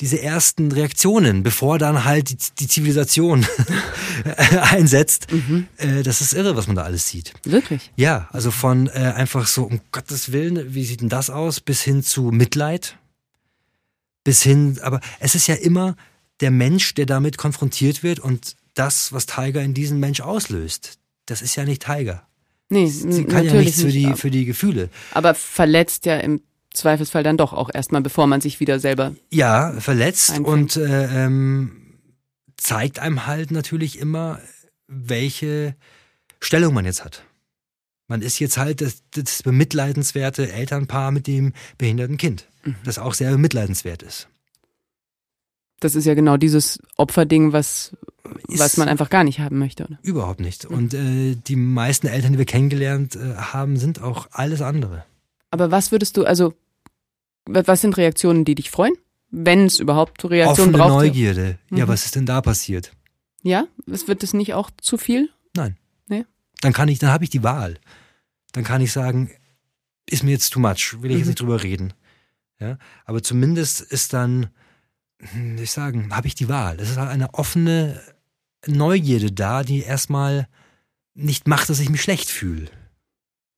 diese 0.00 0.22
ersten 0.22 0.70
Reaktionen, 0.70 1.42
bevor 1.42 1.78
dann 1.78 2.04
halt 2.04 2.30
die, 2.30 2.36
die 2.60 2.68
Zivilisation 2.68 3.44
einsetzt. 4.70 5.32
Mhm. 5.32 5.66
Äh, 5.76 6.02
das 6.02 6.20
ist 6.20 6.34
irre, 6.34 6.56
was 6.56 6.66
man 6.68 6.76
da 6.76 6.82
alles 6.82 7.08
sieht. 7.08 7.32
Wirklich? 7.42 7.90
Ja, 7.96 8.28
also 8.32 8.50
von 8.50 8.86
äh, 8.88 9.12
einfach 9.16 9.46
so, 9.46 9.64
um 9.64 9.80
Gottes 9.90 10.30
Willen, 10.30 10.74
wie 10.74 10.84
sieht 10.84 11.00
denn 11.00 11.08
das 11.08 11.30
aus, 11.30 11.60
bis 11.60 11.82
hin 11.82 12.02
zu 12.02 12.30
Mitleid, 12.30 12.96
bis 14.22 14.42
hin, 14.42 14.78
aber 14.82 15.00
es 15.18 15.34
ist 15.34 15.48
ja 15.48 15.56
immer 15.56 15.96
der 16.40 16.52
Mensch, 16.52 16.94
der 16.94 17.06
damit 17.06 17.36
konfrontiert 17.36 18.04
wird 18.04 18.20
und 18.20 18.56
das, 18.74 19.12
was 19.12 19.26
Tiger 19.26 19.62
in 19.62 19.74
diesem 19.74 19.98
Mensch 19.98 20.20
auslöst, 20.20 20.98
das 21.26 21.42
ist 21.42 21.56
ja 21.56 21.64
nicht 21.64 21.84
Tiger. 21.84 22.22
Nee, 22.70 22.86
Sie 22.86 23.24
kann 23.24 23.46
ja 23.46 23.54
nichts 23.54 23.80
für 23.80 23.90
die, 23.90 24.12
für 24.14 24.30
die 24.30 24.44
Gefühle. 24.44 24.90
aber 25.12 25.34
verletzt 25.34 26.04
ja 26.06 26.18
im 26.18 26.42
Zweifelsfall 26.78 27.22
dann 27.22 27.36
doch 27.36 27.52
auch 27.52 27.70
erstmal, 27.72 28.00
bevor 28.02 28.26
man 28.26 28.40
sich 28.40 28.60
wieder 28.60 28.78
selber. 28.80 29.14
Ja, 29.30 29.72
verletzt 29.80 30.30
Einfängt. 30.30 30.46
und 30.48 30.76
äh, 30.76 31.24
ähm, 31.26 31.72
zeigt 32.56 32.98
einem 32.98 33.26
halt 33.26 33.50
natürlich 33.50 33.98
immer, 33.98 34.40
welche 34.86 35.74
Stellung 36.40 36.74
man 36.74 36.84
jetzt 36.84 37.04
hat. 37.04 37.24
Man 38.06 38.22
ist 38.22 38.38
jetzt 38.38 38.56
halt 38.56 38.80
das, 38.80 39.02
das 39.10 39.42
bemitleidenswerte 39.42 40.50
Elternpaar 40.50 41.10
mit 41.10 41.26
dem 41.26 41.52
behinderten 41.76 42.16
Kind, 42.16 42.46
Mhm. 42.64 42.74
das 42.84 42.98
auch 42.98 43.14
sehr 43.14 43.30
bemitleidenswert 43.30 44.02
ist. 44.02 44.28
Das 45.80 45.94
ist 45.94 46.06
ja 46.06 46.14
genau 46.14 46.36
dieses 46.36 46.80
Opferding, 46.96 47.52
was, 47.52 47.96
Ist 48.48 48.58
was 48.58 48.76
man 48.78 48.88
einfach 48.88 49.10
gar 49.10 49.22
nicht 49.22 49.38
haben 49.38 49.58
möchte, 49.58 49.84
oder? 49.84 49.98
Überhaupt 50.02 50.40
nicht. 50.40 50.64
Und 50.64 50.92
äh, 50.92 51.36
die 51.36 51.54
meisten 51.54 52.08
Eltern, 52.08 52.32
die 52.32 52.38
wir 52.38 52.46
kennengelernt 52.46 53.14
äh, 53.14 53.34
haben, 53.36 53.76
sind 53.76 54.02
auch 54.02 54.26
alles 54.32 54.60
andere. 54.60 55.04
Aber 55.52 55.70
was 55.70 55.92
würdest 55.92 56.16
du, 56.16 56.24
also, 56.24 56.54
was 57.50 57.80
sind 57.80 57.96
Reaktionen, 57.96 58.44
die 58.44 58.54
dich 58.54 58.70
freuen? 58.70 58.94
Wenn 59.30 59.66
es 59.66 59.78
überhaupt 59.78 60.24
Reaktionen 60.24 60.74
Offene 60.74 60.78
braucht? 60.78 61.02
Neugierde. 61.04 61.58
Ja, 61.70 61.84
Mhm. 61.84 61.88
was 61.88 62.04
ist 62.06 62.14
denn 62.16 62.26
da 62.26 62.40
passiert? 62.40 62.92
Ja? 63.42 63.66
Es 63.86 64.08
wird 64.08 64.22
es 64.22 64.32
nicht 64.34 64.54
auch 64.54 64.70
zu 64.80 64.96
viel? 64.98 65.30
Dann 66.60 66.72
kann 66.72 66.88
ich, 66.88 66.98
dann 66.98 67.10
habe 67.10 67.22
ich 67.22 67.30
die 67.30 67.44
Wahl. 67.44 67.78
Dann 68.50 68.64
kann 68.64 68.80
ich 68.80 68.90
sagen, 68.90 69.30
ist 70.10 70.24
mir 70.24 70.32
jetzt 70.32 70.50
too 70.52 70.58
much, 70.58 70.96
will 71.00 71.12
ich 71.12 71.18
jetzt 71.18 71.26
Mhm. 71.26 71.30
nicht 71.30 71.40
drüber 71.40 71.62
reden. 71.62 71.92
Ja, 72.58 72.78
aber 73.04 73.22
zumindest 73.22 73.80
ist 73.80 74.12
dann, 74.12 74.48
hm, 75.20 75.56
wie 75.56 75.62
ich 75.62 75.70
sagen, 75.70 76.12
habe 76.16 76.26
ich 76.26 76.34
die 76.34 76.48
Wahl. 76.48 76.80
Es 76.80 76.90
ist 76.90 76.96
halt 76.96 77.10
eine 77.10 77.32
offene 77.34 78.02
Neugierde 78.66 79.30
da, 79.30 79.62
die 79.62 79.82
erstmal 79.82 80.48
nicht 81.14 81.46
macht, 81.46 81.68
dass 81.70 81.78
ich 81.78 81.90
mich 81.90 82.02
schlecht 82.02 82.28
fühle. 82.28 82.66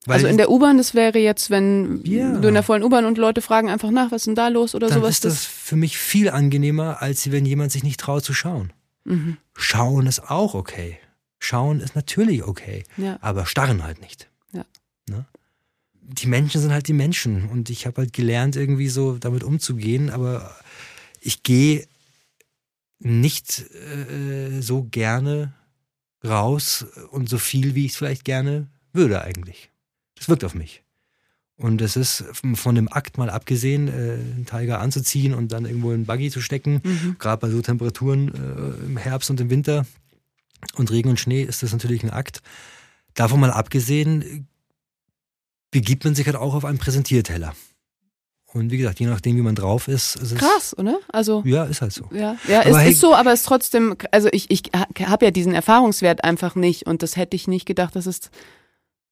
Weil 0.07 0.15
also 0.17 0.29
in 0.29 0.39
der 0.39 0.51
U-Bahn, 0.51 0.79
das 0.79 0.95
wäre 0.95 1.19
jetzt, 1.19 1.51
wenn 1.51 2.01
Ja. 2.05 2.39
du 2.39 2.49
in 2.49 2.55
der 2.55 2.63
vollen 2.63 2.83
U-Bahn 2.83 3.05
und 3.05 3.19
Leute 3.19 3.43
fragen 3.43 3.69
einfach 3.69 3.91
nach, 3.91 4.11
was 4.11 4.23
ist 4.23 4.27
denn 4.29 4.35
da 4.35 4.49
los 4.49 4.75
oder 4.75 4.89
dann 4.89 4.99
sowas. 5.01 5.11
ist 5.17 5.25
das 5.27 5.45
für 5.45 5.77
mich 5.77 5.99
viel 5.99 6.31
angenehmer, 6.31 7.03
als 7.03 7.31
wenn 7.31 7.45
jemand 7.45 7.71
sich 7.73 7.83
nicht 7.83 8.01
traut 8.01 8.25
zu 8.25 8.33
schauen. 8.35 8.73
mhm. 9.05 9.37
Schauen 9.57 10.07
ist 10.07 10.31
auch 10.31 10.55
okay. 10.55 10.99
Schauen 11.39 11.81
ist 11.81 11.95
natürlich 11.95 12.45
okay. 12.45 12.85
Ja. 12.97 13.19
aber 13.21 13.45
starren 13.47 13.83
halt 13.83 14.01
nicht. 14.01 14.29
Ja. 14.53 14.65
Ne? 15.09 15.27
Die 16.03 16.27
Menschen 16.27 16.61
sind 16.63 16.73
halt 16.73 16.89
die 16.89 16.93
Menschen 16.95 17.49
und 17.51 17.69
ich 17.71 17.87
habe 17.87 17.99
halt 18.03 18.13
gelernt, 18.15 18.57
irgendwie 18.57 18.89
so 18.89 19.17
damit 19.19 19.43
umzugehen, 19.45 20.09
aber 20.11 20.55
ich 21.21 21.43
gehe 21.43 21.87
nicht 22.99 23.65
äh, 23.75 24.61
so 24.61 24.85
gerne 24.91 25.53
raus 26.25 26.87
und 27.11 27.29
so 27.29 27.39
viel, 27.39 27.75
wie 27.75 27.85
ich 27.87 27.93
es 27.93 27.97
vielleicht 27.99 28.25
gerne 28.25 28.67
würde 28.93 29.23
eigentlich. 29.23 29.70
Das 30.21 30.29
wirkt 30.29 30.45
auf 30.45 30.55
mich. 30.55 30.83
Und 31.57 31.83
es 31.83 31.97
ist 31.97 32.25
von 32.55 32.75
dem 32.75 32.91
Akt 32.91 33.19
mal 33.19 33.29
abgesehen, 33.29 33.89
äh, 33.89 33.91
einen 33.91 34.47
Tiger 34.49 34.81
anzuziehen 34.81 35.35
und 35.35 35.51
dann 35.53 35.67
irgendwo 35.67 35.89
in 35.89 35.95
einen 35.97 36.07
Buggy 36.07 36.31
zu 36.31 36.41
stecken, 36.41 36.81
Mhm. 36.85 37.17
gerade 37.19 37.41
bei 37.41 37.51
so 37.51 37.61
Temperaturen 37.61 38.29
äh, 38.35 38.87
im 38.87 38.97
Herbst 38.97 39.29
und 39.31 39.41
im 39.41 39.51
Winter 39.51 39.85
und 40.77 40.91
Regen 40.91 41.11
und 41.11 41.19
Schnee 41.21 41.43
ist 41.43 41.63
das 41.63 41.73
natürlich 41.73 42.03
ein 42.05 42.11
Akt. 42.11 42.41
Davon 43.15 43.41
mal 43.41 43.51
abgesehen, 43.51 44.47
begibt 45.71 46.05
man 46.05 46.15
sich 46.15 46.27
halt 46.27 46.37
auch 46.37 46.55
auf 46.55 46.65
einen 46.65 46.79
Präsentierteller. 46.79 47.55
Und 48.53 48.71
wie 48.73 48.79
gesagt, 48.79 48.99
je 48.99 49.07
nachdem, 49.07 49.37
wie 49.37 49.43
man 49.43 49.55
drauf 49.55 49.87
ist, 49.87 50.17
ist 50.17 50.33
es. 50.33 50.39
Krass, 50.39 50.77
oder? 50.77 50.99
Also. 51.09 51.43
Ja, 51.47 51.65
ist 51.65 51.83
halt 51.83 51.93
so. 51.93 52.09
Ja, 52.13 52.37
ja 52.49 52.61
Aber 52.63 52.71
es 52.71 52.77
hey- 52.79 52.91
ist 52.93 53.01
so, 53.01 53.15
aber 53.15 53.33
es 53.33 53.41
ist 53.41 53.47
trotzdem, 53.47 53.97
also 54.11 54.29
ich, 54.33 54.51
ich 54.51 54.63
habe 55.07 55.25
ja 55.27 55.31
diesen 55.31 55.55
Erfahrungswert 55.55 56.25
einfach 56.25 56.57
nicht 56.57 56.87
und 56.87 57.03
das 57.05 57.17
hätte 57.17 57.37
ich 57.37 57.47
nicht 57.47 57.65
gedacht, 57.67 57.95
dass 57.95 58.07
es 58.07 58.31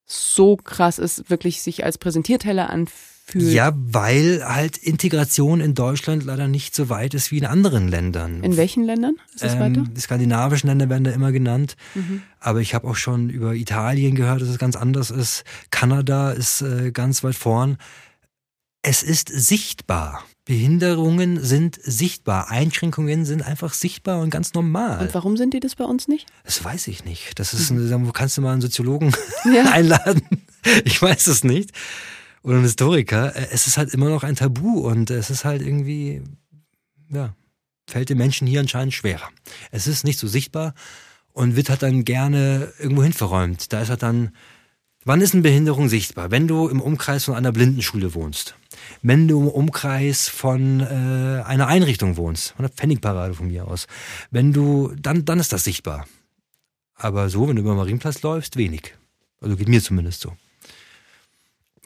so 0.08 0.56
krass 0.56 0.98
ist, 0.98 1.30
wirklich 1.30 1.62
sich 1.62 1.84
als 1.84 1.98
Präsentierteller 1.98 2.70
anfühlt. 2.70 3.52
Ja, 3.52 3.74
weil 3.76 4.42
halt 4.42 4.78
Integration 4.78 5.60
in 5.60 5.74
Deutschland 5.74 6.24
leider 6.24 6.48
nicht 6.48 6.74
so 6.74 6.88
weit 6.88 7.12
ist 7.12 7.30
wie 7.30 7.38
in 7.38 7.44
anderen 7.44 7.86
Ländern. 7.86 8.42
In 8.42 8.56
welchen 8.56 8.84
Ländern 8.84 9.16
ist 9.34 9.44
das 9.44 9.58
weiter? 9.58 9.80
Ähm, 9.80 9.94
die 9.94 10.00
skandinavischen 10.00 10.68
Länder 10.68 10.88
werden 10.88 11.04
da 11.04 11.10
immer 11.10 11.30
genannt. 11.30 11.76
Mhm. 11.94 12.22
Aber 12.40 12.60
ich 12.60 12.74
habe 12.74 12.88
auch 12.88 12.96
schon 12.96 13.28
über 13.28 13.54
Italien 13.54 14.14
gehört, 14.14 14.40
dass 14.40 14.48
es 14.48 14.58
ganz 14.58 14.76
anders 14.76 15.10
ist. 15.10 15.44
Kanada 15.70 16.30
ist 16.30 16.62
äh, 16.62 16.90
ganz 16.90 17.22
weit 17.22 17.36
vorn. 17.36 17.76
Es 18.80 19.02
ist 19.02 19.28
sichtbar. 19.28 20.24
Behinderungen 20.48 21.44
sind 21.44 21.78
sichtbar. 21.82 22.48
Einschränkungen 22.50 23.26
sind 23.26 23.42
einfach 23.42 23.74
sichtbar 23.74 24.20
und 24.20 24.30
ganz 24.30 24.54
normal. 24.54 25.02
Und 25.02 25.12
warum 25.12 25.36
sind 25.36 25.52
die 25.52 25.60
das 25.60 25.76
bei 25.76 25.84
uns 25.84 26.08
nicht? 26.08 26.26
Das 26.44 26.64
weiß 26.64 26.88
ich 26.88 27.04
nicht. 27.04 27.38
Das 27.38 27.52
ist, 27.52 27.70
eine, 27.70 28.06
wo 28.06 28.12
kannst 28.12 28.38
du 28.38 28.40
mal 28.40 28.52
einen 28.52 28.62
Soziologen 28.62 29.14
Ja. 29.44 29.70
einladen? 29.72 30.22
Ich 30.86 31.02
weiß 31.02 31.26
es 31.26 31.44
nicht. 31.44 31.72
Oder 32.42 32.54
einen 32.54 32.62
Historiker. 32.64 33.34
Es 33.52 33.66
ist 33.66 33.76
halt 33.76 33.92
immer 33.92 34.08
noch 34.08 34.24
ein 34.24 34.36
Tabu 34.36 34.88
und 34.88 35.10
es 35.10 35.28
ist 35.28 35.44
halt 35.44 35.60
irgendwie, 35.60 36.22
ja, 37.10 37.34
fällt 37.86 38.08
den 38.08 38.16
Menschen 38.16 38.46
hier 38.46 38.60
anscheinend 38.60 38.94
schwerer. 38.94 39.28
Es 39.70 39.86
ist 39.86 40.02
nicht 40.04 40.18
so 40.18 40.26
sichtbar 40.28 40.72
und 41.34 41.56
wird 41.56 41.68
halt 41.68 41.82
dann 41.82 42.06
gerne 42.06 42.72
irgendwo 42.78 43.02
hin 43.02 43.12
verräumt. 43.12 43.70
Da 43.74 43.82
ist 43.82 43.90
halt 43.90 44.02
dann, 44.02 44.30
wann 45.04 45.20
ist 45.20 45.34
eine 45.34 45.42
Behinderung 45.42 45.90
sichtbar? 45.90 46.30
Wenn 46.30 46.48
du 46.48 46.68
im 46.68 46.80
Umkreis 46.80 47.24
von 47.26 47.34
einer 47.34 47.52
Blindenschule 47.52 48.14
wohnst. 48.14 48.54
Wenn 49.02 49.28
du 49.28 49.40
im 49.42 49.48
Umkreis 49.48 50.28
von 50.28 50.80
äh, 50.80 51.42
einer 51.44 51.66
Einrichtung 51.66 52.16
wohnst, 52.16 52.50
von 52.52 52.64
einer 52.64 52.72
Pfennigparade 52.74 53.34
von 53.34 53.48
mir 53.48 53.66
aus. 53.68 53.86
Wenn 54.30 54.52
du, 54.52 54.92
dann, 55.00 55.24
dann 55.24 55.38
ist 55.40 55.52
das 55.52 55.64
sichtbar. 55.64 56.06
Aber 56.94 57.28
so, 57.28 57.48
wenn 57.48 57.56
du 57.56 57.62
über 57.62 57.72
den 57.72 57.76
Marienplatz 57.78 58.22
läufst, 58.22 58.56
wenig. 58.56 58.94
Also 59.40 59.56
geht 59.56 59.68
mir 59.68 59.82
zumindest 59.82 60.20
so. 60.20 60.32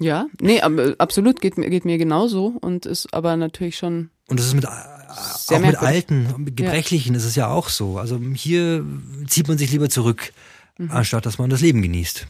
Ja, 0.01 0.27
nee, 0.41 0.61
aber 0.61 0.95
absolut 0.99 1.41
geht, 1.41 1.59
mir- 1.59 1.69
geht 1.71 1.85
mir 1.85 1.99
genauso 1.99 2.47
und 2.61 2.87
ist 2.87 3.13
aber 3.13 3.37
natürlich 3.37 3.77
schon. 3.77 4.11
Und 4.27 4.41
das 4.41 4.47
ist 4.47 4.55
mit, 4.55 4.67
auch 4.67 5.59
mit. 5.61 5.77
Alten, 5.77 6.35
mit 6.45 6.57
Gebrechlichen 6.57 7.15
ist 7.15 7.25
es 7.25 7.37
ja 7.37 7.49
auch 7.49 7.69
so. 7.69 7.99
Also 7.99 8.19
hier 8.35 8.85
zieht 9.29 9.49
man 9.49 9.59
sich 9.59 9.71
lieber 9.71 9.91
zurück, 9.91 10.33
Mhm. 10.79 10.91
anstatt 10.91 11.27
dass 11.27 11.37
man 11.39 11.51
das 11.51 11.61
Leben 11.61 11.83
genießt. 11.83 12.27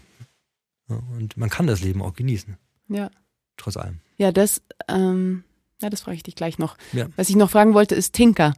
Ja, 0.88 1.00
Und 1.16 1.36
man 1.36 1.48
kann 1.48 1.68
das 1.68 1.80
Leben 1.80 2.02
auch 2.02 2.14
genießen, 2.14 2.56
Ja. 2.88 3.08
Trotz 3.56 3.76
allem. 3.76 4.00
Ja, 4.18 4.32
das, 4.32 4.62
ähm, 4.88 5.44
ja, 5.80 5.90
das 5.90 6.00
frage 6.02 6.16
ich 6.16 6.22
dich 6.22 6.34
gleich 6.36 6.58
noch. 6.58 6.76
Ja. 6.92 7.06
Was 7.16 7.28
ich 7.28 7.36
noch 7.36 7.50
fragen 7.50 7.74
wollte, 7.74 7.94
ist 7.94 8.14
Tinker. 8.14 8.54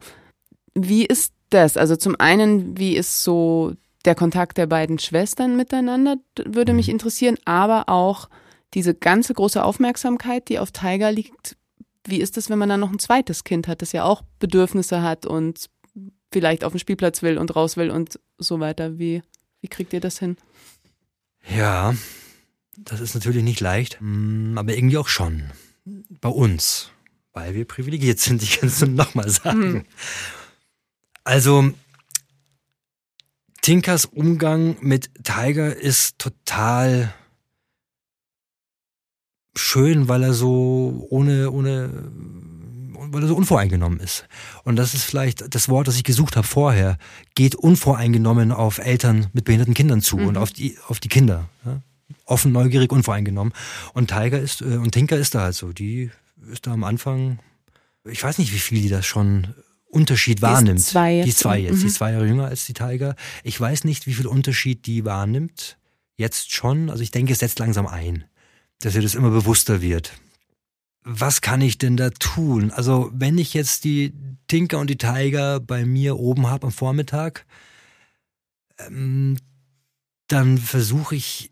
Wie 0.73 1.05
ist 1.05 1.33
das? 1.49 1.77
Also 1.77 1.95
zum 1.95 2.15
einen, 2.19 2.77
wie 2.77 2.95
ist 2.95 3.23
so 3.23 3.73
der 4.03 4.15
Kontakt 4.15 4.57
der 4.57 4.67
beiden 4.67 4.99
Schwestern 4.99 5.55
miteinander, 5.55 6.17
würde 6.45 6.73
mich 6.73 6.87
Mhm. 6.87 6.93
interessieren, 6.93 7.37
aber 7.45 7.89
auch 7.89 8.29
diese 8.73 8.93
ganze 8.93 9.33
große 9.33 9.63
Aufmerksamkeit, 9.63 10.49
die 10.49 10.59
auf 10.59 10.71
Tiger 10.71 11.11
liegt. 11.11 11.55
Wie 12.05 12.19
ist 12.19 12.37
das, 12.37 12.49
wenn 12.49 12.59
man 12.59 12.69
dann 12.69 12.81
noch 12.81 12.91
ein 12.91 12.99
zweites 12.99 13.43
Kind 13.43 13.67
hat, 13.67 13.81
das 13.81 13.91
ja 13.93 14.03
auch 14.03 14.21
Bedürfnisse 14.39 15.01
hat 15.01 15.25
und 15.25 15.69
vielleicht 16.31 16.63
auf 16.63 16.73
den 16.73 16.79
Spielplatz 16.79 17.23
will 17.23 17.37
und 17.39 17.55
raus 17.55 17.77
will 17.77 17.89
und 17.89 18.19
so 18.37 18.59
weiter? 18.59 18.99
Wie, 18.99 19.23
wie 19.61 19.67
kriegt 19.69 19.93
ihr 19.93 20.01
das 20.01 20.19
hin? 20.19 20.37
Ja, 21.55 21.95
Das 22.77 22.99
ist 22.99 23.13
natürlich 23.15 23.43
nicht 23.43 23.59
leicht, 23.59 23.97
mm, 24.01 24.57
aber 24.57 24.75
irgendwie 24.75 24.97
auch 24.97 25.07
schon. 25.07 25.43
Bei 26.21 26.29
uns, 26.29 26.91
weil 27.33 27.53
wir 27.53 27.65
privilegiert 27.65 28.19
sind, 28.19 28.41
ich 28.43 28.59
kann 28.59 28.69
es 28.69 28.81
nochmal 28.85 29.29
sagen. 29.29 29.71
Mhm. 29.71 29.85
Also, 31.23 31.71
Tinkers 33.61 34.05
Umgang 34.05 34.77
mit 34.81 35.09
Tiger 35.23 35.75
ist 35.75 36.19
total 36.19 37.13
schön, 39.55 40.07
weil 40.07 40.21
er 40.21 40.33
so 40.33 41.07
ohne, 41.09 41.49
ohne, 41.49 41.89
weil 42.93 43.23
er 43.23 43.27
so 43.27 43.35
unvoreingenommen 43.35 43.99
ist. 43.99 44.27
Und 44.63 44.75
das 44.75 44.93
ist 44.93 45.03
vielleicht 45.03 45.55
das 45.55 45.67
Wort, 45.69 45.87
das 45.87 45.97
ich 45.97 46.03
gesucht 46.03 46.35
habe 46.35 46.45
vorher. 46.45 46.97
Geht 47.33 47.55
unvoreingenommen 47.55 48.51
auf 48.51 48.77
Eltern 48.77 49.27
mit 49.33 49.45
behinderten 49.45 49.73
Kindern 49.73 50.01
zu 50.01 50.17
mhm. 50.17 50.27
und 50.27 50.37
auf 50.37 50.51
die, 50.51 50.77
auf 50.87 50.99
die 50.99 51.09
Kinder. 51.09 51.49
Ja? 51.65 51.81
Offen, 52.25 52.51
neugierig, 52.51 52.91
unvoreingenommen. 52.91 53.53
Und 53.93 54.09
Tiger 54.09 54.39
ist, 54.39 54.61
äh, 54.61 54.77
und 54.77 54.91
Tinker 54.91 55.17
ist 55.17 55.35
da 55.35 55.41
halt 55.41 55.55
so. 55.55 55.73
Die 55.73 56.11
ist 56.51 56.67
da 56.67 56.73
am 56.73 56.83
Anfang, 56.83 57.39
ich 58.03 58.23
weiß 58.23 58.37
nicht, 58.37 58.53
wie 58.53 58.59
viel 58.59 58.81
die 58.81 58.89
das 58.89 59.05
schon 59.05 59.53
Unterschied 59.85 60.41
wahrnimmt. 60.41 60.79
Die 60.79 60.83
ist 60.83 60.89
zwei 60.89 61.13
jetzt. 61.15 61.27
Die 61.27 61.35
zwei 61.35 61.59
jetzt. 61.59 61.75
Mhm. 61.75 61.79
Die 61.81 61.87
ist 61.87 61.95
zwei 61.95 62.11
Jahre 62.11 62.27
jünger 62.27 62.45
als 62.45 62.65
die 62.65 62.73
Tiger. 62.73 63.15
Ich 63.43 63.59
weiß 63.59 63.85
nicht, 63.85 64.07
wie 64.07 64.13
viel 64.13 64.27
Unterschied 64.27 64.85
die 64.85 65.05
wahrnimmt. 65.05 65.77
Jetzt 66.17 66.53
schon. 66.53 66.89
Also 66.89 67.01
ich 67.01 67.11
denke, 67.11 67.33
es 67.33 67.39
setzt 67.39 67.59
langsam 67.59 67.87
ein 67.87 68.25
dass 68.79 68.95
ihr 68.95 69.01
das 69.01 69.15
immer 69.15 69.29
bewusster 69.29 69.81
wird. 69.81 70.13
Was 71.03 71.41
kann 71.41 71.61
ich 71.61 71.77
denn 71.77 71.97
da 71.97 72.09
tun? 72.09 72.71
Also, 72.71 73.11
wenn 73.13 73.37
ich 73.37 73.53
jetzt 73.53 73.83
die 73.83 74.13
Tinker 74.47 74.79
und 74.79 74.89
die 74.89 74.97
Tiger 74.97 75.59
bei 75.59 75.85
mir 75.85 76.17
oben 76.17 76.47
habe 76.47 76.67
am 76.67 76.73
Vormittag, 76.73 77.45
ähm, 78.79 79.37
dann 80.27 80.57
versuche 80.57 81.15
ich 81.15 81.51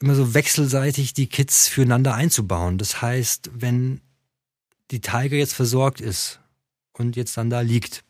immer 0.00 0.14
so 0.14 0.34
wechselseitig 0.34 1.14
die 1.14 1.28
Kids 1.28 1.68
füreinander 1.68 2.14
einzubauen. 2.14 2.78
Das 2.78 3.00
heißt, 3.02 3.50
wenn 3.54 4.00
die 4.90 5.00
Tiger 5.00 5.36
jetzt 5.36 5.54
versorgt 5.54 6.00
ist 6.00 6.40
und 6.92 7.16
jetzt 7.16 7.36
dann 7.36 7.50
da 7.50 7.60
liegt 7.60 8.04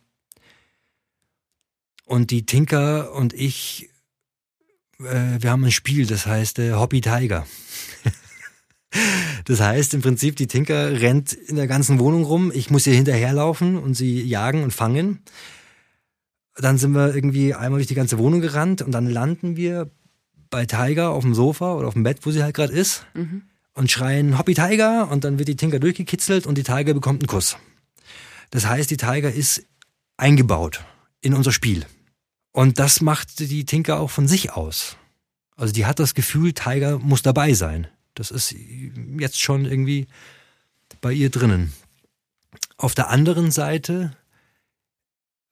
und 2.04 2.30
die 2.30 2.46
Tinker 2.46 3.12
und 3.12 3.32
ich 3.32 3.88
äh, 5.00 5.40
wir 5.40 5.50
haben 5.50 5.64
ein 5.64 5.72
Spiel, 5.72 6.06
das 6.06 6.26
heißt 6.26 6.58
äh, 6.58 6.72
Hobby 6.72 7.00
Tiger. 7.00 7.46
das 9.44 9.60
heißt 9.60 9.94
im 9.94 10.02
Prinzip, 10.02 10.36
die 10.36 10.46
Tinker 10.46 11.00
rennt 11.00 11.32
in 11.32 11.56
der 11.56 11.66
ganzen 11.66 11.98
Wohnung 11.98 12.24
rum. 12.24 12.52
Ich 12.54 12.70
muss 12.70 12.86
ihr 12.86 12.94
hinterherlaufen 12.94 13.76
und 13.76 13.94
sie 13.94 14.22
jagen 14.22 14.62
und 14.62 14.72
fangen. 14.72 15.22
Dann 16.54 16.78
sind 16.78 16.92
wir 16.92 17.14
irgendwie 17.14 17.54
einmal 17.54 17.78
durch 17.78 17.88
die 17.88 17.94
ganze 17.94 18.18
Wohnung 18.18 18.40
gerannt 18.40 18.80
und 18.80 18.92
dann 18.92 19.06
landen 19.06 19.56
wir 19.56 19.90
bei 20.56 20.64
Tiger 20.64 21.10
auf 21.10 21.22
dem 21.22 21.34
Sofa 21.34 21.74
oder 21.74 21.86
auf 21.86 21.92
dem 21.92 22.02
Bett, 22.02 22.20
wo 22.22 22.30
sie 22.30 22.42
halt 22.42 22.56
gerade 22.56 22.72
ist, 22.72 23.04
mhm. 23.12 23.42
und 23.74 23.90
schreien 23.90 24.38
Hobby 24.38 24.54
Tiger 24.54 25.10
und 25.10 25.22
dann 25.22 25.38
wird 25.38 25.48
die 25.48 25.56
Tinker 25.56 25.78
durchgekitzelt 25.78 26.46
und 26.46 26.56
die 26.56 26.62
Tiger 26.62 26.94
bekommt 26.94 27.20
einen 27.20 27.26
Kuss. 27.26 27.58
Das 28.48 28.64
heißt, 28.64 28.90
die 28.90 28.96
Tiger 28.96 29.30
ist 29.30 29.66
eingebaut 30.16 30.82
in 31.20 31.34
unser 31.34 31.52
Spiel. 31.52 31.84
Und 32.52 32.78
das 32.78 33.02
macht 33.02 33.38
die 33.38 33.66
Tinker 33.66 34.00
auch 34.00 34.08
von 34.08 34.26
sich 34.26 34.52
aus. 34.52 34.96
Also 35.56 35.74
die 35.74 35.84
hat 35.84 35.98
das 35.98 36.14
Gefühl, 36.14 36.54
Tiger 36.54 37.00
muss 37.00 37.20
dabei 37.20 37.52
sein. 37.52 37.86
Das 38.14 38.30
ist 38.30 38.54
jetzt 39.18 39.38
schon 39.38 39.66
irgendwie 39.66 40.06
bei 41.02 41.12
ihr 41.12 41.28
drinnen. 41.28 41.74
Auf 42.78 42.94
der 42.94 43.10
anderen 43.10 43.50
Seite, 43.50 44.16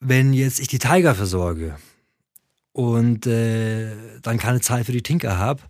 wenn 0.00 0.32
jetzt 0.32 0.60
ich 0.60 0.68
die 0.68 0.78
Tiger 0.78 1.14
versorge 1.14 1.76
und 2.74 3.26
äh, 3.28 3.92
dann 4.20 4.36
keine 4.36 4.60
Zeit 4.60 4.86
für 4.86 4.92
die 4.92 5.02
Tinker 5.02 5.38
habe, 5.38 5.62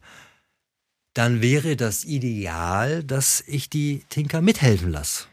dann 1.12 1.42
wäre 1.42 1.76
das 1.76 2.04
ideal, 2.04 3.04
dass 3.04 3.44
ich 3.46 3.68
die 3.68 4.02
Tinker 4.08 4.40
mithelfen 4.40 4.90
lasse. 4.90 5.26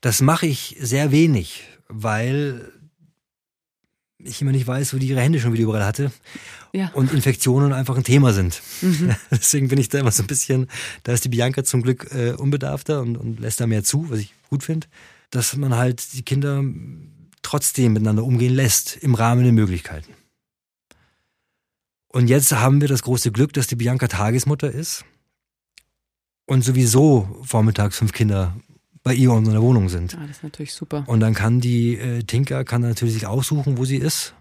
Das 0.00 0.20
mache 0.20 0.46
ich 0.46 0.76
sehr 0.80 1.12
wenig, 1.12 1.62
weil 1.88 2.72
ich 4.18 4.42
immer 4.42 4.50
nicht 4.50 4.66
weiß, 4.66 4.92
wo 4.94 4.98
die 4.98 5.06
ihre 5.06 5.20
Hände 5.20 5.38
schon 5.38 5.52
wieder 5.52 5.62
überall 5.62 5.84
hatte. 5.84 6.10
Ja. 6.72 6.90
Und 6.92 7.12
Infektionen 7.12 7.72
einfach 7.72 7.96
ein 7.96 8.02
Thema 8.02 8.32
sind. 8.32 8.60
Mhm. 8.82 9.14
Deswegen 9.30 9.68
bin 9.68 9.78
ich 9.78 9.88
da 9.88 10.00
immer 10.00 10.10
so 10.10 10.24
ein 10.24 10.26
bisschen, 10.26 10.66
da 11.04 11.12
ist 11.12 11.24
die 11.24 11.28
Bianca 11.28 11.62
zum 11.62 11.82
Glück 11.82 12.12
äh, 12.12 12.32
unbedarfter 12.32 13.00
und, 13.00 13.16
und 13.16 13.38
lässt 13.38 13.60
da 13.60 13.68
mehr 13.68 13.84
zu, 13.84 14.10
was 14.10 14.18
ich 14.18 14.34
gut 14.50 14.64
finde, 14.64 14.88
dass 15.30 15.56
man 15.56 15.76
halt 15.76 16.14
die 16.14 16.22
Kinder 16.22 16.64
trotzdem 17.42 17.92
miteinander 17.92 18.24
umgehen 18.24 18.54
lässt, 18.54 18.96
im 18.96 19.14
Rahmen 19.14 19.44
der 19.44 19.52
Möglichkeiten. 19.52 20.17
Und 22.18 22.26
jetzt 22.26 22.50
haben 22.50 22.80
wir 22.80 22.88
das 22.88 23.02
große 23.02 23.30
Glück, 23.30 23.52
dass 23.52 23.68
die 23.68 23.76
Bianca 23.76 24.08
Tagesmutter 24.08 24.72
ist 24.72 25.04
und 26.46 26.64
sowieso 26.64 27.38
vormittags 27.44 27.96
fünf 27.96 28.10
Kinder 28.12 28.56
bei 29.04 29.14
ihr 29.14 29.30
und 29.30 29.46
in 29.46 29.52
der 29.52 29.62
Wohnung 29.62 29.88
sind. 29.88 30.16
Ah, 30.16 30.26
das 30.26 30.38
ist 30.38 30.42
natürlich 30.42 30.74
super. 30.74 31.04
Und 31.06 31.20
dann 31.20 31.32
kann 31.32 31.60
die 31.60 31.96
äh, 31.96 32.24
Tinker 32.24 32.64
kann 32.64 32.80
natürlich 32.80 33.14
sich 33.14 33.28
aussuchen, 33.28 33.78
wo 33.78 33.84
sie 33.84 33.98
ist. 33.98 34.34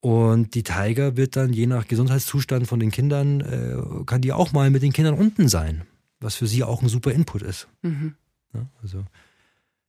Und 0.00 0.56
die 0.56 0.64
Tiger 0.64 1.16
wird 1.16 1.36
dann 1.36 1.52
je 1.52 1.68
nach 1.68 1.86
Gesundheitszustand 1.86 2.66
von 2.66 2.80
den 2.80 2.90
Kindern, 2.90 3.42
äh, 3.42 4.04
kann 4.04 4.20
die 4.20 4.32
auch 4.32 4.50
mal 4.50 4.68
mit 4.70 4.82
den 4.82 4.92
Kindern 4.92 5.14
unten 5.14 5.48
sein, 5.48 5.84
was 6.18 6.34
für 6.34 6.48
sie 6.48 6.64
auch 6.64 6.82
ein 6.82 6.88
super 6.88 7.12
Input 7.12 7.42
ist. 7.42 7.68
Mhm. 7.82 8.16
Ja, 8.54 8.66
also 8.82 9.04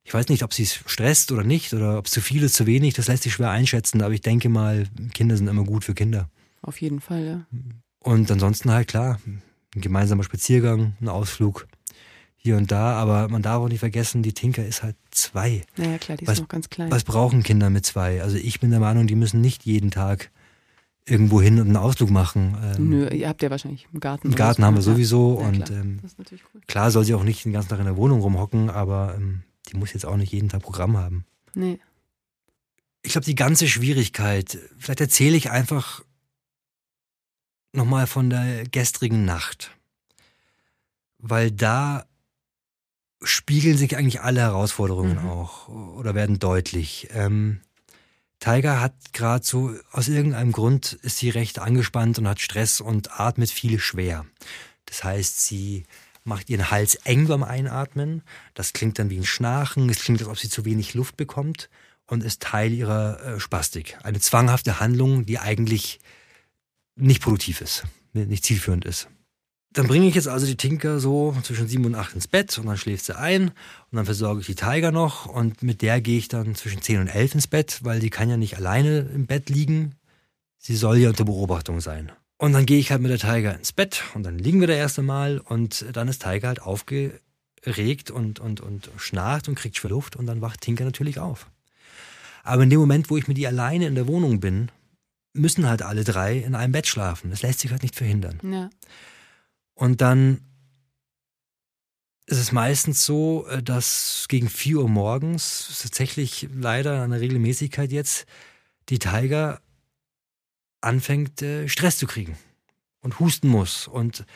ich 0.04 0.14
weiß 0.14 0.28
nicht, 0.28 0.44
ob 0.44 0.54
sie 0.54 0.62
es 0.62 0.74
stresst 0.86 1.32
oder 1.32 1.42
nicht 1.42 1.74
oder 1.74 1.98
ob 1.98 2.06
es 2.06 2.12
zu 2.12 2.20
viel 2.20 2.44
ist, 2.44 2.54
zu 2.54 2.66
wenig, 2.66 2.94
das 2.94 3.08
lässt 3.08 3.24
sich 3.24 3.32
schwer 3.32 3.50
einschätzen, 3.50 4.00
aber 4.00 4.14
ich 4.14 4.20
denke 4.20 4.48
mal, 4.48 4.86
Kinder 5.12 5.36
sind 5.36 5.48
immer 5.48 5.64
gut 5.64 5.82
für 5.82 5.94
Kinder. 5.94 6.30
Auf 6.62 6.80
jeden 6.80 7.00
Fall, 7.00 7.24
ja. 7.24 7.46
Und 8.00 8.30
ansonsten 8.30 8.70
halt 8.70 8.88
klar, 8.88 9.20
ein 9.26 9.42
gemeinsamer 9.80 10.24
Spaziergang, 10.24 10.94
ein 11.00 11.08
Ausflug 11.08 11.66
hier 12.36 12.56
und 12.56 12.70
da, 12.70 12.92
aber 12.92 13.28
man 13.28 13.42
darf 13.42 13.60
auch 13.60 13.68
nicht 13.68 13.80
vergessen, 13.80 14.22
die 14.22 14.32
Tinker 14.32 14.64
ist 14.64 14.82
halt 14.82 14.96
zwei. 15.10 15.62
Naja, 15.76 15.98
klar, 15.98 16.16
die 16.16 16.26
was, 16.26 16.34
ist 16.34 16.40
noch 16.40 16.48
ganz 16.48 16.70
klein. 16.70 16.90
Was 16.90 17.04
brauchen 17.04 17.42
Kinder 17.42 17.68
mit 17.68 17.84
zwei? 17.84 18.22
Also 18.22 18.36
ich 18.36 18.60
bin 18.60 18.70
der 18.70 18.80
Meinung, 18.80 19.06
die 19.06 19.16
müssen 19.16 19.40
nicht 19.40 19.64
jeden 19.64 19.90
Tag 19.90 20.30
irgendwo 21.04 21.40
hin 21.40 21.58
und 21.58 21.66
einen 21.66 21.76
Ausflug 21.76 22.10
machen. 22.10 22.56
Ähm, 22.62 22.88
Nö, 22.90 23.08
ihr 23.08 23.28
habt 23.28 23.42
ja 23.42 23.50
wahrscheinlich 23.50 23.88
einen 23.92 24.00
Garten. 24.00 24.28
Einen 24.28 24.36
Garten 24.36 24.64
haben 24.64 24.76
wir 24.76 24.82
sowieso 24.82 25.40
ja, 25.40 25.48
und 25.48 25.64
klar. 25.64 25.80
Ähm, 25.80 26.00
cool. 26.20 26.60
klar 26.66 26.90
soll 26.90 27.04
sie 27.04 27.14
auch 27.14 27.24
nicht 27.24 27.44
den 27.44 27.52
ganzen 27.52 27.70
Tag 27.70 27.80
in 27.80 27.86
der 27.86 27.96
Wohnung 27.96 28.20
rumhocken, 28.20 28.70
aber 28.70 29.14
ähm, 29.16 29.42
die 29.68 29.76
muss 29.76 29.92
jetzt 29.92 30.06
auch 30.06 30.16
nicht 30.16 30.32
jeden 30.32 30.48
Tag 30.48 30.62
Programm 30.62 30.96
haben. 30.96 31.24
Nee. 31.54 31.80
Ich 33.02 33.12
glaube, 33.12 33.24
die 33.24 33.34
ganze 33.34 33.68
Schwierigkeit, 33.68 34.58
vielleicht 34.78 35.00
erzähle 35.00 35.36
ich 35.36 35.50
einfach 35.50 36.02
nochmal 37.72 38.06
von 38.06 38.30
der 38.30 38.64
gestrigen 38.64 39.24
Nacht. 39.24 39.70
Weil 41.18 41.50
da 41.50 42.06
spiegeln 43.22 43.76
sich 43.76 43.96
eigentlich 43.96 44.20
alle 44.20 44.40
Herausforderungen 44.40 45.22
mhm. 45.22 45.28
auch 45.28 45.68
oder 45.68 46.14
werden 46.14 46.38
deutlich. 46.38 47.08
Ähm, 47.12 47.60
Tiger 48.40 48.80
hat 48.80 48.94
gerade 49.12 49.44
so, 49.44 49.74
aus 49.90 50.08
irgendeinem 50.08 50.52
Grund 50.52 50.92
ist 51.02 51.18
sie 51.18 51.30
recht 51.30 51.58
angespannt 51.58 52.18
und 52.18 52.28
hat 52.28 52.40
Stress 52.40 52.80
und 52.80 53.18
atmet 53.18 53.50
viel 53.50 53.80
schwer. 53.80 54.24
Das 54.86 55.02
heißt, 55.02 55.44
sie 55.44 55.84
macht 56.22 56.48
ihren 56.48 56.70
Hals 56.70 56.94
eng 56.94 57.26
beim 57.26 57.42
Einatmen. 57.42 58.22
Das 58.54 58.72
klingt 58.72 58.98
dann 58.98 59.10
wie 59.10 59.18
ein 59.18 59.26
Schnarchen. 59.26 59.88
Es 59.90 60.00
klingt, 60.00 60.20
als 60.20 60.30
ob 60.30 60.38
sie 60.38 60.48
zu 60.48 60.64
wenig 60.64 60.94
Luft 60.94 61.16
bekommt 61.16 61.68
und 62.06 62.22
ist 62.22 62.42
Teil 62.42 62.72
ihrer 62.72 63.20
äh, 63.24 63.40
Spastik. 63.40 63.98
Eine 64.02 64.20
zwanghafte 64.20 64.78
Handlung, 64.78 65.26
die 65.26 65.38
eigentlich 65.38 65.98
nicht 66.98 67.22
produktiv 67.22 67.60
ist, 67.60 67.84
nicht 68.12 68.44
zielführend 68.44 68.84
ist. 68.84 69.08
Dann 69.72 69.86
bringe 69.86 70.06
ich 70.08 70.14
jetzt 70.14 70.28
also 70.28 70.46
die 70.46 70.56
Tinker 70.56 70.98
so 70.98 71.36
zwischen 71.42 71.68
sieben 71.68 71.84
und 71.84 71.94
acht 71.94 72.14
ins 72.14 72.26
Bett 72.26 72.56
und 72.58 72.66
dann 72.66 72.78
schläft 72.78 73.04
sie 73.04 73.16
ein 73.16 73.48
und 73.48 73.96
dann 73.96 74.06
versorge 74.06 74.40
ich 74.40 74.46
die 74.46 74.54
Tiger 74.54 74.92
noch 74.92 75.26
und 75.26 75.62
mit 75.62 75.82
der 75.82 76.00
gehe 76.00 76.18
ich 76.18 76.28
dann 76.28 76.54
zwischen 76.54 76.80
zehn 76.80 77.00
und 77.00 77.08
elf 77.08 77.34
ins 77.34 77.46
Bett, 77.46 77.80
weil 77.82 78.00
die 78.00 78.10
kann 78.10 78.30
ja 78.30 78.36
nicht 78.36 78.56
alleine 78.56 79.00
im 79.14 79.26
Bett 79.26 79.50
liegen. 79.50 79.94
Sie 80.56 80.74
soll 80.74 80.98
ja 80.98 81.10
unter 81.10 81.24
Beobachtung 81.24 81.80
sein. 81.80 82.10
Und 82.38 82.52
dann 82.52 82.66
gehe 82.66 82.78
ich 82.78 82.90
halt 82.90 83.02
mit 83.02 83.10
der 83.10 83.18
Tiger 83.18 83.54
ins 83.56 83.72
Bett 83.72 84.04
und 84.14 84.22
dann 84.22 84.38
liegen 84.38 84.60
wir 84.60 84.68
da 84.68 84.74
erst 84.74 84.98
einmal 84.98 85.38
und 85.38 85.84
dann 85.92 86.08
ist 86.08 86.22
Tiger 86.22 86.48
halt 86.48 86.62
aufgeregt 86.62 88.10
und, 88.10 88.40
und, 88.40 88.60
und 88.60 88.90
schnarcht 88.96 89.48
und 89.48 89.54
kriegt 89.56 89.76
schwer 89.76 89.90
Luft 89.90 90.16
und 90.16 90.26
dann 90.26 90.40
wacht 90.40 90.62
Tinker 90.62 90.84
natürlich 90.84 91.18
auf. 91.18 91.46
Aber 92.42 92.62
in 92.62 92.70
dem 92.70 92.80
Moment, 92.80 93.10
wo 93.10 93.16
ich 93.16 93.28
mit 93.28 93.36
ihr 93.36 93.48
alleine 93.48 93.86
in 93.86 93.94
der 93.94 94.06
Wohnung 94.06 94.40
bin, 94.40 94.70
müssen 95.32 95.68
halt 95.68 95.82
alle 95.82 96.04
drei 96.04 96.38
in 96.38 96.54
einem 96.54 96.72
Bett 96.72 96.86
schlafen. 96.86 97.30
Das 97.30 97.42
lässt 97.42 97.60
sich 97.60 97.70
halt 97.70 97.82
nicht 97.82 97.96
verhindern. 97.96 98.40
Ja. 98.42 98.70
Und 99.74 100.00
dann 100.00 100.40
ist 102.26 102.38
es 102.38 102.52
meistens 102.52 103.06
so, 103.06 103.46
äh, 103.46 103.62
dass 103.62 104.26
gegen 104.28 104.48
4 104.48 104.78
Uhr 104.78 104.88
morgens, 104.88 105.80
tatsächlich 105.82 106.48
leider 106.54 107.02
eine 107.02 107.20
Regelmäßigkeit 107.20 107.90
jetzt, 107.90 108.26
die 108.90 108.98
Tiger 108.98 109.60
anfängt, 110.80 111.42
äh, 111.42 111.68
Stress 111.68 111.98
zu 111.98 112.06
kriegen 112.06 112.36
und 113.00 113.18
husten 113.18 113.48
muss. 113.48 113.88
Und 113.88 114.26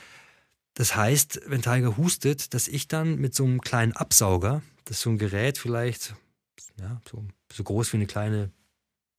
das 0.75 0.97
heißt, 0.97 1.43
wenn 1.47 1.61
Tiger 1.61 1.97
hustet, 1.99 2.55
dass 2.55 2.67
ich 2.67 2.89
dann 2.89 3.17
mit 3.17 3.35
so 3.35 3.45
einem 3.45 3.61
kleinen 3.61 3.93
Absauger, 3.93 4.63
das 4.87 4.99
ist 4.99 5.03
so 5.03 5.11
ein 5.11 5.19
Gerät 5.19 5.59
vielleicht, 5.59 6.15
ja, 6.81 7.01
so, 7.11 7.25
so 7.53 7.63
groß 7.63 7.93
wie 7.93 7.99
eine 7.99 8.07
kleine 8.07 8.51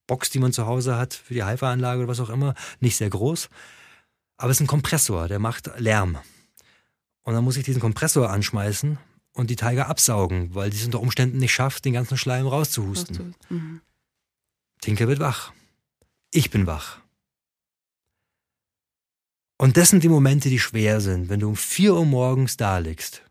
Box, 0.08 0.30
die 0.30 0.40
man 0.40 0.54
zu 0.54 0.66
Hause 0.66 0.98
hat 0.98 1.14
für 1.14 1.34
die 1.34 1.44
Haifa-Anlage 1.44 2.00
oder 2.00 2.10
was 2.10 2.20
auch 2.20 2.30
immer, 2.30 2.56
nicht 2.80 2.98
sehr 2.98 3.10
groß, 3.10 3.50
Aber 4.38 4.52
es 4.52 4.58
ist 4.58 4.62
ein 4.62 4.68
Kompressor, 4.68 5.28
der 5.28 5.40
macht 5.40 5.70
Lärm. 5.80 6.18
Und 7.24 7.34
dann 7.34 7.44
muss 7.44 7.58
ich 7.58 7.64
diesen 7.64 7.82
Kompressor 7.82 8.30
anschmeißen 8.30 8.98
und 9.34 9.50
die 9.50 9.56
Tiger 9.56 9.88
absaugen, 9.88 10.54
weil 10.54 10.70
die 10.70 10.78
es 10.78 10.86
unter 10.86 11.00
Umständen 11.00 11.38
nicht 11.38 11.54
schafft, 11.54 11.86
den 11.86 11.94
ganzen 11.94 12.18
Schleim 12.18 12.48
rauszuhusten. 12.48 13.36
Mhm. 13.50 13.82
Tinker 14.82 15.08
wird 15.08 15.20
wach. 15.20 15.54
Ich 16.32 16.50
bin 16.52 16.68
wach. 16.68 17.00
Und 19.58 19.78
das 19.78 19.92
sind 19.92 20.04
die 20.04 20.10
Momente, 20.10 20.50
die 20.50 20.60
schwer 20.60 21.00
sind, 21.00 21.30
wenn 21.30 21.40
du 21.40 21.48
um 21.48 21.56
4 21.56 21.94
Uhr 21.94 22.06
morgens 22.06 22.58
da 22.58 22.80
liegst 22.80 23.24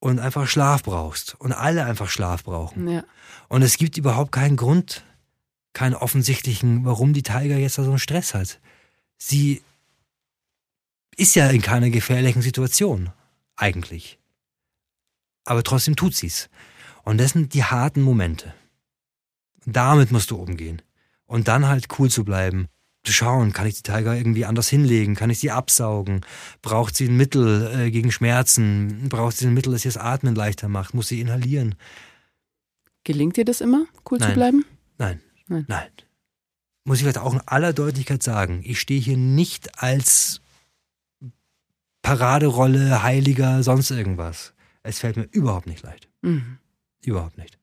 und 0.00 0.18
einfach 0.18 0.46
Schlaf 0.46 0.82
brauchst 0.82 1.36
und 1.36 1.52
alle 1.52 1.86
einfach 1.86 2.10
Schlaf 2.10 2.44
brauchen. 2.44 2.86
Ja. 2.86 3.04
Und 3.48 3.62
es 3.62 3.78
gibt 3.78 3.96
überhaupt 3.96 4.32
keinen 4.32 4.56
Grund, 4.56 5.04
keinen 5.78 5.94
offensichtlichen, 5.94 6.84
warum 6.84 7.12
die 7.12 7.22
Tiger 7.22 7.56
jetzt 7.56 7.78
da 7.78 7.84
so 7.84 7.90
einen 7.90 8.00
Stress 8.00 8.34
hat. 8.34 8.58
Sie 9.16 9.62
ist 11.16 11.36
ja 11.36 11.48
in 11.50 11.62
keiner 11.62 11.88
gefährlichen 11.88 12.42
Situation, 12.42 13.10
eigentlich. 13.54 14.18
Aber 15.44 15.62
trotzdem 15.62 15.94
tut 15.94 16.16
sie's. 16.16 16.50
Und 17.04 17.18
das 17.18 17.30
sind 17.30 17.54
die 17.54 17.62
harten 17.62 18.02
Momente. 18.02 18.54
Damit 19.66 20.10
musst 20.10 20.32
du 20.32 20.36
umgehen. 20.36 20.82
Und 21.26 21.46
dann 21.46 21.68
halt 21.68 21.86
cool 21.98 22.10
zu 22.10 22.24
bleiben. 22.24 22.66
Zu 23.04 23.12
schauen, 23.12 23.52
kann 23.52 23.68
ich 23.68 23.76
die 23.76 23.84
Tiger 23.84 24.16
irgendwie 24.16 24.46
anders 24.46 24.68
hinlegen? 24.68 25.14
Kann 25.14 25.30
ich 25.30 25.38
sie 25.38 25.52
absaugen? 25.52 26.22
Braucht 26.60 26.96
sie 26.96 27.06
ein 27.06 27.16
Mittel 27.16 27.70
äh, 27.72 27.90
gegen 27.92 28.10
Schmerzen? 28.10 29.08
Braucht 29.08 29.36
sie 29.36 29.46
ein 29.46 29.54
Mittel, 29.54 29.72
das 29.72 29.84
ihr 29.84 29.92
das 29.92 30.02
Atmen 30.02 30.34
leichter 30.34 30.68
macht? 30.68 30.92
Muss 30.92 31.06
sie 31.06 31.20
inhalieren? 31.20 31.76
Gelingt 33.04 33.36
dir 33.36 33.44
das 33.44 33.60
immer, 33.60 33.86
cool 34.10 34.18
Nein. 34.18 34.28
zu 34.28 34.34
bleiben? 34.34 34.64
Nein. 34.98 35.20
Nein. 35.48 35.64
Nein. 35.68 35.88
Muss 36.84 36.98
ich 36.98 37.02
vielleicht 37.02 37.18
auch 37.18 37.34
in 37.34 37.42
aller 37.46 37.72
Deutlichkeit 37.72 38.22
sagen, 38.22 38.62
ich 38.64 38.80
stehe 38.80 39.00
hier 39.00 39.16
nicht 39.16 39.82
als 39.82 40.40
Paraderolle, 42.02 43.02
Heiliger, 43.02 43.62
sonst 43.62 43.90
irgendwas. 43.90 44.54
Es 44.82 45.00
fällt 45.00 45.16
mir 45.16 45.28
überhaupt 45.30 45.66
nicht 45.66 45.82
leicht. 45.82 46.08
Mhm. 46.22 46.58
Überhaupt 47.04 47.36
nicht. 47.36 47.58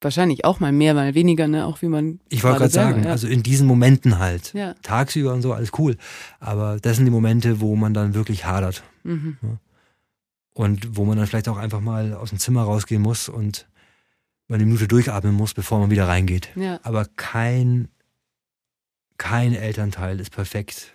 Wahrscheinlich 0.00 0.44
auch 0.44 0.60
mal 0.60 0.70
mehr, 0.70 0.94
mal 0.94 1.14
weniger, 1.14 1.48
ne? 1.48 1.66
Auch 1.66 1.82
wie 1.82 1.88
man. 1.88 2.20
Ich 2.28 2.44
wollte 2.44 2.58
gerade 2.58 2.72
sagen, 2.72 3.04
ja. 3.04 3.10
also 3.10 3.26
in 3.26 3.42
diesen 3.42 3.66
Momenten 3.66 4.18
halt. 4.18 4.52
Ja. 4.54 4.74
Tagsüber 4.82 5.32
und 5.32 5.42
so, 5.42 5.52
alles 5.52 5.72
cool. 5.78 5.96
Aber 6.38 6.78
das 6.78 6.96
sind 6.96 7.06
die 7.06 7.10
Momente, 7.10 7.60
wo 7.60 7.74
man 7.74 7.94
dann 7.94 8.14
wirklich 8.14 8.44
hadert. 8.44 8.84
Mhm. 9.02 9.38
Ja. 9.42 9.58
Und 10.52 10.96
wo 10.96 11.04
man 11.04 11.16
dann 11.16 11.26
vielleicht 11.26 11.48
auch 11.48 11.56
einfach 11.56 11.80
mal 11.80 12.14
aus 12.14 12.30
dem 12.30 12.38
Zimmer 12.38 12.62
rausgehen 12.62 13.02
muss 13.02 13.28
und 13.28 13.66
eine 14.54 14.64
Minute 14.64 14.88
durchatmen 14.88 15.34
muss, 15.34 15.54
bevor 15.54 15.78
man 15.78 15.90
wieder 15.90 16.08
reingeht. 16.08 16.48
Ja. 16.56 16.80
Aber 16.82 17.06
kein, 17.16 17.88
kein 19.18 19.54
Elternteil 19.54 20.20
ist 20.20 20.30
perfekt 20.30 20.92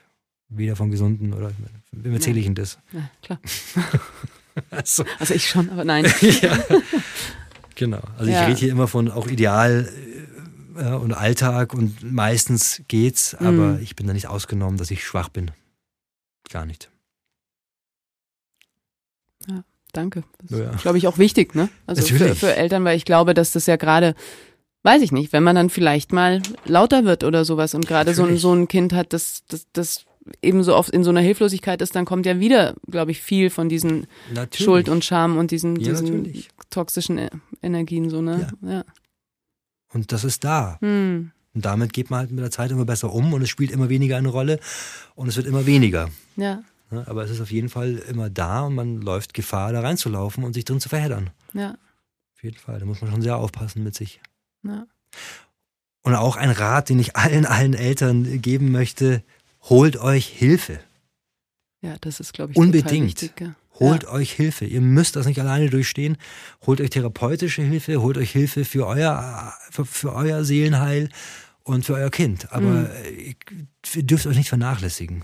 weder 0.50 0.76
von 0.76 0.92
Gesunden 0.92 1.34
oder 1.34 1.52
wem 1.92 2.14
erzähle 2.14 2.40
ich 2.40 2.46
Ihnen 2.46 2.56
das? 2.56 2.78
Ja, 2.92 3.10
klar. 3.22 3.40
also, 4.70 5.06
also, 5.20 5.34
ich 5.34 5.48
schon, 5.48 5.70
aber 5.70 5.84
nein. 5.84 6.06
ja, 6.22 6.58
genau. 7.76 8.02
Also 8.18 8.32
ich 8.32 8.38
rede 8.38 8.56
hier 8.56 8.72
immer 8.72 8.88
von 8.88 9.10
auch 9.10 9.28
Ideal 9.28 9.92
äh, 10.76 10.94
und 10.94 11.14
Alltag 11.14 11.74
und 11.74 12.12
meistens 12.12 12.82
geht's, 12.88 13.36
aber 13.36 13.74
mhm. 13.74 13.80
ich 13.82 13.96
bin 13.96 14.08
da 14.08 14.14
nicht 14.14 14.28
ausgenommen, 14.28 14.78
dass 14.78 14.92
ich 14.92 15.04
schwach 15.04 15.30
bin. 15.30 15.52
Gar 16.50 16.66
nicht. 16.66 16.90
Danke. 19.94 20.24
Das 20.42 20.60
ja. 20.60 20.72
ist, 20.72 20.82
glaube 20.82 20.98
ich, 20.98 21.08
auch 21.08 21.18
wichtig, 21.18 21.56
ne? 21.56 21.70
Also 21.88 22.02
für, 22.02 22.36
für 22.36 22.56
Eltern, 22.56 22.84
weil 22.84 22.98
ich 22.98 23.06
glaube, 23.06 23.34
dass 23.34 23.52
das 23.52 23.68
ja 23.68 23.78
gerade 23.78 24.16
weiß 24.84 25.02
ich 25.02 25.12
nicht, 25.12 25.34
wenn 25.34 25.44
man 25.44 25.56
dann 25.56 25.70
vielleicht 25.70 26.12
mal 26.12 26.42
lauter 26.66 27.06
wird 27.06 27.24
oder 27.24 27.46
sowas 27.46 27.74
und 27.74 27.88
gerade 27.88 28.14
so, 28.14 28.36
so 28.36 28.54
ein 28.54 28.68
Kind 28.68 28.94
hat, 28.94 29.14
das, 29.14 29.44
das, 29.48 29.66
das 29.74 30.06
eben 30.42 30.64
so 30.64 30.76
oft 30.76 30.90
in 30.90 31.04
so 31.04 31.10
einer 31.10 31.22
Hilflosigkeit 31.22 31.82
ist, 31.82 31.96
dann 31.96 32.06
kommt 32.06 32.26
ja 32.26 32.40
wieder, 32.40 32.76
glaube 32.90 33.12
ich, 33.12 33.22
viel 33.22 33.50
von 33.50 33.70
diesen 33.70 34.08
natürlich. 34.34 34.66
Schuld 34.66 34.90
und 34.90 35.04
Scham 35.04 35.38
und 35.38 35.52
diesen, 35.52 35.78
ja, 35.78 35.90
diesen 35.92 36.44
toxischen 36.70 37.18
e-, 37.18 37.30
Energien 37.62 38.10
so, 38.10 38.22
ne? 38.22 38.48
Ja. 38.62 38.72
ja. 38.72 38.84
Und 39.94 40.12
das 40.12 40.24
ist 40.24 40.44
da. 40.44 40.78
Hm. 40.82 41.32
Und 41.54 41.66
damit 41.66 41.94
geht 41.94 42.10
man 42.10 42.20
halt 42.22 42.32
mit 42.32 42.44
der 42.44 42.52
Zeit 42.52 42.72
immer 42.72 42.86
besser 42.86 43.14
um 43.14 43.34
und 43.34 43.42
es 43.42 43.50
spielt 43.50 43.72
immer 43.72 43.90
weniger 43.90 44.18
eine 44.18 44.30
Rolle 44.30 44.60
und 45.16 45.28
es 45.28 45.38
wird 45.38 45.46
immer 45.46 45.66
weniger. 45.66 46.10
Ja. 46.36 46.64
Ja 46.96 47.08
aber 47.08 47.24
es 47.24 47.32
ist 47.32 47.42
auf 47.42 47.52
jeden 47.52 47.70
Fall 47.70 47.96
immer 48.10 48.30
da 48.30 48.62
und 48.62 48.76
man 48.76 49.02
läuft 49.02 49.34
Gefahr, 49.34 49.74
da 49.74 49.82
reinzulaufen 49.82 50.44
und 50.44 50.54
sich 50.54 50.66
drin 50.66 50.80
zu 50.80 50.90
verheddern. 50.90 51.30
Ja. 51.54 51.78
Auf 52.36 52.44
jeden 52.44 52.58
Fall. 52.58 52.80
Da 52.80 52.86
muss 52.86 53.02
man 53.02 53.12
schon 53.12 53.22
sehr 53.22 53.38
aufpassen 53.38 53.84
mit 53.84 53.96
sich. 53.96 54.22
Ja. 54.64 54.88
Und 56.04 56.16
auch 56.16 56.36
ein 56.36 56.52
Rat, 56.52 56.90
den 56.90 57.00
ich 57.00 57.16
allen, 57.16 57.46
allen 57.46 57.74
Eltern 57.74 58.42
geben 58.42 58.72
möchte, 58.72 59.24
holt 59.62 59.98
euch 59.98 60.28
Hilfe. 60.28 60.80
Ja, 61.82 61.96
das 62.02 62.20
ist, 62.20 62.34
glaube 62.34 62.52
ich, 62.52 62.58
unbedingt. 62.58 63.22
Wichtig, 63.22 63.40
ja. 63.40 63.56
Holt 63.80 64.04
ja. 64.04 64.12
euch 64.12 64.32
Hilfe. 64.34 64.66
Ihr 64.66 64.82
müsst 64.82 65.16
das 65.16 65.26
nicht 65.26 65.40
alleine 65.40 65.70
durchstehen. 65.70 66.18
Holt 66.66 66.80
euch 66.82 66.92
therapeutische 66.92 67.62
Hilfe, 67.62 68.02
holt 68.02 68.18
euch 68.18 68.32
Hilfe 68.32 68.66
für 68.66 68.86
euer, 68.86 69.54
für, 69.72 69.86
für 69.86 70.14
euer 70.14 70.44
Seelenheil 70.44 71.10
und 71.64 71.86
für 71.86 71.94
euer 71.94 72.12
Kind. 72.12 72.52
Aber 72.52 72.68
mhm. 72.68 72.90
ihr 73.96 74.04
dürft 74.04 74.28
euch 74.28 74.38
nicht 74.38 74.50
vernachlässigen. 74.50 75.24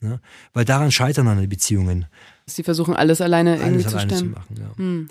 Ne? 0.00 0.20
Weil 0.52 0.64
daran 0.64 0.92
scheitern 0.92 1.26
dann 1.26 1.40
die 1.40 1.46
Beziehungen. 1.46 2.06
Sie 2.46 2.62
versuchen 2.62 2.94
alles 2.94 3.20
alleine 3.20 3.52
alles 3.52 3.62
irgendwie 3.62 3.86
alleine 3.86 4.08
zu 4.08 4.16
stemmen. 4.16 4.34
Zu 4.34 4.40
machen, 4.40 4.56
ja. 4.58 4.82
Mhm. 4.82 5.08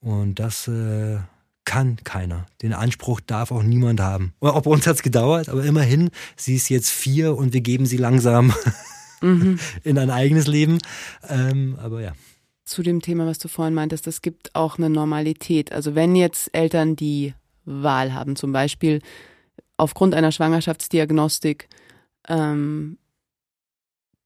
Und 0.00 0.38
das 0.38 0.68
äh, 0.68 1.18
kann 1.64 1.96
keiner. 2.02 2.46
Den 2.62 2.72
Anspruch 2.72 3.20
darf 3.20 3.52
auch 3.52 3.62
niemand 3.62 4.00
haben. 4.00 4.34
Bei 4.40 4.50
uns 4.50 4.86
hat 4.86 4.96
es 4.96 5.02
gedauert, 5.02 5.48
aber 5.48 5.64
immerhin, 5.64 6.10
sie 6.36 6.56
ist 6.56 6.68
jetzt 6.70 6.90
vier 6.90 7.36
und 7.36 7.52
wir 7.52 7.60
geben 7.60 7.86
sie 7.86 7.98
langsam 7.98 8.52
mhm. 9.20 9.58
in 9.84 9.98
ein 9.98 10.10
eigenes 10.10 10.46
Leben. 10.46 10.78
Ähm, 11.28 11.78
aber 11.80 12.00
ja. 12.00 12.12
Zu 12.64 12.82
dem 12.82 13.00
Thema, 13.00 13.26
was 13.26 13.38
du 13.38 13.48
vorhin 13.48 13.74
meintest, 13.74 14.06
es 14.06 14.22
gibt 14.22 14.54
auch 14.54 14.78
eine 14.78 14.88
Normalität. 14.88 15.72
Also 15.72 15.94
wenn 15.94 16.16
jetzt 16.16 16.48
Eltern 16.52 16.96
die 16.96 17.34
Wahl 17.64 18.14
haben, 18.14 18.34
zum 18.34 18.52
Beispiel 18.52 19.00
aufgrund 19.76 20.14
einer 20.14 20.32
Schwangerschaftsdiagnostik, 20.32 21.68
ähm, 22.28 22.98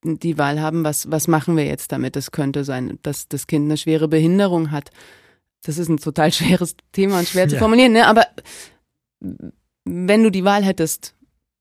die 0.02 0.39
Wahl 0.39 0.60
haben, 0.60 0.85
was, 0.85 1.10
was 1.10 1.28
machen 1.28 1.56
wir 1.56 1.64
jetzt 1.64 1.93
damit? 1.93 2.16
Es 2.16 2.31
könnte 2.31 2.64
sein, 2.64 2.98
dass 3.02 3.28
das 3.28 3.47
Kind 3.47 3.64
eine 3.64 3.77
schwere 3.77 4.09
Behinderung 4.09 4.70
hat 4.70 4.90
das 5.66 5.78
ist 5.78 5.89
ein 5.89 5.98
total 5.98 6.32
schweres 6.32 6.77
Thema 6.93 7.18
und 7.18 7.28
schwer 7.28 7.44
ja. 7.44 7.48
zu 7.51 7.59
formulieren, 7.59 7.93
ne? 7.93 8.06
aber 8.06 8.27
wenn 9.85 10.23
du 10.23 10.31
die 10.31 10.44
Wahl 10.44 10.64
hättest, 10.64 11.14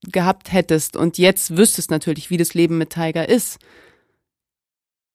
gehabt 0.04 0.52
hättest 0.52 0.96
und 0.96 1.18
jetzt 1.18 1.58
wüsstest 1.58 1.90
natürlich, 1.90 2.30
wie 2.30 2.38
das 2.38 2.54
Leben 2.54 2.78
mit 2.78 2.92
Tiger 2.92 3.28
ist, 3.28 3.58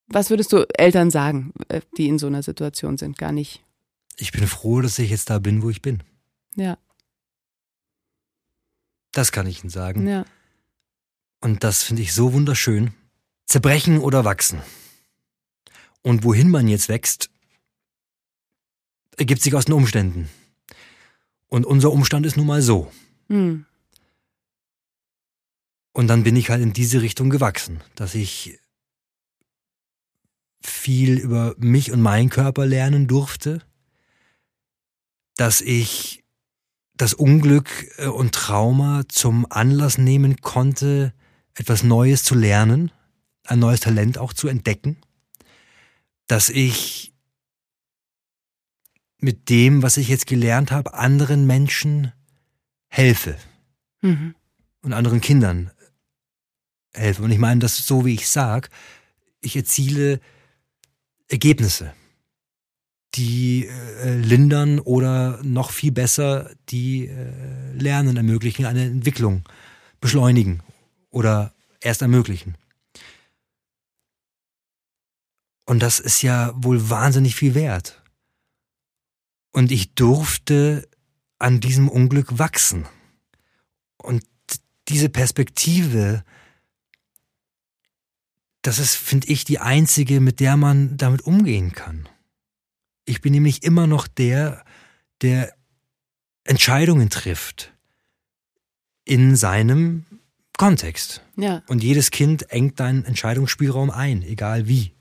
was 0.08 0.30
würdest 0.30 0.52
du 0.52 0.66
Eltern 0.76 1.10
sagen, 1.10 1.52
äh, 1.68 1.80
die 1.96 2.08
in 2.08 2.18
so 2.18 2.26
einer 2.26 2.42
Situation 2.42 2.98
sind? 2.98 3.16
Gar 3.16 3.30
nicht. 3.30 3.64
Ich 4.16 4.32
bin 4.32 4.46
froh, 4.48 4.80
dass 4.80 4.98
ich 4.98 5.10
jetzt 5.10 5.30
da 5.30 5.38
bin, 5.38 5.62
wo 5.62 5.70
ich 5.70 5.82
bin. 5.82 6.02
Ja. 6.56 6.76
Das 9.12 9.30
kann 9.30 9.46
ich 9.46 9.62
Ihnen 9.62 9.70
sagen. 9.70 10.06
Ja. 10.08 10.24
Und 11.40 11.62
das 11.62 11.84
finde 11.84 12.02
ich 12.02 12.12
so 12.12 12.32
wunderschön. 12.32 12.92
Zerbrechen 13.50 13.98
oder 13.98 14.24
wachsen. 14.24 14.62
Und 16.02 16.22
wohin 16.22 16.50
man 16.50 16.68
jetzt 16.68 16.88
wächst, 16.88 17.30
ergibt 19.16 19.42
sich 19.42 19.56
aus 19.56 19.64
den 19.64 19.74
Umständen. 19.74 20.30
Und 21.48 21.66
unser 21.66 21.90
Umstand 21.90 22.26
ist 22.26 22.36
nun 22.36 22.46
mal 22.46 22.62
so. 22.62 22.92
Hm. 23.28 23.66
Und 25.92 26.06
dann 26.06 26.22
bin 26.22 26.36
ich 26.36 26.48
halt 26.48 26.62
in 26.62 26.72
diese 26.72 27.02
Richtung 27.02 27.28
gewachsen, 27.28 27.80
dass 27.96 28.14
ich 28.14 28.60
viel 30.62 31.18
über 31.18 31.56
mich 31.58 31.90
und 31.90 32.00
meinen 32.00 32.30
Körper 32.30 32.66
lernen 32.66 33.08
durfte, 33.08 33.62
dass 35.34 35.60
ich 35.60 36.22
das 36.94 37.14
Unglück 37.14 37.68
äh, 37.96 38.06
und 38.06 38.32
Trauma 38.32 39.02
zum 39.08 39.44
Anlass 39.50 39.98
nehmen 39.98 40.36
konnte, 40.40 41.12
etwas 41.54 41.82
Neues 41.82 42.22
zu 42.22 42.36
lernen, 42.36 42.92
ein 43.46 43.58
neues 43.58 43.80
Talent 43.80 44.18
auch 44.18 44.32
zu 44.32 44.48
entdecken, 44.48 44.96
dass 46.26 46.48
ich 46.48 47.12
mit 49.18 49.48
dem, 49.48 49.82
was 49.82 49.96
ich 49.96 50.08
jetzt 50.08 50.26
gelernt 50.26 50.70
habe, 50.70 50.94
anderen 50.94 51.46
Menschen 51.46 52.12
helfe. 52.88 53.36
Mhm. 54.00 54.34
Und 54.82 54.92
anderen 54.92 55.20
Kindern 55.20 55.70
helfe. 56.94 57.22
Und 57.22 57.30
ich 57.30 57.38
meine 57.38 57.60
das 57.60 57.76
so, 57.76 58.04
wie 58.04 58.14
ich 58.14 58.28
sag, 58.28 58.70
ich 59.40 59.56
erziele 59.56 60.20
Ergebnisse, 61.28 61.92
die 63.14 63.66
äh, 63.66 64.16
lindern 64.16 64.78
oder 64.78 65.40
noch 65.42 65.70
viel 65.70 65.92
besser 65.92 66.50
die 66.68 67.06
äh, 67.06 67.72
Lernen 67.72 68.16
ermöglichen, 68.16 68.66
eine 68.66 68.84
Entwicklung 68.84 69.44
beschleunigen 70.00 70.62
oder 71.10 71.52
erst 71.80 72.02
ermöglichen. 72.02 72.54
Und 75.70 75.78
das 75.78 76.00
ist 76.00 76.22
ja 76.22 76.52
wohl 76.56 76.90
wahnsinnig 76.90 77.36
viel 77.36 77.54
wert. 77.54 78.02
Und 79.52 79.70
ich 79.70 79.94
durfte 79.94 80.88
an 81.38 81.60
diesem 81.60 81.88
Unglück 81.88 82.40
wachsen. 82.40 82.86
Und 83.96 84.24
diese 84.88 85.08
Perspektive 85.08 86.24
das 88.62 88.80
ist, 88.80 88.96
finde 88.96 89.28
ich, 89.28 89.44
die 89.44 89.60
einzige, 89.60 90.18
mit 90.18 90.40
der 90.40 90.56
man 90.56 90.96
damit 90.96 91.22
umgehen 91.22 91.70
kann. 91.70 92.08
Ich 93.04 93.20
bin 93.20 93.32
nämlich 93.32 93.62
immer 93.62 93.86
noch 93.86 94.08
der, 94.08 94.64
der 95.22 95.54
Entscheidungen 96.42 97.10
trifft 97.10 97.72
in 99.04 99.36
seinem 99.36 100.04
Kontext. 100.58 101.22
Ja. 101.36 101.62
Und 101.68 101.84
jedes 101.84 102.10
Kind 102.10 102.50
engt 102.50 102.80
deinen 102.80 103.04
Entscheidungsspielraum 103.04 103.90
ein, 103.90 104.24
egal 104.24 104.66
wie. 104.66 104.96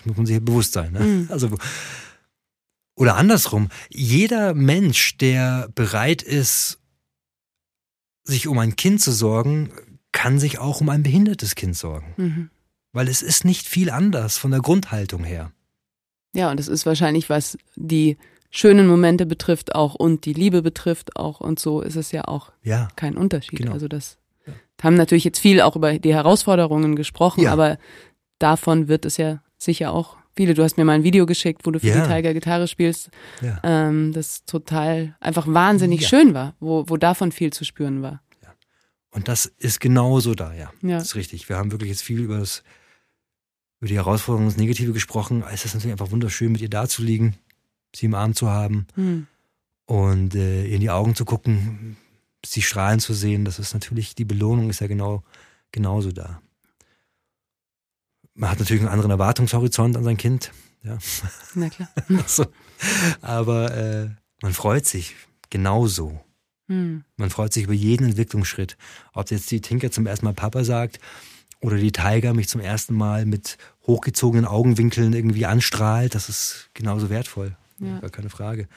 Das 0.00 0.06
muss 0.06 0.16
man 0.16 0.26
sich 0.26 0.42
bewusst 0.42 0.72
sein. 0.72 0.92
Ne? 0.92 1.00
Mhm. 1.00 1.28
Also, 1.30 1.50
oder 2.94 3.16
andersrum, 3.16 3.68
jeder 3.90 4.54
Mensch, 4.54 5.16
der 5.18 5.68
bereit 5.74 6.22
ist, 6.22 6.78
sich 8.24 8.46
um 8.48 8.58
ein 8.58 8.76
Kind 8.76 9.00
zu 9.02 9.12
sorgen, 9.12 9.70
kann 10.12 10.38
sich 10.38 10.58
auch 10.58 10.80
um 10.80 10.88
ein 10.88 11.02
behindertes 11.02 11.54
Kind 11.54 11.76
sorgen. 11.76 12.14
Mhm. 12.16 12.50
Weil 12.92 13.08
es 13.08 13.22
ist 13.22 13.44
nicht 13.44 13.68
viel 13.68 13.90
anders 13.90 14.38
von 14.38 14.50
der 14.50 14.60
Grundhaltung 14.60 15.22
her. 15.24 15.52
Ja, 16.34 16.50
und 16.50 16.58
es 16.58 16.68
ist 16.68 16.86
wahrscheinlich, 16.86 17.28
was 17.28 17.58
die 17.76 18.16
schönen 18.50 18.86
Momente 18.86 19.26
betrifft 19.26 19.74
auch 19.74 19.94
und 19.94 20.24
die 20.24 20.32
Liebe 20.32 20.62
betrifft 20.62 21.16
auch 21.16 21.40
und 21.40 21.60
so 21.60 21.82
ist 21.82 21.96
es 21.96 22.10
ja 22.10 22.24
auch 22.24 22.52
Ja, 22.62 22.88
kein 22.96 23.16
Unterschied. 23.16 23.58
Genau. 23.58 23.72
Also 23.72 23.86
das 23.86 24.16
haben 24.82 24.96
natürlich 24.96 25.24
jetzt 25.24 25.38
viel 25.38 25.60
auch 25.60 25.76
über 25.76 25.98
die 25.98 26.14
Herausforderungen 26.14 26.96
gesprochen, 26.96 27.42
Ja. 27.42 27.52
aber 27.52 27.78
davon 28.38 28.88
wird 28.88 29.04
es 29.04 29.18
ja 29.18 29.42
sicher 29.62 29.92
auch 29.92 30.16
viele. 30.34 30.54
Du 30.54 30.62
hast 30.62 30.76
mir 30.76 30.84
mal 30.84 30.92
ein 30.94 31.04
Video 31.04 31.26
geschickt, 31.26 31.62
wo 31.66 31.70
du 31.70 31.78
für 31.80 31.86
Ja. 31.88 32.06
die 32.06 32.12
Tiger 32.12 32.32
Gitarre 32.34 32.66
spielst, 32.66 33.10
ja. 33.42 33.60
ähm, 33.62 34.12
das 34.12 34.44
total 34.44 35.16
einfach 35.20 35.46
wahnsinnig 35.46 36.00
Ja. 36.02 36.08
schön 36.08 36.34
war, 36.34 36.54
wo, 36.60 36.84
wo 36.88 36.96
davon 36.96 37.30
viel 37.32 37.52
zu 37.52 37.64
spüren 37.64 38.02
war. 38.02 38.22
Und 39.12 39.26
das 39.26 39.46
ist 39.46 39.80
genauso 39.80 40.36
da, 40.36 40.54
ja. 40.54 40.70
Ja. 40.82 40.98
Das 40.98 41.08
ist 41.08 41.14
richtig. 41.16 41.48
Wir 41.48 41.56
haben 41.56 41.72
wirklich 41.72 41.90
jetzt 41.90 42.02
viel 42.02 42.20
über 42.20 42.38
das, 42.38 42.62
über 43.80 43.88
die 43.88 43.96
Herausforderungen, 43.96 44.48
das 44.48 44.56
Negative 44.56 44.92
gesprochen. 44.92 45.42
Es 45.52 45.64
ist 45.64 45.74
natürlich 45.74 45.90
einfach 45.90 46.12
wunderschön, 46.12 46.52
mit 46.52 46.60
ihr 46.60 46.70
da 46.70 46.86
zu 46.86 47.02
liegen, 47.02 47.34
sie 47.92 48.06
im 48.06 48.14
Arm 48.14 48.36
zu 48.36 48.48
haben 48.50 48.86
Hm. 48.94 49.26
und 49.86 50.36
äh, 50.36 50.64
ihr 50.66 50.74
in 50.76 50.80
die 50.80 50.90
Augen 50.90 51.16
zu 51.16 51.24
gucken, 51.24 51.96
sie 52.46 52.62
strahlen 52.62 53.00
zu 53.00 53.12
sehen. 53.12 53.44
Das 53.44 53.58
ist 53.58 53.74
natürlich, 53.74 54.14
die 54.14 54.24
Belohnung 54.24 54.70
ist 54.70 54.80
ja 54.80 54.86
genau, 54.86 55.24
genauso 55.72 56.12
da. 56.12 56.40
Man 58.40 58.50
hat 58.50 58.58
natürlich 58.58 58.80
einen 58.80 58.90
anderen 58.90 59.10
Erwartungshorizont 59.10 59.98
an 59.98 60.04
sein 60.04 60.16
Kind, 60.16 60.50
ja. 60.82 60.96
Na 61.54 61.68
klar. 61.68 61.90
so. 62.26 62.46
Aber 63.20 63.76
äh, 63.76 64.08
man 64.40 64.54
freut 64.54 64.86
sich 64.86 65.14
genauso. 65.50 66.24
Hm. 66.68 67.04
Man 67.18 67.28
freut 67.28 67.52
sich 67.52 67.64
über 67.64 67.74
jeden 67.74 68.06
Entwicklungsschritt. 68.06 68.78
Ob 69.12 69.30
jetzt 69.30 69.50
die 69.50 69.60
Tinker 69.60 69.90
zum 69.90 70.06
ersten 70.06 70.24
Mal 70.24 70.32
Papa 70.32 70.64
sagt 70.64 71.00
oder 71.60 71.76
die 71.76 71.92
Tiger 71.92 72.32
mich 72.32 72.48
zum 72.48 72.62
ersten 72.62 72.94
Mal 72.94 73.26
mit 73.26 73.58
hochgezogenen 73.86 74.46
Augenwinkeln 74.46 75.12
irgendwie 75.12 75.44
anstrahlt, 75.44 76.14
das 76.14 76.30
ist 76.30 76.70
genauso 76.72 77.10
wertvoll. 77.10 77.56
Ja. 77.78 77.98
Gar 77.98 78.10
keine 78.10 78.30
Frage. 78.30 78.68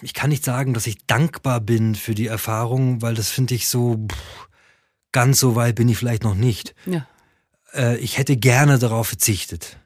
Ich 0.00 0.14
kann 0.14 0.30
nicht 0.30 0.46
sagen, 0.46 0.72
dass 0.72 0.86
ich 0.86 1.04
dankbar 1.06 1.60
bin 1.60 1.94
für 1.94 2.14
die 2.14 2.26
Erfahrung, 2.26 3.02
weil 3.02 3.14
das 3.14 3.28
finde 3.28 3.54
ich 3.54 3.68
so, 3.68 4.06
pff, 4.10 4.48
ganz 5.12 5.40
so 5.40 5.56
weit 5.56 5.74
bin 5.74 5.90
ich 5.90 5.98
vielleicht 5.98 6.22
noch 6.22 6.34
nicht. 6.34 6.74
Ja. 6.86 7.06
Äh, 7.74 7.98
ich 7.98 8.18
hätte 8.18 8.36
gerne 8.36 8.78
darauf 8.78 9.08
verzichtet. 9.08 9.78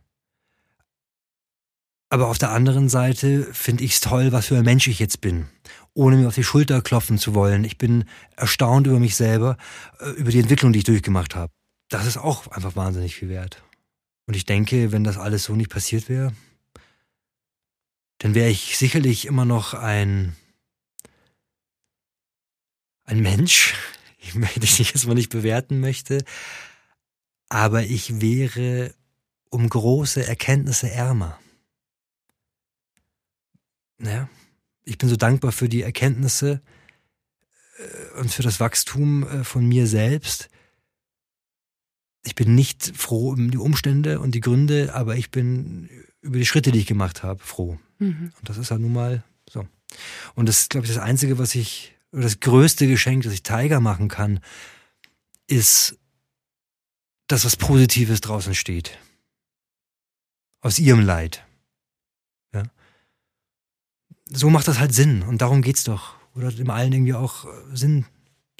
Aber 2.10 2.28
auf 2.28 2.38
der 2.38 2.50
anderen 2.50 2.88
Seite 2.88 3.48
finde 3.52 3.82
ich 3.82 3.94
es 3.94 4.00
toll, 4.00 4.30
was 4.30 4.46
für 4.46 4.56
ein 4.56 4.64
Mensch 4.64 4.86
ich 4.86 4.98
jetzt 4.98 5.20
bin. 5.20 5.48
Ohne 5.94 6.16
mir 6.16 6.28
auf 6.28 6.34
die 6.34 6.44
Schulter 6.44 6.80
klopfen 6.80 7.18
zu 7.18 7.34
wollen. 7.34 7.64
Ich 7.64 7.78
bin 7.78 8.04
erstaunt 8.36 8.86
über 8.86 9.00
mich 9.00 9.16
selber, 9.16 9.56
äh, 10.00 10.10
über 10.10 10.30
die 10.30 10.40
Entwicklung, 10.40 10.72
die 10.72 10.80
ich 10.80 10.84
durchgemacht 10.84 11.34
habe. 11.34 11.52
Das 11.88 12.06
ist 12.06 12.16
auch 12.16 12.46
einfach 12.48 12.76
wahnsinnig 12.76 13.16
viel 13.16 13.28
wert. 13.28 13.62
Und 14.26 14.34
ich 14.34 14.46
denke, 14.46 14.92
wenn 14.92 15.04
das 15.04 15.18
alles 15.18 15.44
so 15.44 15.54
nicht 15.54 15.70
passiert 15.70 16.08
wäre, 16.08 16.32
dann 18.18 18.34
wäre 18.34 18.48
ich 18.48 18.78
sicherlich 18.78 19.26
immer 19.26 19.44
noch 19.44 19.74
ein, 19.74 20.34
ein 23.04 23.20
Mensch, 23.20 23.74
ich 24.18 24.34
möchte 24.34 24.60
dich 24.60 24.78
jetzt 24.78 25.06
mal 25.06 25.14
nicht 25.14 25.30
bewerten 25.30 25.80
möchte, 25.80 26.24
aber 27.54 27.84
ich 27.84 28.20
wäre 28.20 28.92
um 29.48 29.68
große 29.68 30.26
Erkenntnisse 30.26 30.90
ärmer. 30.90 31.38
Ja, 34.02 34.28
ich 34.82 34.98
bin 34.98 35.08
so 35.08 35.14
dankbar 35.14 35.52
für 35.52 35.68
die 35.68 35.82
Erkenntnisse 35.82 36.60
äh, 37.78 38.18
und 38.18 38.32
für 38.32 38.42
das 38.42 38.58
Wachstum 38.58 39.22
äh, 39.28 39.44
von 39.44 39.64
mir 39.64 39.86
selbst. 39.86 40.48
Ich 42.24 42.34
bin 42.34 42.56
nicht 42.56 42.96
froh 42.96 43.30
um 43.30 43.52
die 43.52 43.58
Umstände 43.58 44.18
und 44.18 44.34
die 44.34 44.40
Gründe, 44.40 44.92
aber 44.92 45.14
ich 45.14 45.30
bin 45.30 45.88
über 46.22 46.38
die 46.38 46.46
Schritte, 46.46 46.72
die 46.72 46.80
ich 46.80 46.86
gemacht 46.86 47.22
habe, 47.22 47.38
froh. 47.38 47.78
Mhm. 48.00 48.32
Und 48.36 48.48
das 48.48 48.58
ist 48.58 48.72
halt 48.72 48.80
nun 48.80 48.94
mal 48.94 49.22
so. 49.48 49.64
Und 50.34 50.48
das 50.48 50.62
ist, 50.62 50.70
glaube 50.70 50.88
ich, 50.88 50.92
das 50.92 51.00
Einzige, 51.00 51.38
was 51.38 51.54
ich, 51.54 51.94
oder 52.10 52.22
das 52.22 52.40
größte 52.40 52.88
Geschenk, 52.88 53.22
das 53.22 53.32
ich 53.32 53.44
Tiger 53.44 53.78
machen 53.78 54.08
kann, 54.08 54.40
ist, 55.46 56.00
dass 57.26 57.44
was 57.44 57.56
Positives 57.56 58.20
draußen 58.20 58.54
steht. 58.54 58.98
Aus 60.60 60.78
ihrem 60.78 61.00
Leid. 61.00 61.44
Ja. 62.52 62.64
So 64.26 64.50
macht 64.50 64.68
das 64.68 64.78
halt 64.78 64.94
Sinn. 64.94 65.22
Und 65.22 65.40
darum 65.42 65.62
geht's 65.62 65.84
doch. 65.84 66.16
Oder 66.34 66.50
dem 66.50 66.70
allen 66.70 66.92
irgendwie 66.92 67.14
auch 67.14 67.44
äh, 67.44 67.76
Sinn, 67.76 68.06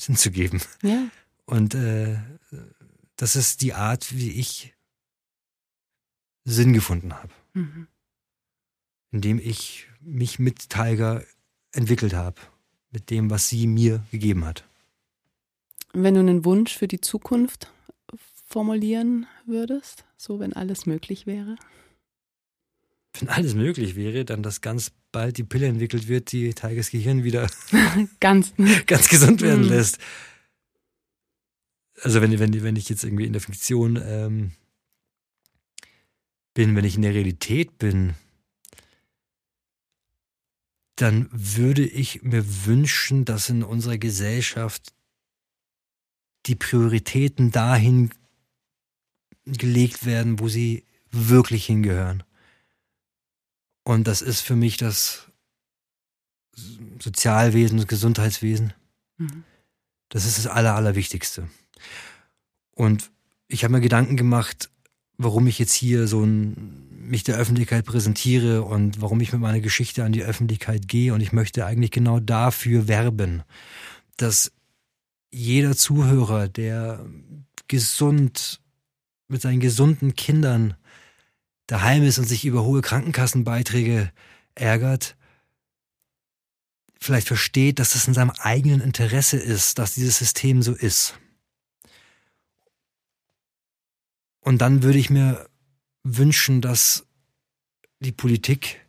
Sinn 0.01 0.17
zu 0.17 0.31
geben. 0.31 0.61
Ja. 0.83 1.09
Und 1.47 1.75
äh, 1.75 2.19
das 3.17 3.37
ist 3.37 3.63
die 3.63 3.75
Art, 3.75 4.15
wie 4.15 4.31
ich 4.33 4.75
Sinn 6.45 6.73
gefunden 6.73 7.15
habe 7.15 7.33
Mhm. 7.55 7.87
indem 9.13 9.39
ich 9.39 9.87
mich 10.01 10.39
mit 10.41 10.69
Tiger 10.71 11.23
entwickelt 11.73 12.15
habe, 12.15 12.41
mit 12.91 13.11
dem, 13.11 13.31
was 13.31 13.49
sie 13.49 13.67
mir 13.69 14.05
gegeben 14.11 14.45
hat. 14.45 14.65
Wenn 15.93 16.15
du 16.15 16.21
einen 16.21 16.45
Wunsch 16.45 16.77
für 16.77 16.89
die 16.89 17.01
Zukunft 17.01 17.73
formulieren 18.45 19.27
würdest, 19.47 20.05
so 20.17 20.39
wenn 20.41 20.53
alles 20.53 20.87
möglich 20.87 21.27
wäre? 21.27 21.57
Wenn 23.19 23.29
alles 23.29 23.55
möglich 23.55 23.95
wäre, 23.97 24.25
dann 24.25 24.43
dass 24.43 24.61
ganz 24.61 24.91
bald 25.13 25.39
die 25.39 25.45
Pille 25.45 25.67
entwickelt 25.69 26.09
wird, 26.09 26.33
die 26.33 26.53
Tigers 26.55 26.91
Gehirn 26.91 27.23
wieder 27.25 27.49
Ganz. 28.21 28.53
ganz 28.87 29.09
gesund 29.09 29.41
werden 29.41 29.65
Mhm. 29.65 29.71
lässt. 29.71 29.99
Also 32.03 32.21
wenn, 32.21 32.37
wenn, 32.39 32.63
wenn 32.63 32.77
ich 32.77 32.89
jetzt 32.89 33.05
irgendwie 33.05 33.25
in 33.25 33.33
der 33.33 33.41
Fiktion 33.41 34.01
ähm, 34.05 34.53
bin, 36.53 36.75
wenn 36.75 36.85
ich 36.85 36.97
in 36.97 37.03
der 37.03 37.15
Realität 37.15 37.79
bin, 37.79 38.15
dann 40.97 41.29
würde 41.33 41.85
ich 41.85 42.23
mir 42.23 42.45
wünschen, 42.67 43.25
dass 43.25 43.49
in 43.49 43.63
unserer 43.63 43.99
Gesellschaft 43.99 44.93
die 46.47 46.55
Prioritäten 46.57 47.51
dahin 47.53 48.11
gelegt 49.47 50.07
werden, 50.07 50.39
wo 50.41 50.49
sie 50.49 50.85
wirklich 51.11 51.67
hingehören. 51.67 52.23
Und 53.85 54.07
das 54.07 54.23
ist 54.23 54.41
für 54.41 54.57
mich 54.57 54.77
das 54.77 55.31
Sozialwesen, 57.01 57.79
das 57.79 57.87
Gesundheitswesen. 57.87 58.73
Mhm. 59.19 59.45
Das 60.09 60.25
ist 60.25 60.39
das 60.39 60.47
Aller, 60.47 60.75
Allerwichtigste. 60.75 61.49
Und 62.73 63.11
ich 63.49 63.65
habe 63.65 63.73
mir 63.73 63.81
Gedanken 63.81 64.17
gemacht, 64.17 64.71
warum 65.19 65.47
ich 65.47 65.59
jetzt 65.59 65.73
hier 65.73 66.07
so 66.09 66.25
ein, 66.25 66.89
mich 67.09 67.25
der 67.25 67.37
Öffentlichkeit 67.37 67.85
präsentiere 67.85 68.63
und 68.63 69.01
warum 69.01 69.21
ich 69.21 69.33
mit 69.33 69.41
meiner 69.41 69.61
Geschichte 69.61 70.05
an 70.05 70.13
die 70.13 70.25
Öffentlichkeit 70.25 70.89
gehe. 70.89 71.13
Und 71.13 71.21
ich 71.21 71.33
möchte 71.33 71.67
eigentlich 71.67 71.91
genau 71.91 72.21
dafür 72.21 72.89
werben, 72.89 73.43
dass 74.17 74.53
jeder 75.31 75.77
Zuhörer, 75.77 76.49
der 76.49 77.05
gesund 77.69 78.61
mit 79.29 79.43
seinen 79.43 79.61
gesunden 79.61 80.15
Kindern 80.15 80.77
daheim 81.67 82.03
ist 82.03 82.19
und 82.19 82.27
sich 82.27 82.45
über 82.45 82.65
hohe 82.65 82.83
Krankenkassenbeiträge 82.83 84.13
ärgert, 84.55 85.17
vielleicht 87.01 87.27
versteht, 87.27 87.79
dass 87.79 87.95
es 87.95 88.09
in 88.09 88.15
seinem 88.15 88.31
eigenen 88.31 88.81
Interesse 88.81 89.37
ist, 89.37 89.79
dass 89.79 89.95
dieses 89.95 90.19
System 90.19 90.63
so 90.63 90.73
ist. 90.75 91.19
Und 94.41 94.59
dann 94.59 94.83
würde 94.83 94.99
ich 94.99 95.11
mir 95.11 95.49
wünschen, 96.03 96.61
dass 96.61 97.07
die 98.01 98.13
Politik 98.13 98.81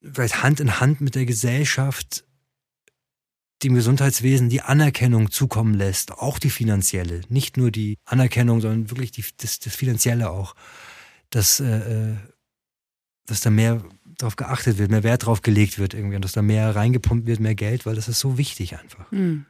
vielleicht 0.00 0.42
Hand 0.42 0.60
in 0.60 0.78
Hand 0.80 1.00
mit 1.00 1.14
der 1.14 1.26
Gesellschaft 1.26 2.25
dem 3.62 3.74
Gesundheitswesen 3.74 4.48
die 4.48 4.60
Anerkennung 4.60 5.30
zukommen 5.30 5.74
lässt, 5.74 6.12
auch 6.12 6.38
die 6.38 6.50
finanzielle, 6.50 7.22
nicht 7.28 7.56
nur 7.56 7.70
die 7.70 7.98
Anerkennung, 8.04 8.60
sondern 8.60 8.90
wirklich 8.90 9.12
die, 9.12 9.24
das, 9.38 9.58
das 9.60 9.74
Finanzielle 9.74 10.30
auch, 10.30 10.54
dass, 11.30 11.60
äh, 11.60 12.10
äh, 12.10 12.16
dass 13.24 13.40
da 13.40 13.50
mehr 13.50 13.82
darauf 14.18 14.36
geachtet 14.36 14.78
wird, 14.78 14.90
mehr 14.90 15.02
Wert 15.02 15.26
drauf 15.26 15.42
gelegt 15.42 15.78
wird 15.78 15.94
irgendwie 15.94 16.16
und 16.16 16.24
dass 16.24 16.32
da 16.32 16.42
mehr 16.42 16.76
reingepumpt 16.76 17.26
wird, 17.26 17.40
mehr 17.40 17.54
Geld, 17.54 17.86
weil 17.86 17.96
das 17.96 18.08
ist 18.08 18.20
so 18.20 18.38
wichtig 18.38 18.78
einfach. 18.78 19.10
Mhm. 19.10 19.46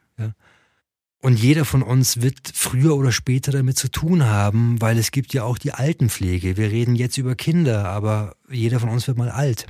Und 1.21 1.41
jeder 1.41 1.65
von 1.65 1.83
uns 1.83 2.21
wird 2.21 2.53
früher 2.55 2.97
oder 2.97 3.11
später 3.11 3.51
damit 3.51 3.77
zu 3.77 3.91
tun 3.91 4.25
haben, 4.25 4.81
weil 4.81 4.99
es 4.99 5.11
gibt 5.11 5.35
ja 5.35 5.45
auch 5.45 5.59
die 5.59 5.73
Altenpflege. 5.73 6.57
Wir 6.57 6.71
reden 6.71 6.95
jetzt 6.95 7.17
über 7.17 7.35
Kinder, 7.35 7.89
aber 7.89 8.37
jeder 8.49 8.81
von 8.81 8.91
uns 8.91 9.09
wird 9.09 9.19
mal 9.19 9.31
alt. 9.31 9.67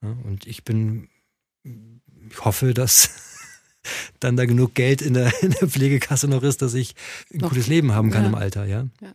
Und 0.00 0.46
ich 0.46 0.64
bin, 0.64 1.08
ich 2.30 2.44
hoffe, 2.44 2.74
dass 2.74 3.10
dann 4.20 4.36
da 4.36 4.46
genug 4.46 4.74
Geld 4.74 5.02
in 5.02 5.14
der, 5.14 5.32
in 5.42 5.50
der 5.52 5.68
Pflegekasse 5.68 6.28
noch 6.28 6.42
ist, 6.42 6.62
dass 6.62 6.74
ich 6.74 6.94
ein 7.32 7.38
noch. 7.38 7.50
gutes 7.50 7.66
Leben 7.66 7.92
haben 7.92 8.10
kann 8.10 8.22
ja. 8.22 8.28
im 8.28 8.34
Alter, 8.34 8.64
ja? 8.66 8.86
ja. 9.00 9.14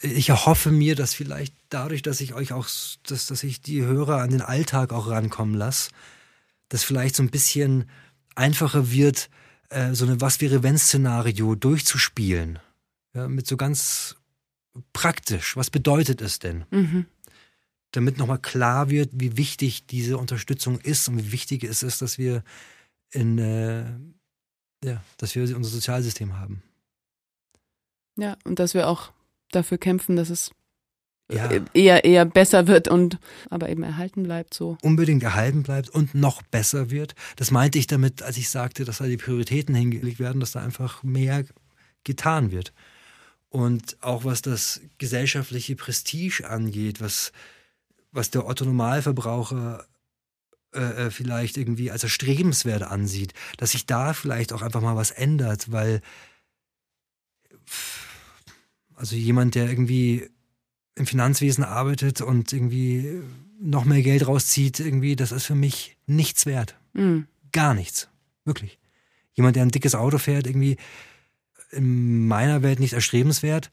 Ich 0.00 0.30
erhoffe 0.30 0.72
mir, 0.72 0.96
dass 0.96 1.14
vielleicht 1.14 1.54
dadurch, 1.68 2.02
dass 2.02 2.20
ich 2.20 2.34
euch 2.34 2.52
auch, 2.52 2.68
dass, 3.06 3.26
dass 3.26 3.42
ich 3.44 3.60
die 3.60 3.82
Hörer 3.82 4.20
an 4.20 4.30
den 4.30 4.42
Alltag 4.42 4.92
auch 4.92 5.08
rankommen 5.08 5.54
lasse, 5.54 5.90
dass 6.68 6.82
vielleicht 6.82 7.14
so 7.14 7.22
ein 7.22 7.30
bisschen 7.30 7.88
einfacher 8.34 8.90
wird, 8.90 9.30
äh, 9.68 9.94
so 9.94 10.04
eine 10.04 10.20
Was 10.20 10.40
wäre 10.40 10.62
wenn 10.62 10.78
Szenario 10.78 11.54
durchzuspielen. 11.54 12.58
Ja, 13.14 13.28
mit 13.28 13.46
so 13.46 13.56
ganz 13.56 14.16
praktisch. 14.92 15.56
Was 15.56 15.70
bedeutet 15.70 16.20
es 16.20 16.38
denn? 16.38 16.64
Mhm. 16.70 17.06
Damit 17.92 18.18
nochmal 18.18 18.38
klar 18.38 18.90
wird, 18.90 19.10
wie 19.14 19.36
wichtig 19.36 19.86
diese 19.86 20.18
Unterstützung 20.18 20.80
ist 20.80 21.08
und 21.08 21.18
wie 21.18 21.32
wichtig 21.32 21.64
es 21.64 21.82
ist, 21.82 22.02
dass 22.02 22.18
wir 22.18 22.42
in, 23.10 23.38
äh, 23.38 23.84
ja, 24.84 25.02
dass 25.18 25.34
wir 25.34 25.42
unser 25.56 25.70
Sozialsystem 25.70 26.38
haben. 26.38 26.62
Ja, 28.16 28.36
und 28.44 28.58
dass 28.58 28.74
wir 28.74 28.88
auch 28.88 29.12
dafür 29.50 29.78
kämpfen, 29.78 30.16
dass 30.16 30.30
es 30.30 30.50
ja. 31.30 31.48
eher, 31.72 32.04
eher 32.04 32.24
besser 32.24 32.66
wird 32.66 32.88
und 32.88 33.18
aber 33.48 33.68
eben 33.68 33.82
erhalten 33.82 34.22
bleibt 34.22 34.54
so. 34.54 34.76
Unbedingt 34.82 35.22
erhalten 35.22 35.62
bleibt 35.62 35.88
und 35.88 36.14
noch 36.14 36.42
besser 36.42 36.90
wird. 36.90 37.14
Das 37.36 37.50
meinte 37.50 37.78
ich 37.78 37.86
damit, 37.86 38.22
als 38.22 38.36
ich 38.36 38.50
sagte, 38.50 38.84
dass 38.84 38.98
da 38.98 39.06
die 39.06 39.16
Prioritäten 39.16 39.74
hingelegt 39.74 40.18
werden, 40.18 40.40
dass 40.40 40.52
da 40.52 40.60
einfach 40.60 41.02
mehr 41.02 41.44
getan 42.04 42.50
wird. 42.50 42.72
Und 43.48 43.96
auch 44.00 44.24
was 44.24 44.42
das 44.42 44.80
gesellschaftliche 44.98 45.76
Prestige 45.76 46.48
angeht, 46.48 47.00
was, 47.00 47.32
was 48.12 48.30
der 48.30 48.46
Otto 48.46 48.64
Normalverbraucher 48.64 49.86
äh, 50.74 51.06
äh, 51.06 51.10
vielleicht 51.10 51.56
irgendwie 51.56 51.90
als 51.90 52.02
erstrebenswert 52.02 52.82
ansieht, 52.82 53.34
dass 53.56 53.72
sich 53.72 53.86
da 53.86 54.12
vielleicht 54.12 54.52
auch 54.52 54.62
einfach 54.62 54.80
mal 54.80 54.96
was 54.96 55.10
ändert, 55.10 55.72
weil 55.72 56.00
also 58.94 59.16
jemand, 59.16 59.54
der 59.54 59.68
irgendwie 59.68 60.30
im 60.94 61.06
Finanzwesen 61.06 61.64
arbeitet 61.64 62.20
und 62.20 62.52
irgendwie 62.52 63.22
noch 63.60 63.84
mehr 63.84 64.02
Geld 64.02 64.26
rauszieht, 64.26 64.80
irgendwie, 64.80 65.16
das 65.16 65.32
ist 65.32 65.46
für 65.46 65.54
mich 65.54 65.96
nichts 66.06 66.46
wert. 66.46 66.78
Mhm. 66.92 67.26
Gar 67.52 67.74
nichts. 67.74 68.08
Wirklich. 68.44 68.78
Jemand, 69.34 69.56
der 69.56 69.64
ein 69.64 69.70
dickes 69.70 69.94
Auto 69.94 70.18
fährt, 70.18 70.46
irgendwie 70.46 70.76
in 71.70 72.26
meiner 72.26 72.62
Welt 72.62 72.80
nicht 72.80 72.92
erstrebenswert. 72.92 73.70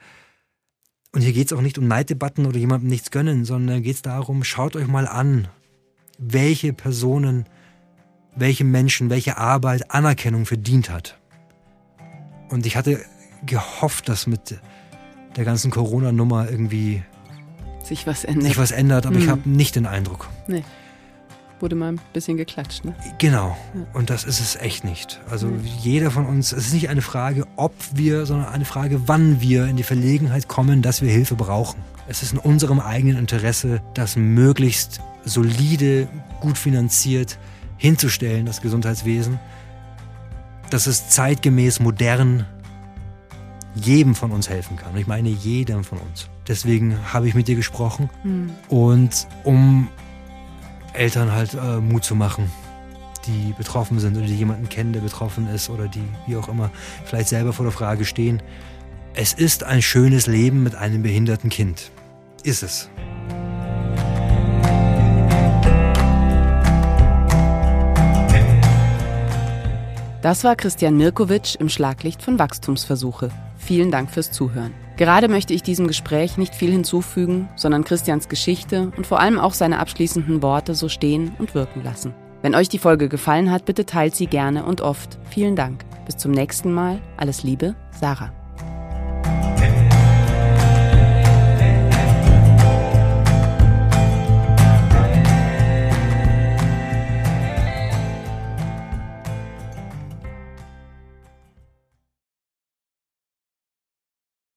Und 1.11 1.21
hier 1.21 1.33
geht 1.33 1.47
es 1.47 1.57
auch 1.57 1.61
nicht 1.61 1.77
um 1.77 1.87
Neiddebatten 1.87 2.45
oder 2.45 2.57
jemandem 2.57 2.89
nichts 2.89 3.09
gönnen, 3.09 3.43
sondern 3.45 3.81
geht 3.81 3.95
es 3.95 4.01
darum, 4.01 4.43
schaut 4.43 4.75
euch 4.75 4.87
mal 4.87 5.07
an, 5.07 5.47
welche 6.19 6.73
Personen, 6.73 7.45
welche 8.35 8.63
Menschen, 8.63 9.09
welche 9.09 9.37
Arbeit 9.37 9.91
Anerkennung 9.91 10.45
verdient 10.45 10.89
hat. 10.89 11.17
Und 12.49 12.65
ich 12.65 12.75
hatte 12.75 13.03
gehofft, 13.45 14.09
dass 14.09 14.27
mit 14.27 14.59
der 15.35 15.45
ganzen 15.45 15.71
Corona-Nummer 15.71 16.49
irgendwie 16.49 17.03
sich 17.83 18.05
was 18.05 18.23
ändert. 18.23 18.43
Sich 18.45 18.57
was 18.57 18.71
ändert, 18.71 19.05
aber 19.05 19.15
mhm. 19.15 19.21
ich 19.23 19.29
habe 19.29 19.49
nicht 19.49 19.75
den 19.75 19.85
Eindruck. 19.85 20.29
Nee. 20.47 20.63
Wurde 21.59 21.75
mal 21.75 21.93
ein 21.93 22.01
bisschen 22.13 22.37
geklatscht, 22.37 22.85
ne? 22.85 22.95
Genau. 23.17 23.57
Ja. 23.73 23.81
Und 23.93 24.09
das 24.09 24.23
ist 24.23 24.39
es 24.39 24.55
echt 24.55 24.83
nicht. 24.83 25.19
Also 25.29 25.47
mhm. 25.47 25.61
jeder 25.81 26.11
von 26.11 26.25
uns, 26.25 26.51
es 26.51 26.67
ist 26.67 26.73
nicht 26.73 26.89
eine 26.89 27.01
Frage, 27.01 27.45
ob 27.57 27.73
wir, 27.93 28.25
sondern 28.25 28.49
eine 28.49 28.65
Frage, 28.65 29.07
wann 29.07 29.41
wir 29.41 29.65
in 29.65 29.75
die 29.75 29.83
Verlegenheit 29.83 30.47
kommen, 30.47 30.81
dass 30.81 31.01
wir 31.01 31.11
Hilfe 31.11 31.35
brauchen. 31.35 31.81
Es 32.07 32.23
ist 32.23 32.33
in 32.33 32.39
unserem 32.39 32.79
eigenen 32.79 33.17
Interesse, 33.17 33.81
das 33.93 34.15
möglichst 34.15 35.01
solide, 35.25 36.07
gut 36.39 36.57
finanziert 36.57 37.37
hinzustellen, 37.79 38.45
das 38.45 38.61
Gesundheitswesen. 38.61 39.39
Das 40.69 40.85
ist 40.85 41.11
zeitgemäß, 41.11 41.79
modern, 41.79 42.45
jedem 43.73 44.13
von 44.15 44.31
uns 44.31 44.49
helfen 44.49 44.77
kann. 44.77 44.93
Und 44.93 44.99
ich 44.99 45.07
meine 45.07 45.29
jedem 45.29 45.83
von 45.83 45.97
uns. 45.97 46.29
Deswegen 46.47 46.97
habe 47.13 47.27
ich 47.27 47.33
mit 47.33 47.47
dir 47.47 47.55
gesprochen 47.55 48.09
mhm. 48.23 48.51
und 48.67 49.27
um 49.43 49.87
Eltern 50.99 51.31
halt 51.31 51.53
äh, 51.53 51.79
Mut 51.79 52.03
zu 52.03 52.13
machen, 52.13 52.51
die 53.25 53.53
betroffen 53.57 53.99
sind 53.99 54.17
oder 54.17 54.25
die 54.25 54.35
jemanden 54.35 54.67
kennen, 54.67 54.91
der 54.91 54.99
betroffen 54.99 55.47
ist 55.47 55.69
oder 55.69 55.87
die, 55.87 56.03
wie 56.27 56.35
auch 56.35 56.49
immer, 56.49 56.71
vielleicht 57.05 57.29
selber 57.29 57.53
vor 57.53 57.63
der 57.63 57.71
Frage 57.71 58.03
stehen. 58.03 58.41
Es 59.13 59.33
ist 59.33 59.63
ein 59.63 59.81
schönes 59.81 60.27
Leben 60.27 60.61
mit 60.61 60.75
einem 60.75 61.01
behinderten 61.01 61.49
Kind. 61.49 61.91
Ist 62.43 62.63
es. 62.63 62.89
Das 70.21 70.43
war 70.43 70.57
Christian 70.57 70.97
Mirkovic 70.97 71.55
im 71.59 71.69
Schlaglicht 71.69 72.21
von 72.21 72.37
Wachstumsversuche. 72.37 73.29
Vielen 73.57 73.89
Dank 73.89 74.11
fürs 74.11 74.31
Zuhören. 74.31 74.73
Gerade 74.97 75.29
möchte 75.29 75.53
ich 75.53 75.63
diesem 75.63 75.87
Gespräch 75.87 76.37
nicht 76.37 76.53
viel 76.53 76.71
hinzufügen, 76.71 77.47
sondern 77.55 77.85
Christians 77.85 78.27
Geschichte 78.27 78.91
und 78.97 79.07
vor 79.07 79.21
allem 79.21 79.39
auch 79.39 79.53
seine 79.53 79.79
abschließenden 79.79 80.41
Worte 80.41 80.75
so 80.75 80.89
stehen 80.89 81.31
und 81.39 81.55
wirken 81.55 81.83
lassen. 81.83 82.13
Wenn 82.41 82.53
euch 82.53 82.67
die 82.67 82.79
Folge 82.79 83.07
gefallen 83.07 83.49
hat, 83.49 83.63
bitte 83.63 83.85
teilt 83.85 84.15
sie 84.15 84.27
gerne 84.27 84.65
und 84.65 84.81
oft. 84.81 85.17
Vielen 85.29 85.55
Dank. 85.55 85.85
Bis 86.05 86.17
zum 86.17 86.31
nächsten 86.31 86.73
Mal. 86.73 86.99
Alles 87.15 87.43
Liebe, 87.43 87.75
Sarah. 87.91 88.33